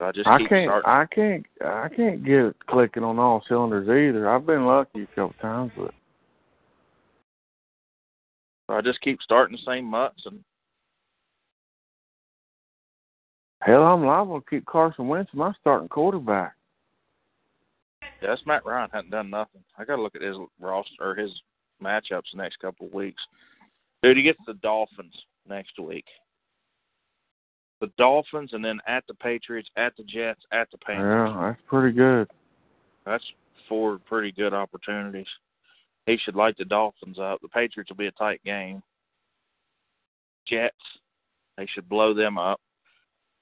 So 0.00 0.06
I 0.06 0.10
just 0.10 0.26
I 0.26 0.38
can't 0.38 0.66
starting. 0.66 0.90
I 0.90 1.06
can't 1.14 1.46
I 1.64 1.88
can't 1.88 2.24
get 2.24 2.46
it 2.46 2.56
clicking 2.66 3.04
on 3.04 3.20
all 3.20 3.44
cylinders 3.48 3.86
either. 3.86 4.28
I've 4.28 4.44
been 4.44 4.66
lucky 4.66 5.04
a 5.04 5.06
couple 5.14 5.36
times, 5.40 5.70
but 5.76 5.94
So 8.68 8.76
I 8.76 8.80
just 8.80 9.00
keep 9.02 9.22
starting 9.22 9.56
the 9.56 9.72
same 9.72 9.84
mutts, 9.84 10.24
and 10.26 10.40
hell, 13.64 13.82
I'm 13.82 14.04
liable 14.04 14.40
to 14.40 14.46
keep 14.48 14.66
Carson 14.66 15.08
Wentz 15.08 15.30
my 15.34 15.52
starting 15.60 15.88
quarterback. 15.88 16.54
That's 18.22 18.40
Matt 18.46 18.64
Ryan 18.64 18.90
hasn't 18.92 19.10
done 19.10 19.30
nothing. 19.30 19.62
I 19.78 19.84
got 19.84 19.96
to 19.96 20.02
look 20.02 20.14
at 20.14 20.22
his 20.22 20.36
roster 20.60 20.94
or 21.00 21.14
his 21.14 21.30
matchups 21.82 22.30
the 22.32 22.42
next 22.42 22.58
couple 22.58 22.86
of 22.86 22.92
weeks. 22.92 23.22
Dude, 24.02 24.16
he 24.16 24.22
gets 24.22 24.38
the 24.46 24.54
Dolphins 24.54 25.14
next 25.48 25.78
week. 25.78 26.04
The 27.80 27.90
Dolphins, 27.98 28.50
and 28.52 28.64
then 28.64 28.78
at 28.86 29.04
the 29.08 29.14
Patriots, 29.14 29.68
at 29.76 29.96
the 29.96 30.04
Jets, 30.04 30.40
at 30.52 30.70
the 30.70 30.78
Panthers. 30.78 31.30
Yeah, 31.34 31.46
that's 31.48 31.60
pretty 31.66 31.94
good. 31.94 32.30
That's 33.04 33.24
four 33.68 33.98
pretty 34.06 34.32
good 34.32 34.54
opportunities. 34.54 35.26
He 36.06 36.18
should 36.18 36.36
light 36.36 36.56
the 36.58 36.64
Dolphins 36.64 37.18
up. 37.18 37.40
The 37.40 37.48
Patriots 37.48 37.90
will 37.90 37.96
be 37.96 38.06
a 38.06 38.12
tight 38.12 38.40
game. 38.44 38.82
Jets, 40.46 40.76
they 41.56 41.66
should 41.74 41.88
blow 41.88 42.14
them 42.14 42.38
up. 42.38 42.60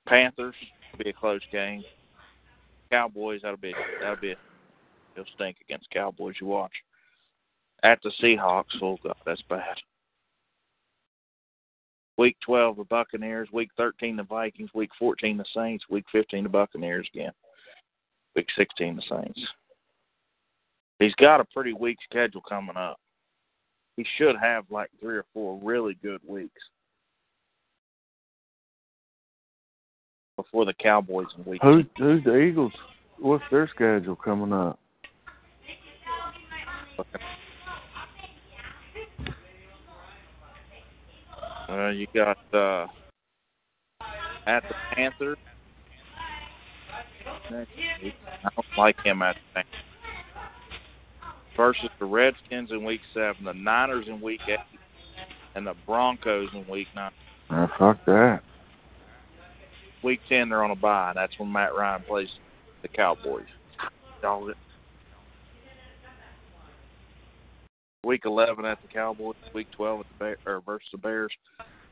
Panthers 0.06 0.54
be 0.98 1.10
a 1.10 1.12
close 1.12 1.40
game. 1.50 1.82
Cowboys, 2.90 3.40
that'll 3.42 3.56
be 3.56 3.74
that'll 4.00 4.16
be 4.16 4.34
he'll 5.14 5.24
stink 5.34 5.56
against 5.62 5.90
Cowboys. 5.90 6.34
You 6.40 6.48
watch. 6.48 6.72
At 7.82 7.98
the 8.02 8.12
Seahawks, 8.22 8.80
oh 8.82 8.98
god, 9.02 9.16
that's 9.24 9.42
bad. 9.48 9.76
Week 12.18 12.36
twelve, 12.44 12.76
the 12.76 12.84
Buccaneers. 12.84 13.48
Week 13.52 13.70
thirteen, 13.76 14.16
the 14.16 14.22
Vikings. 14.22 14.70
Week 14.74 14.90
fourteen, 14.98 15.38
the 15.38 15.44
Saints. 15.54 15.84
Week 15.88 16.04
fifteen, 16.12 16.44
the 16.44 16.50
Buccaneers 16.50 17.08
again. 17.14 17.32
Week 18.36 18.48
sixteen, 18.56 18.96
the 18.96 19.02
Saints. 19.08 19.40
He's 20.98 21.14
got 21.14 21.40
a 21.40 21.44
pretty 21.44 21.72
weak 21.72 21.98
schedule 22.08 22.42
coming 22.42 22.76
up. 22.76 22.98
He 23.96 24.06
should 24.16 24.36
have 24.36 24.64
like 24.70 24.90
three 25.00 25.16
or 25.16 25.24
four 25.34 25.58
really 25.62 25.94
good 26.02 26.20
weeks 26.26 26.60
before 30.42 30.64
the 30.64 30.74
Cowboys 30.74 31.26
in 31.36 31.44
week. 31.44 31.62
Who 31.62 31.82
who's 31.98 32.24
the 32.24 32.36
Eagles? 32.36 32.72
What's 33.18 33.44
their 33.50 33.68
schedule 33.68 34.16
coming 34.16 34.52
up? 34.52 34.78
Uh, 41.68 41.88
you 41.88 42.06
got 42.14 42.36
uh, 42.52 42.86
at 44.46 44.62
the 44.68 44.74
Panthers. 44.94 45.38
I 47.50 47.64
don't 48.54 48.66
like 48.76 48.96
him 49.04 49.22
at 49.22 49.36
the 49.36 49.40
Panthers. 49.54 49.74
Versus 51.56 51.90
the 51.98 52.06
Redskins 52.06 52.70
in 52.70 52.84
week 52.84 53.00
seven, 53.14 53.44
the 53.44 53.52
Niners 53.52 54.06
in 54.08 54.20
week 54.20 54.40
eight, 54.48 54.58
and 55.54 55.66
the 55.66 55.74
Broncos 55.86 56.48
in 56.54 56.66
week 56.66 56.88
nine. 56.94 57.12
Ah, 57.50 57.70
fuck 57.78 58.04
that. 58.06 58.42
Week 60.02 60.20
ten, 60.28 60.48
they're 60.48 60.64
on 60.64 60.70
a 60.70 60.76
bye. 60.76 61.10
and 61.10 61.16
That's 61.16 61.38
when 61.38 61.52
Matt 61.52 61.74
Ryan 61.74 62.02
plays 62.02 62.28
the 62.82 62.88
Cowboys. 62.88 63.44
Dog 64.20 64.50
it. 64.50 64.56
Week 68.04 68.22
eleven 68.24 68.64
at 68.64 68.78
the 68.82 68.88
Cowboys. 68.88 69.36
Week 69.54 69.68
twelve 69.76 70.00
at 70.00 70.06
the 70.06 70.18
Bear, 70.18 70.36
or 70.46 70.60
versus 70.60 70.88
the 70.90 70.98
Bears. 70.98 71.32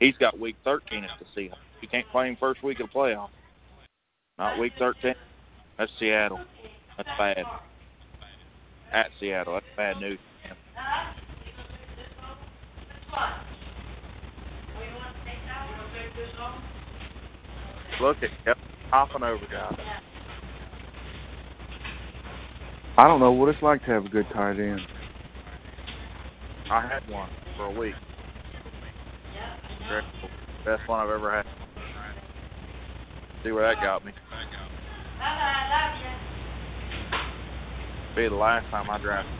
He's 0.00 0.16
got 0.16 0.38
week 0.38 0.56
thirteen 0.64 1.04
at 1.04 1.10
the 1.20 1.40
Seahawks. 1.40 1.56
You 1.80 1.88
can't 1.88 2.06
play 2.10 2.28
him 2.28 2.36
first 2.40 2.62
week 2.64 2.80
of 2.80 2.88
the 2.88 2.98
playoff. 2.98 3.28
Not 4.38 4.58
week 4.58 4.72
thirteen. 4.78 5.14
That's 5.78 5.90
Seattle. 5.98 6.40
That's 6.96 7.08
bad. 7.16 7.44
At 8.92 9.06
Seattle, 9.20 9.54
that's 9.54 9.66
bad 9.76 10.00
news. 10.00 10.18
for 10.42 10.48
him. 10.48 10.56
Look 18.00 18.16
at 18.22 18.30
yep, 18.46 18.56
hopping 18.90 19.22
over 19.22 19.44
guys. 19.52 19.78
I 22.96 23.06
don't 23.06 23.20
know 23.20 23.32
what 23.32 23.50
it's 23.50 23.62
like 23.62 23.84
to 23.84 23.90
have 23.90 24.06
a 24.06 24.08
good 24.08 24.24
tight 24.32 24.58
end. 24.58 24.80
I 26.70 26.80
had 26.80 27.06
one 27.10 27.28
for 27.58 27.66
a 27.66 27.78
week. 27.78 27.94
Best 30.64 30.82
one 30.86 31.00
I've 31.00 31.10
ever 31.10 31.30
had. 31.30 31.46
See 33.44 33.52
where 33.52 33.68
that 33.68 33.82
got 33.82 34.04
me. 34.04 34.12
Be 38.16 38.28
the 38.28 38.34
last 38.34 38.70
time 38.70 38.88
I 38.90 38.98
drafted. 38.98 39.39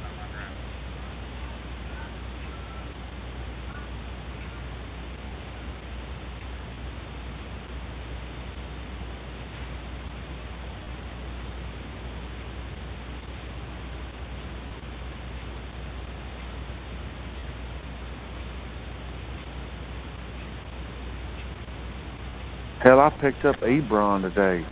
Hell, 22.90 22.98
I 22.98 23.10
picked 23.20 23.44
up 23.44 23.54
Ebron 23.60 24.22
today. 24.22 24.66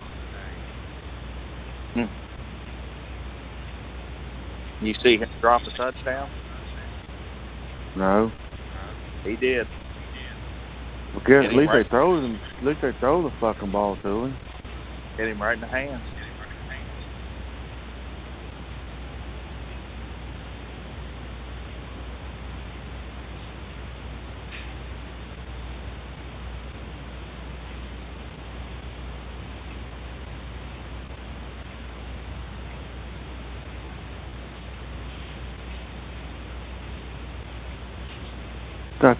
Hmm. 1.94 2.10
You 4.84 4.92
see 5.04 5.18
him 5.18 5.28
drop 5.40 5.62
a 5.62 5.70
touchdown? 5.76 6.28
No, 7.96 8.32
He 9.22 9.36
did. 9.36 9.68
because 11.14 11.28
Get 11.28 11.44
at 11.44 11.54
least 11.54 11.68
right. 11.68 11.84
they 11.84 11.88
throw 11.90 12.20
them. 12.20 12.40
At 12.58 12.64
least 12.66 12.80
they 12.82 12.90
throw 12.98 13.22
the 13.22 13.30
fucking 13.40 13.70
ball 13.70 13.96
to 14.02 14.24
him. 14.24 14.36
Hit 15.16 15.28
him 15.28 15.40
right 15.40 15.54
in 15.54 15.60
the 15.60 15.68
hands. 15.68 16.02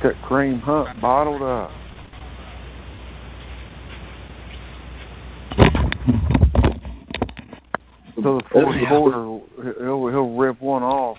Got 0.03 0.15
that 0.15 0.23
Kareem 0.29 0.61
Hunt 0.61 1.01
bottled 1.01 1.43
up. 1.43 1.71
So 8.15 8.39
the 8.39 8.43
fourth 8.51 8.77
Yeah. 8.81 8.89
quarter, 8.89 9.41
he'll 9.79 10.09
he'll 10.09 10.35
rip 10.35 10.61
one 10.61 10.83
off. 10.83 11.19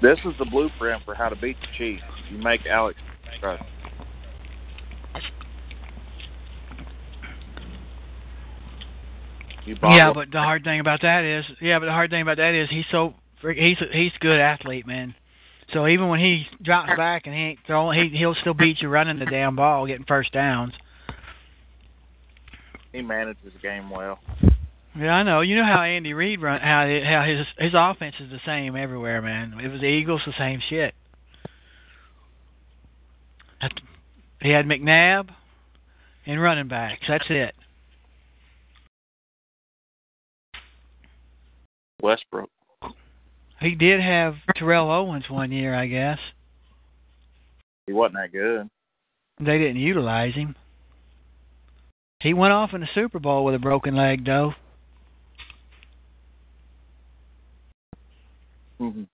This 0.00 0.18
is 0.24 0.36
the 0.38 0.44
blueprint 0.44 1.02
for 1.04 1.14
how 1.14 1.28
to 1.28 1.36
beat 1.36 1.60
the 1.60 1.66
Chiefs. 1.78 2.02
You 2.30 2.38
make 2.38 2.66
Alex 2.66 2.98
trust. 3.40 3.62
Yeah, 9.66 10.12
but 10.12 10.30
the 10.30 10.38
hard 10.38 10.62
thing 10.62 10.80
about 10.80 11.02
that 11.02 11.24
is, 11.24 11.44
yeah, 11.60 11.78
but 11.78 11.86
the 11.86 11.92
hard 11.92 12.10
thing 12.10 12.22
about 12.22 12.36
that 12.36 12.54
is 12.54 12.68
he's 12.70 12.84
so 12.90 13.14
he's 13.42 13.80
a, 13.80 13.86
he's 13.92 14.12
a 14.14 14.18
good 14.20 14.38
athlete, 14.38 14.86
man. 14.86 15.14
So 15.72 15.86
even 15.88 16.08
when 16.08 16.20
he 16.20 16.46
drops 16.62 16.90
back 16.96 17.26
and 17.26 17.34
he 17.34 17.40
ain't 17.40 17.58
throwing, 17.66 18.10
he 18.10 18.16
he'll 18.16 18.36
still 18.36 18.54
beat 18.54 18.80
you 18.80 18.88
running 18.88 19.18
the 19.18 19.26
damn 19.26 19.56
ball, 19.56 19.86
getting 19.86 20.06
first 20.06 20.32
downs. 20.32 20.72
He 22.92 23.02
manages 23.02 23.52
the 23.52 23.58
game 23.58 23.90
well. 23.90 24.20
Yeah, 24.98 25.14
I 25.14 25.22
know. 25.24 25.40
You 25.42 25.56
know 25.56 25.64
how 25.64 25.82
Andy 25.82 26.14
Reid 26.14 26.40
run 26.40 26.60
how 26.60 26.86
it- 26.86 27.04
how 27.04 27.22
his 27.22 27.46
his 27.58 27.74
offense 27.74 28.14
is 28.20 28.30
the 28.30 28.40
same 28.46 28.76
everywhere, 28.76 29.20
man. 29.20 29.58
It 29.60 29.68
was 29.68 29.80
the 29.80 29.86
Eagles, 29.86 30.22
the 30.24 30.32
same 30.38 30.60
shit. 30.60 30.94
He 34.40 34.50
had 34.50 34.66
McNabb 34.66 35.30
and 36.26 36.40
running 36.40 36.68
backs. 36.68 37.02
That's 37.08 37.26
it. 37.28 37.54
Westbrook. 42.00 42.50
He 43.60 43.74
did 43.74 44.00
have 44.00 44.34
Terrell 44.56 44.90
Owens 44.90 45.24
one 45.30 45.50
year, 45.50 45.74
I 45.74 45.86
guess. 45.86 46.18
He 47.86 47.92
wasn't 47.92 48.16
that 48.16 48.32
good. 48.32 48.68
They 49.38 49.58
didn't 49.58 49.76
utilize 49.76 50.34
him. 50.34 50.56
He 52.20 52.34
went 52.34 52.52
off 52.52 52.74
in 52.74 52.80
the 52.80 52.88
Super 52.94 53.18
Bowl 53.18 53.44
with 53.44 53.54
a 53.54 53.58
broken 53.58 53.94
leg, 53.94 54.24
though. 54.24 54.54
Mm-hmm. 58.80 59.04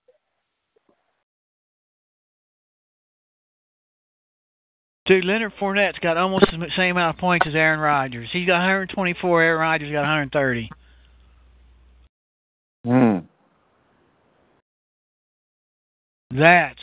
Dude, 5.05 5.25
Leonard 5.25 5.51
Fournette's 5.59 5.99
got 5.99 6.15
almost 6.15 6.45
the 6.45 6.65
same 6.77 6.91
amount 6.91 7.17
of 7.17 7.19
points 7.19 7.45
as 7.45 7.55
Aaron 7.55 7.79
Rodgers. 7.79 8.29
He's 8.31 8.47
got 8.47 8.59
124. 8.59 9.41
Aaron 9.41 9.59
Rodgers 9.59 9.91
got 9.91 9.99
130. 9.99 10.69
Hmm. 12.85 13.17
That's 16.37 16.79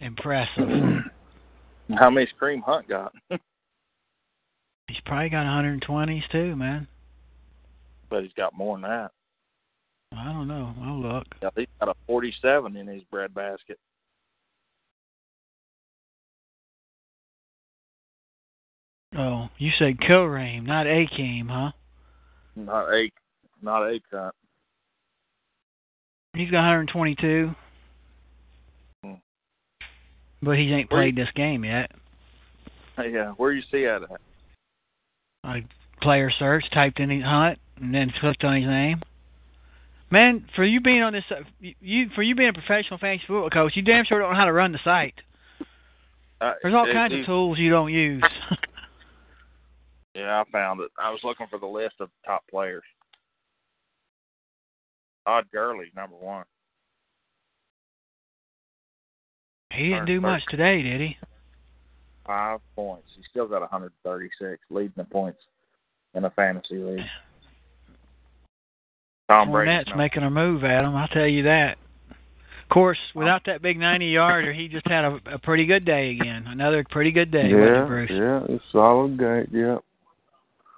impressive. 0.00 0.68
How 1.98 2.10
many 2.10 2.26
Scream 2.34 2.62
Hunt 2.62 2.88
got? 2.88 3.12
He's 4.88 5.00
probably 5.06 5.30
got 5.30 5.46
120s 5.46 6.30
too, 6.30 6.54
man. 6.56 6.86
but 8.10 8.22
he's 8.22 8.32
got 8.34 8.54
more 8.54 8.76
than 8.76 8.82
that. 8.82 9.10
I 10.12 10.24
don't 10.26 10.46
know. 10.46 10.74
I'll 10.82 11.00
look. 11.00 11.26
Yeah, 11.42 11.48
he's 11.56 11.66
got 11.80 11.88
a 11.88 11.94
47 12.06 12.76
in 12.76 12.86
his 12.86 13.02
breadbasket. 13.10 13.78
Oh, 19.16 19.48
you 19.58 19.70
said 19.78 19.98
Kilraim, 19.98 20.64
not 20.66 20.86
Akeem, 20.86 21.48
huh? 21.48 21.70
Not 22.56 22.88
a, 22.92 23.10
not 23.62 23.82
a 23.82 24.00
cut. 24.10 24.34
He's 26.34 26.50
got 26.50 26.58
122. 26.58 27.54
But 30.44 30.58
he 30.58 30.72
ain't 30.72 30.90
played 30.90 31.16
this 31.16 31.30
game 31.34 31.64
yet. 31.64 31.90
Yeah, 32.98 33.32
where 33.32 33.52
you 33.52 33.62
see 33.70 33.84
that 33.84 34.02
at? 34.02 34.20
I 35.42 35.64
player 36.00 36.30
search, 36.38 36.64
typed 36.72 37.00
in 37.00 37.10
his 37.10 37.24
Hunt, 37.24 37.58
and 37.80 37.94
then 37.94 38.12
clicked 38.20 38.44
on 38.44 38.56
his 38.56 38.66
name. 38.66 39.00
Man, 40.10 40.44
for 40.54 40.64
you 40.64 40.80
being 40.80 41.02
on 41.02 41.12
this, 41.12 41.24
uh, 41.30 41.42
you 41.80 42.08
for 42.14 42.22
you 42.22 42.34
being 42.34 42.50
a 42.50 42.52
professional 42.52 42.98
fantasy 42.98 43.24
football 43.26 43.50
coach, 43.50 43.72
you 43.74 43.82
damn 43.82 44.04
sure 44.04 44.20
don't 44.20 44.30
know 44.30 44.38
how 44.38 44.44
to 44.44 44.52
run 44.52 44.72
the 44.72 44.78
site. 44.84 45.14
Uh, 46.40 46.52
There's 46.62 46.74
all 46.74 46.88
it- 46.88 46.92
kinds 46.92 47.14
of 47.14 47.26
tools 47.26 47.58
you 47.58 47.70
don't 47.70 47.92
use. 47.92 48.22
Yeah, 50.14 50.40
I 50.40 50.44
found 50.52 50.80
it. 50.80 50.92
I 50.96 51.10
was 51.10 51.18
looking 51.24 51.48
for 51.48 51.58
the 51.58 51.66
list 51.66 51.96
of 51.98 52.08
top 52.24 52.44
players. 52.48 52.84
Todd 55.26 55.46
Gurley's 55.52 55.90
number 55.96 56.14
one. 56.16 56.44
He 59.74 59.88
didn't 59.88 60.06
do 60.06 60.20
much 60.20 60.42
today, 60.48 60.82
did 60.82 61.00
he? 61.00 61.16
Five 62.26 62.60
points. 62.74 63.06
He's 63.16 63.26
still 63.30 63.46
got 63.46 63.60
136, 63.60 64.62
leading 64.70 64.92
the 64.96 65.04
points 65.04 65.40
in 66.14 66.24
a 66.24 66.30
fantasy 66.30 66.76
league. 66.76 67.00
Tom 69.28 69.50
Brady's 69.50 69.92
making 69.96 70.22
a 70.22 70.30
move 70.30 70.64
at 70.64 70.84
him. 70.84 70.94
I'll 70.94 71.08
tell 71.08 71.26
you 71.26 71.44
that. 71.44 71.76
Of 72.62 72.68
course, 72.70 72.98
without 73.14 73.42
that 73.46 73.62
big 73.62 73.78
90 73.78 74.06
yarder, 74.06 74.52
he 74.52 74.68
just 74.68 74.88
had 74.88 75.04
a, 75.04 75.18
a 75.34 75.38
pretty 75.38 75.66
good 75.66 75.84
day 75.84 76.10
again. 76.10 76.44
Another 76.46 76.84
pretty 76.90 77.10
good 77.10 77.30
day, 77.30 77.52
wasn't 77.52 77.60
yeah, 77.60 77.82
it, 77.82 77.86
Bruce? 77.86 78.10
yeah, 78.10 78.40
it's 78.48 78.64
solid 78.72 79.18
game. 79.18 79.46
Yeah. 79.52 79.78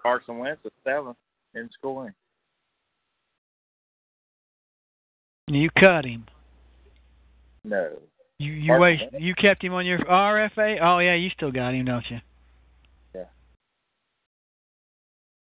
Carson 0.02 0.38
Wentz 0.38 0.60
is 0.64 0.72
seventh 0.84 1.16
in 1.54 1.70
scoring. 1.78 2.12
You 5.48 5.70
cut 5.78 6.04
him. 6.04 6.26
No. 7.62 7.90
You 8.38 8.52
you 8.52 8.68
Carson 8.68 8.80
waste, 8.80 9.22
you 9.22 9.34
kept 9.34 9.64
him 9.64 9.72
on 9.72 9.86
your 9.86 9.98
RFA. 10.00 10.78
Oh 10.82 10.98
yeah, 10.98 11.14
you 11.14 11.30
still 11.30 11.50
got 11.50 11.74
him, 11.74 11.86
don't 11.86 12.04
you? 12.10 12.20
Yeah. 13.14 13.24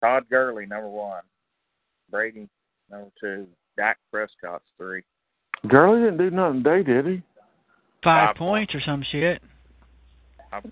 Todd 0.02 0.24
Gurley, 0.30 0.66
number 0.66 0.90
one. 0.90 1.22
Brady, 2.10 2.48
number 2.90 3.10
two. 3.20 3.48
Dak 3.78 3.98
Prescott's 4.11 4.66
three. 4.78 5.03
Gurley 5.68 6.02
didn't 6.02 6.18
do 6.18 6.32
nothing 6.32 6.64
today, 6.64 6.84
did 6.84 7.06
he? 7.06 7.22
Five, 8.03 8.30
Five 8.30 8.36
points 8.38 8.74
or 8.74 8.82
some 8.82 9.03
shit. 9.03 9.41
I'm- 10.52 10.64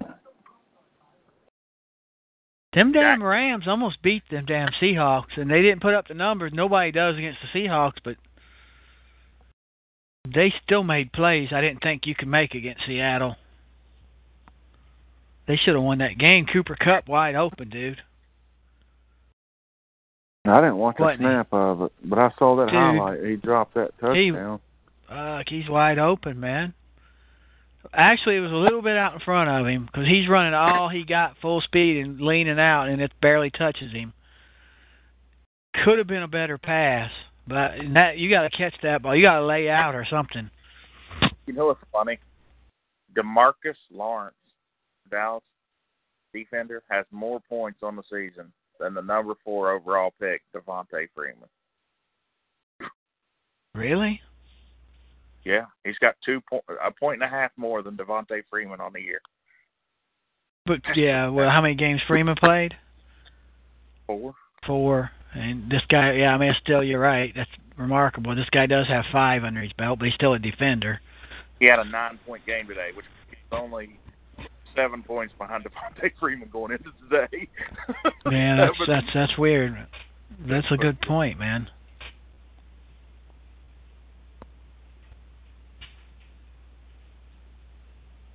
Them 2.74 2.92
damn 2.92 3.24
Rams 3.24 3.68
almost 3.68 4.02
beat 4.02 4.28
them 4.30 4.46
damn 4.46 4.72
Seahawks, 4.74 5.38
and 5.38 5.50
they 5.50 5.62
didn't 5.62 5.82
put 5.82 5.94
up 5.94 6.08
the 6.08 6.14
numbers. 6.14 6.52
Nobody 6.54 6.92
does 6.92 7.18
against 7.18 7.40
the 7.42 7.48
Seahawks, 7.48 7.98
but 8.04 8.18
they 10.34 10.54
still 10.64 10.84
made 10.84 11.12
plays 11.12 11.50
I 11.52 11.62
didn't 11.62 11.82
think 11.82 12.06
you 12.06 12.16
could 12.16 12.28
make 12.28 12.54
against 12.54 12.86
Seattle. 12.86 13.36
They 15.48 15.56
should 15.58 15.76
have 15.76 15.84
won 15.84 16.00
that 16.00 16.18
game. 16.18 16.46
Cooper 16.46 16.76
Kupp 16.76 17.08
wide 17.08 17.36
open, 17.36 17.70
dude. 17.70 18.02
I 20.46 20.62
didn't 20.62 20.78
watch 20.78 20.96
a 21.00 21.04
Wasn't 21.04 21.20
he? 21.22 21.26
snap 21.26 21.48
of 21.52 21.82
it, 21.84 21.92
but 22.04 22.20
I 22.20 22.32
saw 22.40 22.56
that 22.58 22.68
Dude. 22.68 22.76
highlight. 22.76 23.24
He 23.24 23.36
dropped 23.36 23.74
that 23.76 23.92
He- 24.00 24.32
touchdown. 24.32 24.60
Fuck, 25.08 25.50
he's 25.50 25.70
wide 25.70 26.00
open, 26.00 26.40
man. 26.40 26.74
Actually, 27.94 28.36
it 28.36 28.42
was 28.42 28.52
a 28.52 28.56
little 28.56 28.82
bit 28.82 28.98
out 28.98 29.14
in 29.14 29.20
front 29.22 29.50
of 29.50 29.66
him 29.66 29.86
because 29.86 30.08
he's 30.08 30.28
running 30.28 30.54
all 30.54 30.90
he 30.90 31.04
got 31.06 31.38
full 31.38 31.62
speed 31.62 32.04
and 32.04 32.20
leaning 32.20 32.60
out, 32.60 32.90
and 32.90 33.02
it 33.02 33.14
barely 33.22 33.50
touches 33.50 33.92
him. 33.94 34.14
Could 35.74 35.98
have 35.98 36.08
been 36.08 36.24
a 36.24 36.28
better 36.28 36.58
pass, 36.58 37.12
but 37.48 37.72
that 37.94 38.18
you 38.18 38.30
got 38.30 38.44
to 38.44 38.50
catch 38.50 38.76
that 38.84 39.02
ball. 39.02 39.16
You 39.16 39.24
got 39.24 39.40
to 39.40 39.46
lay 39.46 39.70
out 39.70 39.96
or 39.96 40.06
something. 40.10 40.50
You 41.46 41.54
know 41.54 41.68
what's 41.68 41.80
funny? 41.92 42.20
Demarcus 43.16 43.78
Lawrence, 43.92 44.36
Dallas 45.10 45.44
defender, 46.34 46.84
has 46.90 47.06
more 47.12 47.40
points 47.50 47.80
on 47.84 47.96
the 47.96 48.04
season 48.04 48.52
than 48.80 48.94
the 48.94 49.02
number 49.02 49.34
four 49.44 49.72
overall 49.72 50.14
pick, 50.20 50.42
Devonta 50.56 51.08
Freeman. 51.16 51.50
Really? 53.74 54.22
Yeah, 55.44 55.66
he's 55.86 55.98
got 56.00 56.16
two 56.26 56.42
point, 56.42 56.64
a 56.84 56.92
point 56.92 57.22
and 57.22 57.24
a 57.24 57.34
half 57.34 57.52
more 57.56 57.82
than 57.82 57.96
Devonta 57.96 58.42
Freeman 58.50 58.82
on 58.82 58.92
the 58.94 59.02
year. 59.02 59.22
But 60.66 60.82
yeah, 60.96 61.30
well, 61.30 61.50
how 61.50 61.62
many 61.62 61.76
games 61.76 62.02
Freeman 62.08 62.36
played? 62.36 62.74
Four. 64.06 64.36
Four. 64.66 65.12
And 65.34 65.70
this 65.70 65.82
guy, 65.90 66.14
yeah, 66.14 66.34
I 66.34 66.38
mean, 66.38 66.54
still, 66.62 66.84
you're 66.84 67.00
right. 67.00 67.34
That's 67.36 67.50
remarkable. 67.78 68.36
This 68.36 68.50
guy 68.52 68.66
does 68.66 68.88
have 68.88 69.06
five 69.12 69.44
under 69.44 69.62
his 69.62 69.74
belt, 69.74 70.00
but 70.00 70.06
he's 70.06 70.16
still 70.16 70.34
a 70.34 70.40
defender. 70.40 71.00
He 71.60 71.68
had 71.68 71.80
a 71.80 71.86
nine-point 71.86 72.46
game 72.46 72.68
today, 72.68 72.90
which 72.96 73.06
is 73.32 73.38
only 73.52 73.98
seven 74.76 75.04
points 75.04 75.34
behind 75.38 75.64
Devonta 75.64 76.12
Freeman 76.20 76.50
going 76.52 76.72
into 76.72 76.92
today. 77.10 77.48
Yeah, 78.30 78.58
that's 78.78 78.88
that's 78.88 79.08
that's 79.14 79.38
weird. 79.38 79.88
That's 80.48 80.68
a 80.70 80.76
good 80.76 81.00
point, 81.02 81.40
man. 81.40 81.70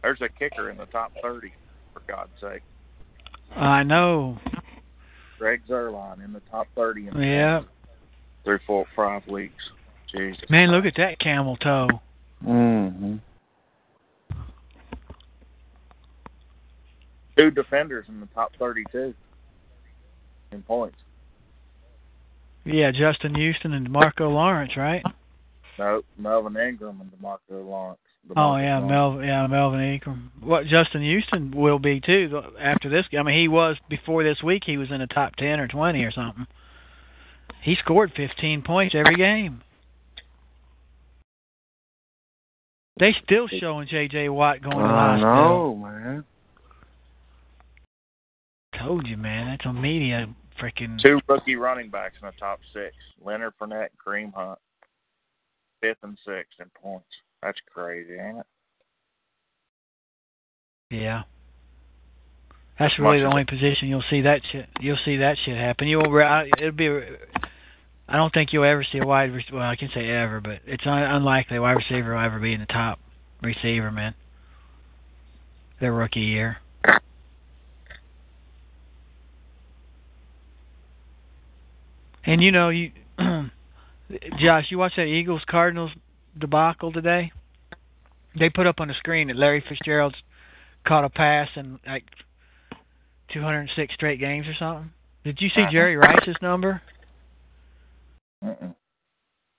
There's 0.03 0.21
a 0.21 0.29
kicker 0.29 0.71
in 0.71 0.79
the 0.79 0.87
top 0.87 1.13
30, 1.23 1.53
for 1.93 2.01
God's 2.09 2.33
sake. 2.41 2.63
I 3.55 3.83
know. 3.83 4.39
Greg 5.43 5.61
Zuerlein 5.69 6.25
in 6.25 6.33
the 6.33 6.41
top 6.53 6.69
30 6.77 7.09
in 7.09 7.15
the 7.15 7.27
Yeah. 7.27 7.63
through 8.45 8.61
four, 8.65 8.87
five 8.95 9.27
weeks. 9.27 9.71
Jesus. 10.15 10.49
Man, 10.49 10.71
look 10.71 10.85
at 10.85 10.95
that 10.99 11.19
camel 11.19 11.57
toe. 11.57 11.89
Mm-hmm. 12.47 13.17
Two 17.37 17.51
defenders 17.51 18.05
in 18.09 18.21
the 18.21 18.27
top 18.27 18.53
32 18.57 19.13
in 20.53 20.63
points. 20.63 20.99
Yeah, 22.65 22.93
Justin 22.93 23.35
Houston 23.35 23.73
and 23.73 23.91
Marco 23.91 24.31
Lawrence, 24.31 24.77
right? 24.77 25.03
No, 25.77 26.03
Melvin 26.17 26.57
Ingram 26.57 27.01
and 27.01 27.11
DeMarco 27.11 27.67
Lawrence. 27.67 27.99
Oh 28.37 28.57
yeah, 28.57 28.79
Lawrence. 28.79 29.19
Mel, 29.19 29.25
yeah, 29.25 29.47
Melvin 29.47 29.81
Ingram. 29.81 30.31
What 30.41 30.67
Justin 30.67 31.03
Houston 31.03 31.51
will 31.51 31.79
be 31.79 32.01
too 32.01 32.41
after 32.59 32.89
this. 32.89 33.05
I 33.19 33.23
mean, 33.23 33.39
he 33.39 33.49
was 33.49 33.77
before 33.91 34.23
this 34.23 34.43
week. 34.43 34.63
He 34.65 34.77
was 34.77 34.91
in 34.91 35.01
the 35.01 35.07
top 35.09 35.37
ten 35.37 35.59
or 35.59 35.67
twenty 35.67 36.05
or 36.05 36.13
something. 36.13 36.47
He 37.63 37.77
scored 37.77 38.13
fifteen 38.17 38.63
points 38.63 38.95
every 38.95 39.17
game. 39.17 39.63
They 42.99 43.17
still 43.25 43.49
showing 43.49 43.89
J.J. 43.89 44.29
Watt 44.29 44.63
going 44.63 44.77
to 44.77 44.83
the 44.83 44.89
I 44.89 45.21
know, 45.21 45.75
man. 45.75 46.25
Told 48.79 49.07
you, 49.07 49.17
man. 49.17 49.49
That's 49.49 49.67
a 49.67 49.73
media 49.73 50.29
freaking. 50.61 51.03
Two 51.03 51.21
rookie 51.29 51.57
running 51.57 51.91
backs 51.91 52.15
in 52.21 52.27
the 52.27 52.33
top 52.39 52.61
six: 52.73 52.95
Leonard 53.25 53.55
Fournette 53.61 53.89
and 53.91 53.99
Kareem 54.07 54.33
Hunt. 54.35 54.59
Fifth 55.81 55.99
and 56.03 56.17
sixth 56.25 56.61
in 56.61 56.71
points. 56.81 57.07
That's 57.43 57.59
crazy, 57.73 58.15
ain't 58.15 58.39
it? 58.39 58.47
Yeah. 60.91 61.23
That's 62.79 62.99
really 62.99 63.19
the 63.19 63.25
Much 63.25 63.29
as 63.29 63.33
only 63.33 63.45
position 63.45 63.89
you'll 63.89 64.05
see 64.11 64.23
that 64.23 64.41
shit. 64.51 64.69
You'll 64.81 64.99
see 65.05 65.19
that 65.19 65.37
shit 65.45 65.57
happen. 65.57 65.89
Re- 65.89 66.25
I- 66.25 66.51
It'll 66.59 66.73
be. 66.73 66.89
I 68.09 68.17
don't 68.17 68.33
think 68.33 68.53
you'll 68.53 68.65
ever 68.65 68.85
see 68.85 68.99
a 68.99 69.07
wide. 69.07 69.33
Well, 69.53 69.63
I 69.63 69.77
can 69.77 69.89
say 69.95 70.09
ever, 70.09 70.41
but 70.41 70.61
it's 70.67 70.87
un- 70.87 71.03
unlikely 71.03 71.57
a 71.57 71.63
wide 71.63 71.73
receiver 71.77 72.15
will 72.15 72.25
ever 72.25 72.39
be 72.39 72.53
in 72.53 72.61
the 72.61 72.67
top 72.67 72.99
receiver, 73.43 73.91
man. 73.91 74.15
Their 75.81 75.93
rookie 75.93 76.21
year. 76.21 76.59
And 82.25 82.43
you 82.43 82.53
know, 82.53 82.69
you, 82.69 82.93
Josh, 84.39 84.67
you 84.71 84.79
watch 84.79 84.93
that 84.97 85.07
Eagles 85.07 85.43
Cardinals 85.49 85.91
debacle 86.39 86.93
today. 86.93 87.33
They 88.39 88.49
put 88.51 88.67
up 88.67 88.81
on 88.81 88.89
the 88.89 88.95
screen 88.95 89.29
that 89.29 89.37
Larry 89.37 89.63
Fitzgerald's 89.69 90.17
caught 90.87 91.05
a 91.05 91.11
pass 91.11 91.49
in 91.57 91.79
like 91.87 92.05
206 93.33 93.95
straight 93.95 94.19
games 94.21 94.47
or 94.47 94.55
something. 94.59 94.91
Did 95.25 95.41
you 95.41 95.49
see 95.51 95.63
Uh-huh. 95.63 95.71
Jerry 95.71 95.97
Rice's 95.97 96.37
number? 96.43 96.81
Mm-mm. 98.45 98.75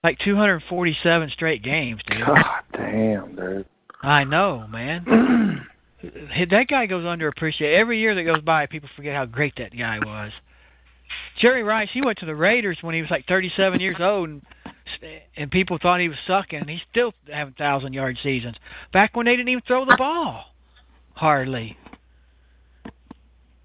Like 0.03 0.19
247 0.19 1.29
straight 1.29 1.63
games, 1.63 2.01
dude. 2.07 2.25
God 2.25 2.45
damn, 2.73 3.35
dude. 3.35 3.65
I 4.01 4.25
know, 4.25 4.67
man. 4.67 5.05
that 6.03 6.65
guy 6.69 6.85
goes 6.87 7.05
underappreciated. 7.05 7.73
Every 7.79 7.99
year 7.99 8.13
that 8.15 8.23
goes 8.23 8.41
by, 8.41 8.65
people 8.65 8.89
forget 8.97 9.15
how 9.15 9.25
great 9.25 9.53
that 9.57 9.71
guy 9.77 9.99
was. 9.99 10.31
Jerry 11.39 11.63
Rice, 11.63 11.87
he 11.93 12.01
went 12.01 12.17
to 12.19 12.25
the 12.25 12.35
Raiders 12.35 12.77
when 12.81 12.95
he 12.95 13.01
was 13.01 13.09
like 13.09 13.25
37 13.27 13.79
years 13.79 13.95
old, 13.99 14.27
and 14.29 14.41
and 15.35 15.51
people 15.51 15.79
thought 15.81 15.99
he 15.99 16.09
was 16.09 16.17
sucking, 16.27 16.59
and 16.59 16.69
he's 16.69 16.81
still 16.91 17.13
having 17.31 17.53
thousand 17.53 17.93
yard 17.93 18.17
seasons. 18.23 18.55
Back 18.91 19.15
when 19.15 19.25
they 19.25 19.35
didn't 19.35 19.49
even 19.49 19.63
throw 19.67 19.85
the 19.85 19.95
ball, 19.97 20.45
hardly. 21.13 21.77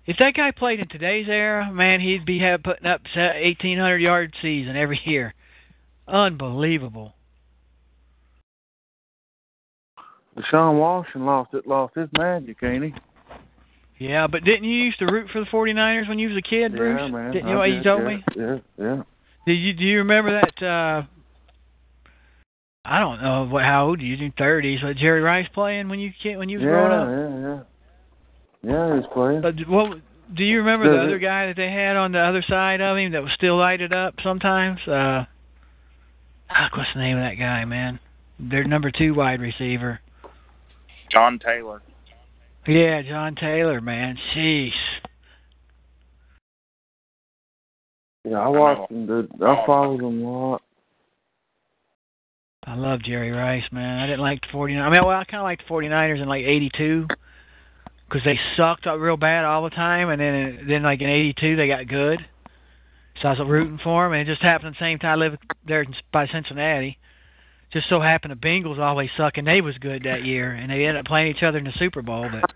If 0.07 0.16
that 0.19 0.35
guy 0.35 0.53
played 0.53 0.81
in 0.81 0.89
today's 0.89 1.28
era, 1.28 1.70
man, 1.70 2.01
he'd 2.01 2.24
be 2.24 2.39
have, 2.39 2.62
putting 2.62 2.86
up 2.86 3.03
1,800 3.15 3.99
yard 3.99 4.35
season 4.40 4.74
every 4.74 5.01
year. 5.05 5.35
Unbelievable. 6.07 7.15
Deshaun 10.35 10.78
Watson 10.78 11.27
lost 11.27 11.53
it, 11.53 11.66
lost 11.66 11.95
his 11.95 12.09
magic, 12.16 12.57
ain't 12.62 12.85
he? 12.85 12.95
Yeah, 13.99 14.28
but 14.28 14.45
didn't 14.45 14.65
you 14.65 14.85
used 14.85 15.01
to 15.01 15.07
root 15.07 15.28
for 15.32 15.40
the 15.40 15.47
49ers 15.47 16.09
when 16.09 16.19
you 16.19 16.28
was 16.28 16.39
a 16.39 16.43
kid, 16.43 16.74
Bruce? 16.74 16.99
Yeah, 17.01 17.09
man. 17.09 17.32
Didn't 17.32 17.49
you? 17.49 17.57
What 17.57 17.65
you 17.65 17.82
told 17.82 18.03
yeah, 18.03 18.09
me? 18.09 18.24
Yeah, 18.36 18.59
yeah. 18.78 19.03
Do 19.49 19.55
you 19.55 19.73
do 19.73 19.83
you 19.83 19.99
remember 20.01 20.43
that? 20.43 20.62
uh 20.62 21.03
I 22.85 22.99
don't 23.01 23.23
know 23.23 23.47
what 23.47 23.65
how 23.65 23.87
old 23.87 24.03
you? 24.03 24.15
You 24.15 24.31
thirties? 24.37 24.81
But 24.83 24.97
Jerry 24.99 25.23
Rice 25.23 25.47
playing 25.55 25.89
when 25.89 26.01
you 26.01 26.11
kid 26.23 26.37
when 26.37 26.51
you 26.51 26.59
was 26.59 26.66
growing 26.66 26.93
up. 26.93 27.09
Yeah, 27.09 27.29
yeah, 27.31 27.49
yeah. 27.49 27.62
Yeah, 28.70 28.95
he 28.95 29.01
was 29.01 29.09
playing. 29.15 29.43
Uh, 29.43 29.53
d- 29.53 29.65
what 29.66 30.01
do 30.37 30.45
you 30.45 30.59
remember 30.59 30.91
the 30.91 30.99
Does 30.99 31.07
other 31.07 31.19
guy 31.19 31.47
that 31.47 31.57
they 31.57 31.70
had 31.70 31.97
on 31.97 32.12
the 32.12 32.19
other 32.19 32.45
side 32.47 32.83
of 32.83 32.99
him 32.99 33.12
that 33.12 33.23
was 33.23 33.33
still 33.37 33.57
lighted 33.57 33.95
up 33.95 34.16
sometimes? 34.23 34.87
Uh, 34.87 35.25
what's 36.77 36.91
the 36.93 37.01
name 37.01 37.16
of 37.16 37.23
that 37.23 37.39
guy, 37.39 37.65
man? 37.65 38.01
Their 38.39 38.65
number 38.65 38.91
two 38.91 39.15
wide 39.15 39.41
receiver. 39.41 40.01
John 41.11 41.39
Taylor. 41.39 41.81
Yeah, 42.66 43.01
John 43.01 43.35
Taylor, 43.35 43.81
man. 43.81 44.19
Jeez. 44.37 44.73
Yeah, 48.29 48.41
I 48.41 48.49
watched 48.49 48.93
oh. 48.93 48.95
him. 48.95 49.07
Dude. 49.07 49.31
I 49.41 49.45
oh. 49.47 49.63
followed 49.67 50.01
him 50.01 50.23
a 50.23 50.31
lot. 50.31 50.63
I 52.65 52.75
love 52.75 53.03
Jerry 53.03 53.31
Rice, 53.31 53.65
man. 53.73 54.01
I 54.01 54.07
didn't 54.07 54.21
like 54.21 54.43
the 54.43 54.49
49ers. 54.49 54.83
I 54.83 54.91
mean, 54.91 55.01
well, 55.03 55.17
I 55.17 55.25
kind 55.25 55.41
of 55.41 55.45
liked 55.45 55.63
the 55.67 55.73
49ers 55.73 56.21
in 56.21 56.29
like 56.29 56.45
82 56.45 57.07
because 58.07 58.25
they 58.25 58.39
sucked 58.57 58.87
up 58.87 59.01
real 59.01 59.17
bad 59.17 59.47
all 59.47 59.65
the 59.65 59.71
time, 59.71 60.11
and 60.11 60.21
then 60.21 60.67
then 60.69 60.83
like 60.83 61.01
in 61.01 61.09
82 61.09 61.57
they 61.57 61.69
got 61.69 61.89
good. 61.89 62.19
So 63.23 63.29
I 63.29 63.33
was 63.33 63.49
rooting 63.49 63.81
for 63.83 64.05
them, 64.05 64.13
and 64.13 64.29
it 64.29 64.31
just 64.31 64.43
happened 64.43 64.75
the 64.75 64.85
same 64.85 64.99
time 64.99 65.13
I 65.13 65.17
lived 65.17 65.39
there 65.67 65.87
by 66.13 66.27
Cincinnati. 66.27 66.99
Just 67.73 67.89
so 67.89 68.01
happened 68.01 68.33
the 68.33 68.37
Bengals 68.37 68.79
always 68.79 69.11
suck, 69.17 69.39
and 69.39 69.47
they 69.47 69.61
was 69.61 69.77
good 69.79 70.05
that 70.05 70.25
year, 70.25 70.53
and 70.53 70.71
they 70.71 70.85
ended 70.85 70.97
up 70.97 71.07
playing 71.07 71.35
each 71.35 71.43
other 71.43 71.59
in 71.59 71.65
the 71.65 71.73
Super 71.79 72.03
Bowl. 72.03 72.29
But 72.31 72.53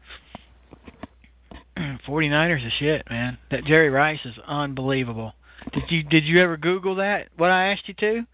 49ers 2.07 2.67
is 2.67 2.73
shit, 2.79 3.09
man. 3.11 3.39
That 3.51 3.65
Jerry 3.65 3.91
Rice 3.91 4.21
is 4.25 4.35
unbelievable. 4.47 5.33
Did 5.73 5.85
you 5.91 6.03
did 6.03 6.25
you 6.25 6.41
ever 6.43 6.57
Google 6.57 6.97
that? 6.97 7.29
What 7.37 7.51
I 7.51 7.69
asked 7.73 7.89
you 7.89 7.95
to? 7.95 8.27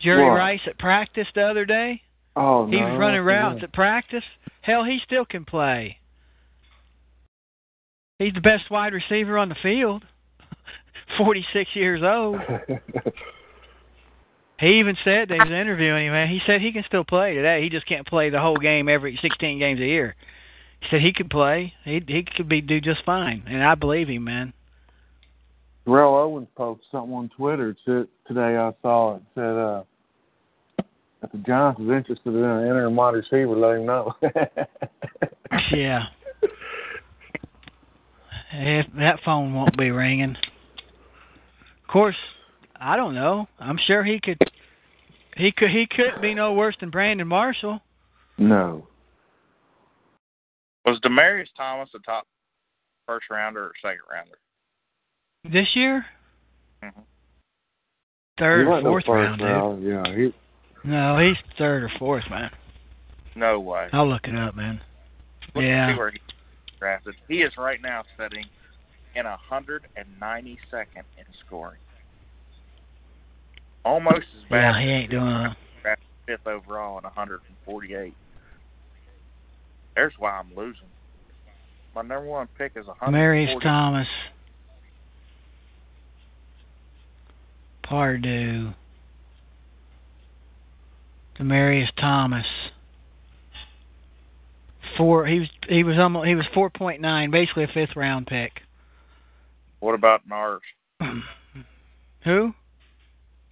Jerry 0.00 0.24
What? 0.24 0.36
Rice 0.36 0.60
at 0.66 0.78
practice 0.78 1.28
the 1.34 1.42
other 1.42 1.64
day. 1.64 2.02
Oh, 2.34 2.66
He 2.66 2.80
no. 2.80 2.88
was 2.90 2.98
running 2.98 3.22
routes 3.22 3.60
at 3.62 3.72
practice. 3.72 4.24
Hell, 4.62 4.84
he 4.84 4.98
still 5.04 5.24
can 5.24 5.44
play. 5.44 5.98
He's 8.18 8.32
the 8.32 8.40
best 8.40 8.70
wide 8.70 8.94
receiver 8.94 9.36
on 9.38 9.48
the 9.48 9.56
field. 9.62 10.04
46 11.18 11.70
years 11.74 12.02
old. 12.02 12.40
He 14.62 14.78
even 14.78 14.96
said 15.02 15.28
they 15.28 15.38
was 15.42 15.50
interviewing 15.50 16.06
him. 16.06 16.12
Man, 16.12 16.28
he 16.28 16.40
said 16.46 16.60
he 16.60 16.70
can 16.70 16.84
still 16.86 17.02
play 17.02 17.34
today. 17.34 17.64
He 17.64 17.68
just 17.68 17.84
can't 17.84 18.06
play 18.06 18.30
the 18.30 18.40
whole 18.40 18.58
game 18.58 18.88
every 18.88 19.18
16 19.20 19.58
games 19.58 19.80
a 19.80 19.84
year. 19.84 20.14
He 20.80 20.86
said 20.88 21.00
he 21.00 21.12
could 21.12 21.30
play. 21.30 21.74
He 21.84 22.00
he 22.06 22.22
could 22.22 22.48
be 22.48 22.60
do 22.60 22.80
just 22.80 23.04
fine, 23.04 23.42
and 23.48 23.60
I 23.64 23.74
believe 23.74 24.06
him, 24.06 24.22
man. 24.22 24.52
Terrell 25.84 26.14
Owens 26.14 26.48
posted 26.56 26.86
something 26.90 27.14
on 27.14 27.30
Twitter 27.36 27.76
It 27.86 28.08
today. 28.26 28.56
I 28.56 28.72
saw 28.82 29.16
it. 29.16 29.16
it 29.16 29.22
said, 29.34 29.42
uh, 29.42 29.82
if 31.22 31.32
the 31.32 31.38
Giants 31.38 31.80
is 31.80 31.88
interested 31.88 32.34
in 32.34 32.44
an 32.44 32.66
interim 32.66 32.96
wide 32.96 33.14
receiver, 33.14 33.56
let 33.56 33.78
him 33.78 33.86
know. 33.86 34.14
Yeah. 35.70 36.04
If 38.54 38.86
that 38.98 39.20
phone 39.22 39.52
won't 39.52 39.76
be 39.76 39.90
ringing. 39.90 40.30
Of 40.30 41.92
course, 41.92 42.16
I 42.74 42.96
don't 42.96 43.14
know. 43.14 43.46
I'm 43.58 43.78
sure 43.86 44.02
he 44.02 44.18
could. 44.18 44.38
He 45.36 45.52
could. 45.52 45.68
He 45.68 45.86
couldn't 45.86 46.22
be 46.22 46.32
no 46.32 46.54
worse 46.54 46.74
than 46.80 46.88
Brandon 46.88 47.28
Marshall 47.28 47.80
no. 48.38 48.86
Was 50.84 50.98
Demaryius 51.04 51.46
Thomas 51.56 51.88
a 51.94 51.98
top 52.00 52.26
first 53.06 53.26
rounder 53.30 53.64
or 53.64 53.72
second 53.80 54.00
rounder? 54.10 54.38
This 55.44 55.74
year. 55.74 56.06
Mhm. 56.82 57.04
Third 58.38 58.60
he 58.60 58.66
or 58.66 58.70
wasn't 58.70 58.84
no 58.84 58.90
fourth 58.90 59.04
first 59.06 59.40
round, 59.40 59.80
dude. 59.82 59.88
Yeah, 59.88 60.14
he, 60.14 60.34
No, 60.84 61.18
he's 61.18 61.36
third 61.58 61.84
or 61.84 61.88
fourth, 61.98 62.28
man. 62.30 62.50
No 63.34 63.60
way. 63.60 63.88
I'll 63.92 64.08
look 64.08 64.26
it 64.26 64.34
up, 64.34 64.54
man. 64.56 64.80
Let's 65.54 65.66
Yeah. 65.66 65.92
see 65.92 65.98
where 65.98 66.10
he 66.10 66.20
drafted. 66.78 67.14
He 67.28 67.42
is 67.42 67.56
right 67.56 67.80
now 67.80 68.02
sitting 68.16 68.46
in 69.14 69.26
192nd 69.26 71.04
in 71.16 71.24
scoring. 71.46 71.78
Almost 73.84 74.26
as 74.36 74.44
bad 74.44 74.74
Yeah, 74.76 74.80
he 74.80 74.90
ain't 74.90 75.10
doing. 75.10 75.26
A, 75.26 75.56
fifth 76.26 76.46
overall 76.46 76.98
in 76.98 77.04
148. 77.04 78.14
There's 79.94 80.18
why 80.18 80.38
I'm 80.38 80.54
losing. 80.54 80.88
My 81.94 82.02
number 82.02 82.24
one 82.26 82.46
pick 82.56 82.76
is 82.76 82.86
140. 82.86 83.12
Marius 83.12 83.62
Thomas. 83.62 84.08
Pardue. 87.92 88.72
Demaryius 91.38 91.90
Thomas. 92.00 92.46
Four. 94.96 95.26
He 95.26 95.40
was. 95.40 95.48
He 95.68 95.84
was 95.84 95.98
almost. 95.98 96.26
He 96.26 96.34
was 96.34 96.46
four 96.54 96.70
point 96.70 97.02
nine, 97.02 97.30
basically 97.30 97.64
a 97.64 97.68
fifth 97.68 97.94
round 97.94 98.26
pick. 98.26 98.62
What 99.80 99.94
about 99.94 100.22
ours? 100.32 100.62
Who? 102.24 102.54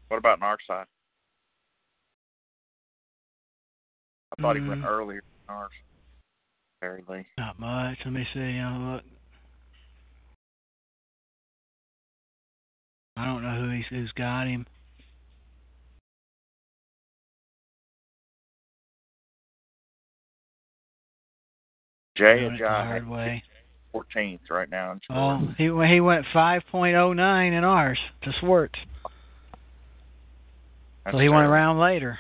What 0.09 0.17
about 0.17 0.39
in 0.39 0.43
side? 0.67 0.87
I 4.39 4.41
thought 4.41 4.57
he 4.57 4.67
went 4.67 4.81
Mm. 4.81 4.87
earlier. 4.87 5.23
Barry 6.81 7.05
Lee. 7.11 7.27
Not 7.37 7.59
much. 7.61 7.99
Let 8.07 8.15
me 8.15 8.27
see. 8.33 8.59
I'll 8.59 8.95
look. 8.95 9.03
I 13.21 13.27
don't 13.27 13.43
know 13.43 13.55
who 13.55 13.69
he's 13.77 13.85
who's 13.91 14.13
got 14.13 14.47
him. 14.47 14.67
Jay 22.17 22.41
Doing 22.41 22.55
it 22.55 22.59
the 22.59 22.65
Ajay 22.65 22.87
hard 22.87 23.09
way. 23.09 23.43
14th 23.95 24.39
right 24.49 24.71
now 24.71 24.93
in 24.93 25.01
Oh, 25.11 25.49
he 25.59 25.65
he 25.87 26.01
went 26.01 26.25
five 26.33 26.63
point 26.71 26.97
oh 26.97 27.13
nine 27.13 27.53
in 27.53 27.63
ours 27.63 27.99
to 28.23 28.33
Swartz. 28.41 28.79
That's 31.05 31.15
So 31.15 31.19
he 31.19 31.29
went 31.29 31.47
around 31.47 31.79
later. 31.79 32.19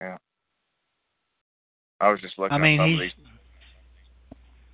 Yeah. 0.00 0.16
I 2.00 2.10
was 2.10 2.20
just 2.22 2.38
looking 2.38 2.54
I 2.54 2.58
mean, 2.58 2.80
at 2.80 2.84
some 2.84 2.94
of 2.94 3.00
these 3.00 3.12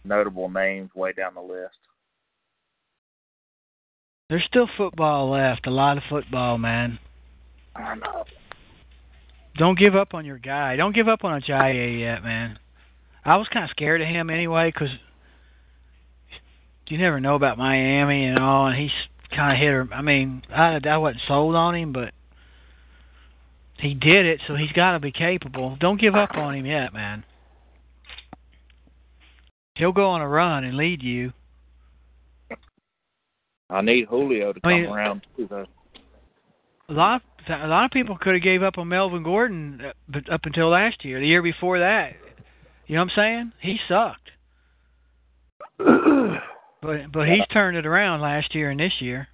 notable 0.05 0.49
names 0.49 0.91
way 0.95 1.13
down 1.13 1.35
the 1.35 1.41
list. 1.41 1.79
There's 4.29 4.45
still 4.45 4.69
football 4.77 5.31
left. 5.31 5.67
A 5.67 5.71
lot 5.71 5.97
of 5.97 6.03
football, 6.09 6.59
man. 6.59 6.99
I 7.75 7.95
know. 7.95 8.25
Don't 9.57 9.79
give 9.79 9.95
up 9.95 10.15
on 10.15 10.25
your 10.25 10.39
guy. 10.39 10.77
Don't 10.77 10.95
give 10.95 11.09
up 11.09 11.25
on 11.25 11.41
Ajayi 11.41 12.01
yet, 12.01 12.23
man. 12.23 12.59
I 13.25 13.37
was 13.37 13.49
kind 13.49 13.65
of 13.65 13.71
scared 13.71 14.03
of 14.03 14.09
him 14.09 14.31
anyway 14.31 14.71
because 14.71 14.91
you 16.89 16.99
never 16.99 17.21
know 17.21 17.35
about 17.35 17.59
Miami 17.59 18.27
and 18.27 18.39
all, 18.39 18.67
and 18.69 18.77
he's 18.77 18.93
kind 19.35 19.53
of 19.53 19.59
hit 19.59 19.73
or. 19.73 19.89
I 19.93 20.03
mean, 20.03 20.43
I 20.55 20.81
I 20.85 20.97
wasn't 20.99 21.23
sold 21.27 21.55
on 21.55 21.75
him, 21.75 21.93
but 21.93 22.13
he 23.79 23.95
did 23.95 24.27
it, 24.27 24.41
so 24.47 24.55
he's 24.55 24.73
got 24.73 24.93
to 24.93 25.01
be 25.01 25.13
capable. 25.13 25.77
Don't 25.81 26.01
give 26.01 26.15
up 26.15 26.35
on 26.35 26.55
him 26.55 26.67
yet, 26.67 26.93
man. 26.93 27.25
He'll 29.77 29.93
go 29.93 30.11
on 30.11 30.21
a 30.21 30.29
run 30.29 30.65
and 30.65 30.77
lead 30.77 31.03
you. 31.03 31.33
I 33.71 33.81
need 33.83 34.07
Julio 34.09 34.53
to 34.53 34.61
I 34.65 34.71
come 34.71 34.73
mean- 34.83 34.91
around 34.91 35.23
too, 35.37 35.47
though. 35.49 35.67
A 36.89 36.93
lot 36.93 37.23
of 37.49 37.63
a 37.63 37.67
lot 37.67 37.85
of 37.85 37.91
people 37.91 38.17
could 38.21 38.35
have 38.35 38.43
gave 38.43 38.63
up 38.63 38.79
on 38.79 38.89
Melvin 38.89 39.23
Gordon 39.25 39.81
uh, 39.85 39.93
but 40.09 40.29
up 40.31 40.41
until 40.45 40.69
last 40.69 41.05
year. 41.05 41.19
The 41.21 41.27
year 41.27 41.43
before 41.43 41.79
that, 41.81 42.15
you 42.87 42.95
know 42.97 43.03
what 43.03 43.11
I'm 43.13 43.17
saying? 43.17 43.53
He 43.61 43.79
sucked. 43.89 44.31
But 46.83 47.11
but 47.11 47.27
he's 47.27 47.45
turned 47.53 47.77
it 47.77 47.87
around 47.87 48.21
last 48.21 48.55
year 48.55 48.71
and 48.71 48.79
this 48.79 48.93
year. 49.01 49.27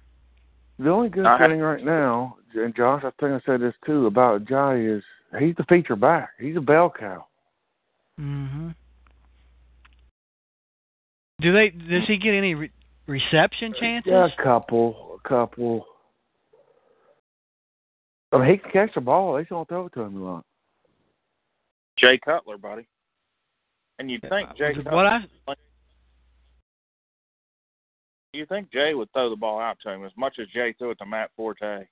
The 0.79 0.89
only 0.89 1.09
good 1.09 1.25
I- 1.25 1.37
thing 1.47 1.59
right 1.59 1.83
now, 1.83 2.37
and 2.55 2.75
Josh, 2.75 3.03
I 3.03 3.11
think 3.19 3.33
I 3.33 3.41
said 3.45 3.61
this 3.61 3.75
too 3.85 4.07
about 4.07 4.45
Jai 4.45 4.77
is 4.77 5.03
he's 5.37 5.53
the 5.57 5.65
feature 5.65 5.95
back. 5.97 6.29
He's 6.39 6.55
a 6.55 6.61
bell 6.61 6.89
cow. 6.97 7.27
Mhm. 8.19 8.73
Do 11.41 11.51
they? 11.53 11.69
Does 11.69 12.07
he 12.07 12.17
get 12.17 12.33
any 12.33 12.55
re- 12.55 12.71
reception 13.07 13.73
chances? 13.79 14.11
Yeah, 14.11 14.27
a 14.27 14.43
couple, 14.43 15.19
a 15.23 15.27
couple. 15.27 15.85
I 18.31 18.39
mean, 18.39 18.49
he 18.51 18.57
can 18.57 18.71
catch 18.71 18.95
the 18.95 19.01
ball. 19.01 19.35
They 19.35 19.41
just 19.41 19.49
don't 19.49 19.67
throw 19.67 19.85
it 19.85 19.93
to 19.93 20.01
him 20.01 20.21
a 20.21 20.25
lot. 20.25 20.45
Jay 21.97 22.19
Cutler, 22.23 22.57
buddy. 22.57 22.87
And 23.99 24.09
you'd 24.09 24.21
think 24.21 24.57
Jay 24.57 24.73
what 24.75 24.85
Cutler, 24.85 25.27
I 25.47 25.53
you 28.33 28.47
think 28.47 28.71
Jay 28.71 28.95
would 28.95 29.11
throw 29.13 29.29
the 29.29 29.35
ball 29.35 29.59
out 29.59 29.77
to 29.83 29.91
him 29.91 30.03
as 30.03 30.11
much 30.17 30.37
as 30.41 30.47
Jay 30.47 30.73
threw 30.77 30.89
it 30.91 30.97
to 30.97 31.05
Matt 31.05 31.29
Forte. 31.35 31.85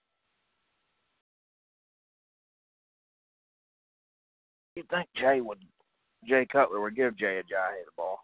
You 4.76 4.84
think 4.90 5.08
Jay 5.16 5.40
would 5.42 5.60
Jay 6.28 6.48
Cutler 6.52 6.82
would 6.82 6.96
give 6.96 7.16
Jay 7.18 7.38
a 7.38 7.44
Jay 7.44 7.82
the 7.86 7.92
ball. 7.96 8.20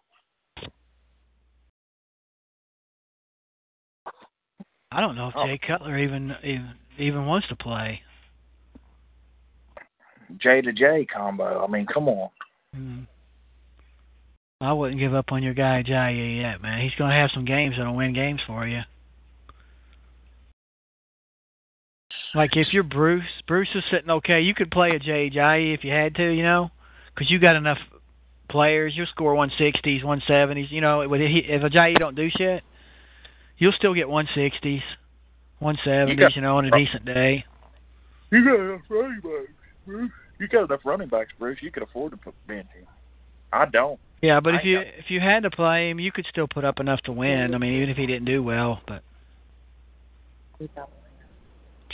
I 4.91 5.01
don't 5.01 5.15
know 5.15 5.27
if 5.27 5.35
Oh. 5.35 5.45
Jay 5.45 5.57
Cutler 5.57 5.97
even 5.97 6.35
even 6.43 6.73
even 6.97 7.25
wants 7.25 7.47
to 7.49 7.55
play. 7.55 8.01
J 10.37 10.61
to 10.61 10.71
J 10.71 11.05
combo. 11.05 11.63
I 11.63 11.67
mean, 11.67 11.85
come 11.85 12.09
on. 12.09 12.29
Mm. 12.75 13.07
I 14.59 14.73
wouldn't 14.73 14.99
give 14.99 15.13
up 15.13 15.31
on 15.31 15.43
your 15.43 15.53
guy 15.53 15.83
Jay 15.83 16.39
yet, 16.41 16.61
man. 16.61 16.81
He's 16.81 16.95
going 16.95 17.11
to 17.11 17.15
have 17.15 17.29
some 17.31 17.45
games 17.45 17.75
that'll 17.77 17.95
win 17.95 18.13
games 18.13 18.41
for 18.47 18.67
you. 18.67 18.81
Like 22.33 22.55
if 22.55 22.73
you're 22.73 22.83
Bruce, 22.83 23.23
Bruce 23.47 23.69
is 23.75 23.83
sitting 23.91 24.09
okay. 24.09 24.41
You 24.41 24.53
could 24.53 24.71
play 24.71 24.91
a 24.91 24.99
Jay 24.99 25.29
Jay 25.29 25.73
if 25.73 25.83
you 25.83 25.91
had 25.91 26.15
to, 26.15 26.29
you 26.29 26.43
know, 26.43 26.71
because 27.13 27.29
you 27.31 27.39
got 27.39 27.55
enough 27.55 27.77
players. 28.49 28.93
You'll 28.95 29.07
score 29.07 29.33
160s, 29.33 30.03
170s. 30.03 30.71
You 30.71 30.81
know, 30.81 31.01
if 31.01 31.63
a 31.63 31.69
Jay 31.69 31.93
don't 31.93 32.15
do 32.15 32.29
shit, 32.29 32.63
you'll 33.57 33.73
still 33.73 33.93
get 33.93 34.07
160s, 34.07 34.81
170s. 35.61 36.09
You, 36.09 36.15
got- 36.15 36.37
know, 36.37 36.57
on 36.57 36.65
a 36.65 36.75
uh, 36.75 36.77
decent 36.77 37.05
day. 37.05 37.45
You 38.31 38.43
got 38.43 38.59
enough 38.59 38.81
running 38.89 39.21
backs, 39.21 39.51
Bruce. 39.85 40.11
You 40.39 40.47
got 40.47 40.63
enough 40.65 40.81
running 40.83 41.07
backs, 41.07 41.31
Bruce. 41.39 41.59
You 41.61 41.71
could 41.71 41.83
afford 41.83 42.11
to 42.11 42.17
put 42.17 42.35
bench 42.47 42.67
him. 42.77 42.85
I 43.53 43.65
don't. 43.65 43.99
Yeah, 44.21 44.39
but 44.39 44.55
I 44.55 44.57
if 44.57 44.65
you 44.65 44.79
if 44.79 45.05
you 45.09 45.19
had 45.19 45.43
to 45.43 45.49
play 45.49 45.89
him, 45.89 45.99
you 45.99 46.11
could 46.11 46.25
still 46.29 46.47
put 46.47 46.65
up 46.65 46.79
enough 46.79 47.01
to 47.01 47.11
win. 47.11 47.53
I 47.53 47.57
mean, 47.57 47.73
even 47.73 47.89
if 47.89 47.97
he 47.97 48.05
didn't 48.05 48.25
do 48.25 48.43
well, 48.43 48.81
but 48.87 49.03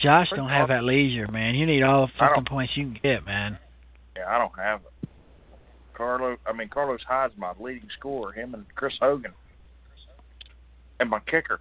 Josh 0.02 0.30
don't 0.36 0.50
have 0.50 0.70
that 0.70 0.84
leisure, 0.84 1.28
man. 1.28 1.56
You 1.56 1.66
need 1.66 1.84
all 1.84 2.08
the 2.08 2.14
fucking 2.18 2.46
points 2.46 2.74
you 2.76 2.86
can 2.86 3.00
get, 3.02 3.26
man. 3.26 3.58
Yeah, 4.16 4.28
I 4.28 4.38
don't 4.38 4.58
have 4.58 4.82
it. 4.82 5.10
Carlo, 5.94 6.38
I 6.48 6.54
mean 6.54 6.70
Carlos 6.70 7.02
Hyde's 7.08 7.34
my 7.38 7.54
leading 7.60 7.90
scorer. 7.98 8.32
Him 8.32 8.54
and 8.54 8.66
Chris 8.76 8.94
Hogan, 9.00 9.34
and 11.00 11.10
my 11.10 11.20
kicker. 11.20 11.60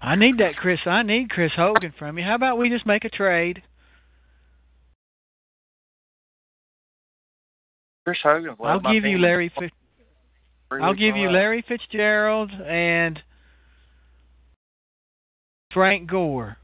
I 0.00 0.16
need 0.16 0.38
that 0.38 0.56
Chris. 0.56 0.80
I 0.86 1.02
need 1.02 1.30
Chris 1.30 1.52
Hogan 1.56 1.92
from 1.98 2.18
you. 2.18 2.24
How 2.24 2.34
about 2.34 2.58
we 2.58 2.68
just 2.68 2.86
make 2.86 3.04
a 3.04 3.08
trade? 3.08 3.62
Chris 8.04 8.18
Hogan's 8.22 8.58
led 8.58 8.68
I'll 8.68 8.92
give 8.92 9.04
you 9.04 9.18
Larry. 9.18 9.52
Fitz, 9.58 9.72
I'll 10.70 10.94
give 10.94 11.16
you. 11.16 11.30
Larry 11.30 11.64
Fitzgerald 11.66 12.50
and 12.50 13.20
Frank 15.72 16.10
Gore 16.10 16.56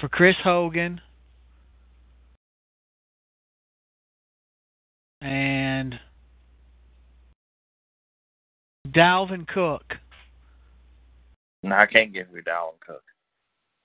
for 0.00 0.08
Chris 0.08 0.36
Hogan 0.42 1.00
and 5.20 5.94
Dalvin 8.88 9.46
Cook. 9.46 9.94
No, 11.62 11.74
I 11.74 11.86
can't 11.86 12.12
give 12.12 12.26
you 12.34 12.42
Dalvin 12.42 12.80
Cook. 12.86 13.02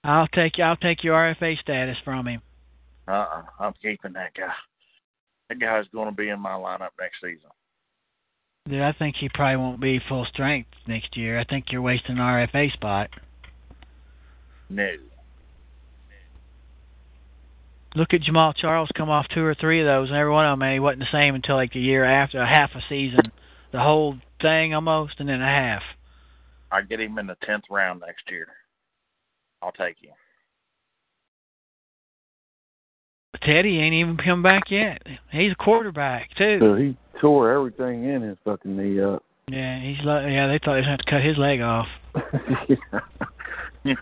I'll 0.04 0.28
take 0.28 0.60
I'll 0.60 0.78
take 0.78 1.04
your 1.04 1.16
RFA 1.16 1.60
status 1.60 1.98
from 2.04 2.28
him. 2.28 2.42
Uh, 3.08 3.12
uh 3.12 3.42
I'm 3.60 3.74
keeping 3.82 4.14
that 4.14 4.34
guy. 4.34 4.54
That 5.50 5.60
guy's 5.60 5.86
going 5.94 6.10
to 6.10 6.16
be 6.16 6.30
in 6.30 6.40
my 6.40 6.52
lineup 6.52 6.90
next 7.00 7.22
season. 7.22 7.50
Dude, 8.70 8.82
I 8.82 8.92
think 8.92 9.16
he 9.16 9.30
probably 9.30 9.58
won't 9.58 9.82
be 9.82 10.00
full 10.08 10.26
strength 10.26 10.70
next 10.88 11.18
year. 11.18 11.40
I 11.40 11.44
think 11.44 11.66
you're 11.72 11.82
wasting 11.82 12.18
an 12.18 12.22
RFA 12.22 12.72
spot. 12.74 13.10
No. 14.70 14.92
Look 17.96 18.14
at 18.14 18.22
Jamaal 18.22 18.56
Charles 18.56 18.90
come 18.96 19.10
off 19.10 19.26
two 19.34 19.44
or 19.44 19.56
three 19.56 19.82
of 19.82 19.88
those, 19.88 20.10
and 20.10 20.18
every 20.18 20.32
one 20.32 20.46
of 20.46 20.52
them, 20.52 20.60
man, 20.60 20.74
he 20.74 20.80
wasn't 20.80 21.00
the 21.00 21.08
same 21.12 21.34
until 21.34 21.56
like 21.56 21.74
the 21.74 21.80
year 21.80 22.06
after, 22.06 22.40
a 22.40 22.48
half 22.48 22.70
a 22.76 22.84
season, 22.88 23.32
the 23.72 23.80
whole 23.80 24.16
thing 24.42 24.74
almost, 24.74 25.16
and 25.20 25.30
then 25.30 25.42
a 25.42 25.46
half. 25.46 25.84
I 26.72 26.82
get 26.82 27.00
him 27.00 27.18
in 27.18 27.28
the 27.28 27.38
tenth 27.44 27.64
round 27.70 28.02
next 28.06 28.30
year. 28.30 28.48
I'll 29.62 29.72
take 29.72 29.98
him. 30.02 30.14
Teddy 33.44 33.80
ain't 33.80 33.94
even 33.94 34.18
come 34.18 34.44
back 34.44 34.64
yet. 34.70 35.02
He's 35.32 35.54
a 35.54 35.56
quarterback 35.56 36.30
too. 36.38 36.58
So 36.60 36.76
he 36.76 36.98
tore 37.22 37.52
everything 37.52 38.04
in 38.04 38.22
his 38.22 38.38
fucking 38.44 38.76
knee 38.76 39.02
up. 39.02 39.24
Yeah, 39.48 39.80
he's 39.80 40.00
li- 40.00 40.34
yeah. 40.34 40.48
They 40.48 40.60
thought 40.64 40.74
they 40.74 40.82
was 40.82 40.86
going 40.86 40.98
to 41.00 41.06
cut 41.10 41.24
his 41.24 41.38
leg 41.38 41.62
off. 41.62 41.88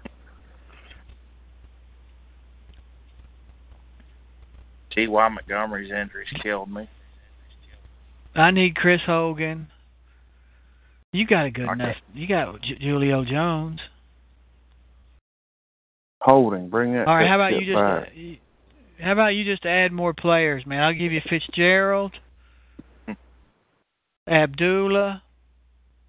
T.Y. 4.94 5.30
Montgomery's 5.30 5.92
injuries 5.92 6.28
killed 6.42 6.72
me. 6.72 6.90
I 8.38 8.52
need 8.52 8.76
Chris 8.76 9.02
Hogan. 9.06 9.68
You 11.12 11.26
got 11.26 11.46
a 11.46 11.52
good 11.52 11.66
Okay. 11.66 11.74
enough. 11.74 11.96
You 12.14 12.28
got 12.28 12.62
J- 12.62 12.78
Julio 12.80 13.26
Jones. 13.26 13.80
Holding, 16.22 16.70
bring 16.70 16.94
that. 16.94 17.08
All 17.08 17.16
right, 17.16 17.28
how 17.28 17.36
about 17.36 17.54
you 17.54 17.66
just 17.66 17.78
uh, 17.78 18.04
you- 18.14 18.38
how 19.00 19.12
about 19.12 19.36
you 19.36 19.44
just 19.44 19.66
add 19.66 19.92
more 19.92 20.14
players, 20.14 20.66
man? 20.66 20.84
I'll 20.84 20.94
give 20.94 21.12
you 21.12 21.22
Fitzgerald, 21.30 22.14
Abdullah, 24.28 25.22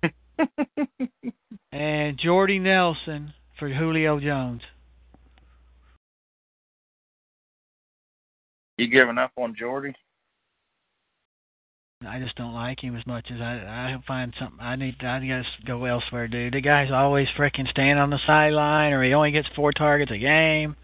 and 1.72 2.18
Jordy 2.18 2.58
Nelson 2.58 3.32
for 3.58 3.68
Julio 3.68 4.20
Jones. 4.20 4.62
you 8.78 8.86
giving 8.88 9.18
up 9.18 9.32
on 9.36 9.54
Jordy? 9.58 9.92
I 12.06 12.20
just 12.20 12.36
don't 12.36 12.54
like 12.54 12.82
him 12.82 12.96
as 12.96 13.04
much 13.06 13.26
as 13.32 13.40
I 13.40 13.54
I 13.56 13.96
find 14.06 14.32
something 14.38 14.60
I 14.60 14.76
need 14.76 14.96
I 15.00 15.18
gotta 15.18 15.42
go 15.66 15.84
elsewhere, 15.84 16.28
dude. 16.28 16.54
The 16.54 16.60
guy's 16.60 16.92
always 16.92 17.26
freaking 17.36 17.68
standing 17.68 17.98
on 17.98 18.10
the 18.10 18.20
sideline 18.24 18.92
or 18.92 19.02
he 19.02 19.12
only 19.14 19.32
gets 19.32 19.48
four 19.56 19.72
targets 19.72 20.12
a 20.12 20.18
game. 20.18 20.76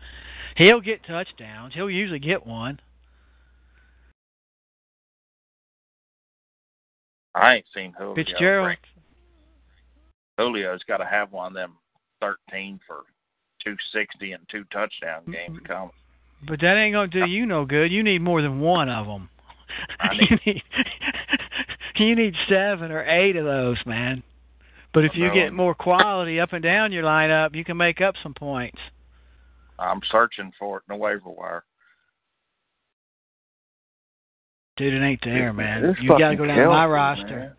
He'll 0.56 0.80
get 0.80 1.04
touchdowns. 1.06 1.74
He'll 1.74 1.90
usually 1.90 2.18
get 2.18 2.44
one. 2.44 2.80
I 7.34 7.56
ain't 7.56 7.66
seen 7.74 7.92
Julio. 7.96 8.14
Fitzgerald 8.16 8.76
Julio's 10.38 10.82
got 10.88 10.96
to 10.96 11.04
have 11.04 11.30
one 11.30 11.48
of 11.48 11.54
them 11.54 11.74
thirteen 12.20 12.80
for 12.86 13.02
two 13.64 13.76
sixty 13.92 14.32
and 14.32 14.42
two 14.50 14.64
touchdown 14.72 15.22
games 15.26 15.60
coming. 15.64 15.90
but 16.48 16.60
that 16.60 16.76
ain't 16.76 16.94
gonna 16.94 17.06
do 17.06 17.24
you 17.28 17.46
no 17.46 17.64
good. 17.64 17.92
You 17.92 18.02
need 18.02 18.20
more 18.20 18.42
than 18.42 18.58
one 18.58 18.88
of 18.88 19.06
them. 19.06 19.28
I 20.00 20.08
you 20.20 20.20
need- 20.20 20.46
need 20.46 20.62
you 21.96 22.16
need 22.16 22.34
seven 22.48 22.90
or 22.92 23.04
eight 23.04 23.36
of 23.36 23.44
those, 23.44 23.78
man. 23.86 24.22
But 24.92 25.04
if 25.04 25.12
you 25.14 25.32
get 25.34 25.52
more 25.52 25.74
quality 25.74 26.38
up 26.38 26.52
and 26.52 26.62
down 26.62 26.92
your 26.92 27.02
lineup, 27.02 27.54
you 27.54 27.64
can 27.64 27.76
make 27.76 28.00
up 28.00 28.14
some 28.22 28.32
points. 28.32 28.78
I'm 29.78 30.00
searching 30.10 30.52
for 30.56 30.78
it 30.78 30.84
in 30.88 30.96
the 30.96 31.02
waiver 31.02 31.30
wire. 31.30 31.64
Dude, 34.76 34.94
it 34.94 35.04
ain't 35.04 35.20
there, 35.24 35.52
man. 35.52 35.96
You 36.00 36.08
gotta 36.08 36.36
go 36.36 36.46
down 36.46 36.58
to 36.58 36.66
my 36.68 36.86
roster. 36.86 37.26
man. 37.26 37.52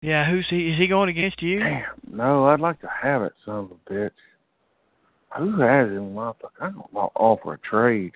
Yeah, 0.00 0.30
who's 0.30 0.46
he? 0.48 0.68
Is 0.70 0.78
he 0.78 0.86
going 0.86 1.08
against 1.08 1.42
you? 1.42 1.58
Damn, 1.58 1.84
no, 2.10 2.44
I'd 2.46 2.60
like 2.60 2.80
to 2.82 2.88
have 3.02 3.22
it, 3.22 3.32
son 3.44 3.54
of 3.56 3.70
a 3.72 3.92
bitch. 3.92 4.10
Who 5.36 5.60
has 5.60 5.88
him. 5.90 6.16
I 6.18 6.32
don't 6.60 6.92
want 6.92 7.12
to 7.12 7.18
offer 7.20 7.54
a 7.54 7.58
trade. 7.58 8.12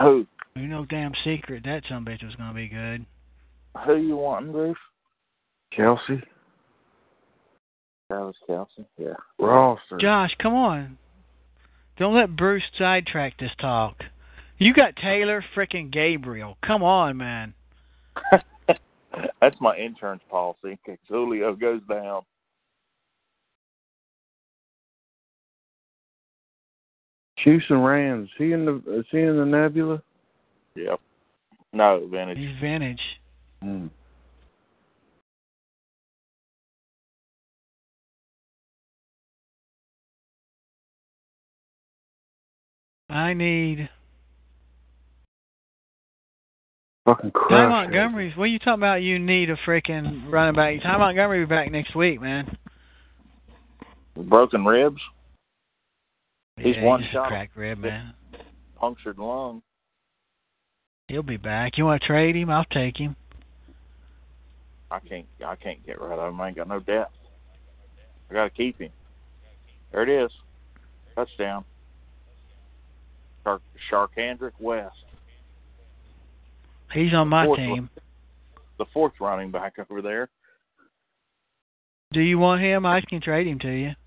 Who? 0.00 0.26
You 0.58 0.68
know, 0.68 0.84
damn 0.84 1.12
secret 1.24 1.64
that 1.64 1.84
some 1.88 2.04
bitch 2.04 2.24
was 2.24 2.34
gonna 2.36 2.54
be 2.54 2.68
good. 2.68 3.06
Who 3.86 3.96
you 3.96 4.16
wanting, 4.16 4.52
Bruce? 4.52 4.76
Kelce, 5.76 6.22
Travis 8.10 8.36
Kelce. 8.48 8.86
Yeah. 8.96 9.14
roster. 9.38 9.98
Josh, 9.98 10.34
come 10.40 10.54
on. 10.54 10.98
Don't 11.98 12.14
let 12.14 12.36
Bruce 12.36 12.62
sidetrack 12.78 13.38
this 13.38 13.50
talk. 13.60 14.02
You 14.58 14.72
got 14.72 14.96
Taylor 14.96 15.44
frickin' 15.54 15.92
Gabriel. 15.92 16.56
Come 16.66 16.82
on, 16.82 17.16
man. 17.16 17.54
That's 19.40 19.56
my 19.60 19.76
insurance 19.76 20.22
policy 20.30 20.70
in 20.70 20.78
case 20.86 20.98
Julio 21.08 21.54
goes 21.54 21.80
down. 21.88 22.22
Houston 27.44 27.80
Rams. 27.80 28.28
Is 28.28 28.34
he 28.38 28.52
in 28.52 28.64
the? 28.64 28.82
Is 28.98 29.06
he 29.10 29.20
in 29.20 29.36
the 29.36 29.44
Nebula? 29.44 30.02
Yep. 30.78 31.00
No, 31.72 32.06
vintage. 32.10 32.38
He's 32.38 32.56
vintage. 32.60 33.00
Hmm. 33.62 33.86
I 43.10 43.32
need 43.32 43.88
Fucking 47.06 47.30
crush. 47.30 47.50
Ty 47.50 47.64
it. 47.64 47.68
Montgomery's. 47.70 48.36
What 48.36 48.44
are 48.44 48.48
you 48.48 48.58
talking 48.58 48.74
about? 48.74 48.96
You 48.96 49.18
need 49.18 49.48
a 49.48 49.56
frickin' 49.66 50.30
running 50.30 50.54
back. 50.54 50.82
Ty 50.82 50.98
Montgomery 50.98 51.40
will 51.40 51.46
be 51.46 51.54
back 51.54 51.72
next 51.72 51.96
week, 51.96 52.20
man. 52.20 52.54
Broken 54.14 54.62
ribs, 54.64 55.00
He's 56.58 56.74
yeah, 56.76 56.84
one 56.84 57.02
he's 57.02 57.10
shot. 57.12 57.26
a 57.26 57.28
cracked 57.28 57.56
rib, 57.56 57.78
man. 57.78 58.12
punctured 58.78 59.16
lung. 59.16 59.62
He'll 61.08 61.22
be 61.22 61.38
back. 61.38 61.78
You 61.78 61.86
want 61.86 62.02
to 62.02 62.06
trade 62.06 62.36
him? 62.36 62.50
I'll 62.50 62.64
take 62.66 62.98
him. 62.98 63.16
I 64.90 65.00
can't. 65.00 65.26
I 65.44 65.56
can't 65.56 65.84
get 65.84 66.00
rid 66.00 66.18
of 66.18 66.32
him. 66.32 66.40
I 66.40 66.48
ain't 66.48 66.56
got 66.56 66.68
no 66.68 66.80
depth. 66.80 67.12
I 68.30 68.34
got 68.34 68.44
to 68.44 68.50
keep 68.50 68.78
him. 68.78 68.90
There 69.92 70.02
it 70.02 70.24
is. 70.24 70.30
Touchdown. 71.14 71.64
Shark, 73.44 73.62
Charcandrick 73.90 74.52
West, 74.60 74.94
He's 76.92 77.12
on 77.14 77.28
my 77.28 77.44
Fourth 77.46 77.58
team. 77.58 77.90
the 78.78 78.84
fourth 78.92 79.12
running 79.20 79.50
back 79.50 79.74
over 79.78 80.02
there. 80.02 80.28
Do 82.12 82.20
you 82.20 82.38
want 82.38 82.60
him? 82.62 82.84
I 82.86 83.00
can 83.02 83.20
trade 83.20 83.46
him 83.46 83.58
to 83.60 83.70
you. 83.70 83.90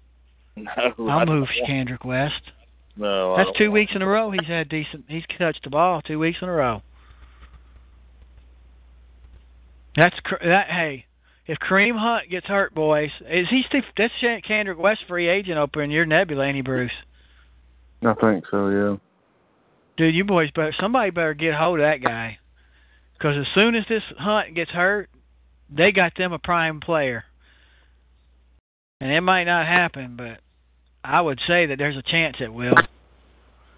No, 0.57 1.07
I'll 1.07 1.25
move 1.25 1.47
Kendrick 1.65 2.03
West. 2.03 2.41
No, 2.97 3.37
That's 3.37 3.57
two 3.57 3.71
weeks 3.71 3.93
in 3.95 4.01
a 4.01 4.05
row. 4.07 4.31
He's 4.31 4.45
had 4.47 4.67
decent. 4.67 5.05
He's 5.07 5.23
touched 5.39 5.63
the 5.63 5.69
ball 5.69 6.01
two 6.01 6.19
weeks 6.19 6.39
in 6.41 6.49
a 6.49 6.51
row. 6.51 6.81
That's 9.95 10.15
that. 10.43 10.67
Hey, 10.69 11.05
if 11.47 11.57
Kareem 11.59 11.97
Hunt 11.97 12.29
gets 12.29 12.47
hurt, 12.47 12.73
boys, 12.73 13.09
is 13.29 13.47
he 13.49 13.63
still? 13.67 13.81
That's 13.97 14.13
Kendrick 14.47 14.79
West 14.79 15.01
free 15.07 15.27
agent 15.27 15.57
over 15.57 15.81
in 15.81 15.91
your 15.91 16.05
nebula, 16.05 16.51
he, 16.53 16.61
Bruce? 16.61 16.91
I 18.03 18.13
think 18.13 18.45
so. 18.49 18.69
Yeah. 18.69 18.95
Dude, 19.97 20.15
you 20.15 20.23
boys 20.23 20.49
better. 20.51 20.73
Somebody 20.79 21.11
better 21.11 21.33
get 21.33 21.53
hold 21.53 21.79
of 21.79 21.83
that 21.83 22.01
guy. 22.01 22.37
Because 23.13 23.37
as 23.37 23.53
soon 23.53 23.75
as 23.75 23.83
this 23.87 24.01
Hunt 24.17 24.55
gets 24.55 24.71
hurt, 24.71 25.09
they 25.69 25.91
got 25.91 26.13
them 26.17 26.33
a 26.33 26.39
prime 26.39 26.79
player. 26.79 27.23
And 28.99 29.11
it 29.11 29.21
might 29.21 29.43
not 29.43 29.67
happen, 29.67 30.15
but 30.15 30.39
I 31.03 31.21
would 31.21 31.39
say 31.47 31.67
that 31.67 31.77
there's 31.77 31.97
a 31.97 32.01
chance 32.01 32.37
it 32.39 32.53
will. 32.53 32.75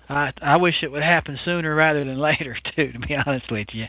I 0.10 0.31
I 0.41 0.57
wish 0.57 0.76
it 0.84 0.91
would 0.91 1.03
happen 1.03 1.40
sooner 1.44 1.73
rather 1.73 2.03
than 2.03 2.18
later, 2.19 2.57
too. 2.76 2.91
To 2.91 2.99
be 2.99 3.15
honest 3.15 3.52
with 3.52 3.68
you. 3.73 3.85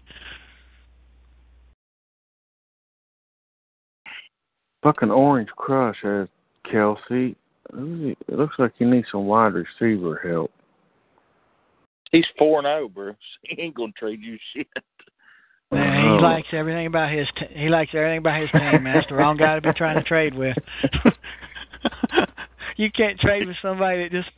Fucking 4.85 5.11
Orange 5.11 5.49
Crush 5.57 5.97
has 6.03 6.29
Kelce. 6.71 7.35
It 7.73 8.19
looks 8.29 8.55
like 8.59 8.73
he 8.79 8.85
needs 8.85 9.09
some 9.11 9.25
wide 9.27 9.55
receiver 9.55 10.21
help. 10.23 10.53
He's 12.13 12.27
four 12.39 12.59
and 12.59 12.67
zero, 12.67 12.89
Bruce. 12.89 13.17
He 13.43 13.61
ain't 13.61 13.75
gonna 13.75 13.93
trade 13.99 14.21
you 14.23 14.39
shit. 14.55 14.69
Man, 15.73 16.07
Oh. 16.07 16.17
he 16.19 16.23
likes 16.23 16.49
everything 16.53 16.87
about 16.87 17.11
his. 17.11 17.27
T- 17.37 17.47
he 17.59 17.69
likes 17.69 17.91
everything 17.95 18.19
about 18.19 18.41
his 18.41 18.51
team. 18.53 18.85
Man, 18.85 18.95
that's 18.95 19.09
the 19.09 19.15
wrong 19.17 19.37
guy 19.39 19.55
to 19.57 19.61
be 19.63 19.73
trying 19.73 19.97
to 19.97 20.05
trade 20.05 20.35
with. 20.35 20.57
you 22.77 22.91
can't 22.93 23.19
trade 23.19 23.47
with 23.49 23.57
somebody 23.63 24.03
that 24.05 24.13
just 24.13 24.31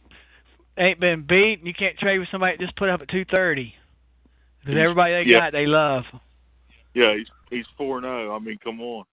ain't 0.78 1.00
been 1.00 1.22
beat. 1.28 1.58
and 1.58 1.66
You 1.66 1.74
can't 1.74 1.98
trade 1.98 2.18
with 2.20 2.28
somebody 2.30 2.56
that 2.56 2.64
just 2.64 2.76
put 2.76 2.88
up 2.88 3.02
at 3.02 3.08
two 3.08 3.24
thirty. 3.24 3.74
Because 4.60 4.78
everybody 4.80 5.12
they 5.12 5.30
yeah. 5.30 5.38
got, 5.38 5.52
they 5.52 5.66
love. 5.66 6.04
Yeah, 6.94 7.14
he's 7.16 7.26
he's 7.50 7.66
four 7.76 7.98
and 7.98 8.04
zero. 8.04 8.34
I 8.34 8.38
mean, 8.38 8.58
come 8.62 8.80
on, 8.80 9.04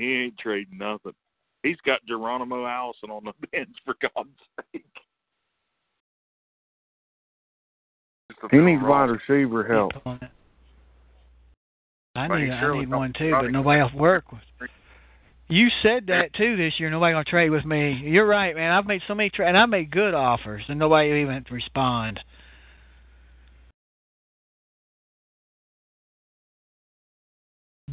he 0.00 0.14
ain't 0.14 0.38
trading 0.38 0.78
nothing. 0.78 1.12
He's 1.62 1.76
got 1.84 2.04
Geronimo 2.06 2.66
Allison 2.66 3.10
on 3.10 3.24
the 3.24 3.32
bench 3.52 3.76
for 3.84 3.94
God's 4.00 4.30
sake. 4.72 4.84
He 8.50 8.58
needs 8.58 8.82
raw- 8.82 9.06
wide 9.06 9.18
receiver 9.28 9.64
help. 9.64 9.92
I 12.16 12.26
need 12.26 12.50
I 12.50 12.78
need 12.78 12.90
one 12.90 13.12
too, 13.16 13.30
but 13.30 13.50
nobody 13.50 13.80
else 13.80 13.92
work 13.92 14.32
with. 14.32 14.40
You 15.48 15.68
said 15.82 16.06
that 16.06 16.32
too 16.34 16.56
this 16.56 16.74
year. 16.78 16.90
Nobody 16.90 17.12
gonna 17.12 17.24
trade 17.24 17.50
with 17.50 17.64
me. 17.64 18.00
You're 18.04 18.26
right, 18.26 18.54
man. 18.54 18.72
I've 18.72 18.86
made 18.86 19.02
so 19.06 19.14
many 19.14 19.30
tra- 19.30 19.48
and 19.48 19.58
I 19.58 19.66
made 19.66 19.90
good 19.90 20.14
offers, 20.14 20.62
and 20.68 20.78
nobody 20.78 21.20
even 21.20 21.44
respond. 21.50 22.20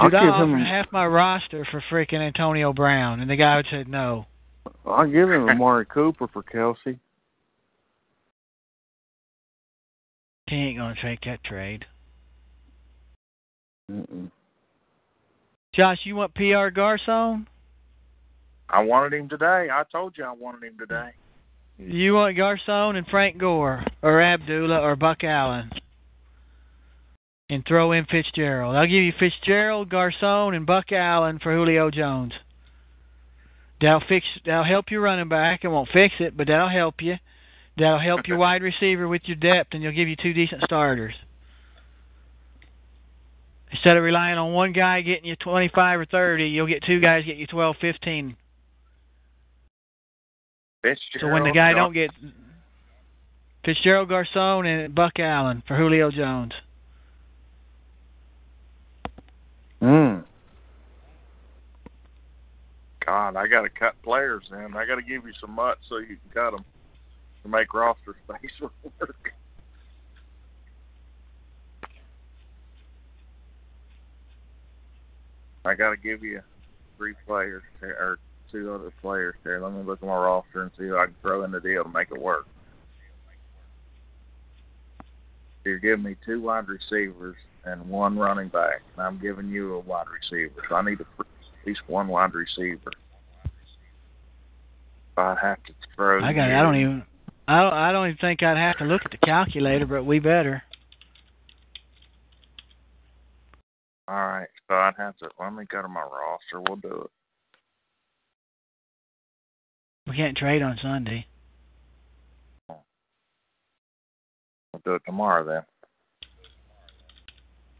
I'll 0.00 0.10
Dude, 0.10 0.18
I 0.18 0.24
give 0.24 0.34
offered 0.34 0.44
him- 0.44 0.60
half 0.60 0.86
my 0.92 1.06
roster 1.06 1.66
for 1.70 1.82
freaking 1.90 2.20
Antonio 2.20 2.72
Brown, 2.72 3.20
and 3.20 3.30
the 3.30 3.36
guy 3.36 3.62
said 3.70 3.88
no. 3.88 4.26
I'll 4.86 5.06
give 5.10 5.30
him 5.30 5.48
Amari 5.48 5.86
Cooper 5.86 6.28
for 6.28 6.42
Kelce. 6.42 6.98
He 10.46 10.56
ain't 10.56 10.78
gonna 10.78 10.94
take 11.02 11.20
that 11.22 11.42
trade. 11.44 11.84
Mm-mm. 13.90 14.30
Josh, 15.74 15.98
you 16.04 16.16
want 16.16 16.34
PR 16.34 16.68
Garcon? 16.68 17.46
I 18.70 18.82
wanted 18.82 19.14
him 19.14 19.28
today. 19.28 19.68
I 19.72 19.82
told 19.90 20.16
you 20.16 20.24
I 20.24 20.32
wanted 20.32 20.62
him 20.66 20.78
today. 20.78 21.10
You 21.78 22.14
want 22.14 22.36
Garcon 22.36 22.96
and 22.96 23.06
Frank 23.06 23.38
Gore, 23.38 23.84
or 24.02 24.20
Abdullah, 24.22 24.80
or 24.80 24.96
Buck 24.96 25.22
Allen, 25.22 25.70
and 27.50 27.64
throw 27.66 27.92
in 27.92 28.04
Fitzgerald. 28.04 28.76
I'll 28.76 28.86
give 28.86 29.02
you 29.02 29.12
Fitzgerald, 29.18 29.88
Garcon, 29.88 30.54
and 30.54 30.66
Buck 30.66 30.92
Allen 30.92 31.38
for 31.42 31.54
Julio 31.54 31.90
Jones. 31.90 32.32
That'll 33.80 34.02
fix. 34.08 34.26
That'll 34.44 34.64
help 34.64 34.90
your 34.90 35.00
running 35.00 35.28
back. 35.28 35.60
It 35.64 35.68
won't 35.68 35.88
fix 35.92 36.14
it, 36.18 36.36
but 36.36 36.48
that'll 36.48 36.68
help 36.68 36.96
you. 37.00 37.16
That'll 37.76 37.98
help 37.98 38.26
your 38.26 38.38
wide 38.38 38.62
receiver 38.62 39.06
with 39.06 39.22
your 39.26 39.36
depth, 39.36 39.70
and 39.72 39.82
you'll 39.82 39.92
give 39.92 40.08
you 40.08 40.16
two 40.16 40.32
decent 40.32 40.62
starters. 40.64 41.14
Instead 43.70 43.96
of 43.96 44.02
relying 44.02 44.38
on 44.38 44.52
one 44.52 44.72
guy 44.72 45.02
getting 45.02 45.26
you 45.26 45.36
25 45.36 46.00
or 46.00 46.06
30, 46.06 46.44
you'll 46.46 46.66
get 46.66 46.82
two 46.84 47.00
guys 47.00 47.24
get 47.24 47.36
you 47.36 47.46
12, 47.46 47.76
15. 47.80 48.36
So 51.20 51.28
when 51.28 51.44
the 51.44 51.52
guy 51.52 51.74
don't 51.74 51.92
get 51.92 52.10
Fitzgerald 53.64 54.08
Garcon 54.08 54.64
and 54.64 54.94
Buck 54.94 55.18
Allen 55.18 55.62
for 55.66 55.76
Julio 55.76 56.10
Jones. 56.10 56.52
Mm. 59.82 60.24
God, 63.06 63.36
I 63.36 63.46
got 63.46 63.62
to 63.62 63.70
cut 63.70 63.94
players 64.02 64.44
then. 64.50 64.74
I 64.76 64.84
got 64.86 64.96
to 64.96 65.02
give 65.02 65.24
you 65.24 65.32
some 65.40 65.52
mutts 65.52 65.80
so 65.88 65.98
you 65.98 66.06
can 66.06 66.30
cut 66.34 66.50
them 66.50 66.64
to 67.42 67.48
make 67.48 67.72
roster 67.72 68.16
space 68.24 68.50
work. 68.60 69.32
I 75.64 75.74
got 75.74 75.90
to 75.90 75.96
give 75.96 76.22
you 76.22 76.40
three 76.96 77.14
players 77.26 77.62
or 77.82 78.18
two 78.50 78.72
other 78.72 78.92
players 79.00 79.34
there. 79.44 79.60
Let 79.60 79.72
me 79.72 79.82
look 79.82 80.02
at 80.02 80.08
my 80.08 80.16
roster 80.16 80.62
and 80.62 80.70
see 80.78 80.84
if 80.84 80.94
I 80.94 81.06
can 81.06 81.16
throw 81.22 81.44
in 81.44 81.50
the 81.50 81.60
deal 81.60 81.84
to 81.84 81.90
make 81.90 82.10
it 82.10 82.20
work. 82.20 82.46
you're 85.68 85.78
giving 85.78 86.04
me 86.04 86.16
two 86.24 86.40
wide 86.40 86.66
receivers 86.66 87.36
and 87.70 87.88
one 87.88 88.18
running 88.18 88.48
back, 88.48 88.80
and 88.96 89.04
I'm 89.04 89.18
giving 89.20 89.48
you 89.48 89.74
a 89.74 89.80
wide 89.80 90.06
receiver. 90.08 90.62
So 90.68 90.76
I 90.76 90.82
need 90.82 91.00
at 91.00 91.06
least 91.66 91.80
one 91.86 92.08
wide 92.08 92.32
receiver. 92.34 92.90
I 95.16 95.36
have 95.40 95.62
to 95.64 95.72
throw. 95.94 96.24
I 96.24 96.32
got. 96.32 96.50
I 96.50 96.62
don't 96.62 96.76
even. 96.76 97.02
I 97.46 97.62
don't. 97.62 97.72
I 97.72 97.92
don't 97.92 98.06
even 98.06 98.18
think 98.18 98.42
I'd 98.42 98.56
have 98.56 98.78
to 98.78 98.84
look 98.84 99.02
at 99.04 99.10
the 99.10 99.18
calculator, 99.18 99.86
but 99.86 100.04
we 100.04 100.18
better. 100.18 100.62
All 104.06 104.14
right, 104.14 104.48
so 104.68 104.74
I'd 104.74 104.94
have 104.96 105.16
to. 105.18 105.28
Let 105.38 105.52
me 105.52 105.64
go 105.70 105.82
to 105.82 105.88
my 105.88 106.00
roster. 106.00 106.62
We'll 106.66 106.76
do 106.76 107.02
it. 107.04 107.10
We 110.08 110.16
can't 110.16 110.36
trade 110.36 110.62
on 110.62 110.78
Sunday. 110.80 111.26
We'll 112.68 112.80
do 114.84 114.94
it 114.94 115.02
tomorrow 115.04 115.44
then. 115.44 115.62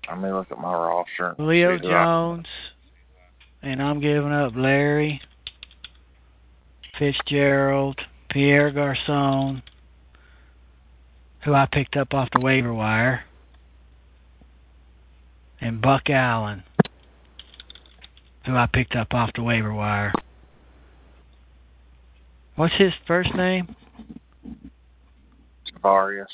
Let 0.09 0.21
me 0.21 0.33
look 0.33 0.51
at 0.51 0.59
my 0.59 0.73
roster. 0.73 1.35
Leo 1.39 1.77
see 1.77 1.87
who 1.87 1.93
I- 1.95 2.05
Jones, 2.05 2.47
and 3.63 3.83
I'm 3.83 4.01
giving 4.01 4.33
up 4.33 4.55
Larry 4.57 5.21
Fitzgerald, 6.99 8.01
Pierre 8.31 8.71
Garcon, 8.71 9.63
who 11.45 11.55
I 11.55 11.67
picked 11.67 11.97
up 11.97 12.15
off 12.15 12.29
the 12.33 12.41
waiver 12.41 12.73
wire, 12.73 13.25
and 15.61 15.81
Buck 15.81 16.09
Allen, 16.09 16.63
who 18.47 18.57
I 18.57 18.67
picked 18.67 18.97
up 18.97 19.13
off 19.13 19.31
the 19.35 19.43
waiver 19.43 19.73
wire. 19.73 20.13
What's 22.57 22.75
his 22.75 22.93
first 23.07 23.33
name? 23.35 23.77
Tavarius. 25.67 26.27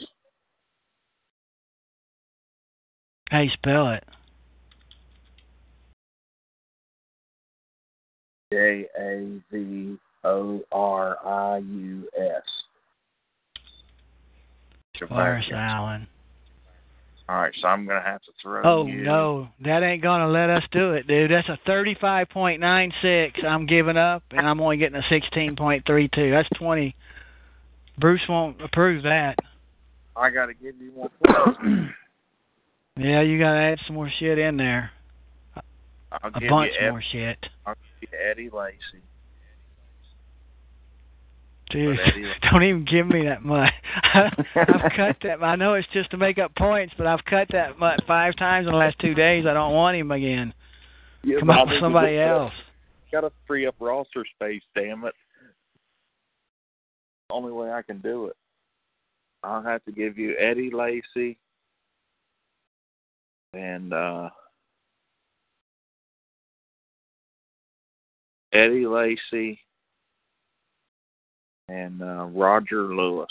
How 3.34 3.40
you 3.40 3.50
spell 3.50 3.90
it? 3.90 4.04
J 8.52 8.86
A 8.96 9.40
V 9.50 9.98
O 10.22 10.60
R 10.70 11.18
I 11.26 11.58
U 11.58 12.08
S. 12.16 12.42
Lars 15.10 15.44
Allen. 15.52 16.06
All 17.28 17.40
right, 17.40 17.52
so 17.60 17.66
I'm 17.66 17.84
gonna 17.86 18.00
have 18.02 18.22
to 18.22 18.30
throw. 18.40 18.62
Oh 18.64 18.86
you. 18.86 19.02
no, 19.02 19.48
that 19.64 19.82
ain't 19.82 20.00
gonna 20.00 20.28
let 20.28 20.48
us 20.48 20.62
do 20.70 20.92
it, 20.92 21.08
dude. 21.08 21.32
That's 21.32 21.48
a 21.48 21.58
thirty-five 21.66 22.28
point 22.28 22.60
nine 22.60 22.92
six. 23.02 23.40
I'm 23.44 23.66
giving 23.66 23.96
up, 23.96 24.22
and 24.30 24.46
I'm 24.46 24.60
only 24.60 24.76
getting 24.76 25.00
a 25.00 25.08
sixteen 25.08 25.56
point 25.56 25.84
three 25.86 26.08
two. 26.14 26.30
That's 26.30 26.48
twenty. 26.56 26.94
Bruce 27.98 28.22
won't 28.28 28.62
approve 28.62 29.02
that. 29.02 29.34
I 30.14 30.30
got 30.30 30.46
to 30.46 30.54
give 30.54 30.76
you 30.80 30.92
points. 30.92 31.90
Yeah, 32.96 33.22
you 33.22 33.38
gotta 33.40 33.58
add 33.58 33.78
some 33.86 33.96
more 33.96 34.10
shit 34.20 34.38
in 34.38 34.56
there. 34.56 34.90
I'll 36.12 36.30
A 36.32 36.40
give 36.40 36.48
bunch 36.48 36.72
you 36.80 36.86
Ed, 36.86 36.90
more 36.90 37.02
shit, 37.10 37.38
I'll 37.66 37.74
give 38.00 38.10
you 38.12 38.18
Eddie 38.30 38.50
Lacy. 38.50 39.02
dude. 41.70 41.96
But 41.96 42.06
Eddie- 42.06 42.32
Don't 42.52 42.62
even 42.62 42.84
give 42.84 43.08
me 43.08 43.24
that 43.26 43.44
much. 43.44 43.72
I've 44.14 44.92
cut 44.96 45.16
that. 45.24 45.42
I 45.42 45.56
know 45.56 45.74
it's 45.74 45.88
just 45.92 46.12
to 46.12 46.16
make 46.16 46.38
up 46.38 46.54
points, 46.54 46.94
but 46.96 47.08
I've 47.08 47.24
cut 47.24 47.48
that 47.50 47.80
much 47.80 48.00
five 48.06 48.36
times 48.36 48.66
in 48.68 48.72
the 48.72 48.78
last 48.78 48.96
two 49.00 49.14
days. 49.14 49.44
I 49.44 49.54
don't 49.54 49.74
want 49.74 49.96
him 49.96 50.12
again. 50.12 50.54
Yeah, 51.24 51.40
Come 51.40 51.50
on, 51.50 51.68
with 51.68 51.80
somebody 51.80 52.18
else. 52.20 52.52
Got 53.10 53.22
to 53.22 53.32
free 53.46 53.66
up 53.66 53.74
roster 53.80 54.24
space. 54.36 54.62
Damn 54.76 55.04
it. 55.04 55.14
Only 57.30 57.50
way 57.50 57.72
I 57.72 57.82
can 57.82 57.98
do 57.98 58.26
it. 58.26 58.36
I'll 59.42 59.62
have 59.62 59.84
to 59.86 59.92
give 59.92 60.16
you 60.16 60.36
Eddie 60.38 60.70
Lacy 60.72 61.38
and 63.54 63.92
uh 63.92 64.30
Eddie 68.52 68.86
Lacy 68.86 69.58
and 71.68 72.02
uh 72.02 72.26
Roger 72.32 72.94
Lewis. 72.94 73.28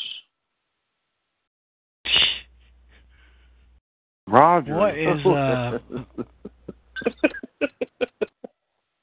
Roger. 4.27 4.75
What 4.75 4.97
is, 4.97 5.25
uh, 5.25 5.79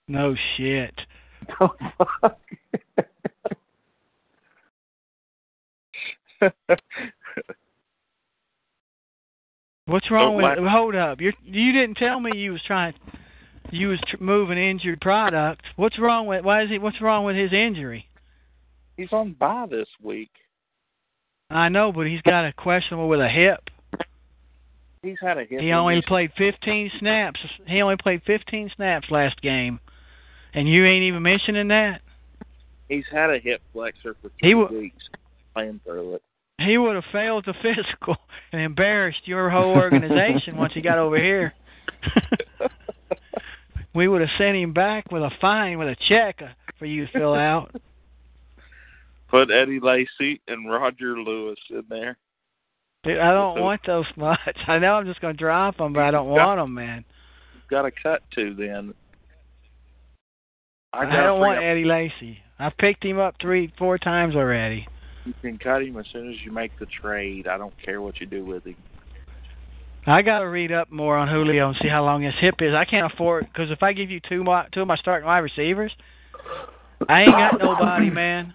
No 0.08 0.34
shit. 0.56 0.94
the 1.46 1.68
fuck? 2.20 2.38
What's 9.90 10.10
wrong 10.10 10.36
with? 10.36 10.58
Hold 10.58 10.94
up, 10.94 11.20
you 11.20 11.32
you 11.44 11.72
didn't 11.72 11.96
tell 11.96 12.20
me 12.20 12.36
you 12.36 12.52
was 12.52 12.62
trying. 12.66 12.94
You 13.72 13.88
was 13.88 14.00
tr- 14.06 14.22
moving 14.22 14.56
injured 14.58 15.00
product. 15.00 15.62
What's 15.76 15.98
wrong 15.98 16.26
with? 16.26 16.44
Why 16.44 16.62
is 16.62 16.70
he? 16.70 16.78
What's 16.78 17.00
wrong 17.00 17.24
with 17.24 17.36
his 17.36 17.52
injury? 17.52 18.06
He's 18.96 19.12
on 19.12 19.32
bye 19.32 19.66
this 19.68 19.88
week. 20.02 20.30
I 21.50 21.68
know, 21.68 21.90
but 21.90 22.06
he's 22.06 22.22
got 22.22 22.44
a 22.44 22.52
questionable 22.52 23.08
with 23.08 23.20
a 23.20 23.28
hip. 23.28 23.68
He's 25.02 25.18
had 25.20 25.38
a 25.38 25.44
hip 25.44 25.60
He 25.60 25.72
only 25.72 25.96
injury. 25.96 26.06
played 26.06 26.32
15 26.36 26.92
snaps. 27.00 27.40
He 27.66 27.82
only 27.82 27.96
played 27.96 28.22
15 28.26 28.70
snaps 28.76 29.10
last 29.10 29.40
game, 29.40 29.80
and 30.54 30.68
you 30.68 30.84
ain't 30.84 31.02
even 31.04 31.22
mentioning 31.22 31.68
that. 31.68 32.02
He's 32.88 33.06
had 33.10 33.30
a 33.30 33.38
hip 33.38 33.60
flexor 33.72 34.14
for 34.22 34.30
He 34.38 34.52
two 34.52 34.66
weeks. 34.66 35.08
Playing 35.54 35.80
through 35.84 36.14
it. 36.14 36.22
He 36.60 36.76
would 36.76 36.94
have 36.94 37.04
failed 37.10 37.44
the 37.46 37.54
physical 37.62 38.16
and 38.52 38.60
embarrassed 38.60 39.26
your 39.26 39.50
whole 39.50 39.74
organization 39.74 40.56
once 40.56 40.74
he 40.74 40.80
got 40.80 40.98
over 40.98 41.16
here. 41.16 41.54
we 43.94 44.08
would 44.08 44.20
have 44.20 44.30
sent 44.36 44.56
him 44.56 44.72
back 44.72 45.10
with 45.10 45.22
a 45.22 45.30
fine, 45.40 45.78
with 45.78 45.88
a 45.88 45.96
check 46.08 46.40
uh, 46.42 46.48
for 46.78 46.86
you 46.86 47.06
to 47.06 47.12
fill 47.12 47.34
out. 47.34 47.74
Put 49.28 49.50
Eddie 49.50 49.80
Lacy 49.80 50.40
and 50.48 50.70
Roger 50.70 51.18
Lewis 51.18 51.58
in 51.70 51.84
there. 51.88 52.18
Dude, 53.04 53.18
I 53.18 53.32
don't 53.32 53.60
want 53.60 53.80
those 53.86 54.06
much. 54.16 54.38
I 54.66 54.78
know 54.78 54.94
I'm 54.94 55.06
just 55.06 55.20
going 55.20 55.34
to 55.34 55.38
drop 55.38 55.78
them, 55.78 55.92
but 55.94 56.02
I 56.02 56.10
don't 56.10 56.28
want 56.28 56.58
them, 56.58 56.74
man. 56.74 57.04
Got 57.70 57.82
to 57.82 57.90
cut 57.90 58.22
to 58.34 58.54
then. 58.54 58.92
I, 60.92 61.04
gotta 61.04 61.22
don't 61.22 61.40
want 61.40 61.58
up- 61.58 61.64
Eddie 61.64 61.84
Lacy. 61.84 62.38
I've 62.58 62.76
picked 62.76 63.04
him 63.04 63.18
up 63.18 63.36
three, 63.40 63.72
four 63.78 63.96
times 63.96 64.34
already. 64.34 64.86
You 65.30 65.50
can 65.50 65.58
cut 65.58 65.82
him 65.82 65.96
as 65.96 66.06
soon 66.12 66.28
as 66.28 66.36
you 66.44 66.50
make 66.50 66.76
the 66.80 66.86
trade. 66.86 67.46
I 67.46 67.56
don't 67.56 67.74
care 67.84 68.00
what 68.00 68.18
you 68.20 68.26
do 68.26 68.44
with 68.44 68.64
him. 68.64 68.74
I 70.04 70.22
got 70.22 70.40
to 70.40 70.46
read 70.46 70.72
up 70.72 70.90
more 70.90 71.16
on 71.16 71.28
Julio 71.28 71.68
and 71.68 71.76
see 71.80 71.88
how 71.88 72.04
long 72.04 72.22
his 72.22 72.34
hip 72.40 72.56
is. 72.58 72.74
I 72.74 72.84
can't 72.84 73.12
afford 73.12 73.46
because 73.46 73.70
if 73.70 73.80
I 73.80 73.92
give 73.92 74.10
you 74.10 74.18
two 74.28 74.42
my, 74.42 74.66
two 74.72 74.80
of 74.80 74.88
my 74.88 74.96
starting 74.96 75.28
wide 75.28 75.38
receivers, 75.38 75.92
I 77.08 77.22
ain't 77.22 77.30
got 77.30 77.60
nobody, 77.60 78.10
man. 78.12 78.54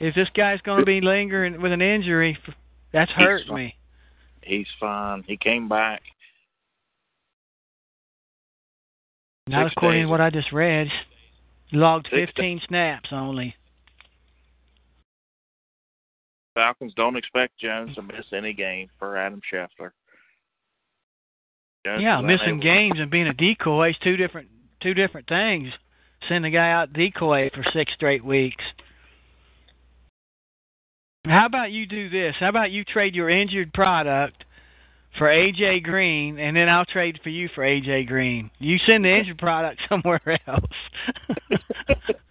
If 0.00 0.16
this 0.16 0.28
guy's 0.36 0.60
going 0.62 0.80
to 0.80 0.84
be 0.84 1.00
lingering 1.00 1.62
with 1.62 1.70
an 1.70 1.82
injury, 1.82 2.36
that's 2.92 3.12
He's 3.16 3.48
me. 3.48 3.76
He's 4.42 4.66
fine. 4.80 5.22
He 5.28 5.36
came 5.36 5.68
back. 5.68 6.02
Not 9.46 9.66
Six 9.66 9.74
according 9.76 10.00
days. 10.00 10.06
to 10.06 10.10
what 10.10 10.20
I 10.20 10.30
just 10.30 10.50
read. 10.50 10.88
Logged 11.70 12.08
Six 12.10 12.32
15 12.34 12.62
snaps 12.66 13.10
only. 13.12 13.54
Falcons 16.56 16.94
don't 16.96 17.16
expect 17.16 17.58
Jones 17.60 17.94
to 17.96 18.02
miss 18.02 18.24
any 18.32 18.54
game 18.54 18.88
for 18.98 19.18
Adam 19.18 19.42
Schefter. 19.52 19.90
Jones 21.84 22.02
Yeah, 22.02 22.22
missing 22.22 22.58
games 22.60 22.98
and 22.98 23.10
being 23.10 23.28
a 23.28 23.34
decoy 23.34 23.90
is 23.90 23.96
two 24.02 24.16
different 24.16 24.48
two 24.80 24.94
different 24.94 25.28
things. 25.28 25.68
Send 26.28 26.46
a 26.46 26.50
guy 26.50 26.70
out 26.70 26.94
decoy 26.94 27.50
for 27.54 27.62
six 27.74 27.92
straight 27.92 28.24
weeks. 28.24 28.64
How 31.26 31.44
about 31.44 31.72
you 31.72 31.86
do 31.86 32.08
this? 32.08 32.34
How 32.40 32.48
about 32.48 32.70
you 32.70 32.84
trade 32.84 33.14
your 33.14 33.28
injured 33.28 33.74
product 33.74 34.44
for 35.18 35.26
AJ 35.28 35.82
Green, 35.82 36.38
and 36.38 36.56
then 36.56 36.70
I'll 36.70 36.86
trade 36.86 37.20
for 37.22 37.28
you 37.28 37.50
for 37.54 37.64
AJ 37.64 38.06
Green. 38.06 38.50
You 38.58 38.78
send 38.86 39.04
the 39.04 39.14
injured 39.14 39.38
product 39.38 39.82
somewhere 39.90 40.38
else. 40.46 40.64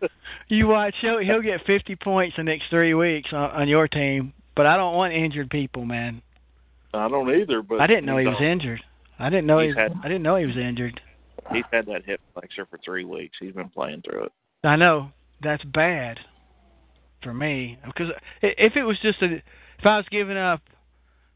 you 0.48 0.68
watch, 0.68 0.96
he'll 1.02 1.20
he'll 1.20 1.42
get 1.42 1.66
50 1.66 1.96
points 1.98 2.36
the 2.38 2.44
next 2.44 2.66
three 2.70 2.94
weeks 2.94 3.30
on, 3.34 3.52
on 3.52 3.68
your 3.68 3.88
team. 3.88 4.34
But 4.56 4.66
I 4.66 4.78
don't 4.78 4.96
want 4.96 5.14
injured 5.14 5.50
people, 5.50 5.86
man. 5.86 6.22
I 6.94 7.10
don't 7.10 7.30
either, 7.30 7.62
but 7.62 7.82
I 7.82 7.88
didn't 7.88 8.06
know 8.06 8.18
he 8.18 8.26
was 8.28 8.38
don't. 8.40 8.48
injured. 8.48 8.82
I 9.20 9.30
didn't 9.30 9.48
know 9.48 9.60
he. 9.60 9.68
He's 9.68 9.76
had- 9.76 9.94
I 10.04 10.08
didn't 10.08 10.24
know 10.24 10.36
he 10.38 10.46
was 10.46 10.58
injured. 10.58 11.02
He's 11.52 11.66
had 11.72 11.86
that 11.88 12.06
hip 12.06 12.22
flexor 12.34 12.66
for 12.66 12.80
three 12.84 13.06
weeks. 13.06 13.38
He's 13.40 13.54
been 13.54 13.70
playing 13.70 14.02
through 14.02 14.24
it. 14.24 14.32
I 14.64 14.78
know 14.78 15.12
that's 15.44 15.64
bad 15.64 16.20
for 17.22 17.34
me 17.34 17.78
because 17.86 18.12
if 18.42 18.76
it 18.76 18.84
was 18.84 18.98
just 19.00 19.22
a, 19.22 19.36
if 19.36 19.86
I 19.86 19.98
was 19.98 20.06
giving 20.10 20.38
up 20.38 20.62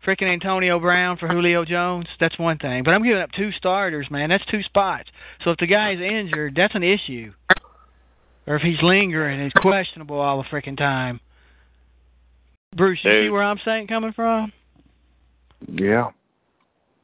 freaking 0.06 0.32
Antonio 0.32 0.80
Brown 0.80 1.18
for 1.18 1.28
Julio 1.28 1.66
Jones, 1.66 2.08
that's 2.20 2.40
one 2.40 2.58
thing. 2.58 2.84
But 2.84 2.94
I'm 2.94 3.04
giving 3.04 3.22
up 3.22 3.32
two 3.34 3.52
starters, 3.52 4.10
man. 4.10 4.30
That's 4.30 4.46
two 4.46 4.64
spots. 4.64 5.10
So 5.44 5.52
if 5.52 5.58
the 5.58 5.68
guy's 5.68 6.00
injured, 6.00 6.54
that's 6.56 6.74
an 6.74 6.84
issue. 6.84 7.34
Or 8.50 8.56
if 8.56 8.64
he's 8.64 8.82
lingering, 8.82 9.44
he's 9.44 9.54
questionable 9.54 10.20
all 10.20 10.42
the 10.42 10.50
freaking 10.50 10.76
time. 10.76 11.20
Bruce, 12.76 13.00
you 13.04 13.26
see 13.26 13.30
where 13.30 13.44
I'm 13.44 13.60
saying 13.64 13.86
coming 13.88 14.12
from? 14.12 14.52
Yeah. 15.68 16.10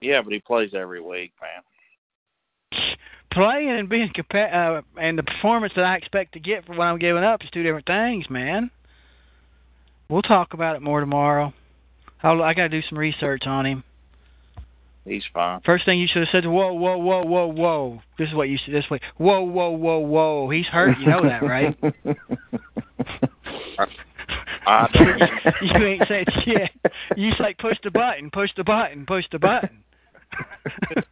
Yeah, 0.02 0.24
but 0.24 0.34
he 0.34 0.40
plays 0.40 0.72
every 0.74 1.02
week, 1.02 1.34
man. 1.40 1.62
Playing 3.32 3.70
and 3.70 3.88
being 3.88 4.10
compa- 4.10 4.80
uh, 4.80 4.82
and 5.00 5.18
the 5.18 5.24
performance 5.24 5.74
that 5.76 5.86
I 5.86 5.96
expect 5.96 6.34
to 6.34 6.40
get 6.40 6.66
for 6.66 6.76
what 6.76 6.86
I'm 6.86 6.98
giving 6.98 7.24
up 7.24 7.44
is 7.44 7.50
two 7.52 7.62
different 7.62 7.86
things, 7.86 8.28
man. 8.30 8.72
We'll 10.10 10.24
talk 10.24 10.54
about 10.54 10.76
it 10.76 10.82
more 10.82 11.00
tomorrow. 11.00 11.54
I'll, 12.24 12.42
I 12.42 12.56
got 12.56 12.64
to 12.64 12.70
do 12.70 12.82
some 12.90 12.98
research 12.98 13.44
on 13.46 13.66
him. 13.66 13.84
He's 15.06 15.24
fine. 15.34 15.62
First 15.66 15.86
thing 15.86 16.00
you 16.00 16.08
should 16.08 16.24
have 16.24 16.30
said, 16.32 16.46
whoa, 16.46 16.74
whoa, 16.74 16.98
whoa, 16.98 17.24
whoa, 17.24 17.46
whoa. 17.48 18.02
This 18.18 18.28
is 18.30 18.34
what 18.34 18.50
you 18.50 18.58
should. 18.64 18.74
This 18.74 18.90
way, 18.90 19.00
whoa, 19.18 19.42
whoa, 19.42 19.70
whoa, 19.70 20.00
whoa. 20.00 20.50
He's 20.50 20.66
hurt. 20.66 20.98
You 21.00 21.06
know 21.06 21.22
that, 21.22 21.44
right? 21.44 21.78
I 24.68 24.88
don't 24.94 25.22
you 25.62 25.86
ain't 25.86 26.08
said 26.08 26.26
shit. 26.44 26.72
You 27.16 27.30
just 27.30 27.40
like 27.40 27.60
push 27.60 27.78
the 27.84 27.92
button, 27.92 28.32
push 28.32 28.50
the 28.58 28.64
button, 28.64 29.06
push 29.06 29.26
the 29.32 29.38
button. 29.38 29.84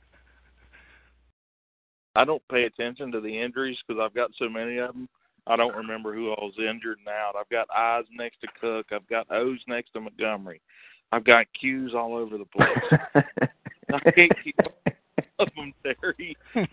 I 2.15 2.25
don't 2.25 2.41
pay 2.49 2.63
attention 2.63 3.11
to 3.11 3.21
the 3.21 3.41
injuries 3.41 3.77
because 3.87 4.01
I've 4.03 4.15
got 4.15 4.31
so 4.37 4.49
many 4.49 4.77
of 4.77 4.93
them. 4.93 5.07
I 5.45 5.55
don't 5.55 5.75
remember 5.75 6.13
who 6.13 6.31
I 6.31 6.35
was 6.39 6.53
injured 6.57 6.99
and 6.99 7.07
out. 7.07 7.35
I've 7.39 7.49
got 7.49 7.67
I's 7.75 8.05
next 8.11 8.41
to 8.41 8.47
Cook. 8.59 8.87
I've 8.91 9.07
got 9.07 9.29
O's 9.31 9.59
next 9.67 9.91
to 9.93 10.01
Montgomery. 10.01 10.61
I've 11.11 11.25
got 11.25 11.45
Q's 11.59 11.93
all 11.93 12.15
over 12.15 12.37
the 12.37 12.45
place. 12.45 12.67
I 13.93 14.11
can't 14.11 14.31
keep 14.43 14.55
up 14.59 14.73
with 15.39 15.49
them, 15.55 15.73
Terry. 15.83 16.37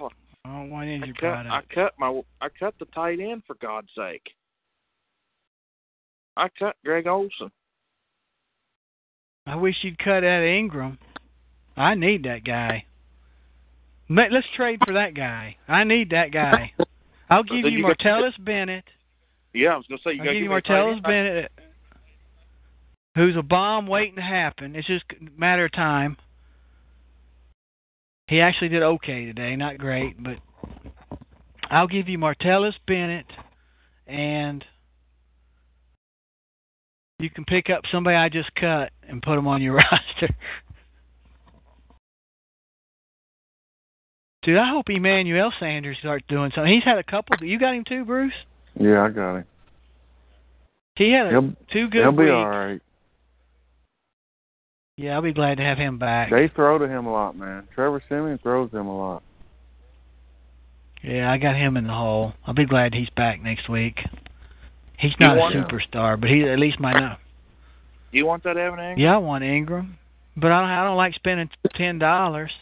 oh, 0.00 0.64
why 0.64 0.84
didn't 0.84 1.04
I 1.04 1.06
you 1.06 1.14
cut, 1.14 1.46
I 1.46 1.62
cut 1.74 1.92
my 1.98 2.20
I 2.40 2.48
cut 2.58 2.74
the 2.78 2.86
tight 2.86 3.20
end 3.20 3.42
for 3.46 3.54
God's 3.60 3.88
sake. 3.96 4.26
I 6.36 6.48
cut 6.58 6.76
Greg 6.84 7.06
Olsen. 7.06 7.50
I 9.46 9.56
wish 9.56 9.76
you'd 9.82 9.98
cut 9.98 10.24
out 10.24 10.42
Engram. 10.42 10.98
I 11.76 11.94
need 11.94 12.24
that 12.24 12.44
guy. 12.44 12.84
Let's 14.08 14.46
trade 14.56 14.80
for 14.84 14.92
that 14.94 15.14
guy. 15.14 15.56
I 15.68 15.84
need 15.84 16.10
that 16.10 16.32
guy. 16.32 16.72
I'll 17.30 17.42
give 17.42 17.64
you 17.64 17.70
you 17.70 17.82
got 17.82 17.98
Martellus 17.98 18.44
Bennett. 18.44 18.84
Yeah, 19.54 19.74
I 19.74 19.76
was 19.76 19.86
gonna 19.88 20.00
say 20.04 20.12
you 20.12 20.20
I'll 20.20 20.26
got 20.26 20.32
give 20.32 20.42
you 20.42 20.50
me 20.50 20.56
a 20.56 20.60
tight 20.60 20.70
Martellus. 20.70 21.02
Bennett, 21.02 21.52
who's 23.14 23.36
a 23.36 23.42
bomb 23.42 23.86
waiting 23.86 24.16
to 24.16 24.22
happen. 24.22 24.74
It's 24.76 24.86
just 24.86 25.04
a 25.10 25.38
matter 25.38 25.66
of 25.66 25.72
time. 25.72 26.16
He 28.28 28.40
actually 28.40 28.68
did 28.70 28.82
okay 28.82 29.26
today, 29.26 29.56
not 29.56 29.78
great, 29.78 30.22
but 30.22 30.36
I'll 31.70 31.88
give 31.88 32.08
you 32.08 32.18
Martellus 32.18 32.74
Bennett, 32.86 33.26
and 34.06 34.64
you 37.18 37.28
can 37.30 37.44
pick 37.44 37.68
up 37.68 37.82
somebody 37.90 38.16
I 38.16 38.28
just 38.28 38.54
cut 38.54 38.90
and 39.06 39.22
put 39.22 39.36
them 39.36 39.46
on 39.46 39.60
your 39.60 39.74
roster. 39.90 40.34
Dude, 44.42 44.58
I 44.58 44.68
hope 44.68 44.86
Emmanuel 44.90 45.52
Sanders 45.60 45.98
starts 46.00 46.24
doing 46.28 46.50
something. 46.54 46.72
He's 46.72 46.82
had 46.84 46.98
a 46.98 47.04
couple. 47.04 47.36
You 47.46 47.58
got 47.60 47.74
him 47.74 47.84
too, 47.86 48.04
Bruce? 48.04 48.32
yeah, 48.78 49.02
I 49.02 49.08
got 49.10 49.36
him. 49.36 49.44
He 50.96 51.12
had 51.12 51.26
a, 51.26 51.30
He'll, 51.30 51.52
two 51.72 51.88
good 51.88 52.02
he'll 52.02 52.12
be 52.12 52.24
weeks. 52.24 52.32
all 52.32 52.48
right. 52.48 52.80
Yeah, 55.02 55.16
I'll 55.16 55.22
be 55.22 55.32
glad 55.32 55.56
to 55.56 55.64
have 55.64 55.78
him 55.78 55.98
back. 55.98 56.30
They 56.30 56.46
throw 56.54 56.78
to 56.78 56.86
him 56.86 57.06
a 57.06 57.12
lot, 57.12 57.36
man. 57.36 57.66
Trevor 57.74 58.00
Siemian 58.08 58.38
throws 58.38 58.70
him 58.70 58.86
a 58.86 58.96
lot. 58.96 59.24
Yeah, 61.02 61.28
I 61.28 61.38
got 61.38 61.56
him 61.56 61.76
in 61.76 61.88
the 61.88 61.92
hole. 61.92 62.34
I'll 62.46 62.54
be 62.54 62.66
glad 62.66 62.94
he's 62.94 63.10
back 63.10 63.42
next 63.42 63.68
week. 63.68 63.98
He's 64.96 65.10
not 65.18 65.36
a 65.36 65.40
want 65.40 65.56
him? 65.56 65.64
superstar, 65.64 66.20
but 66.20 66.30
he 66.30 66.44
at 66.44 66.60
least 66.60 66.78
might 66.78 67.00
know. 67.00 67.16
You 68.12 68.26
want 68.26 68.44
that 68.44 68.56
Evan 68.56 68.78
Engram? 68.78 68.98
Yeah, 68.98 69.14
I 69.14 69.18
want 69.18 69.42
Engram, 69.42 69.94
but 70.36 70.52
I 70.52 70.60
don't. 70.60 70.70
I 70.70 70.84
don't 70.84 70.96
like 70.96 71.14
spending 71.14 71.50
ten 71.74 71.98
dollars. 71.98 72.52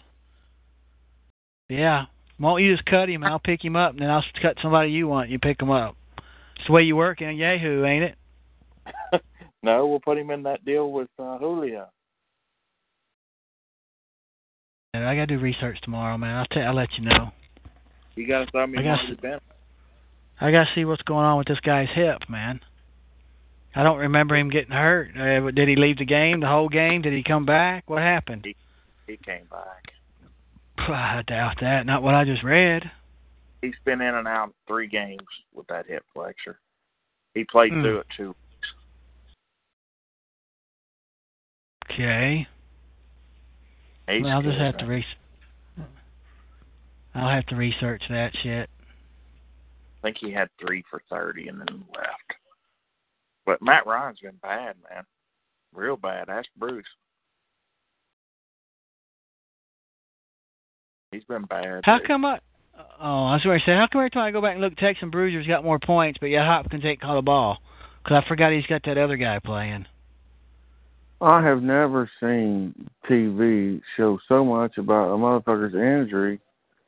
Yeah, 1.69 2.07
won't 2.39 2.63
you 2.63 2.75
just 2.75 2.87
cut 2.87 3.11
him 3.11 3.23
and 3.23 3.31
I'll 3.31 3.39
pick 3.39 3.63
him 3.63 3.77
up, 3.77 3.93
and 3.93 4.01
then 4.01 4.09
I'll 4.09 4.25
cut 4.41 4.57
somebody 4.63 4.93
you 4.93 5.09
want. 5.09 5.29
You 5.29 5.39
pick 5.39 5.61
him 5.61 5.71
up. 5.71 5.95
It's 6.57 6.69
the 6.69 6.73
way 6.73 6.85
you 6.85 6.97
work 6.97 7.21
in 7.21 7.37
Yahoo, 7.37 7.85
ain't 7.85 8.05
it? 8.05 9.23
no, 9.63 9.87
we'll 9.89 10.01
put 10.01 10.17
him 10.17 10.31
in 10.31 10.45
that 10.45 10.65
deal 10.65 10.91
with 10.91 11.09
uh, 11.19 11.37
Julio. 11.37 11.91
Yeah, 14.95 15.09
I 15.09 15.15
gotta 15.15 15.27
do 15.27 15.39
research 15.39 15.81
tomorrow, 15.83 16.19
man. 16.19 16.37
I'll 16.37 16.47
tell. 16.47 16.63
I'll 16.67 16.75
let 16.75 16.89
you 16.99 17.05
know. 17.05 17.31
You 18.17 18.27
got 18.27 18.45
to 18.45 18.51
throw 18.51 18.67
me 18.67 18.79
I 18.79 18.83
Marty 18.83 19.15
Bennett. 19.15 19.43
I 20.41 20.51
gotta 20.51 20.71
see 20.75 20.85
what's 20.85 21.03
going 21.03 21.25
on 21.25 21.39
with 21.39 21.47
this 21.47 21.61
guy's 21.61 21.89
hip, 21.95 22.19
man. 22.29 22.61
I 23.75 23.85
don't 23.85 23.99
remember 23.99 24.37
him 24.37 24.51
getting 24.51 24.73
hurt. 24.73 25.11
Uh, 25.17 25.51
did 25.53 25.69
he 25.69 25.77
leave 25.77 25.99
the 25.99 26.05
game 26.05 26.41
the 26.41 26.49
whole 26.49 26.69
game? 26.69 27.03
Did 27.03 27.13
he 27.13 27.23
come 27.23 27.47
back? 27.47 27.89
What 27.89 28.03
happened? 28.03 28.45
He 29.07 29.17
came 29.19 29.47
back. 29.49 29.93
I 30.89 31.23
doubt 31.27 31.59
that. 31.61 31.87
Not 31.87 32.03
what 32.03 32.15
I 32.15 32.25
just 32.25 32.43
read. 32.43 32.91
He's 33.63 33.75
been 33.85 34.01
in 34.01 34.15
and 34.15 34.27
out 34.27 34.53
three 34.67 34.89
games 34.89 35.21
with 35.55 35.69
that 35.69 35.87
hip 35.87 36.03
flexor. 36.13 36.59
He 37.35 37.45
played 37.45 37.73
Hmm. 37.73 37.83
through 37.83 37.99
it 38.01 38.07
too. 38.17 38.35
Okay. 41.93 42.49
Well, 44.19 44.33
I'll 44.33 44.43
just 44.43 44.59
have 44.59 44.77
to 44.79 44.87
man. 44.87 44.91
re. 44.91 45.87
I'll 47.15 47.31
have 47.31 47.47
to 47.47 47.57
research 47.57 48.03
that 48.09 48.33
shit. 48.43 48.69
I 49.99 50.03
think 50.03 50.17
he 50.21 50.33
had 50.33 50.49
three 50.61 50.85
for 50.91 51.03
thirty 51.11 51.49
and 51.49 51.61
then 51.61 51.85
left. 51.95 52.35
But 53.47 53.63
Matt 53.63 53.87
Ryan's 53.87 54.21
been 54.21 54.39
bad, 54.43 54.77
man. 54.91 55.05
Real 55.75 55.97
bad. 55.97 56.29
Ask 56.29 56.49
Bruce. 56.57 56.85
He's 61.13 61.25
been 61.25 61.45
bad. 61.45 61.83
How 61.85 61.99
dude. 61.99 62.07
come 62.07 62.25
I? 62.25 62.41
Oh, 63.01 63.27
I 63.27 63.35
was 63.35 63.43
going 63.43 63.59
to 63.59 63.65
say, 63.67 63.75
how 63.75 63.89
come 63.91 64.01
every 64.01 64.11
time 64.11 64.25
I 64.25 64.31
go 64.31 64.41
back 64.41 64.53
and 64.53 64.61
look, 64.61 64.77
Texan 64.77 65.11
Bruiser's 65.11 65.47
got 65.47 65.65
more 65.65 65.79
points, 65.79 66.19
but 66.21 66.27
yeah, 66.27 66.47
Hopkins 66.47 66.85
ain't 66.85 67.01
caught 67.01 67.19
a 67.19 67.23
ball? 67.23 67.59
Because 68.03 68.23
I 68.25 68.29
forgot 68.29 68.53
he's 68.53 68.67
got 68.67 68.83
that 68.85 68.97
other 68.97 69.17
guy 69.17 69.39
playing. 69.39 69.87
I 71.21 71.43
have 71.43 71.63
never 71.63 72.11
seen 72.21 72.75
TV 73.09 73.81
show 73.97 74.19
so 74.29 74.45
much 74.45 74.79
about 74.79 75.13
a 75.13 75.17
motherfucker's 75.19 75.75
injury 75.75 76.41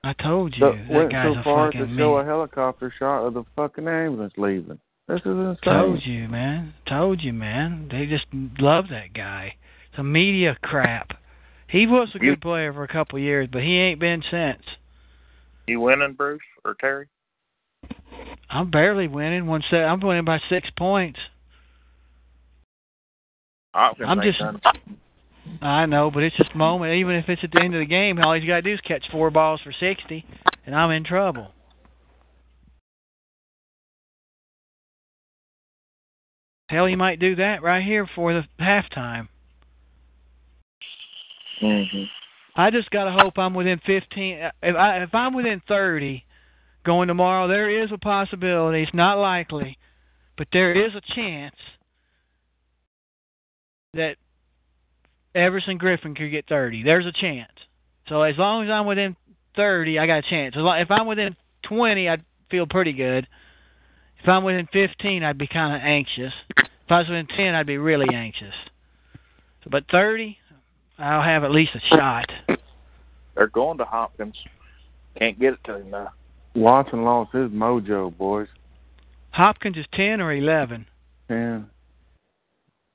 I 0.04 0.14
told 0.14 0.54
you 0.56 0.60
that 0.66 0.88
that 0.88 0.90
went 0.90 1.12
guy's 1.12 1.34
so 1.34 1.40
a 1.40 1.42
far 1.44 1.70
to 1.70 1.78
show 1.78 1.84
mean. 1.86 2.20
a 2.20 2.24
helicopter 2.24 2.92
shot 2.98 3.26
of 3.26 3.34
the 3.34 3.44
fucking 3.54 3.86
ambulance 3.86 4.32
leaving. 4.36 4.80
This 5.06 5.20
is 5.20 5.26
insane. 5.26 5.56
Told 5.62 6.02
you, 6.04 6.28
man. 6.28 6.74
Told 6.88 7.22
you, 7.22 7.32
man. 7.32 7.88
They 7.90 8.06
just 8.06 8.26
love 8.58 8.86
that 8.90 9.12
guy. 9.14 9.54
Some 9.96 10.10
media 10.10 10.56
crap. 10.62 11.12
He 11.68 11.86
was 11.86 12.08
a 12.14 12.18
You- 12.18 12.30
good 12.30 12.40
player 12.40 12.72
for 12.72 12.82
a 12.82 12.88
couple 12.88 13.16
of 13.18 13.22
years, 13.22 13.48
but 13.52 13.62
he 13.62 13.76
ain't 13.78 14.00
been 14.00 14.22
since. 14.22 14.62
You 15.68 15.80
winning, 15.80 16.14
Bruce 16.14 16.40
or 16.64 16.74
Terry? 16.74 17.06
I'm 18.50 18.70
barely 18.70 19.06
winning 19.08 19.46
one 19.46 19.62
set. 19.70 19.84
I'm 19.84 20.00
winning 20.00 20.24
by 20.24 20.38
six 20.48 20.68
points. 20.70 21.20
Hopkins 23.74 24.08
I'm 24.08 24.20
just. 24.22 24.40
I 25.60 25.86
know, 25.86 26.10
but 26.10 26.22
it's 26.22 26.36
just 26.36 26.52
a 26.54 26.56
moment. 26.56 26.94
Even 26.94 27.16
if 27.16 27.28
it's 27.28 27.42
at 27.42 27.50
the 27.52 27.62
end 27.62 27.74
of 27.74 27.80
the 27.80 27.86
game, 27.86 28.18
all 28.24 28.34
he's 28.34 28.46
got 28.46 28.56
to 28.56 28.62
do 28.62 28.72
is 28.72 28.80
catch 28.80 29.04
four 29.10 29.30
balls 29.30 29.60
for 29.62 29.72
sixty, 29.72 30.24
and 30.66 30.74
I'm 30.74 30.90
in 30.90 31.04
trouble. 31.04 31.52
Hell, 36.68 36.86
he 36.86 36.96
might 36.96 37.18
do 37.18 37.36
that 37.36 37.62
right 37.62 37.82
here 37.84 38.08
for 38.14 38.32
the 38.32 38.44
halftime. 38.58 39.28
Mhm. 41.60 42.08
I 42.56 42.70
just 42.70 42.90
gotta 42.90 43.12
hope 43.12 43.38
I'm 43.38 43.54
within 43.54 43.78
15. 43.80 44.50
If 44.62 44.76
I 44.76 45.02
if 45.02 45.14
I'm 45.14 45.34
within 45.34 45.60
30 45.68 46.24
going 46.84 47.08
tomorrow, 47.08 47.46
there 47.46 47.70
is 47.70 47.92
a 47.92 47.98
possibility. 47.98 48.82
It's 48.82 48.94
not 48.94 49.18
likely, 49.18 49.78
but 50.36 50.48
there 50.52 50.72
is 50.72 50.94
a 50.94 51.00
chance 51.14 51.54
that 53.94 54.16
Everson 55.34 55.78
Griffen 55.78 56.16
could 56.16 56.30
get 56.30 56.48
30. 56.48 56.82
There's 56.82 57.06
a 57.06 57.12
chance. 57.12 57.50
So 58.08 58.22
as 58.22 58.36
long 58.38 58.64
as 58.64 58.70
I'm 58.70 58.86
within 58.86 59.16
30, 59.56 59.98
I 59.98 60.06
got 60.06 60.24
a 60.24 60.30
chance. 60.30 60.54
If 60.56 60.90
I'm 60.90 61.06
within 61.06 61.36
20, 61.64 62.08
I'd 62.08 62.24
feel 62.50 62.66
pretty 62.66 62.92
good. 62.92 63.26
If 64.22 64.28
I'm 64.28 64.44
within 64.44 64.66
15, 64.72 65.22
I'd 65.22 65.36
be 65.36 65.46
kind 65.46 65.74
of 65.74 65.82
anxious. 65.82 66.32
If 66.56 66.90
I 66.90 67.00
was 67.00 67.08
within 67.08 67.26
10, 67.26 67.54
I'd 67.54 67.66
be 67.66 67.76
really 67.78 68.14
anxious. 68.14 68.54
But 69.70 69.84
30, 69.90 70.38
I'll 70.98 71.22
have 71.22 71.44
at 71.44 71.50
least 71.50 71.72
a 71.74 71.80
shot. 71.94 72.30
They're 73.34 73.46
going 73.48 73.78
to 73.78 73.84
Hopkins. 73.84 74.36
Can't 75.18 75.38
get 75.38 75.54
it 75.54 75.60
to 75.64 75.76
him 75.76 75.90
now. 75.90 76.12
Watson 76.54 77.04
lost 77.04 77.32
his 77.32 77.50
mojo, 77.50 78.16
boys. 78.16 78.48
Hopkins 79.30 79.76
is 79.76 79.86
10 79.94 80.20
or 80.20 80.32
11. 80.32 80.86
And 81.28 81.66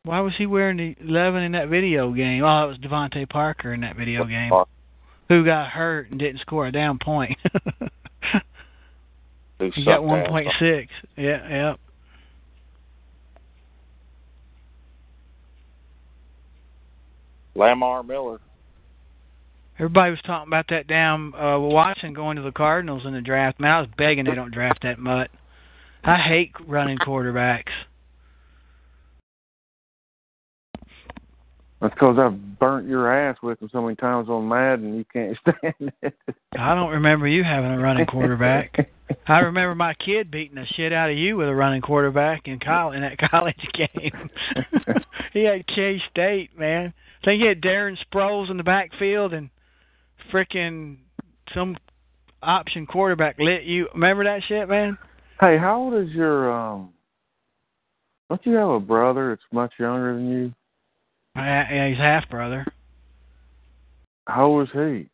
why 0.08 0.22
was 0.22 0.34
he 0.38 0.46
wearing 0.46 0.78
the 0.78 0.96
eleven 1.02 1.44
in 1.44 1.52
that 1.52 1.68
video 1.68 2.12
game? 2.14 2.44
Oh, 2.44 2.64
it 2.64 2.68
was 2.68 2.78
DeVante 2.78 3.30
Parker 3.30 3.74
in 3.74 3.82
that 3.82 3.98
video 3.98 4.24
game, 4.24 4.52
who 5.28 5.44
got 5.44 5.70
hurt 5.70 6.10
and 6.10 6.20
didn't 6.20 6.40
score 6.42 6.66
a 6.66 6.72
damn 6.72 6.98
point. 6.98 7.38
he 9.60 9.84
got 9.84 10.04
one 10.04 10.26
point 10.28 10.48
six. 10.60 10.92
Yeah, 11.18 11.26
yep. 11.26 11.50
Yeah. 11.50 11.74
Lamar 17.56 18.04
Miller. 18.04 18.40
Everybody 19.80 20.12
was 20.12 20.20
talking 20.26 20.48
about 20.48 20.68
that 20.70 20.88
damn 20.88 21.36
uh, 21.36 21.60
Watson 21.60 22.14
going 22.14 22.38
to 22.38 22.44
the 22.44 22.52
Cardinals 22.52 23.06
in 23.06 23.14
the 23.14 23.22
draft. 23.22 23.60
Man, 23.60 23.72
I 23.72 23.82
was 23.82 23.90
begging 23.98 24.26
they 24.26 24.36
don't 24.36 24.54
draft 24.54 24.84
that 24.84 25.00
mutt. 25.00 25.30
I 26.04 26.18
hate 26.18 26.54
running 26.66 26.98
quarterbacks. 26.98 27.72
That's 31.80 31.94
because 31.94 32.18
I've 32.18 32.58
burnt 32.58 32.88
your 32.88 33.12
ass 33.12 33.38
with 33.44 33.60
them 33.60 33.70
so 33.72 33.82
many 33.84 33.96
times 33.96 34.30
on 34.30 34.48
Madden. 34.48 34.98
You 34.98 35.06
can't 35.14 35.38
stand 35.42 35.92
it. 36.02 36.16
I 36.58 36.74
don't 36.74 36.90
remember 36.90 37.28
you 37.28 37.44
having 37.44 37.72
a 37.72 37.78
running 37.78 38.08
quarterback. 38.08 38.90
I 39.28 39.40
remember 39.40 39.76
my 39.76 39.94
kid 39.94 40.32
beating 40.32 40.56
the 40.56 40.66
shit 40.76 40.92
out 40.92 41.12
of 41.12 41.18
you 41.18 41.38
with 41.38 41.48
a 41.48 41.56
running 41.56 41.82
quarterback 41.82 42.48
in 42.48 42.60
college 42.60 42.96
in 42.96 43.02
that 43.02 43.18
college 43.32 43.68
game. 43.74 44.30
he 45.34 45.44
had 45.44 45.68
K 45.68 46.02
State, 46.10 46.58
man. 46.58 46.94
I 47.22 47.26
think 47.26 47.42
he 47.42 47.48
had 47.48 47.62
Darren 47.62 47.98
Sproles 48.12 48.50
in 48.50 48.58
the 48.58 48.64
backfield 48.64 49.34
and 49.34 49.50
frickin' 50.32 50.98
some 51.54 51.78
option 52.42 52.86
quarterback 52.86 53.38
lit 53.40 53.64
you. 53.64 53.88
Remember 53.94 54.24
that 54.24 54.42
shit, 54.48 54.68
man? 54.68 54.98
Hey, 55.40 55.58
how 55.58 55.80
old 55.80 55.94
is 55.94 56.10
your 56.14 56.52
um? 56.52 56.94
Don't 58.30 58.46
you 58.46 58.54
have 58.54 58.70
a 58.70 58.80
brother 58.80 59.30
that's 59.30 59.54
much 59.54 59.74
younger 59.80 60.16
than 60.16 60.30
you? 60.30 60.54
Yeah, 61.38 61.72
yeah, 61.72 61.90
he's 61.90 61.98
half 61.98 62.28
brother. 62.30 62.66
How 64.28 64.50
was 64.50 64.68
he? 64.74 65.08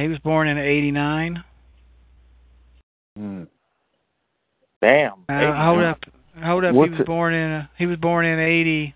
He 0.00 0.08
was 0.08 0.18
born 0.20 0.48
in 0.48 0.56
'89. 0.58 1.42
Hmm. 3.16 3.42
Damn. 4.80 5.24
Uh, 5.28 5.64
hold 5.64 5.82
up, 5.82 5.98
hold 6.42 6.64
up. 6.64 6.74
What's 6.74 6.88
he 6.88 6.92
was 6.92 7.00
it- 7.00 7.06
born 7.06 7.34
in. 7.34 7.50
Uh, 7.50 7.66
he 7.76 7.86
was 7.86 7.98
born 7.98 8.24
in 8.24 8.38
'80. 8.38 8.94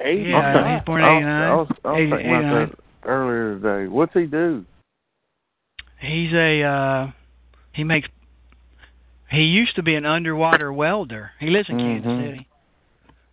Eighty. 0.00 0.30
Yeah, 0.30 0.56
Okay. 0.58 0.74
he's 0.74 0.84
born 0.84 1.00
in 1.00 1.06
I 1.06 1.12
was- 1.12 1.20
89. 1.22 1.42
I 1.42 1.54
was, 1.54 1.68
I 1.84 1.88
was 1.90 2.00
80 2.00 2.10
thinking 2.10 2.28
about 2.30 2.38
89. 2.44 2.68
that 2.68 3.08
earlier 3.08 3.54
today. 3.58 3.88
What's 3.88 4.12
he 4.14 4.26
do? 4.26 4.64
He's 6.00 6.32
a. 6.34 6.62
uh 6.62 7.10
He 7.72 7.84
makes. 7.84 8.08
He 9.30 9.42
used 9.42 9.74
to 9.76 9.82
be 9.82 9.94
an 9.94 10.06
underwater 10.06 10.72
welder. 10.72 11.32
He 11.40 11.50
lives 11.50 11.68
in 11.68 11.78
Kansas 11.78 12.12
Mhm. 12.12 12.24
City. 12.24 12.46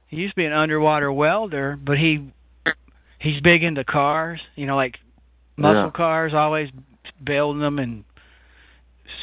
He 0.07 0.18
used 0.18 0.34
to 0.34 0.36
be 0.36 0.45
an 0.45 0.53
underwater 0.53 1.11
welder, 1.11 1.78
but 1.82 1.98
he 1.98 2.32
he's 3.20 3.40
big 3.41 3.64
into 3.64 3.84
cars. 3.84 4.41
You 4.56 4.65
know, 4.65 4.76
like 4.76 4.99
muscle 5.57 5.86
Yeah. 5.86 5.91
cars, 5.91 6.34
always 6.34 6.70
building 7.24 7.61
them, 7.61 7.80
and 7.80 8.03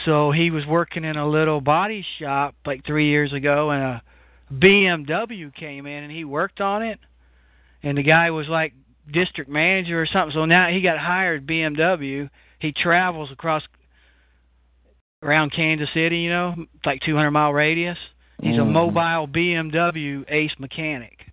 so 0.04 0.30
he 0.30 0.50
was 0.50 0.66
working 0.66 1.04
in 1.04 1.16
a 1.16 1.26
little 1.26 1.60
body 1.60 2.02
shop 2.18 2.54
like 2.64 2.84
three 2.84 3.06
years 3.06 3.32
ago, 3.32 3.70
and 3.70 3.82
a 3.82 4.02
BMW 4.58 5.50
came 5.50 5.86
in, 5.86 6.04
and 6.04 6.12
he 6.12 6.24
worked 6.24 6.60
on 6.60 6.82
it, 6.82 6.98
and 7.82 7.96
the 7.98 8.02
guy 8.02 8.30
was 8.30 8.48
like 8.48 8.72
district 9.10 9.50
manager 9.50 10.00
or 10.00 10.06
something. 10.06 10.32
So 10.32 10.44
now 10.44 10.68
he 10.68 10.80
got 10.80 10.98
hired 10.98 11.46
BMW. 11.46 12.28
He 12.58 12.72
travels 12.72 13.30
across 13.30 13.66
around 15.22 15.52
Kansas 15.52 15.88
City, 15.92 16.18
you 16.18 16.30
know, 16.30 16.54
like 16.84 17.02
200 17.02 17.30
mile 17.30 17.52
radius. 17.52 17.98
He's 18.42 18.56
a 18.56 18.60
Mhm. 18.60 18.72
mobile 18.72 19.26
BMW 19.26 20.24
ace 20.28 20.58
mechanic. 20.58 21.26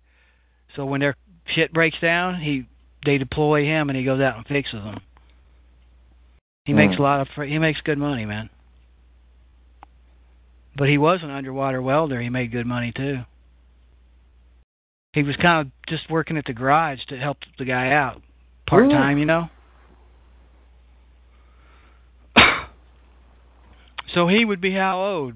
So 0.74 0.84
when 0.84 1.00
their 1.00 1.14
shit 1.46 1.72
breaks 1.72 1.98
down, 2.00 2.40
he 2.40 2.66
they 3.04 3.16
deploy 3.16 3.64
him 3.64 3.88
and 3.88 3.96
he 3.96 4.04
goes 4.04 4.20
out 4.20 4.36
and 4.36 4.46
fixes 4.46 4.82
them. 4.82 5.00
He 6.64 6.74
makes 6.74 6.96
Mm. 6.96 6.98
a 6.98 7.02
lot 7.02 7.20
of 7.20 7.48
he 7.48 7.58
makes 7.58 7.80
good 7.80 7.96
money, 7.96 8.26
man. 8.26 8.50
But 10.76 10.88
he 10.88 10.98
was 10.98 11.22
an 11.22 11.30
underwater 11.30 11.80
welder. 11.80 12.20
He 12.20 12.28
made 12.28 12.50
good 12.50 12.66
money 12.66 12.92
too. 12.92 13.24
He 15.14 15.22
was 15.22 15.36
kind 15.36 15.66
of 15.66 15.72
just 15.86 16.10
working 16.10 16.36
at 16.36 16.44
the 16.44 16.52
garage 16.52 17.04
to 17.06 17.16
help 17.18 17.38
the 17.56 17.64
guy 17.64 17.92
out 17.92 18.20
part 18.66 18.90
time, 18.90 19.16
you 19.16 19.24
know. 19.24 19.48
So 24.14 24.26
he 24.28 24.44
would 24.44 24.60
be 24.60 24.72
how 24.72 25.00
old? 25.00 25.34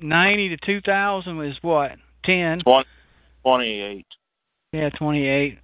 Ninety 0.00 0.48
to 0.50 0.56
two 0.58 0.80
thousand 0.80 1.40
is 1.44 1.56
what? 1.62 1.92
Ten. 2.24 2.60
Twenty. 2.60 2.88
Twenty-eight. 3.42 4.06
Yeah, 4.72 4.90
twenty-eight. 4.90 5.58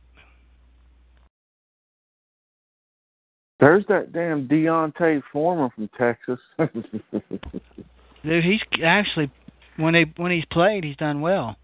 There's 3.61 3.85
that 3.89 4.13
damn 4.13 4.47
D'Onta 4.47 5.21
Foreman 5.33 5.71
from 5.75 5.91
Texas. 5.99 6.39
Dude, 8.25 8.45
he's 8.45 8.61
actually 8.85 9.31
when 9.77 9.95
they 9.95 10.05
when 10.17 10.31
he's 10.31 10.45
played, 10.47 10.85
he's 10.85 10.97
done 10.97 11.21
well. 11.21 11.57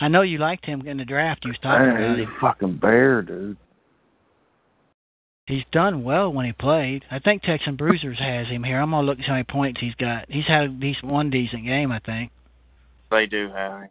I 0.00 0.08
know 0.08 0.22
you 0.22 0.38
liked 0.38 0.64
him 0.64 0.86
in 0.86 0.96
the 0.96 1.04
draft. 1.04 1.44
You 1.44 1.50
was 1.50 1.58
talking 1.62 1.88
about 1.88 2.00
Man, 2.00 2.18
he's 2.18 2.26
him. 2.26 2.34
a 2.36 2.40
fucking 2.40 2.76
bear, 2.78 3.22
dude. 3.22 3.56
He's 5.46 5.64
done 5.72 6.04
well 6.04 6.32
when 6.32 6.46
he 6.46 6.52
played. 6.52 7.04
I 7.10 7.18
think 7.18 7.42
Texan 7.42 7.74
Bruisers 7.76 8.18
has 8.18 8.46
him 8.46 8.62
here. 8.62 8.80
I'm 8.80 8.90
gonna 8.90 9.06
look 9.06 9.18
at 9.18 9.24
how 9.24 9.32
many 9.32 9.44
points 9.44 9.80
he's 9.80 9.94
got. 9.96 10.30
He's 10.30 10.46
had 10.46 10.64
at 10.64 10.78
least 10.78 11.02
one 11.02 11.30
decent 11.30 11.64
game, 11.64 11.90
I 11.90 11.98
think. 11.98 12.30
They 13.10 13.26
do 13.26 13.50
have 13.50 13.82
him. 13.82 13.88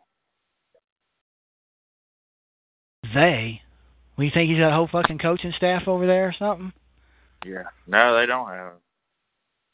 They. 3.13 3.61
We 4.17 4.29
think 4.29 4.49
he's 4.49 4.59
got 4.59 4.71
a 4.71 4.75
whole 4.75 4.87
fucking 4.87 5.19
coaching 5.19 5.53
staff 5.57 5.87
over 5.87 6.07
there 6.07 6.27
or 6.27 6.35
something? 6.37 6.71
Yeah. 7.45 7.63
No, 7.87 8.17
they 8.17 8.25
don't 8.25 8.47
have 8.47 8.73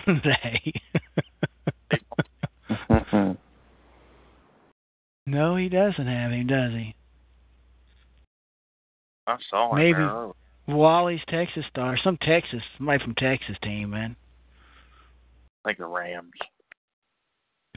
him. 0.05 0.21
they. 0.23 0.73
no, 5.27 5.55
he 5.57 5.69
doesn't 5.69 6.07
have 6.07 6.31
him, 6.31 6.47
does 6.47 6.71
he? 6.71 6.95
I 9.27 9.37
saw 9.49 9.71
him 9.71 9.77
Maybe. 9.77 9.93
there. 9.93 10.31
Wally's 10.68 11.22
Texas 11.30 11.65
star, 11.69 11.98
some 12.03 12.18
Texas, 12.18 12.61
somebody 12.77 13.03
from 13.03 13.15
Texas 13.15 13.56
team, 13.64 13.91
man. 13.91 14.15
Like 15.65 15.77
the 15.77 15.85
Rams. 15.85 16.31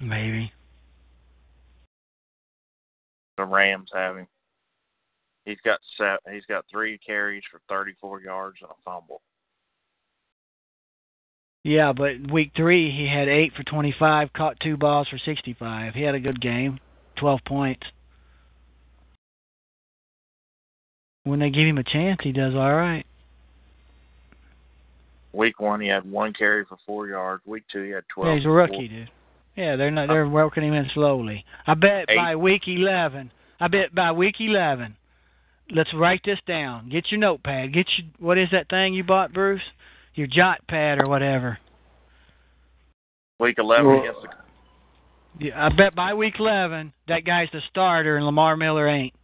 Maybe. 0.01 0.53
The 3.37 3.45
Rams 3.45 3.91
have 3.95 4.17
him. 4.17 4.27
He's 5.45 5.61
got 5.65 5.81
set. 5.97 6.21
He's 6.31 6.45
got 6.47 6.65
three 6.71 6.99
carries 6.99 7.43
for 7.51 7.61
34 7.69 8.21
yards 8.23 8.59
and 8.61 8.71
a 8.71 8.75
fumble. 8.85 9.23
Yeah, 11.62 11.93
but 11.93 12.31
week 12.33 12.53
three 12.57 12.91
he 12.91 13.07
had 13.07 13.29
eight 13.29 13.53
for 13.55 13.62
twenty-five, 13.65 14.33
caught 14.33 14.59
two 14.61 14.79
balls 14.79 15.09
for 15.09 15.19
sixty-five. 15.19 15.93
He 15.93 16.01
had 16.03 16.15
a 16.15 16.21
good 16.21 16.41
game, 16.41 16.81
twelve 17.17 17.41
points. 17.47 17.83
When 21.31 21.39
they 21.39 21.51
give 21.51 21.65
him 21.65 21.78
a 21.78 21.85
chance, 21.85 22.19
he 22.24 22.32
does 22.32 22.55
all 22.57 22.74
right. 22.74 23.07
Week 25.32 25.61
one, 25.61 25.81
he 25.81 25.86
had 25.86 26.11
one 26.11 26.32
carry 26.32 26.65
for 26.65 26.77
four 26.85 27.07
yards. 27.07 27.47
Week 27.47 27.62
two, 27.73 27.82
he 27.82 27.90
had 27.90 28.02
12. 28.12 28.28
Yeah, 28.28 28.36
he's 28.36 28.47
a 28.47 28.51
rookie, 28.51 28.73
four. 28.73 28.89
dude. 28.89 29.11
Yeah, 29.57 29.77
they're 29.77 29.93
not. 29.93 30.09
They're 30.09 30.27
uh, 30.27 30.28
working 30.28 30.65
him 30.65 30.74
in 30.74 30.90
slowly. 30.93 31.44
I 31.69 31.74
bet 31.74 32.07
Eight. 32.09 32.16
by 32.16 32.35
week 32.35 32.62
eleven. 32.66 33.31
I 33.61 33.69
bet 33.69 33.94
by 33.94 34.11
week 34.11 34.36
eleven. 34.40 34.97
Let's 35.70 35.94
write 35.94 36.23
this 36.24 36.39
down. 36.48 36.89
Get 36.89 37.12
your 37.12 37.20
notepad. 37.20 37.73
Get 37.73 37.86
your 37.97 38.09
what 38.19 38.36
is 38.39 38.48
that 38.51 38.69
thing 38.69 38.93
you 38.94 39.05
bought, 39.05 39.32
Bruce? 39.32 39.62
Your 40.16 40.27
jot 40.27 40.66
pad 40.69 41.01
or 41.01 41.09
whatever. 41.09 41.59
Week 43.39 43.55
11 43.59 43.86
Well- 43.86 44.01
against 44.01 44.20
the 44.23 45.44
Yeah, 45.47 45.66
I 45.66 45.69
bet 45.69 45.94
by 45.94 46.15
week 46.15 46.35
eleven 46.40 46.93
that 47.07 47.24
guy's 47.24 47.48
the 47.52 47.61
starter 47.70 48.16
and 48.16 48.27
Lamar 48.27 48.57
Miller 48.57 48.89
ain't. 48.89 49.15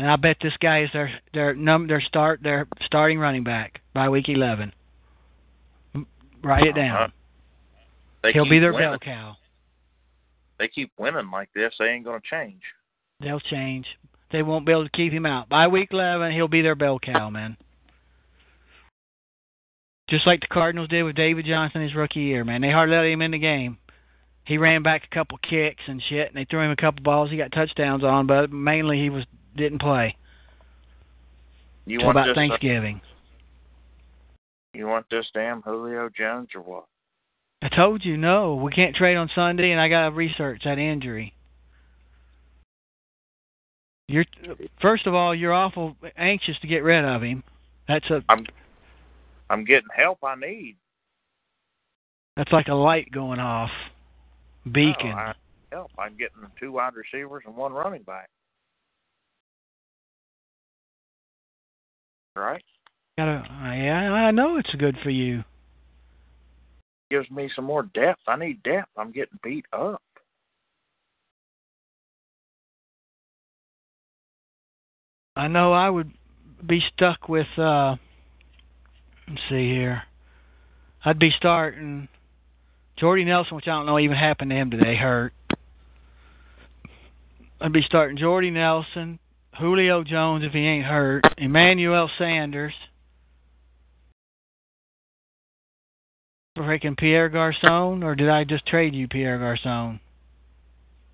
And 0.00 0.10
I 0.10 0.16
bet 0.16 0.38
this 0.40 0.56
guy 0.62 0.84
is 0.84 0.90
their 0.94 1.10
their 1.34 1.54
num 1.54 1.86
their 1.86 2.00
start 2.00 2.42
their 2.42 2.66
starting 2.86 3.18
running 3.18 3.44
back 3.44 3.82
by 3.92 4.08
week 4.08 4.30
eleven. 4.30 4.72
Write 6.42 6.64
it 6.64 6.74
down. 6.74 6.96
Uh-huh. 6.96 7.08
They 8.22 8.32
He'll 8.32 8.48
be 8.48 8.58
their 8.58 8.72
winning. 8.72 8.92
bell 8.92 8.98
cow. 8.98 9.36
They 10.58 10.68
keep 10.68 10.90
winning 10.98 11.30
like 11.30 11.50
this. 11.54 11.74
They 11.78 11.88
ain't 11.88 12.06
going 12.06 12.18
to 12.18 12.26
change. 12.26 12.62
They'll 13.20 13.40
change. 13.40 13.84
They 14.32 14.42
won't 14.42 14.64
be 14.64 14.72
able 14.72 14.84
to 14.84 14.90
keep 14.90 15.12
him 15.12 15.26
out. 15.26 15.50
By 15.50 15.66
week 15.66 15.90
11, 15.92 16.32
he'll 16.32 16.48
be 16.48 16.62
their 16.62 16.74
bell 16.74 16.98
cow, 16.98 17.28
man. 17.28 17.58
Just 20.08 20.26
like 20.26 20.40
the 20.40 20.46
Cardinals 20.46 20.88
did 20.88 21.02
with 21.02 21.14
David 21.16 21.44
Johnson 21.44 21.82
his 21.82 21.94
rookie 21.94 22.20
year, 22.20 22.42
man. 22.42 22.62
They 22.62 22.70
hardly 22.70 22.96
let 22.96 23.04
him 23.04 23.20
in 23.20 23.32
the 23.32 23.38
game. 23.38 23.76
He 24.46 24.56
ran 24.56 24.82
back 24.82 25.02
a 25.04 25.14
couple 25.14 25.36
kicks 25.38 25.82
and 25.86 26.02
shit, 26.08 26.28
and 26.28 26.36
they 26.36 26.46
threw 26.46 26.60
him 26.62 26.70
a 26.70 26.76
couple 26.76 27.02
balls. 27.02 27.30
He 27.30 27.36
got 27.36 27.52
touchdowns 27.52 28.02
on, 28.02 28.26
but 28.26 28.50
mainly 28.50 28.98
he 28.98 29.10
was 29.10 29.26
didn't 29.56 29.80
play 29.80 30.16
You 31.86 32.00
want 32.00 32.10
about 32.10 32.30
uh, 32.30 32.34
Thanksgiving. 32.34 33.00
you 34.74 34.86
want 34.86 35.06
this 35.10 35.26
damn 35.34 35.62
Julio 35.62 36.08
Jones 36.16 36.48
or 36.54 36.62
what? 36.62 36.84
I 37.62 37.68
told 37.68 38.04
you 38.04 38.16
no, 38.16 38.54
we 38.54 38.72
can't 38.72 38.96
trade 38.96 39.16
on 39.16 39.30
Sunday, 39.34 39.70
and 39.70 39.80
I 39.80 39.88
got 39.88 40.08
to 40.08 40.14
research 40.14 40.62
that 40.64 40.78
injury. 40.78 41.34
You're 44.08 44.24
first 44.82 45.06
of 45.06 45.14
all, 45.14 45.34
you're 45.34 45.52
awful 45.52 45.96
anxious 46.16 46.58
to 46.62 46.66
get 46.66 46.82
rid 46.82 47.04
of 47.04 47.22
him. 47.22 47.44
That's 47.86 48.08
a 48.10 48.24
I'm 48.28 48.44
I'm 49.48 49.64
getting 49.64 49.88
help 49.94 50.18
I 50.24 50.34
need. 50.34 50.76
That's 52.36 52.50
like 52.50 52.68
a 52.68 52.74
light 52.74 53.10
going 53.12 53.38
off. 53.38 53.70
Beacon. 54.64 55.10
No, 55.10 55.16
I, 55.16 55.34
help. 55.70 55.90
I'm 55.98 56.16
getting 56.16 56.38
two 56.58 56.72
wide 56.72 56.94
receivers 56.94 57.44
and 57.46 57.56
one 57.56 57.72
running 57.72 58.02
back. 58.02 58.30
Right? 62.36 62.62
Gotta, 63.18 63.42
yeah, 63.76 64.12
I 64.12 64.30
know 64.30 64.56
it's 64.56 64.74
good 64.76 64.96
for 65.02 65.10
you. 65.10 65.44
Gives 67.10 67.30
me 67.30 67.50
some 67.54 67.64
more 67.64 67.82
depth. 67.82 68.20
I 68.26 68.36
need 68.36 68.62
depth. 68.62 68.90
I'm 68.96 69.10
getting 69.10 69.38
beat 69.42 69.66
up. 69.72 70.00
I 75.36 75.48
know 75.48 75.72
I 75.72 75.90
would 75.90 76.12
be 76.66 76.82
stuck 76.94 77.28
with. 77.28 77.46
uh 77.58 77.96
Let's 79.28 79.42
see 79.48 79.70
here. 79.70 80.02
I'd 81.04 81.18
be 81.18 81.32
starting 81.36 82.08
Jordy 82.98 83.24
Nelson, 83.24 83.56
which 83.56 83.68
I 83.68 83.70
don't 83.70 83.86
know 83.86 83.98
even 83.98 84.16
happened 84.16 84.50
to 84.50 84.56
him 84.56 84.70
today, 84.70 84.96
hurt. 84.96 85.32
I'd 87.60 87.72
be 87.72 87.82
starting 87.82 88.18
Jordy 88.18 88.50
Nelson, 88.50 89.18
Julio 89.60 90.02
Jones 90.02 90.42
if 90.42 90.52
he 90.52 90.66
ain't 90.66 90.86
hurt, 90.86 91.22
Emmanuel 91.36 92.10
Sanders, 92.16 92.72
freaking 96.56 96.96
Pierre 96.96 97.28
Garcon, 97.28 98.02
or 98.02 98.14
did 98.14 98.30
I 98.30 98.44
just 98.44 98.66
trade 98.66 98.94
you 98.94 99.06
Pierre 99.06 99.38
Garcon? 99.38 100.00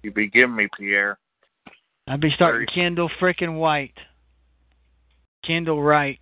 You'd 0.03 0.15
be 0.15 0.29
giving 0.29 0.55
me 0.55 0.69
Pierre. 0.79 1.19
I'd 2.07 2.21
be 2.21 2.31
starting 2.31 2.69
Kendall 2.73 3.11
frickin' 3.21 3.59
White. 3.59 3.99
Kendall 5.45 5.83
Wright. 5.83 6.21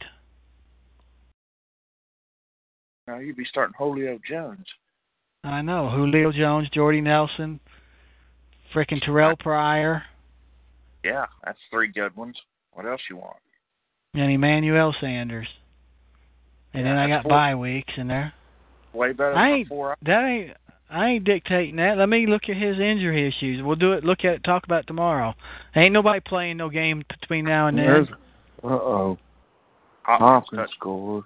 Now 3.06 3.18
you'd 3.18 3.36
be 3.36 3.44
starting 3.44 3.74
Julio 3.76 4.18
Jones. 4.26 4.64
I 5.44 5.60
know. 5.60 5.90
Julio 5.90 6.32
Jones, 6.32 6.70
Jordy 6.72 7.02
Nelson, 7.02 7.60
frickin' 8.74 9.02
Terrelle 9.02 9.38
Pryor, 9.38 10.02
Yeah, 11.04 11.26
that's 11.44 11.58
three 11.70 11.88
good 11.88 12.16
ones. 12.16 12.36
What 12.72 12.86
else 12.86 13.00
you 13.08 13.16
want? 13.16 13.36
and 14.16 14.30
Emmanuel 14.30 14.94
Sanders. 15.00 15.48
And 16.72 16.86
then 16.86 16.96
I 16.96 17.08
got 17.08 17.24
four. 17.24 17.30
bye 17.30 17.54
weeks 17.56 17.92
in 17.96 18.06
there. 18.08 18.32
Way 18.92 19.12
better 19.12 19.34
I 19.34 19.48
than 19.50 19.58
ain't- 19.58 19.68
four. 19.68 19.96
That 20.02 20.24
ain't 20.24 20.56
I 20.90 21.08
ain't 21.08 21.24
dictating 21.24 21.76
that. 21.76 21.98
Let 21.98 22.08
me 22.08 22.26
look 22.26 22.42
at 22.48 22.56
his 22.56 22.78
injury 22.78 23.26
issues. 23.26 23.60
We'll 23.62 23.74
do 23.74 23.92
it. 23.92 24.04
Look 24.04 24.20
at 24.24 24.34
it. 24.34 24.44
Talk 24.44 24.64
about 24.64 24.80
it 24.84 24.86
tomorrow. 24.86 25.34
Ain't 25.74 25.92
nobody 25.92 26.20
playing 26.20 26.56
no 26.58 26.68
game 26.68 27.02
between 27.20 27.44
now 27.44 27.66
and 27.66 27.76
then. 27.78 27.86
There's 27.86 28.08
uh 28.62 28.66
oh. 28.68 29.18
Hopkins 30.02 30.28
Hopkins 30.28 30.60
touch 30.60 30.70
scores. 30.76 31.24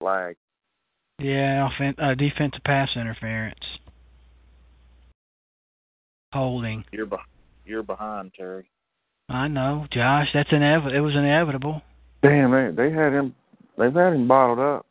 flag. 0.00 0.36
Yeah, 1.18 1.68
offen- 1.70 1.98
uh, 1.98 2.14
defensive 2.14 2.62
pass 2.64 2.90
interference. 2.96 3.58
Holding. 6.32 6.84
You're 6.92 7.06
be- 7.06 7.16
you're 7.66 7.82
behind, 7.82 8.32
Terry. 8.34 8.68
I 9.28 9.48
know, 9.48 9.86
Josh. 9.90 10.28
That's 10.32 10.50
inevitable. 10.52 10.96
It 10.96 11.00
was 11.00 11.14
inevitable. 11.14 11.82
Damn, 12.22 12.50
they 12.52 12.70
they 12.88 12.92
had 12.94 13.12
him. 13.12 13.34
They've 13.76 13.92
had 13.92 14.12
him 14.12 14.28
bottled 14.28 14.58
up. 14.58 14.86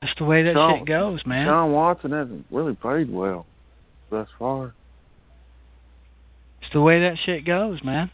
That's 0.00 0.14
the 0.18 0.24
way 0.24 0.42
that 0.42 0.54
Sean- 0.54 0.78
shit 0.78 0.86
goes, 0.86 1.24
man. 1.26 1.46
Sean 1.46 1.72
Watson 1.72 2.10
hasn't 2.12 2.46
really 2.50 2.74
played 2.74 3.10
well 3.12 3.46
thus 4.10 4.28
far. 4.38 4.74
It's 6.62 6.72
the 6.72 6.80
way 6.80 7.00
that 7.02 7.16
shit 7.24 7.44
goes, 7.44 7.82
man. 7.84 8.10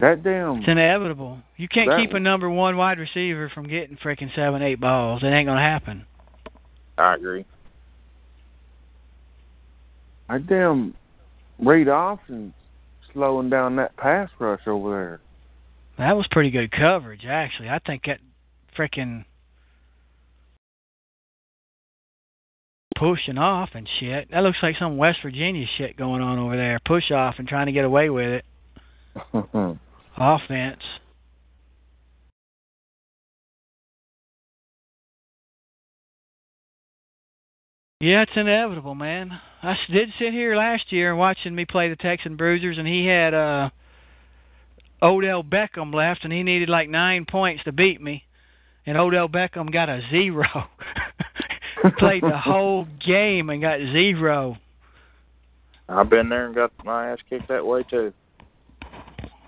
That 0.00 0.22
damn. 0.22 0.58
It's 0.58 0.68
inevitable. 0.68 1.38
You 1.56 1.66
can't 1.66 1.90
That- 1.90 1.98
keep 1.98 2.12
a 2.12 2.20
number 2.20 2.48
one 2.48 2.76
wide 2.76 3.00
receiver 3.00 3.48
from 3.48 3.66
getting 3.66 3.96
freaking 3.96 4.32
seven, 4.36 4.62
eight 4.62 4.78
balls. 4.78 5.24
It 5.24 5.28
ain't 5.28 5.46
gonna 5.48 5.60
happen. 5.60 6.06
I 6.96 7.14
agree. 7.14 7.44
That 10.28 10.46
damn 10.46 10.94
Reed 11.58 11.88
Austin 11.88 12.54
slowing 13.12 13.50
down 13.50 13.76
that 13.76 13.96
pass 13.96 14.30
rush 14.38 14.60
over 14.66 14.90
there. 14.90 15.20
That 15.98 16.16
was 16.16 16.26
pretty 16.30 16.50
good 16.50 16.70
coverage, 16.70 17.24
actually. 17.28 17.68
I 17.68 17.80
think 17.80 18.04
that 18.06 18.20
freaking 18.78 19.24
pushing 22.96 23.38
off 23.38 23.70
and 23.74 23.88
shit. 23.98 24.30
That 24.30 24.40
looks 24.42 24.58
like 24.62 24.76
some 24.78 24.96
West 24.96 25.18
Virginia 25.22 25.66
shit 25.76 25.96
going 25.96 26.22
on 26.22 26.38
over 26.38 26.56
there. 26.56 26.78
Push 26.84 27.10
off 27.10 27.36
and 27.38 27.48
trying 27.48 27.66
to 27.66 27.72
get 27.72 27.84
away 27.84 28.10
with 28.10 28.26
it. 28.26 28.44
Offense. 30.16 30.82
Yeah, 38.00 38.22
it's 38.22 38.30
inevitable, 38.36 38.94
man. 38.94 39.40
I 39.60 39.76
did 39.90 40.10
sit 40.20 40.32
here 40.32 40.54
last 40.54 40.92
year 40.92 41.10
and 41.10 41.18
watching 41.18 41.52
me 41.52 41.64
play 41.64 41.88
the 41.88 41.96
Texan 41.96 42.36
Bruisers, 42.36 42.78
and 42.78 42.86
he 42.86 43.06
had 43.06 43.34
uh 43.34 43.70
Odell 45.02 45.42
Beckham 45.42 45.92
left, 45.92 46.22
and 46.22 46.32
he 46.32 46.44
needed 46.44 46.68
like 46.68 46.88
nine 46.88 47.26
points 47.28 47.64
to 47.64 47.72
beat 47.72 48.00
me, 48.00 48.22
and 48.86 48.96
Odell 48.96 49.28
Beckham 49.28 49.72
got 49.72 49.88
a 49.88 50.00
zero. 50.10 50.46
Played 51.98 52.22
the 52.22 52.38
whole 52.38 52.86
game 53.04 53.50
and 53.50 53.60
got 53.60 53.80
zero. 53.80 54.58
I've 55.88 56.08
been 56.08 56.28
there 56.28 56.46
and 56.46 56.54
got 56.54 56.70
my 56.84 57.10
ass 57.10 57.18
kicked 57.28 57.48
that 57.48 57.66
way 57.66 57.82
too. 57.82 58.12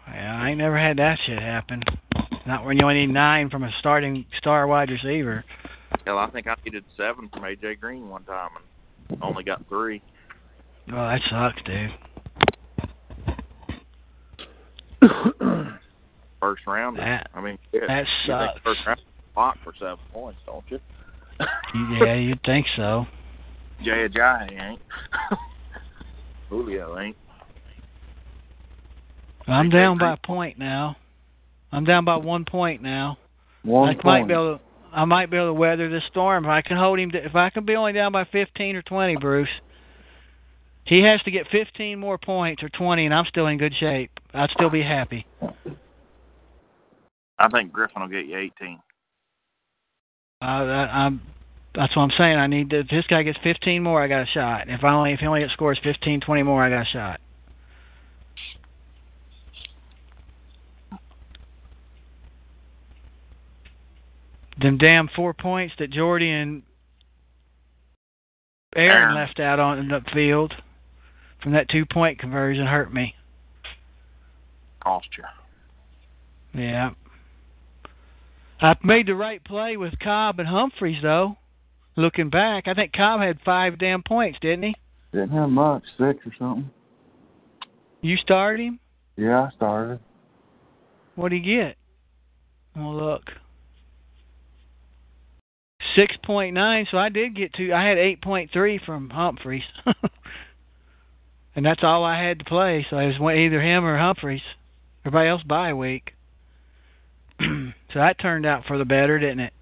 Yeah, 0.09 0.41
I 0.43 0.49
ain't 0.51 0.59
never 0.59 0.77
had 0.77 0.99
that 0.99 1.21
shit 1.25 1.39
happen. 1.39 1.85
Not 2.49 2.65
when 2.65 2.79
you 2.79 2.83
only 2.83 3.07
need 3.07 3.15
nine 3.15 3.49
from 3.49 3.63
a 3.63 3.71
starting 3.79 4.27
star 4.39 4.67
wide 4.67 4.91
receiver. 4.91 5.45
Hell, 6.07 6.19
I 6.19 6.31
think 6.31 6.47
I 6.47 6.55
needed 6.65 6.85
seven 6.97 7.29
from 7.33 7.43
AJ 7.43 7.81
Green 7.81 8.09
one 8.09 8.25
time 8.25 8.51
and 9.09 9.23
only 9.23 9.45
got 9.45 9.67
three. 9.69 10.03
Oh, 10.93 10.97
that 10.97 11.21
sucks, 11.31 11.63
dude. 11.65 11.91
First 16.41 16.67
round. 16.67 16.99
That 16.99 17.31
I 17.35 17.41
mean, 17.41 17.59
shit, 17.71 17.83
that 17.87 17.99
you 17.99 18.05
think 18.27 18.53
sucks. 18.55 18.61
first 18.65 18.81
round 18.87 19.01
block 19.35 19.59
for 19.63 19.75
seven 19.79 19.99
points, 20.13 20.41
don't 20.47 20.65
you? 20.69 20.79
Yeah, 22.01 22.15
you'd 22.15 22.43
think 22.45 22.67
so. 22.77 23.07
Jay 23.85 24.09
Ajayi 24.09 24.61
ain't. 24.61 24.81
Julio 26.49 26.99
ain't. 26.99 27.17
I'm 29.47 29.69
down 29.71 29.99
by 29.99 30.15
a 30.15 30.17
point 30.17 30.59
now. 30.59 30.97
I'm 31.73 31.85
down 31.85 32.05
by 32.05 32.17
one 32.17 32.45
point 32.45 32.83
now. 32.83 33.19
One 33.63 33.89
I 33.91 33.95
point. 33.95 34.05
might 34.05 34.29
be 34.29 34.33
able 34.35 34.59
to. 34.59 34.65
I 34.93 35.05
might 35.05 35.31
be 35.31 35.37
able 35.37 35.49
to 35.49 35.55
weather 35.55 35.89
this 35.89 36.05
storm 36.11 36.45
if 36.45 36.51
I 36.51 36.63
can 36.63 36.77
hold 36.77 36.99
him. 36.99 37.11
To, 37.13 37.25
if 37.25 37.35
I 37.35 37.51
can 37.51 37.65
be 37.65 37.77
only 37.77 37.93
down 37.93 38.13
by 38.13 38.25
15 38.25 38.77
or 38.77 38.83
20, 38.83 39.17
Bruce. 39.17 39.49
He 40.85 41.03
has 41.03 41.23
to 41.23 41.31
get 41.31 41.47
15 41.53 41.99
more 41.99 42.19
points 42.19 42.63
or 42.63 42.69
20, 42.69 43.05
and 43.05 43.15
I'm 43.15 43.27
still 43.27 43.47
in 43.47 43.59
good 43.59 43.75
shape. 43.79 44.11
I'd 44.35 44.51
still 44.51 44.71
be 44.71 44.83
happy. 44.83 45.27
I 47.39 47.49
think 47.49 47.73
Griffen 47.73 48.01
will 48.01 48.09
get 48.09 48.27
you 48.27 48.37
18. 48.37 48.81
Uh, 50.43 50.45
I, 50.45 51.05
I'm. 51.05 51.23
That's 51.75 51.95
what 51.95 52.03
I'm 52.03 52.11
saying. 52.19 52.37
I 52.37 52.47
need 52.47 52.71
to. 52.71 52.81
If 52.81 52.89
this 52.89 53.07
guy 53.09 53.23
gets 53.23 53.39
15 53.45 53.83
more, 53.83 54.03
I 54.03 54.09
got 54.09 54.23
a 54.23 54.27
shot. 54.27 54.69
If 54.69 54.83
I 54.83 54.93
only 54.93 55.13
if 55.13 55.21
he 55.21 55.27
only 55.27 55.47
scores 55.53 55.79
15, 55.85 56.21
20 56.21 56.43
more, 56.43 56.65
I 56.65 56.71
got 56.71 56.87
a 56.87 56.91
shot. 56.91 57.21
Them 64.61 64.77
damn 64.77 65.09
four 65.17 65.33
points 65.33 65.75
that 65.79 65.91
Jordy 65.91 66.31
and 66.31 66.63
Aaron 68.77 68.97
Aaron. 68.97 69.15
left 69.15 69.41
out 69.41 69.59
on 69.59 69.89
the 69.89 70.01
field 70.13 70.53
from 71.43 71.53
that 71.53 71.69
two 71.69 71.87
point 71.87 72.19
conversion 72.19 72.67
hurt 72.67 72.93
me. 72.93 73.15
Cost 74.83 75.09
you. 75.17 76.61
Yeah. 76.61 76.91
I 78.61 78.77
made 78.85 79.07
the 79.07 79.15
right 79.15 79.43
play 79.43 79.77
with 79.77 79.99
Cobb 79.99 80.39
and 80.39 80.49
Humphries 80.49 81.03
though. 81.03 81.37
Looking 81.97 82.31
back, 82.31 82.69
I 82.69 82.75
think 82.75 82.93
Cobb 82.93 83.21
had 83.21 83.39
five 83.45 83.79
damn 83.79 84.03
points, 84.03 84.39
didn't 84.41 84.63
he? 84.63 84.75
Didn't 85.13 85.31
have 85.31 85.51
much, 85.51 85.83
six 85.99 86.19
or 86.27 86.33
something. 86.39 86.71
You 88.01 88.17
started 88.17 88.63
him. 88.63 88.81
Yeah, 89.17 89.43
I 89.43 89.51
started. 89.57 90.01
What'd 91.17 91.37
he 91.37 91.45
get? 91.45 91.77
Well, 92.77 92.95
look. 92.95 93.23
Six 95.97 96.17
point 96.25 96.55
nine. 96.55 96.87
So 96.91 96.99
I 96.99 97.09
did 97.09 97.37
get 97.37 97.53
two. 97.55 97.73
I 97.73 97.85
had 97.85 97.99
eight 97.99 98.23
point 98.23 98.51
three 98.53 98.81
from 98.85 99.11
Humphries, 99.11 99.65
and 101.57 101.65
that's 101.65 101.83
all 101.83 102.05
I 102.05 102.23
had 102.23 102.39
to 102.41 102.45
play. 102.45 102.87
So 102.91 102.99
it 102.99 103.19
was 103.19 103.37
either 103.37 103.61
him 103.61 103.85
or 103.85 103.99
Humphries. 103.99 104.43
Everybody 105.05 105.29
else 105.29 105.43
bye 105.43 105.73
week. 105.73 106.13
so 107.41 107.73
that 107.95 108.21
turned 108.21 108.47
out 108.47 108.65
for 108.67 108.79
the 108.79 108.85
better, 108.85 109.19
didn't 109.19 109.41
it? 109.41 109.53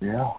Yeah. 0.00 0.32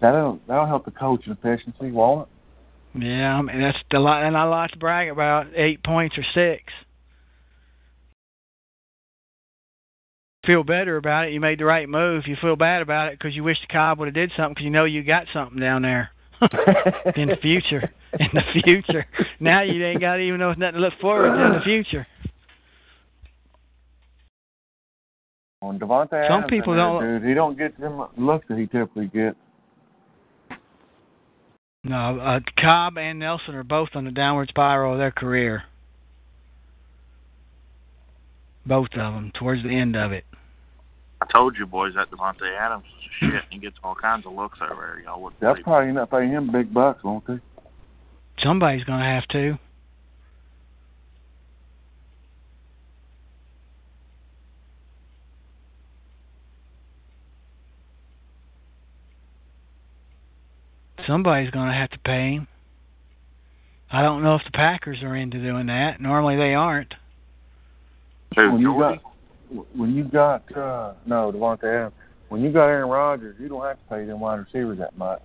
That'll 0.00 0.40
that'll 0.46 0.66
help 0.66 0.84
the 0.84 0.90
coaching 0.90 1.32
efficiency, 1.32 1.90
won't 1.90 2.28
it? 2.28 3.04
Yeah, 3.04 3.34
I 3.34 3.42
mean 3.42 3.60
that's 3.60 3.78
a 3.92 3.98
lot, 3.98 4.24
and 4.24 4.36
I 4.36 4.44
like 4.44 4.70
to 4.72 4.78
brag 4.78 5.08
about 5.08 5.46
eight 5.54 5.82
points 5.82 6.16
or 6.18 6.24
six. 6.34 6.64
Feel 10.46 10.62
better 10.62 10.96
about 10.96 11.26
it. 11.26 11.32
You 11.32 11.40
made 11.40 11.58
the 11.58 11.64
right 11.64 11.88
move. 11.88 12.24
You 12.26 12.36
feel 12.40 12.56
bad 12.56 12.80
about 12.80 13.08
it 13.12 13.18
because 13.18 13.34
you 13.34 13.42
wish 13.42 13.60
the 13.60 13.66
Cobb 13.66 13.98
would 13.98 14.06
have 14.06 14.14
did 14.14 14.30
something 14.36 14.54
because 14.54 14.64
you 14.64 14.70
know 14.70 14.84
you 14.84 15.02
got 15.02 15.26
something 15.32 15.58
down 15.58 15.82
there. 15.82 16.10
in 17.16 17.28
the 17.28 17.38
future. 17.40 17.90
In 18.18 18.28
the 18.32 18.62
future. 18.62 19.06
Now 19.40 19.62
you 19.62 19.84
ain't 19.84 20.00
got 20.00 20.20
even 20.20 20.38
know 20.38 20.52
nothing 20.52 20.74
to 20.74 20.80
look 20.80 20.94
forward 21.00 21.36
to 21.36 21.44
in 21.46 21.52
the 21.54 21.60
future. 21.64 22.06
On 25.62 25.78
Davante 25.78 26.10
Some 26.28 26.44
Adams 26.44 26.50
people 26.50 26.76
don't- 26.76 27.00
Dude, 27.02 27.24
he 27.28 27.34
don't 27.34 27.58
get 27.58 27.78
them 27.80 28.06
looks 28.16 28.46
that 28.48 28.58
he 28.58 28.66
typically 28.66 29.06
gets. 29.06 29.36
No, 31.82 32.18
uh, 32.18 32.40
Cobb 32.58 32.98
and 32.98 33.18
Nelson 33.18 33.54
are 33.54 33.62
both 33.62 33.90
on 33.94 34.04
the 34.04 34.10
downward 34.10 34.48
spiral 34.48 34.92
of 34.92 34.98
their 34.98 35.12
career. 35.12 35.64
Both 38.66 38.88
of 38.94 39.14
them 39.14 39.32
towards 39.38 39.62
the 39.62 39.70
end 39.70 39.96
of 39.96 40.12
it. 40.12 40.24
I 41.26 41.32
told 41.32 41.56
you 41.58 41.66
boys 41.66 41.94
that 41.94 42.10
Davante 42.10 42.56
Adams 42.58 42.84
is 42.84 43.28
a 43.28 43.32
shit. 43.32 43.44
He 43.50 43.58
gets 43.58 43.76
all 43.82 43.94
kinds 43.94 44.26
of 44.26 44.32
looks 44.32 44.58
over 44.62 44.92
there. 44.94 45.04
Y'all 45.04 45.22
wouldn't 45.22 45.40
They'll 45.40 45.52
believe 45.52 45.64
probably 45.64 45.88
end 45.88 45.98
up 45.98 46.10
paying 46.10 46.30
him 46.30 46.50
big 46.52 46.72
bucks, 46.72 47.02
won't 47.02 47.26
they? 47.26 47.40
Somebody's 48.42 48.84
going 48.84 49.00
to 49.00 49.04
have 49.06 49.26
to. 49.28 49.58
Somebody's 61.06 61.50
going 61.50 61.68
to 61.68 61.74
have 61.74 61.90
to 61.90 61.98
pay 62.00 62.32
him. 62.32 62.48
I 63.90 64.02
don't 64.02 64.22
know 64.24 64.34
if 64.34 64.42
the 64.44 64.50
Packers 64.50 65.02
are 65.02 65.14
into 65.14 65.40
doing 65.40 65.66
that. 65.66 66.00
Normally 66.00 66.36
they 66.36 66.54
aren't. 66.54 66.94
Who, 68.34 68.52
when 68.52 68.60
you 68.60 68.72
Jordy? 68.72 68.96
got 68.98 69.15
when 69.74 69.94
you 69.94 70.04
got 70.04 70.44
uh 70.56 70.94
no 71.06 71.32
Davante 71.32 71.64
Adams, 71.64 71.94
when 72.28 72.42
you 72.42 72.52
got 72.52 72.66
Aaron 72.66 72.88
Rodgers, 72.88 73.36
you 73.38 73.48
don't 73.48 73.62
have 73.62 73.76
to 73.76 73.84
pay 73.88 74.04
them 74.04 74.20
wide 74.20 74.36
receivers 74.40 74.78
that 74.78 74.96
much. 74.96 75.22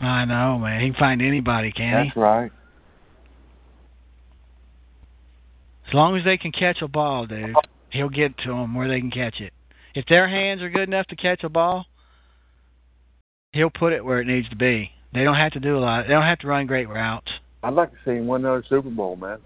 I 0.00 0.24
know, 0.24 0.58
man. 0.58 0.80
He 0.80 0.90
can 0.90 0.98
find 0.98 1.22
anybody, 1.22 1.72
can 1.72 2.04
he? 2.04 2.08
That's 2.08 2.16
right. 2.16 2.50
As 5.86 5.94
long 5.94 6.16
as 6.16 6.24
they 6.24 6.36
can 6.36 6.52
catch 6.52 6.82
a 6.82 6.88
ball, 6.88 7.26
dude, 7.26 7.54
he'll 7.90 8.08
get 8.08 8.36
to 8.38 8.48
them 8.48 8.74
where 8.74 8.88
they 8.88 9.00
can 9.00 9.10
catch 9.10 9.40
it. 9.40 9.52
If 9.94 10.06
their 10.06 10.28
hands 10.28 10.60
are 10.62 10.70
good 10.70 10.88
enough 10.88 11.06
to 11.08 11.16
catch 11.16 11.44
a 11.44 11.48
ball, 11.48 11.86
he'll 13.52 13.70
put 13.70 13.92
it 13.92 14.04
where 14.04 14.20
it 14.20 14.26
needs 14.26 14.48
to 14.48 14.56
be. 14.56 14.90
They 15.12 15.22
don't 15.22 15.36
have 15.36 15.52
to 15.52 15.60
do 15.60 15.78
a 15.78 15.80
lot. 15.80 16.06
They 16.06 16.12
don't 16.12 16.22
have 16.22 16.40
to 16.40 16.48
run 16.48 16.66
great 16.66 16.88
routes. 16.88 17.30
I'd 17.62 17.74
like 17.74 17.92
to 17.92 17.96
see 18.04 18.16
him 18.16 18.26
win 18.26 18.44
another 18.44 18.64
Super 18.68 18.90
Bowl, 18.90 19.16
man. 19.16 19.38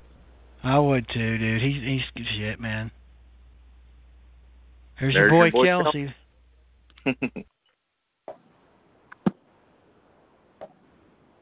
I 0.64 0.78
would 0.78 1.06
too, 1.08 1.38
dude. 1.38 1.62
He's 1.62 2.02
he's 2.14 2.26
shit, 2.36 2.58
man. 2.58 2.90
There's, 5.00 5.14
There's 5.14 5.30
your 5.30 5.50
boy, 5.50 5.64
your 5.64 5.84
boy 5.84 5.92
Kelce. 5.92 6.14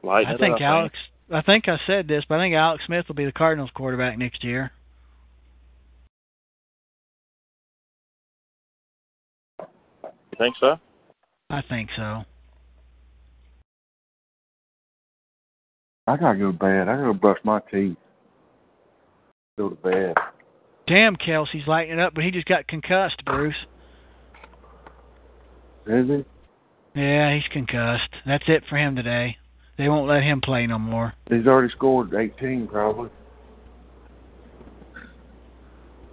Lighten 0.02 0.34
I 0.34 0.38
think 0.38 0.56
up, 0.56 0.60
Alex. 0.60 0.94
I 1.32 1.42
think 1.42 1.68
I 1.68 1.80
said 1.86 2.06
this, 2.06 2.24
but 2.28 2.38
I 2.38 2.44
think 2.44 2.54
Alex 2.54 2.84
Smith 2.86 3.06
will 3.08 3.16
be 3.16 3.24
the 3.24 3.32
Cardinals 3.32 3.70
quarterback 3.74 4.18
next 4.18 4.44
year. 4.44 4.70
man. 9.58 9.68
You 10.32 10.38
think 10.38 10.56
so? 10.60 10.78
I 11.50 11.62
think 11.68 11.90
so. 11.96 12.24
I 16.06 16.16
gotta 16.16 16.38
go 16.38 16.52
to 16.52 16.58
bed. 16.58 16.88
I 16.88 16.96
gotta 16.96 17.14
brush 17.14 17.38
my 17.42 17.60
teeth. 17.70 17.96
Go 19.58 19.70
to 19.70 19.76
bed. 19.76 20.14
Damn, 20.86 21.16
Kelce's 21.16 21.66
lighting 21.66 21.94
it 21.94 21.98
up, 21.98 22.14
but 22.14 22.22
he 22.24 22.30
just 22.30 22.46
got 22.46 22.68
concussed, 22.68 23.24
Bruce. 23.24 23.56
Is 25.86 26.06
he? 26.06 26.24
Yeah, 27.00 27.34
he's 27.34 27.46
concussed. 27.52 28.08
That's 28.24 28.44
it 28.46 28.64
for 28.68 28.76
him 28.76 28.96
today. 28.96 29.36
They 29.78 29.88
won't 29.88 30.08
let 30.08 30.22
him 30.22 30.40
play 30.40 30.66
no 30.66 30.78
more. 30.78 31.12
He's 31.28 31.46
already 31.46 31.72
scored 31.72 32.14
eighteen, 32.14 32.66
probably. 32.66 33.10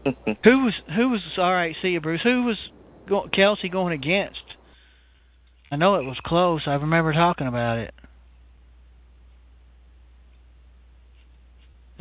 Who 0.44 0.66
was 0.66 0.74
who 0.96 1.10
was 1.10 1.22
all 1.38 1.54
right? 1.54 1.76
See 1.82 1.90
you, 1.90 2.02
Bruce. 2.02 2.22
Who 2.24 2.44
was 2.44 2.58
go, 3.08 3.30
Kelce 3.34 3.72
going 3.72 3.94
against? 3.94 4.42
I 5.72 5.78
know 5.78 5.96
it 5.96 6.04
was 6.04 6.18
close. 6.26 6.64
I 6.66 6.74
remember 6.74 7.14
talking 7.14 7.48
about 7.48 7.78
it. 7.78 7.94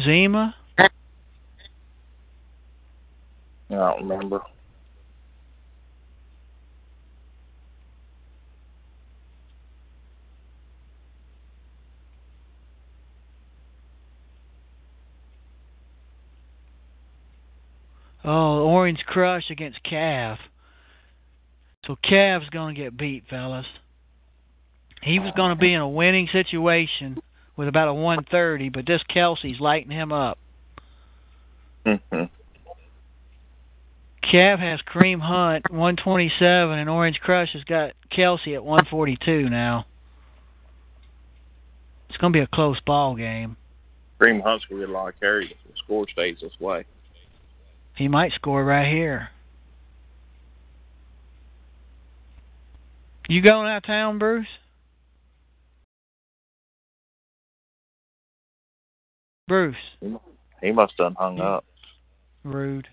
Zima. 0.03 0.57
I 0.79 0.89
don't 3.83 4.09
remember. 4.09 4.41
Oh, 18.25 18.63
Orange 18.69 19.05
Crush 19.05 19.51
against 19.51 19.83
Cav. 19.83 20.39
So 21.87 21.97
Cav's 22.05 22.49
going 22.51 22.77
to 22.77 22.81
get 22.81 22.97
beat, 22.97 23.25
fellas. 23.29 23.67
He 25.03 25.19
was 25.19 25.33
going 25.37 25.51
to 25.51 25.61
be 25.61 25.73
in 25.73 25.81
a 25.81 25.89
winning 25.89 26.29
situation 26.31 27.21
with 27.57 27.67
about 27.67 27.89
a 27.89 27.95
130, 27.95 28.69
but 28.69 28.87
this 28.87 29.03
Kelce's 29.13 29.61
lighting 29.61 29.91
him 29.91 30.13
up. 30.13 30.39
Mhm. 31.85 32.31
Cav 34.33 34.59
has 34.61 34.81
Kareem 34.81 35.21
Hunt 35.21 35.71
127, 35.71 36.79
and 36.79 36.89
Orange 36.89 37.21
Crush 37.21 37.53
has 37.53 37.65
got 37.65 37.93
Kelce 38.11 38.55
at 38.55 38.65
142 38.65 39.51
now. 39.51 39.85
It's 42.09 42.17
going 42.17 42.33
to 42.33 42.39
be 42.39 42.43
a 42.43 42.47
close 42.47 42.81
ball 42.87 43.15
game. 43.15 43.57
Kareem 44.19 44.43
Hunt's 44.43 44.65
gonna 44.67 44.83
get 44.83 44.89
a 44.89 44.93
lot 44.93 45.09
of 45.09 45.21
carries 45.21 45.51
if 45.51 45.57
the 45.67 45.77
score 45.85 46.07
stays 46.09 46.39
this 46.41 46.53
way. 46.61 46.85
He 47.97 48.09
might 48.09 48.33
score 48.33 48.65
right 48.65 48.87
here. 48.91 49.29
You 53.29 53.43
going 53.43 53.69
out 53.69 53.79
of 53.79 53.83
town, 53.83 54.19
Bruce? 54.19 54.47
Bruce, 59.49 59.77
He 60.63 60.73
must 60.73 60.95
have 60.99 61.15
hung 61.17 61.41
up. 61.41 61.65
rude. 62.45 62.89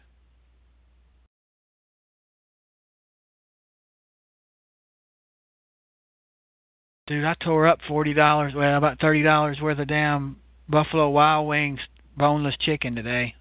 Dude, 7.09 7.25
I 7.25 7.33
tore 7.43 7.67
up 7.67 7.79
forty 7.87 8.13
dollars, 8.13 8.53
well, 8.55 8.77
about 8.77 8.99
thirty 8.99 9.23
dollars 9.23 9.59
worth 9.59 9.79
of 9.79 9.87
damn 9.87 10.37
Buffalo 10.69 11.09
Wild 11.09 11.47
Wings 11.47 11.79
boneless 12.15 12.53
chicken 12.59 12.95
today. 12.95 13.33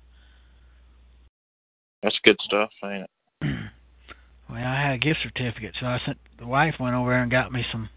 That's 2.02 2.18
good 2.24 2.38
stuff, 2.40 2.70
ain't 2.82 3.04
it? 3.42 3.56
Well, 4.50 4.64
I 4.66 4.80
had 4.80 4.94
a 4.94 4.98
gift 4.98 5.18
certificate, 5.22 5.74
so 5.78 5.84
I 5.84 6.00
sent 6.06 6.16
the 6.38 6.46
wife 6.46 6.76
went 6.80 6.94
over 6.94 7.10
there 7.10 7.20
and 7.20 7.30
got 7.30 7.52
me 7.52 7.66
some 7.70 7.90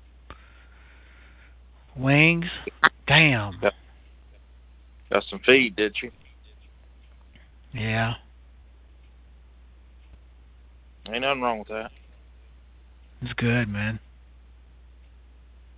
wings. 1.96 2.48
Damn. 3.08 3.58
Got 5.10 5.24
some 5.30 5.40
feed, 5.46 5.78
did 5.78 5.96
you? 6.04 6.12
Yeah. 7.74 8.16
Ain't 11.08 11.22
nothing 11.22 11.42
wrong 11.42 11.60
with 11.60 11.70
that. 11.70 11.92
It's 13.22 13.32
good, 13.32 13.70
man. 13.70 14.02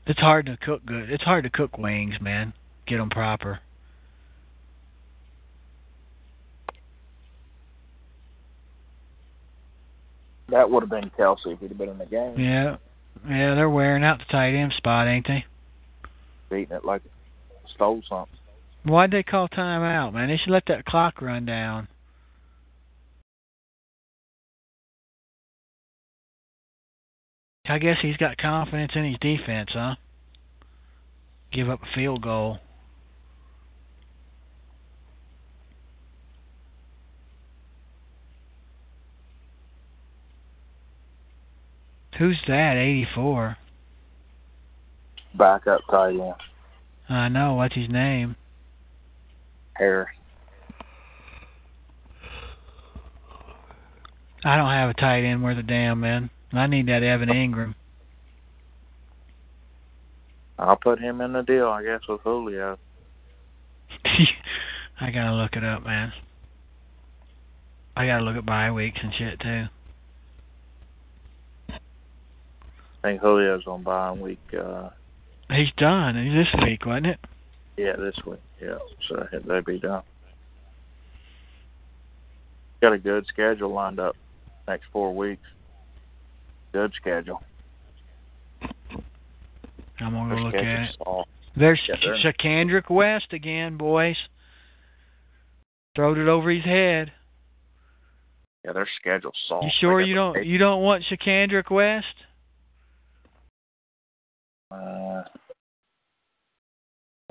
It's 0.05 0.19
hard 0.19 0.45
to 0.47 0.57
cook 0.57 0.85
good. 0.85 1.09
It's 1.09 1.23
hard 1.23 1.43
to 1.45 1.49
cook 1.49 1.77
wings, 1.77 2.15
man. 2.19 2.53
Get 2.87 2.97
them 2.97 3.09
proper. 3.09 3.59
That 10.49 10.69
would 10.69 10.83
have 10.83 10.89
been 10.89 11.09
Kelce 11.17 11.37
if 11.45 11.59
he'd 11.59 11.69
have 11.69 11.77
been 11.77 11.89
in 11.89 11.97
the 11.97 12.05
game, 12.05 12.37
Yeah. 12.37 12.77
Yeah, 13.27 13.55
they're 13.55 13.69
wearing 13.69 14.03
out 14.03 14.19
the 14.19 14.25
tight 14.25 14.53
end 14.53 14.73
spot, 14.73 15.07
ain't 15.07 15.27
they? 15.27 15.45
beating 16.49 16.75
it 16.75 16.85
like 16.85 17.01
stole 17.73 18.01
something. 18.07 18.37
Why'd 18.83 19.11
they 19.11 19.23
call 19.23 19.47
timeout, 19.47 20.13
man? 20.13 20.27
They 20.27 20.37
should 20.37 20.51
let 20.51 20.65
that 20.67 20.85
clock 20.85 21.21
run 21.21 21.45
down. 21.45 21.87
I 27.65 27.79
guess 27.79 27.97
he's 28.01 28.17
got 28.17 28.37
confidence 28.37 28.91
in 28.93 29.05
his 29.05 29.17
defense, 29.21 29.69
huh? 29.71 29.95
Give 31.53 31.69
up 31.69 31.79
a 31.81 31.95
field 31.95 32.21
goal. 32.21 32.59
Who's 42.19 42.37
that? 42.47 42.75
84. 42.75 43.57
Backup 45.35 45.79
tight 45.89 46.19
end. 46.19 46.33
I 47.07 47.29
know. 47.29 47.53
What's 47.53 47.75
his 47.75 47.89
name? 47.89 48.35
Harris. 49.75 50.09
I 54.43 54.57
don't 54.57 54.69
have 54.69 54.89
a 54.89 54.93
tight 54.93 55.23
end 55.23 55.41
worth 55.41 55.57
a 55.57 55.63
damn, 55.63 56.01
man. 56.01 56.29
I 56.53 56.67
need 56.67 56.87
that 56.87 57.03
Evan 57.03 57.29
Engram. 57.29 57.75
I'll 60.59 60.75
put 60.75 60.99
him 60.99 61.19
in 61.21 61.33
the 61.33 61.41
deal, 61.41 61.67
I 61.67 61.83
guess, 61.83 62.01
with 62.07 62.21
Julio. 62.21 62.77
I 64.05 65.11
gotta 65.11 65.33
look 65.33 65.53
it 65.53 65.63
up, 65.63 65.83
man. 65.83 66.13
I 67.95 68.05
gotta 68.05 68.23
look 68.23 68.37
at 68.37 68.45
bye 68.45 68.71
weeks 68.71 68.99
and 69.01 69.13
shit 69.17 69.39
too. 69.39 69.65
I 71.69 71.79
think 73.01 73.21
Julio's 73.21 73.67
on 73.67 73.83
bye 73.83 74.11
week. 74.11 74.39
Uh, 74.57 74.89
He's 75.49 75.71
done 75.77 76.15
He's 76.23 76.45
this 76.45 76.63
week, 76.63 76.85
wasn't 76.85 77.07
it? 77.07 77.19
yeah, 77.77 77.95
this 77.95 78.15
week. 78.25 78.39
Yeah, 78.61 78.77
so 79.09 79.27
they'd 79.31 79.65
be 79.65 79.79
done. 79.79 80.03
Got 82.81 82.93
a 82.93 82.97
good 82.97 83.25
schedule 83.27 83.73
lined 83.73 83.99
up 83.99 84.15
next 84.67 84.85
four 84.91 85.15
weeks. 85.15 85.41
Good 86.73 86.91
schedule. 86.95 87.41
I'm 89.99 90.11
gonna 90.11 90.35
go 90.35 90.41
look 90.41 90.55
at 90.55 90.63
it. 90.63 90.95
soft. 90.97 91.29
There's 91.55 91.79
Yeah, 91.87 91.95
Charcandrick 92.23 92.89
West 92.89 93.31
again, 93.31 93.77
boys. 93.77 94.17
Throwed 95.95 96.17
it 96.17 96.27
over 96.27 96.49
his 96.49 96.63
head. 96.65 97.11
Yeah, 98.65 98.73
their 98.73 98.87
schedule's 98.99 99.37
soft. 99.47 99.65
You 99.65 99.71
sure 99.79 100.01
you 100.01 100.15
don't 100.15 100.37
eight- 100.37 100.47
you 100.47 100.57
don't 100.57 100.81
want 100.81 101.03
Charcandrick 101.03 101.69
West? 101.69 102.07
Uh, 104.71 105.23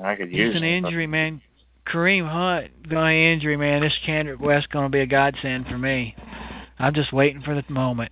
I 0.01 0.15
could 0.15 0.29
He's 0.29 0.39
use 0.39 0.55
an 0.55 0.63
him, 0.63 0.83
but 0.83 0.87
injury 0.87 1.07
man. 1.07 1.41
Kareem 1.85 2.25
Hunt 2.29 2.87
going 2.87 3.17
injury 3.17 3.57
man. 3.57 3.81
This 3.81 3.97
Kendrick 4.05 4.39
West 4.39 4.69
gonna 4.69 4.87
be 4.89 5.01
a 5.01 5.05
godsend 5.05 5.67
for 5.67 5.77
me. 5.77 6.15
I'm 6.79 6.93
just 6.93 7.11
waiting 7.11 7.41
for 7.41 7.55
the 7.55 7.65
moment. 7.67 8.11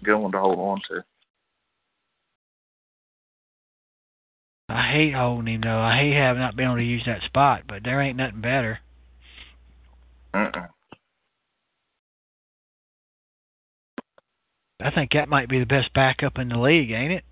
A 0.00 0.04
good 0.04 0.16
one 0.16 0.32
to 0.32 0.38
hold 0.38 0.58
on 0.58 0.80
to. 0.88 1.04
I 4.68 4.92
hate 4.92 5.14
holding 5.14 5.54
him 5.54 5.62
though. 5.62 5.80
I 5.80 5.96
hate 5.96 6.14
having 6.14 6.40
not 6.40 6.56
been 6.56 6.66
able 6.66 6.76
to 6.76 6.82
use 6.82 7.02
that 7.06 7.22
spot, 7.22 7.62
but 7.68 7.82
there 7.82 8.00
ain't 8.00 8.16
nothing 8.16 8.40
better. 8.40 8.78
Mm-mm. 10.32 10.68
I 14.82 14.90
think 14.92 15.12
that 15.12 15.28
might 15.28 15.48
be 15.48 15.58
the 15.58 15.66
best 15.66 15.92
backup 15.92 16.38
in 16.38 16.48
the 16.48 16.58
league, 16.58 16.90
ain't 16.90 17.12
it? 17.12 17.24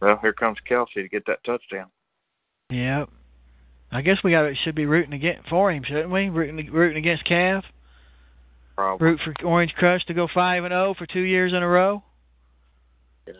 Well, 0.00 0.18
here 0.20 0.32
comes 0.32 0.58
Kelce 0.68 0.94
to 0.94 1.08
get 1.08 1.26
that 1.26 1.44
touchdown. 1.44 1.86
Yep. 2.70 3.10
I 3.92 4.00
guess 4.00 4.18
we 4.24 4.32
got 4.32 4.50
should 4.64 4.74
be 4.74 4.86
rooting 4.86 5.12
against 5.12 5.48
for 5.48 5.70
him, 5.70 5.84
shouldn't 5.84 6.10
we? 6.10 6.28
Rooting 6.28 6.72
rooting 6.72 6.98
against 6.98 7.24
Cav. 7.26 7.62
Probably. 8.74 9.06
Root 9.06 9.20
for 9.24 9.46
Orange 9.46 9.72
Crush 9.74 10.04
to 10.06 10.14
go 10.14 10.28
five 10.32 10.64
and 10.64 10.72
zero 10.72 10.94
for 10.98 11.06
two 11.06 11.20
years 11.20 11.52
in 11.52 11.62
a 11.62 11.68
row. 11.68 12.02
Yeah. 13.26 13.32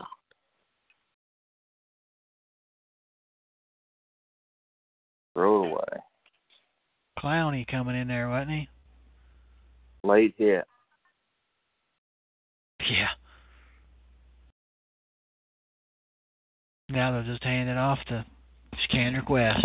Throw 5.34 5.64
it 5.64 5.70
away. 5.70 6.02
Clowney 7.18 7.66
coming 7.66 7.96
in 7.96 8.08
there, 8.08 8.28
wasn't 8.28 8.50
he? 8.50 8.68
Late 10.02 10.34
hit. 10.38 10.64
Yeah. 12.88 13.08
Now 16.88 17.12
they'll 17.12 17.24
just 17.24 17.42
hand 17.42 17.68
it 17.68 17.76
off 17.76 17.98
to 18.08 18.24
Charcandrick 18.74 19.28
West. 19.28 19.64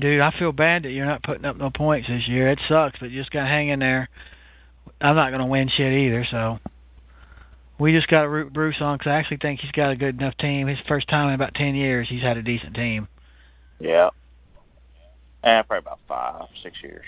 Dude, 0.00 0.20
I 0.20 0.32
feel 0.38 0.52
bad 0.52 0.84
that 0.84 0.92
you're 0.92 1.04
not 1.04 1.22
putting 1.22 1.44
up 1.44 1.56
no 1.56 1.70
points 1.70 2.08
this 2.08 2.26
year. 2.26 2.50
It 2.50 2.58
sucks, 2.68 2.98
but 2.98 3.10
you 3.10 3.20
just 3.20 3.30
gotta 3.30 3.46
hang 3.46 3.68
in 3.68 3.80
there. 3.80 4.08
I'm 5.00 5.14
not 5.14 5.30
gonna 5.30 5.46
win 5.46 5.68
shit 5.68 5.92
either, 5.92 6.26
so 6.30 6.58
we 7.78 7.92
just 7.92 8.08
gotta 8.08 8.28
root 8.28 8.52
Bruce 8.52 8.80
on 8.80 8.96
because 8.96 9.10
I 9.10 9.16
actually 9.16 9.38
think 9.42 9.60
he's 9.60 9.70
got 9.72 9.90
a 9.90 9.96
good 9.96 10.18
enough 10.18 10.36
team. 10.38 10.68
His 10.68 10.78
first 10.88 11.06
time 11.08 11.28
in 11.28 11.34
about 11.34 11.54
ten 11.54 11.74
years, 11.74 12.08
he's 12.08 12.22
had 12.22 12.38
a 12.38 12.42
decent 12.42 12.74
team. 12.74 13.08
Yeah. 13.78 14.08
Eh, 15.44 15.62
probably 15.62 15.78
about 15.78 15.98
five, 16.08 16.48
six 16.62 16.76
years. 16.82 17.04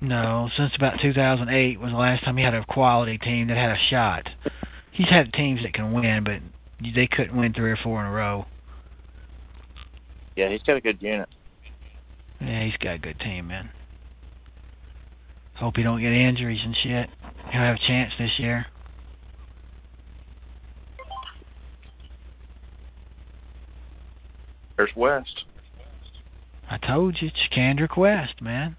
No, 0.00 0.50
since 0.56 0.72
about 0.76 1.00
2008 1.00 1.80
was 1.80 1.90
the 1.90 1.96
last 1.96 2.24
time 2.24 2.36
he 2.36 2.44
had 2.44 2.54
a 2.54 2.64
quality 2.66 3.16
team 3.16 3.48
that 3.48 3.56
had 3.56 3.70
a 3.70 3.78
shot. 3.88 4.28
He's 4.92 5.08
had 5.08 5.32
teams 5.32 5.62
that 5.62 5.72
can 5.72 5.92
win, 5.92 6.24
but 6.24 6.40
they 6.94 7.06
couldn't 7.06 7.36
win 7.36 7.54
three 7.54 7.70
or 7.70 7.78
four 7.82 8.00
in 8.00 8.06
a 8.06 8.12
row. 8.12 8.44
Yeah, 10.36 10.50
he's 10.50 10.62
got 10.62 10.76
a 10.76 10.80
good 10.82 11.00
unit. 11.00 11.28
Yeah, 12.40 12.64
he's 12.64 12.76
got 12.76 12.94
a 12.94 12.98
good 12.98 13.18
team, 13.20 13.48
man. 13.48 13.70
Hope 15.54 15.76
he 15.76 15.82
don't 15.82 16.00
get 16.00 16.12
injuries 16.12 16.60
and 16.62 16.76
shit. 16.82 17.08
He'll 17.50 17.62
have 17.62 17.76
a 17.76 17.86
chance 17.86 18.12
this 18.18 18.38
year. 18.38 18.66
There's 24.76 24.90
West. 24.94 25.44
I 26.68 26.76
told 26.78 27.16
you, 27.20 27.28
it's 27.28 27.48
Kendrick 27.54 27.96
West, 27.96 28.42
man. 28.42 28.76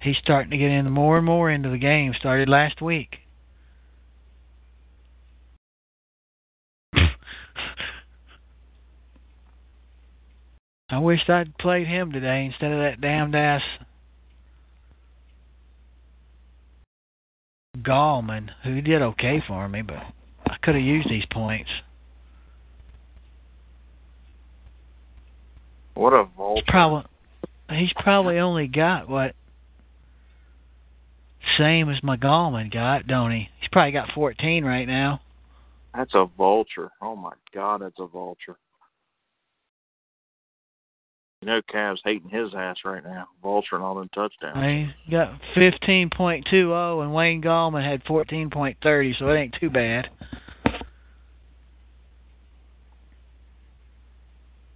He's 0.00 0.16
starting 0.18 0.50
to 0.50 0.56
get 0.56 0.70
in 0.70 0.88
more 0.90 1.16
and 1.16 1.26
more 1.26 1.50
into 1.50 1.68
the 1.70 1.78
game. 1.78 2.14
Started 2.16 2.48
last 2.48 2.80
week. 2.80 3.16
I 10.88 10.98
wished 10.98 11.28
I'd 11.28 11.56
played 11.58 11.88
him 11.88 12.12
today 12.12 12.44
instead 12.46 12.72
of 12.72 12.78
that 12.78 13.00
damned 13.00 13.34
ass 13.34 13.62
Gallman, 17.78 18.50
who 18.64 18.80
did 18.80 19.02
okay 19.02 19.42
for 19.46 19.68
me, 19.68 19.82
but 19.82 20.02
I 20.46 20.56
could 20.62 20.74
have 20.74 20.84
used 20.84 21.08
these 21.08 21.26
points. 21.30 21.70
What 25.94 26.12
a 26.12 26.24
vulture. 26.36 26.64
Probably 26.68 27.04
he's 27.70 27.92
probably 27.94 28.38
only 28.38 28.68
got 28.68 29.08
what 29.08 29.34
same 31.58 31.88
as 31.88 32.02
my 32.02 32.16
Gallman 32.16 32.72
got, 32.72 33.06
don't 33.06 33.32
he? 33.32 33.48
He's 33.60 33.68
probably 33.72 33.92
got 33.92 34.12
14 34.12 34.64
right 34.64 34.86
now. 34.86 35.20
That's 35.94 36.14
a 36.14 36.26
vulture. 36.36 36.90
Oh 37.00 37.16
my 37.16 37.32
God, 37.54 37.82
that's 37.82 37.98
a 37.98 38.06
vulture. 38.06 38.56
You 41.42 41.48
know, 41.48 41.60
Cavs 41.72 41.98
hating 42.04 42.30
his 42.30 42.54
ass 42.54 42.78
right 42.84 43.04
now, 43.04 43.28
vulturing 43.44 43.82
all 43.82 43.94
them 43.94 44.08
touchdowns. 44.14 44.56
I 44.56 44.94
he 45.04 45.10
got 45.10 45.38
15.20 45.54 47.02
and 47.02 47.14
Wayne 47.14 47.42
Gallman 47.42 47.84
had 47.84 48.04
14.30, 48.04 49.18
so 49.18 49.28
it 49.28 49.38
ain't 49.38 49.56
too 49.60 49.70
bad. 49.70 50.08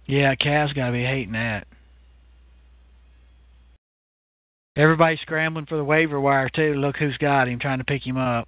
Yeah, 0.05 0.35
Cavs 0.35 0.75
got 0.75 0.87
to 0.87 0.91
be 0.91 1.03
hating 1.03 1.33
that. 1.33 1.67
Everybody's 4.75 5.19
scrambling 5.21 5.65
for 5.65 5.77
the 5.77 5.83
waiver 5.83 6.19
wire 6.19 6.49
too. 6.49 6.75
Look 6.75 6.97
who's 6.97 7.17
got 7.17 7.47
him, 7.47 7.59
trying 7.59 7.79
to 7.79 7.83
pick 7.83 8.05
him 8.05 8.17
up. 8.17 8.47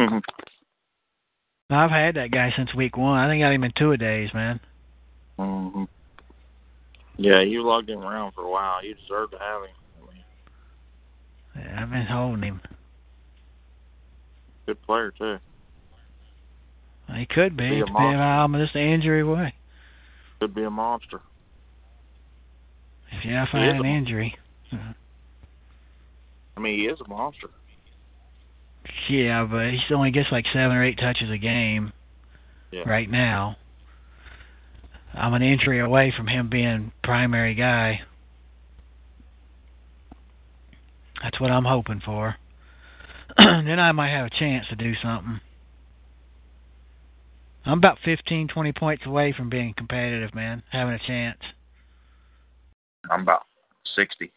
Mhm. 0.00 0.22
I've 1.70 1.90
had 1.90 2.14
that 2.14 2.30
guy 2.30 2.52
since 2.56 2.74
week 2.74 2.96
one. 2.96 3.18
I 3.18 3.28
think 3.28 3.42
I 3.42 3.48
got 3.48 3.54
him 3.54 3.64
in 3.64 3.72
two 3.72 3.92
a 3.92 3.96
days, 3.96 4.32
man. 4.32 4.60
Mhm. 5.38 5.88
Yeah, 7.18 7.40
you 7.42 7.62
lugged 7.62 7.88
him 7.88 8.00
around 8.00 8.32
for 8.32 8.42
a 8.42 8.50
while. 8.50 8.84
You 8.84 8.94
deserve 8.94 9.30
to 9.30 9.38
have 9.38 9.62
him. 9.62 9.70
I 10.02 10.12
mean, 10.12 10.24
Yeah, 11.66 11.82
I've 11.82 11.90
been 11.90 12.06
holding 12.06 12.42
him. 12.42 12.60
good 14.66 14.82
player 14.82 15.12
too. 15.16 15.38
He 17.14 17.26
could 17.26 17.56
be, 17.56 17.70
Be 17.70 17.80
a 17.80 17.84
on 17.84 18.50
how 18.52 18.58
this 18.58 18.70
injury 18.74 19.22
way. 19.22 19.54
Could 20.40 20.54
be 20.54 20.64
a 20.64 20.70
monster. 20.70 21.20
If 23.12 23.24
yeah, 23.24 23.44
if 23.44 23.50
He 23.50 23.58
I 23.58 23.68
is 23.68 23.72
had 23.74 23.80
an 23.80 23.86
injury. 23.86 24.36
I 26.56 26.60
mean, 26.60 26.78
he 26.78 26.86
is 26.86 26.98
a 27.00 27.08
monster. 27.08 27.48
Yeah, 29.08 29.46
but 29.50 29.70
he 29.70 29.94
only 29.94 30.10
gets 30.10 30.32
like 30.32 30.46
seven 30.52 30.76
or 30.76 30.84
eight 30.84 30.98
touches 30.98 31.30
a 31.30 31.38
game 31.38 31.92
Yeah. 32.72 32.82
right 32.88 33.08
now. 33.08 33.56
I'm 35.16 35.34
an 35.34 35.42
injury 35.42 35.80
away 35.80 36.12
from 36.16 36.26
him 36.26 36.48
being 36.50 36.92
primary 37.02 37.54
guy. 37.54 38.00
That's 41.22 41.40
what 41.40 41.50
I'm 41.50 41.64
hoping 41.64 42.02
for. 42.04 42.36
then 43.38 43.80
I 43.80 43.92
might 43.92 44.10
have 44.10 44.26
a 44.26 44.30
chance 44.30 44.66
to 44.68 44.76
do 44.76 44.92
something. 45.02 45.40
I'm 47.64 47.78
about 47.78 47.98
15, 48.04 48.48
20 48.48 48.72
points 48.72 49.06
away 49.06 49.34
from 49.36 49.48
being 49.50 49.74
competitive, 49.76 50.34
man. 50.34 50.62
Having 50.70 50.94
a 50.94 51.06
chance. 51.06 51.38
I'm 53.10 53.22
about 53.22 53.42
sixty. 53.96 54.32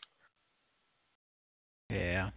Yeah. 1.90 2.30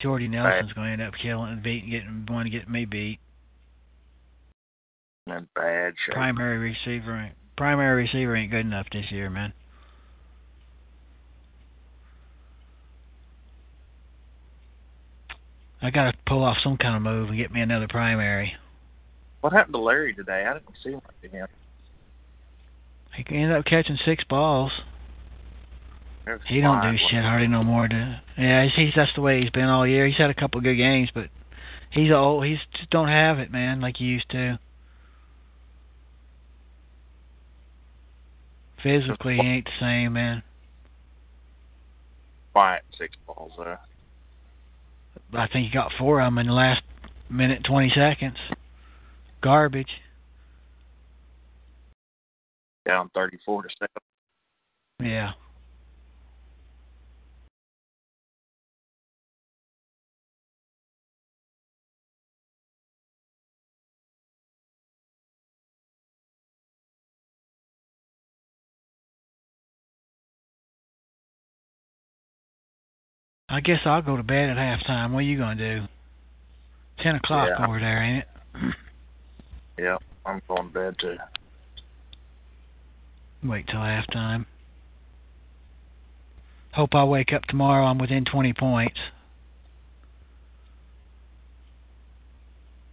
Jordy 0.00 0.28
Nelson's 0.28 0.72
going 0.72 0.86
to 0.86 0.92
end 0.92 1.02
up 1.02 1.14
killing 1.20 1.52
and 1.52 1.62
beating, 1.62 1.90
getting 1.90 2.26
one 2.28 2.44
to 2.44 2.50
get 2.50 2.70
me 2.70 2.84
beat. 2.84 3.18
In 5.30 5.48
bad 5.54 5.94
shape. 6.04 6.14
Primary 6.14 6.58
receiver, 6.58 7.16
ain't, 7.16 7.34
primary 7.56 8.02
receiver 8.02 8.34
ain't 8.34 8.50
good 8.50 8.66
enough 8.66 8.86
this 8.92 9.10
year, 9.10 9.30
man. 9.30 9.52
I 15.82 15.90
got 15.90 16.10
to 16.10 16.18
pull 16.26 16.42
off 16.42 16.58
some 16.62 16.76
kind 16.76 16.96
of 16.96 17.02
move 17.02 17.28
and 17.28 17.38
get 17.38 17.52
me 17.52 17.60
another 17.60 17.88
primary. 17.88 18.54
What 19.40 19.52
happened 19.52 19.74
to 19.74 19.80
Larry 19.80 20.14
today? 20.14 20.44
I 20.46 20.54
didn't 20.54 20.68
see 20.84 20.90
much 20.90 21.04
of 21.24 21.30
him. 21.30 21.46
He 23.16 23.24
ended 23.34 23.56
up 23.56 23.64
catching 23.64 23.98
six 24.04 24.22
balls. 24.24 24.72
He 26.46 26.60
don't 26.60 26.82
do 26.82 26.98
shit 27.10 27.24
hardly 27.24 27.48
no 27.48 27.64
more. 27.64 27.88
To 27.88 28.20
yeah, 28.38 28.64
he's, 28.64 28.72
he's 28.74 28.92
that's 28.94 29.12
the 29.14 29.20
way 29.20 29.40
he's 29.40 29.50
been 29.50 29.64
all 29.64 29.86
year. 29.86 30.06
He's 30.06 30.16
had 30.16 30.30
a 30.30 30.34
couple 30.34 30.58
of 30.58 30.64
good 30.64 30.76
games, 30.76 31.08
but 31.12 31.28
he's 31.90 32.12
old. 32.12 32.44
He's 32.44 32.58
just 32.76 32.90
don't 32.90 33.08
have 33.08 33.38
it, 33.38 33.50
man, 33.50 33.80
like 33.80 33.96
he 33.96 34.04
used 34.04 34.30
to. 34.30 34.58
Physically, 38.82 39.36
he 39.36 39.46
ain't 39.46 39.66
the 39.66 39.70
same, 39.78 40.14
man. 40.14 40.42
Quiet 42.52 42.82
six 42.98 43.14
balls 43.26 43.52
there. 43.58 43.78
I 45.32 45.46
think 45.48 45.66
he 45.66 45.72
got 45.72 45.92
four 45.98 46.20
of 46.20 46.26
them 46.26 46.38
in 46.38 46.46
the 46.46 46.52
last 46.52 46.82
minute 47.28 47.62
twenty 47.64 47.90
seconds. 47.90 48.36
Garbage. 49.42 49.90
Down 52.86 53.10
thirty-four 53.14 53.62
to 53.62 53.68
seven. 53.78 55.08
Yeah. 55.10 55.32
I 73.50 73.60
guess 73.60 73.80
I'll 73.84 74.00
go 74.02 74.16
to 74.16 74.22
bed 74.22 74.48
at 74.50 74.56
halftime. 74.56 75.10
What 75.12 75.18
are 75.18 75.22
you 75.22 75.36
gonna 75.36 75.56
do? 75.56 75.88
Ten 77.02 77.16
o'clock 77.16 77.48
Yeah. 77.58 77.66
over 77.66 77.80
there, 77.80 78.00
ain't 78.02 78.24
it? 78.24 78.74
Yeah, 79.78 79.96
I'm 80.26 80.40
going 80.46 80.68
to 80.68 80.74
bed 80.74 80.98
too. 80.98 81.16
Wait 83.42 83.66
till 83.66 83.80
halftime. 83.80 84.44
Hope 86.74 86.94
I 86.94 87.04
wake 87.04 87.32
up 87.32 87.44
tomorrow. 87.46 87.86
I'm 87.86 87.96
within 87.98 88.24
20 88.26 88.52
points. 88.52 88.98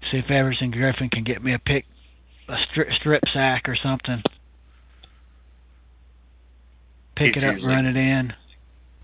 See 0.10 0.18
if 0.18 0.32
Everson 0.32 0.72
Griffen 0.72 1.12
can 1.12 1.26
get 1.26 1.44
me 1.44 1.54
a 1.54 1.60
pick, 1.60 1.86
a 2.48 2.58
strip, 2.72 2.88
strip 2.94 3.24
sack 3.34 3.68
or 3.68 3.76
something. 3.76 4.24
Pick 7.18 7.36
He's 7.36 7.44
it 7.44 7.48
up, 7.48 7.56
usually- 7.56 7.74
run 7.74 7.86
it 7.86 7.98
in. 7.98 8.34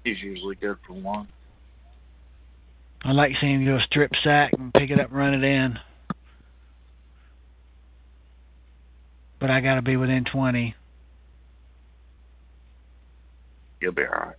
He's 0.06 0.22
usually 0.22 0.56
good 0.56 0.78
for 0.88 0.94
one. 0.94 1.28
I 3.04 3.12
like 3.12 3.34
seeing 3.42 3.62
him 3.62 3.66
do 3.66 3.76
a 3.76 3.82
strip 3.82 4.12
sack 4.24 4.54
and 4.54 4.74
pick 4.74 4.90
it 4.90 5.00
up, 5.00 5.10
and 5.10 5.18
run 5.18 5.34
it 5.34 5.44
in. 5.44 5.78
But 9.40 9.50
I 9.52 9.60
got 9.60 9.76
to 9.76 9.82
be 9.82 9.98
within 9.98 10.24
20. 10.24 10.74
You'll 13.82 13.92
be 13.92 14.04
all 14.04 14.08
right. 14.28 14.36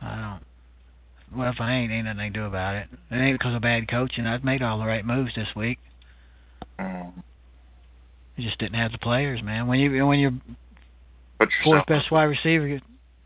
I 0.00 0.16
don't. 0.16 1.38
Well, 1.38 1.50
if 1.52 1.60
I 1.60 1.74
ain't, 1.74 1.92
ain't 1.92 2.06
nothing 2.06 2.20
I 2.20 2.24
can 2.26 2.32
do 2.32 2.44
about 2.46 2.76
it. 2.76 2.88
It 3.10 3.14
ain't 3.16 3.38
because 3.38 3.54
of 3.54 3.60
bad 3.60 3.88
coaching. 3.88 4.26
I've 4.26 4.42
made 4.42 4.62
all 4.62 4.78
the 4.78 4.86
right 4.86 5.04
moves 5.04 5.34
this 5.34 5.48
week. 5.54 5.78
Mm. 6.78 7.12
You 8.36 8.44
just 8.44 8.58
didn't 8.58 8.76
have 8.76 8.92
the 8.92 8.98
players, 8.98 9.42
man. 9.42 9.66
When 9.66 9.78
you 9.78 10.06
when 10.06 10.18
your 10.18 10.32
fourth 11.62 11.86
best 11.86 12.10
wide 12.10 12.24
receiver 12.24 12.80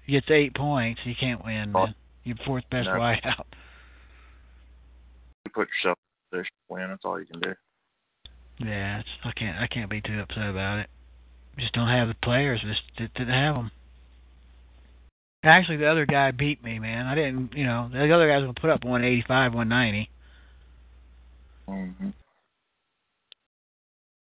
gets 0.08 0.30
eight 0.30 0.54
points, 0.54 1.00
you 1.04 1.14
can't 1.18 1.44
win, 1.44 1.70
man. 1.72 1.94
Your 2.24 2.36
fourth 2.44 2.64
best 2.70 2.86
No. 2.86 2.98
wide 2.98 3.20
out. 3.24 3.46
you 3.50 3.63
put 5.54 5.68
yourself 5.68 5.98
in 6.32 6.38
a 6.38 6.42
position 6.42 6.52
to 6.68 6.74
win. 6.74 6.88
That's 6.88 7.04
all 7.04 7.20
you 7.20 7.26
can 7.26 7.40
do. 7.40 7.54
Yeah, 8.58 9.00
it's, 9.00 9.08
I 9.24 9.32
can't 9.32 9.58
I 9.58 9.66
can't 9.66 9.90
be 9.90 10.00
too 10.00 10.20
upset 10.20 10.48
about 10.48 10.78
it. 10.78 10.90
Just 11.58 11.72
don't 11.72 11.88
have 11.88 12.08
the 12.08 12.14
players. 12.14 12.60
Just 12.60 12.82
did- 12.96 13.14
didn't 13.14 13.34
have 13.34 13.54
them. 13.54 13.70
Actually, 15.44 15.76
the 15.76 15.86
other 15.86 16.06
guy 16.06 16.30
beat 16.30 16.64
me, 16.64 16.78
man. 16.78 17.06
I 17.06 17.14
didn't, 17.14 17.52
you 17.54 17.64
know, 17.64 17.90
the 17.92 18.12
other 18.12 18.28
guy's 18.28 18.40
gonna 18.40 18.54
put 18.54 18.70
up 18.70 18.84
185, 18.84 19.54
190. 19.54 20.10
hmm 21.66 22.08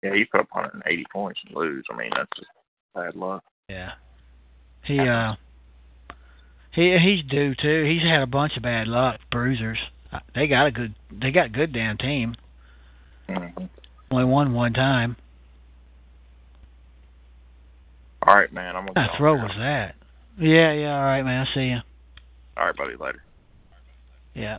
Yeah, 0.03 0.15
you 0.15 0.27
put 0.31 0.41
up 0.41 0.49
180 0.53 1.05
points 1.13 1.41
and 1.47 1.57
lose. 1.57 1.85
I 1.91 1.97
mean, 1.97 2.11
that's 2.15 2.31
just 2.37 2.51
bad 2.95 3.17
luck. 3.17 3.43
Yeah. 3.69 3.93
He 4.85 4.99
uh 5.01 5.35
he 6.73 6.97
he's 6.99 7.25
due 7.25 7.55
too. 7.55 7.85
He's 7.85 8.03
had 8.03 8.23
a 8.23 8.27
bunch 8.27 8.57
of 8.57 8.63
bad 8.63 8.87
luck, 8.89 9.21
bruisers. 9.31 9.79
They 10.35 10.47
got 10.47 10.67
a 10.67 10.71
good 10.71 10.95
they 11.11 11.31
got 11.31 11.47
a 11.47 11.51
good 11.51 11.73
damn 11.73 11.97
team. 11.99 12.37
hmm 13.29 13.47
Only 14.11 14.25
won 14.25 14.53
one 14.55 14.73
time. 14.73 15.17
All 18.23 18.37
right, 18.37 18.53
man. 18.53 18.77
I'm 18.77 18.87
gonna. 18.87 18.89
What 18.89 18.95
go 18.95 19.01
kind 19.01 19.11
of 19.11 19.17
throw 19.17 19.35
was 19.37 19.53
that? 19.59 19.95
Yeah, 20.39 20.73
yeah, 20.73 20.97
all 20.97 21.05
right, 21.05 21.23
man. 21.23 21.47
I 21.47 21.55
see 21.55 21.67
you. 21.67 21.79
All 22.57 22.67
right, 22.67 22.77
buddy. 22.77 22.97
Later. 22.97 23.23
Yeah. 24.35 24.59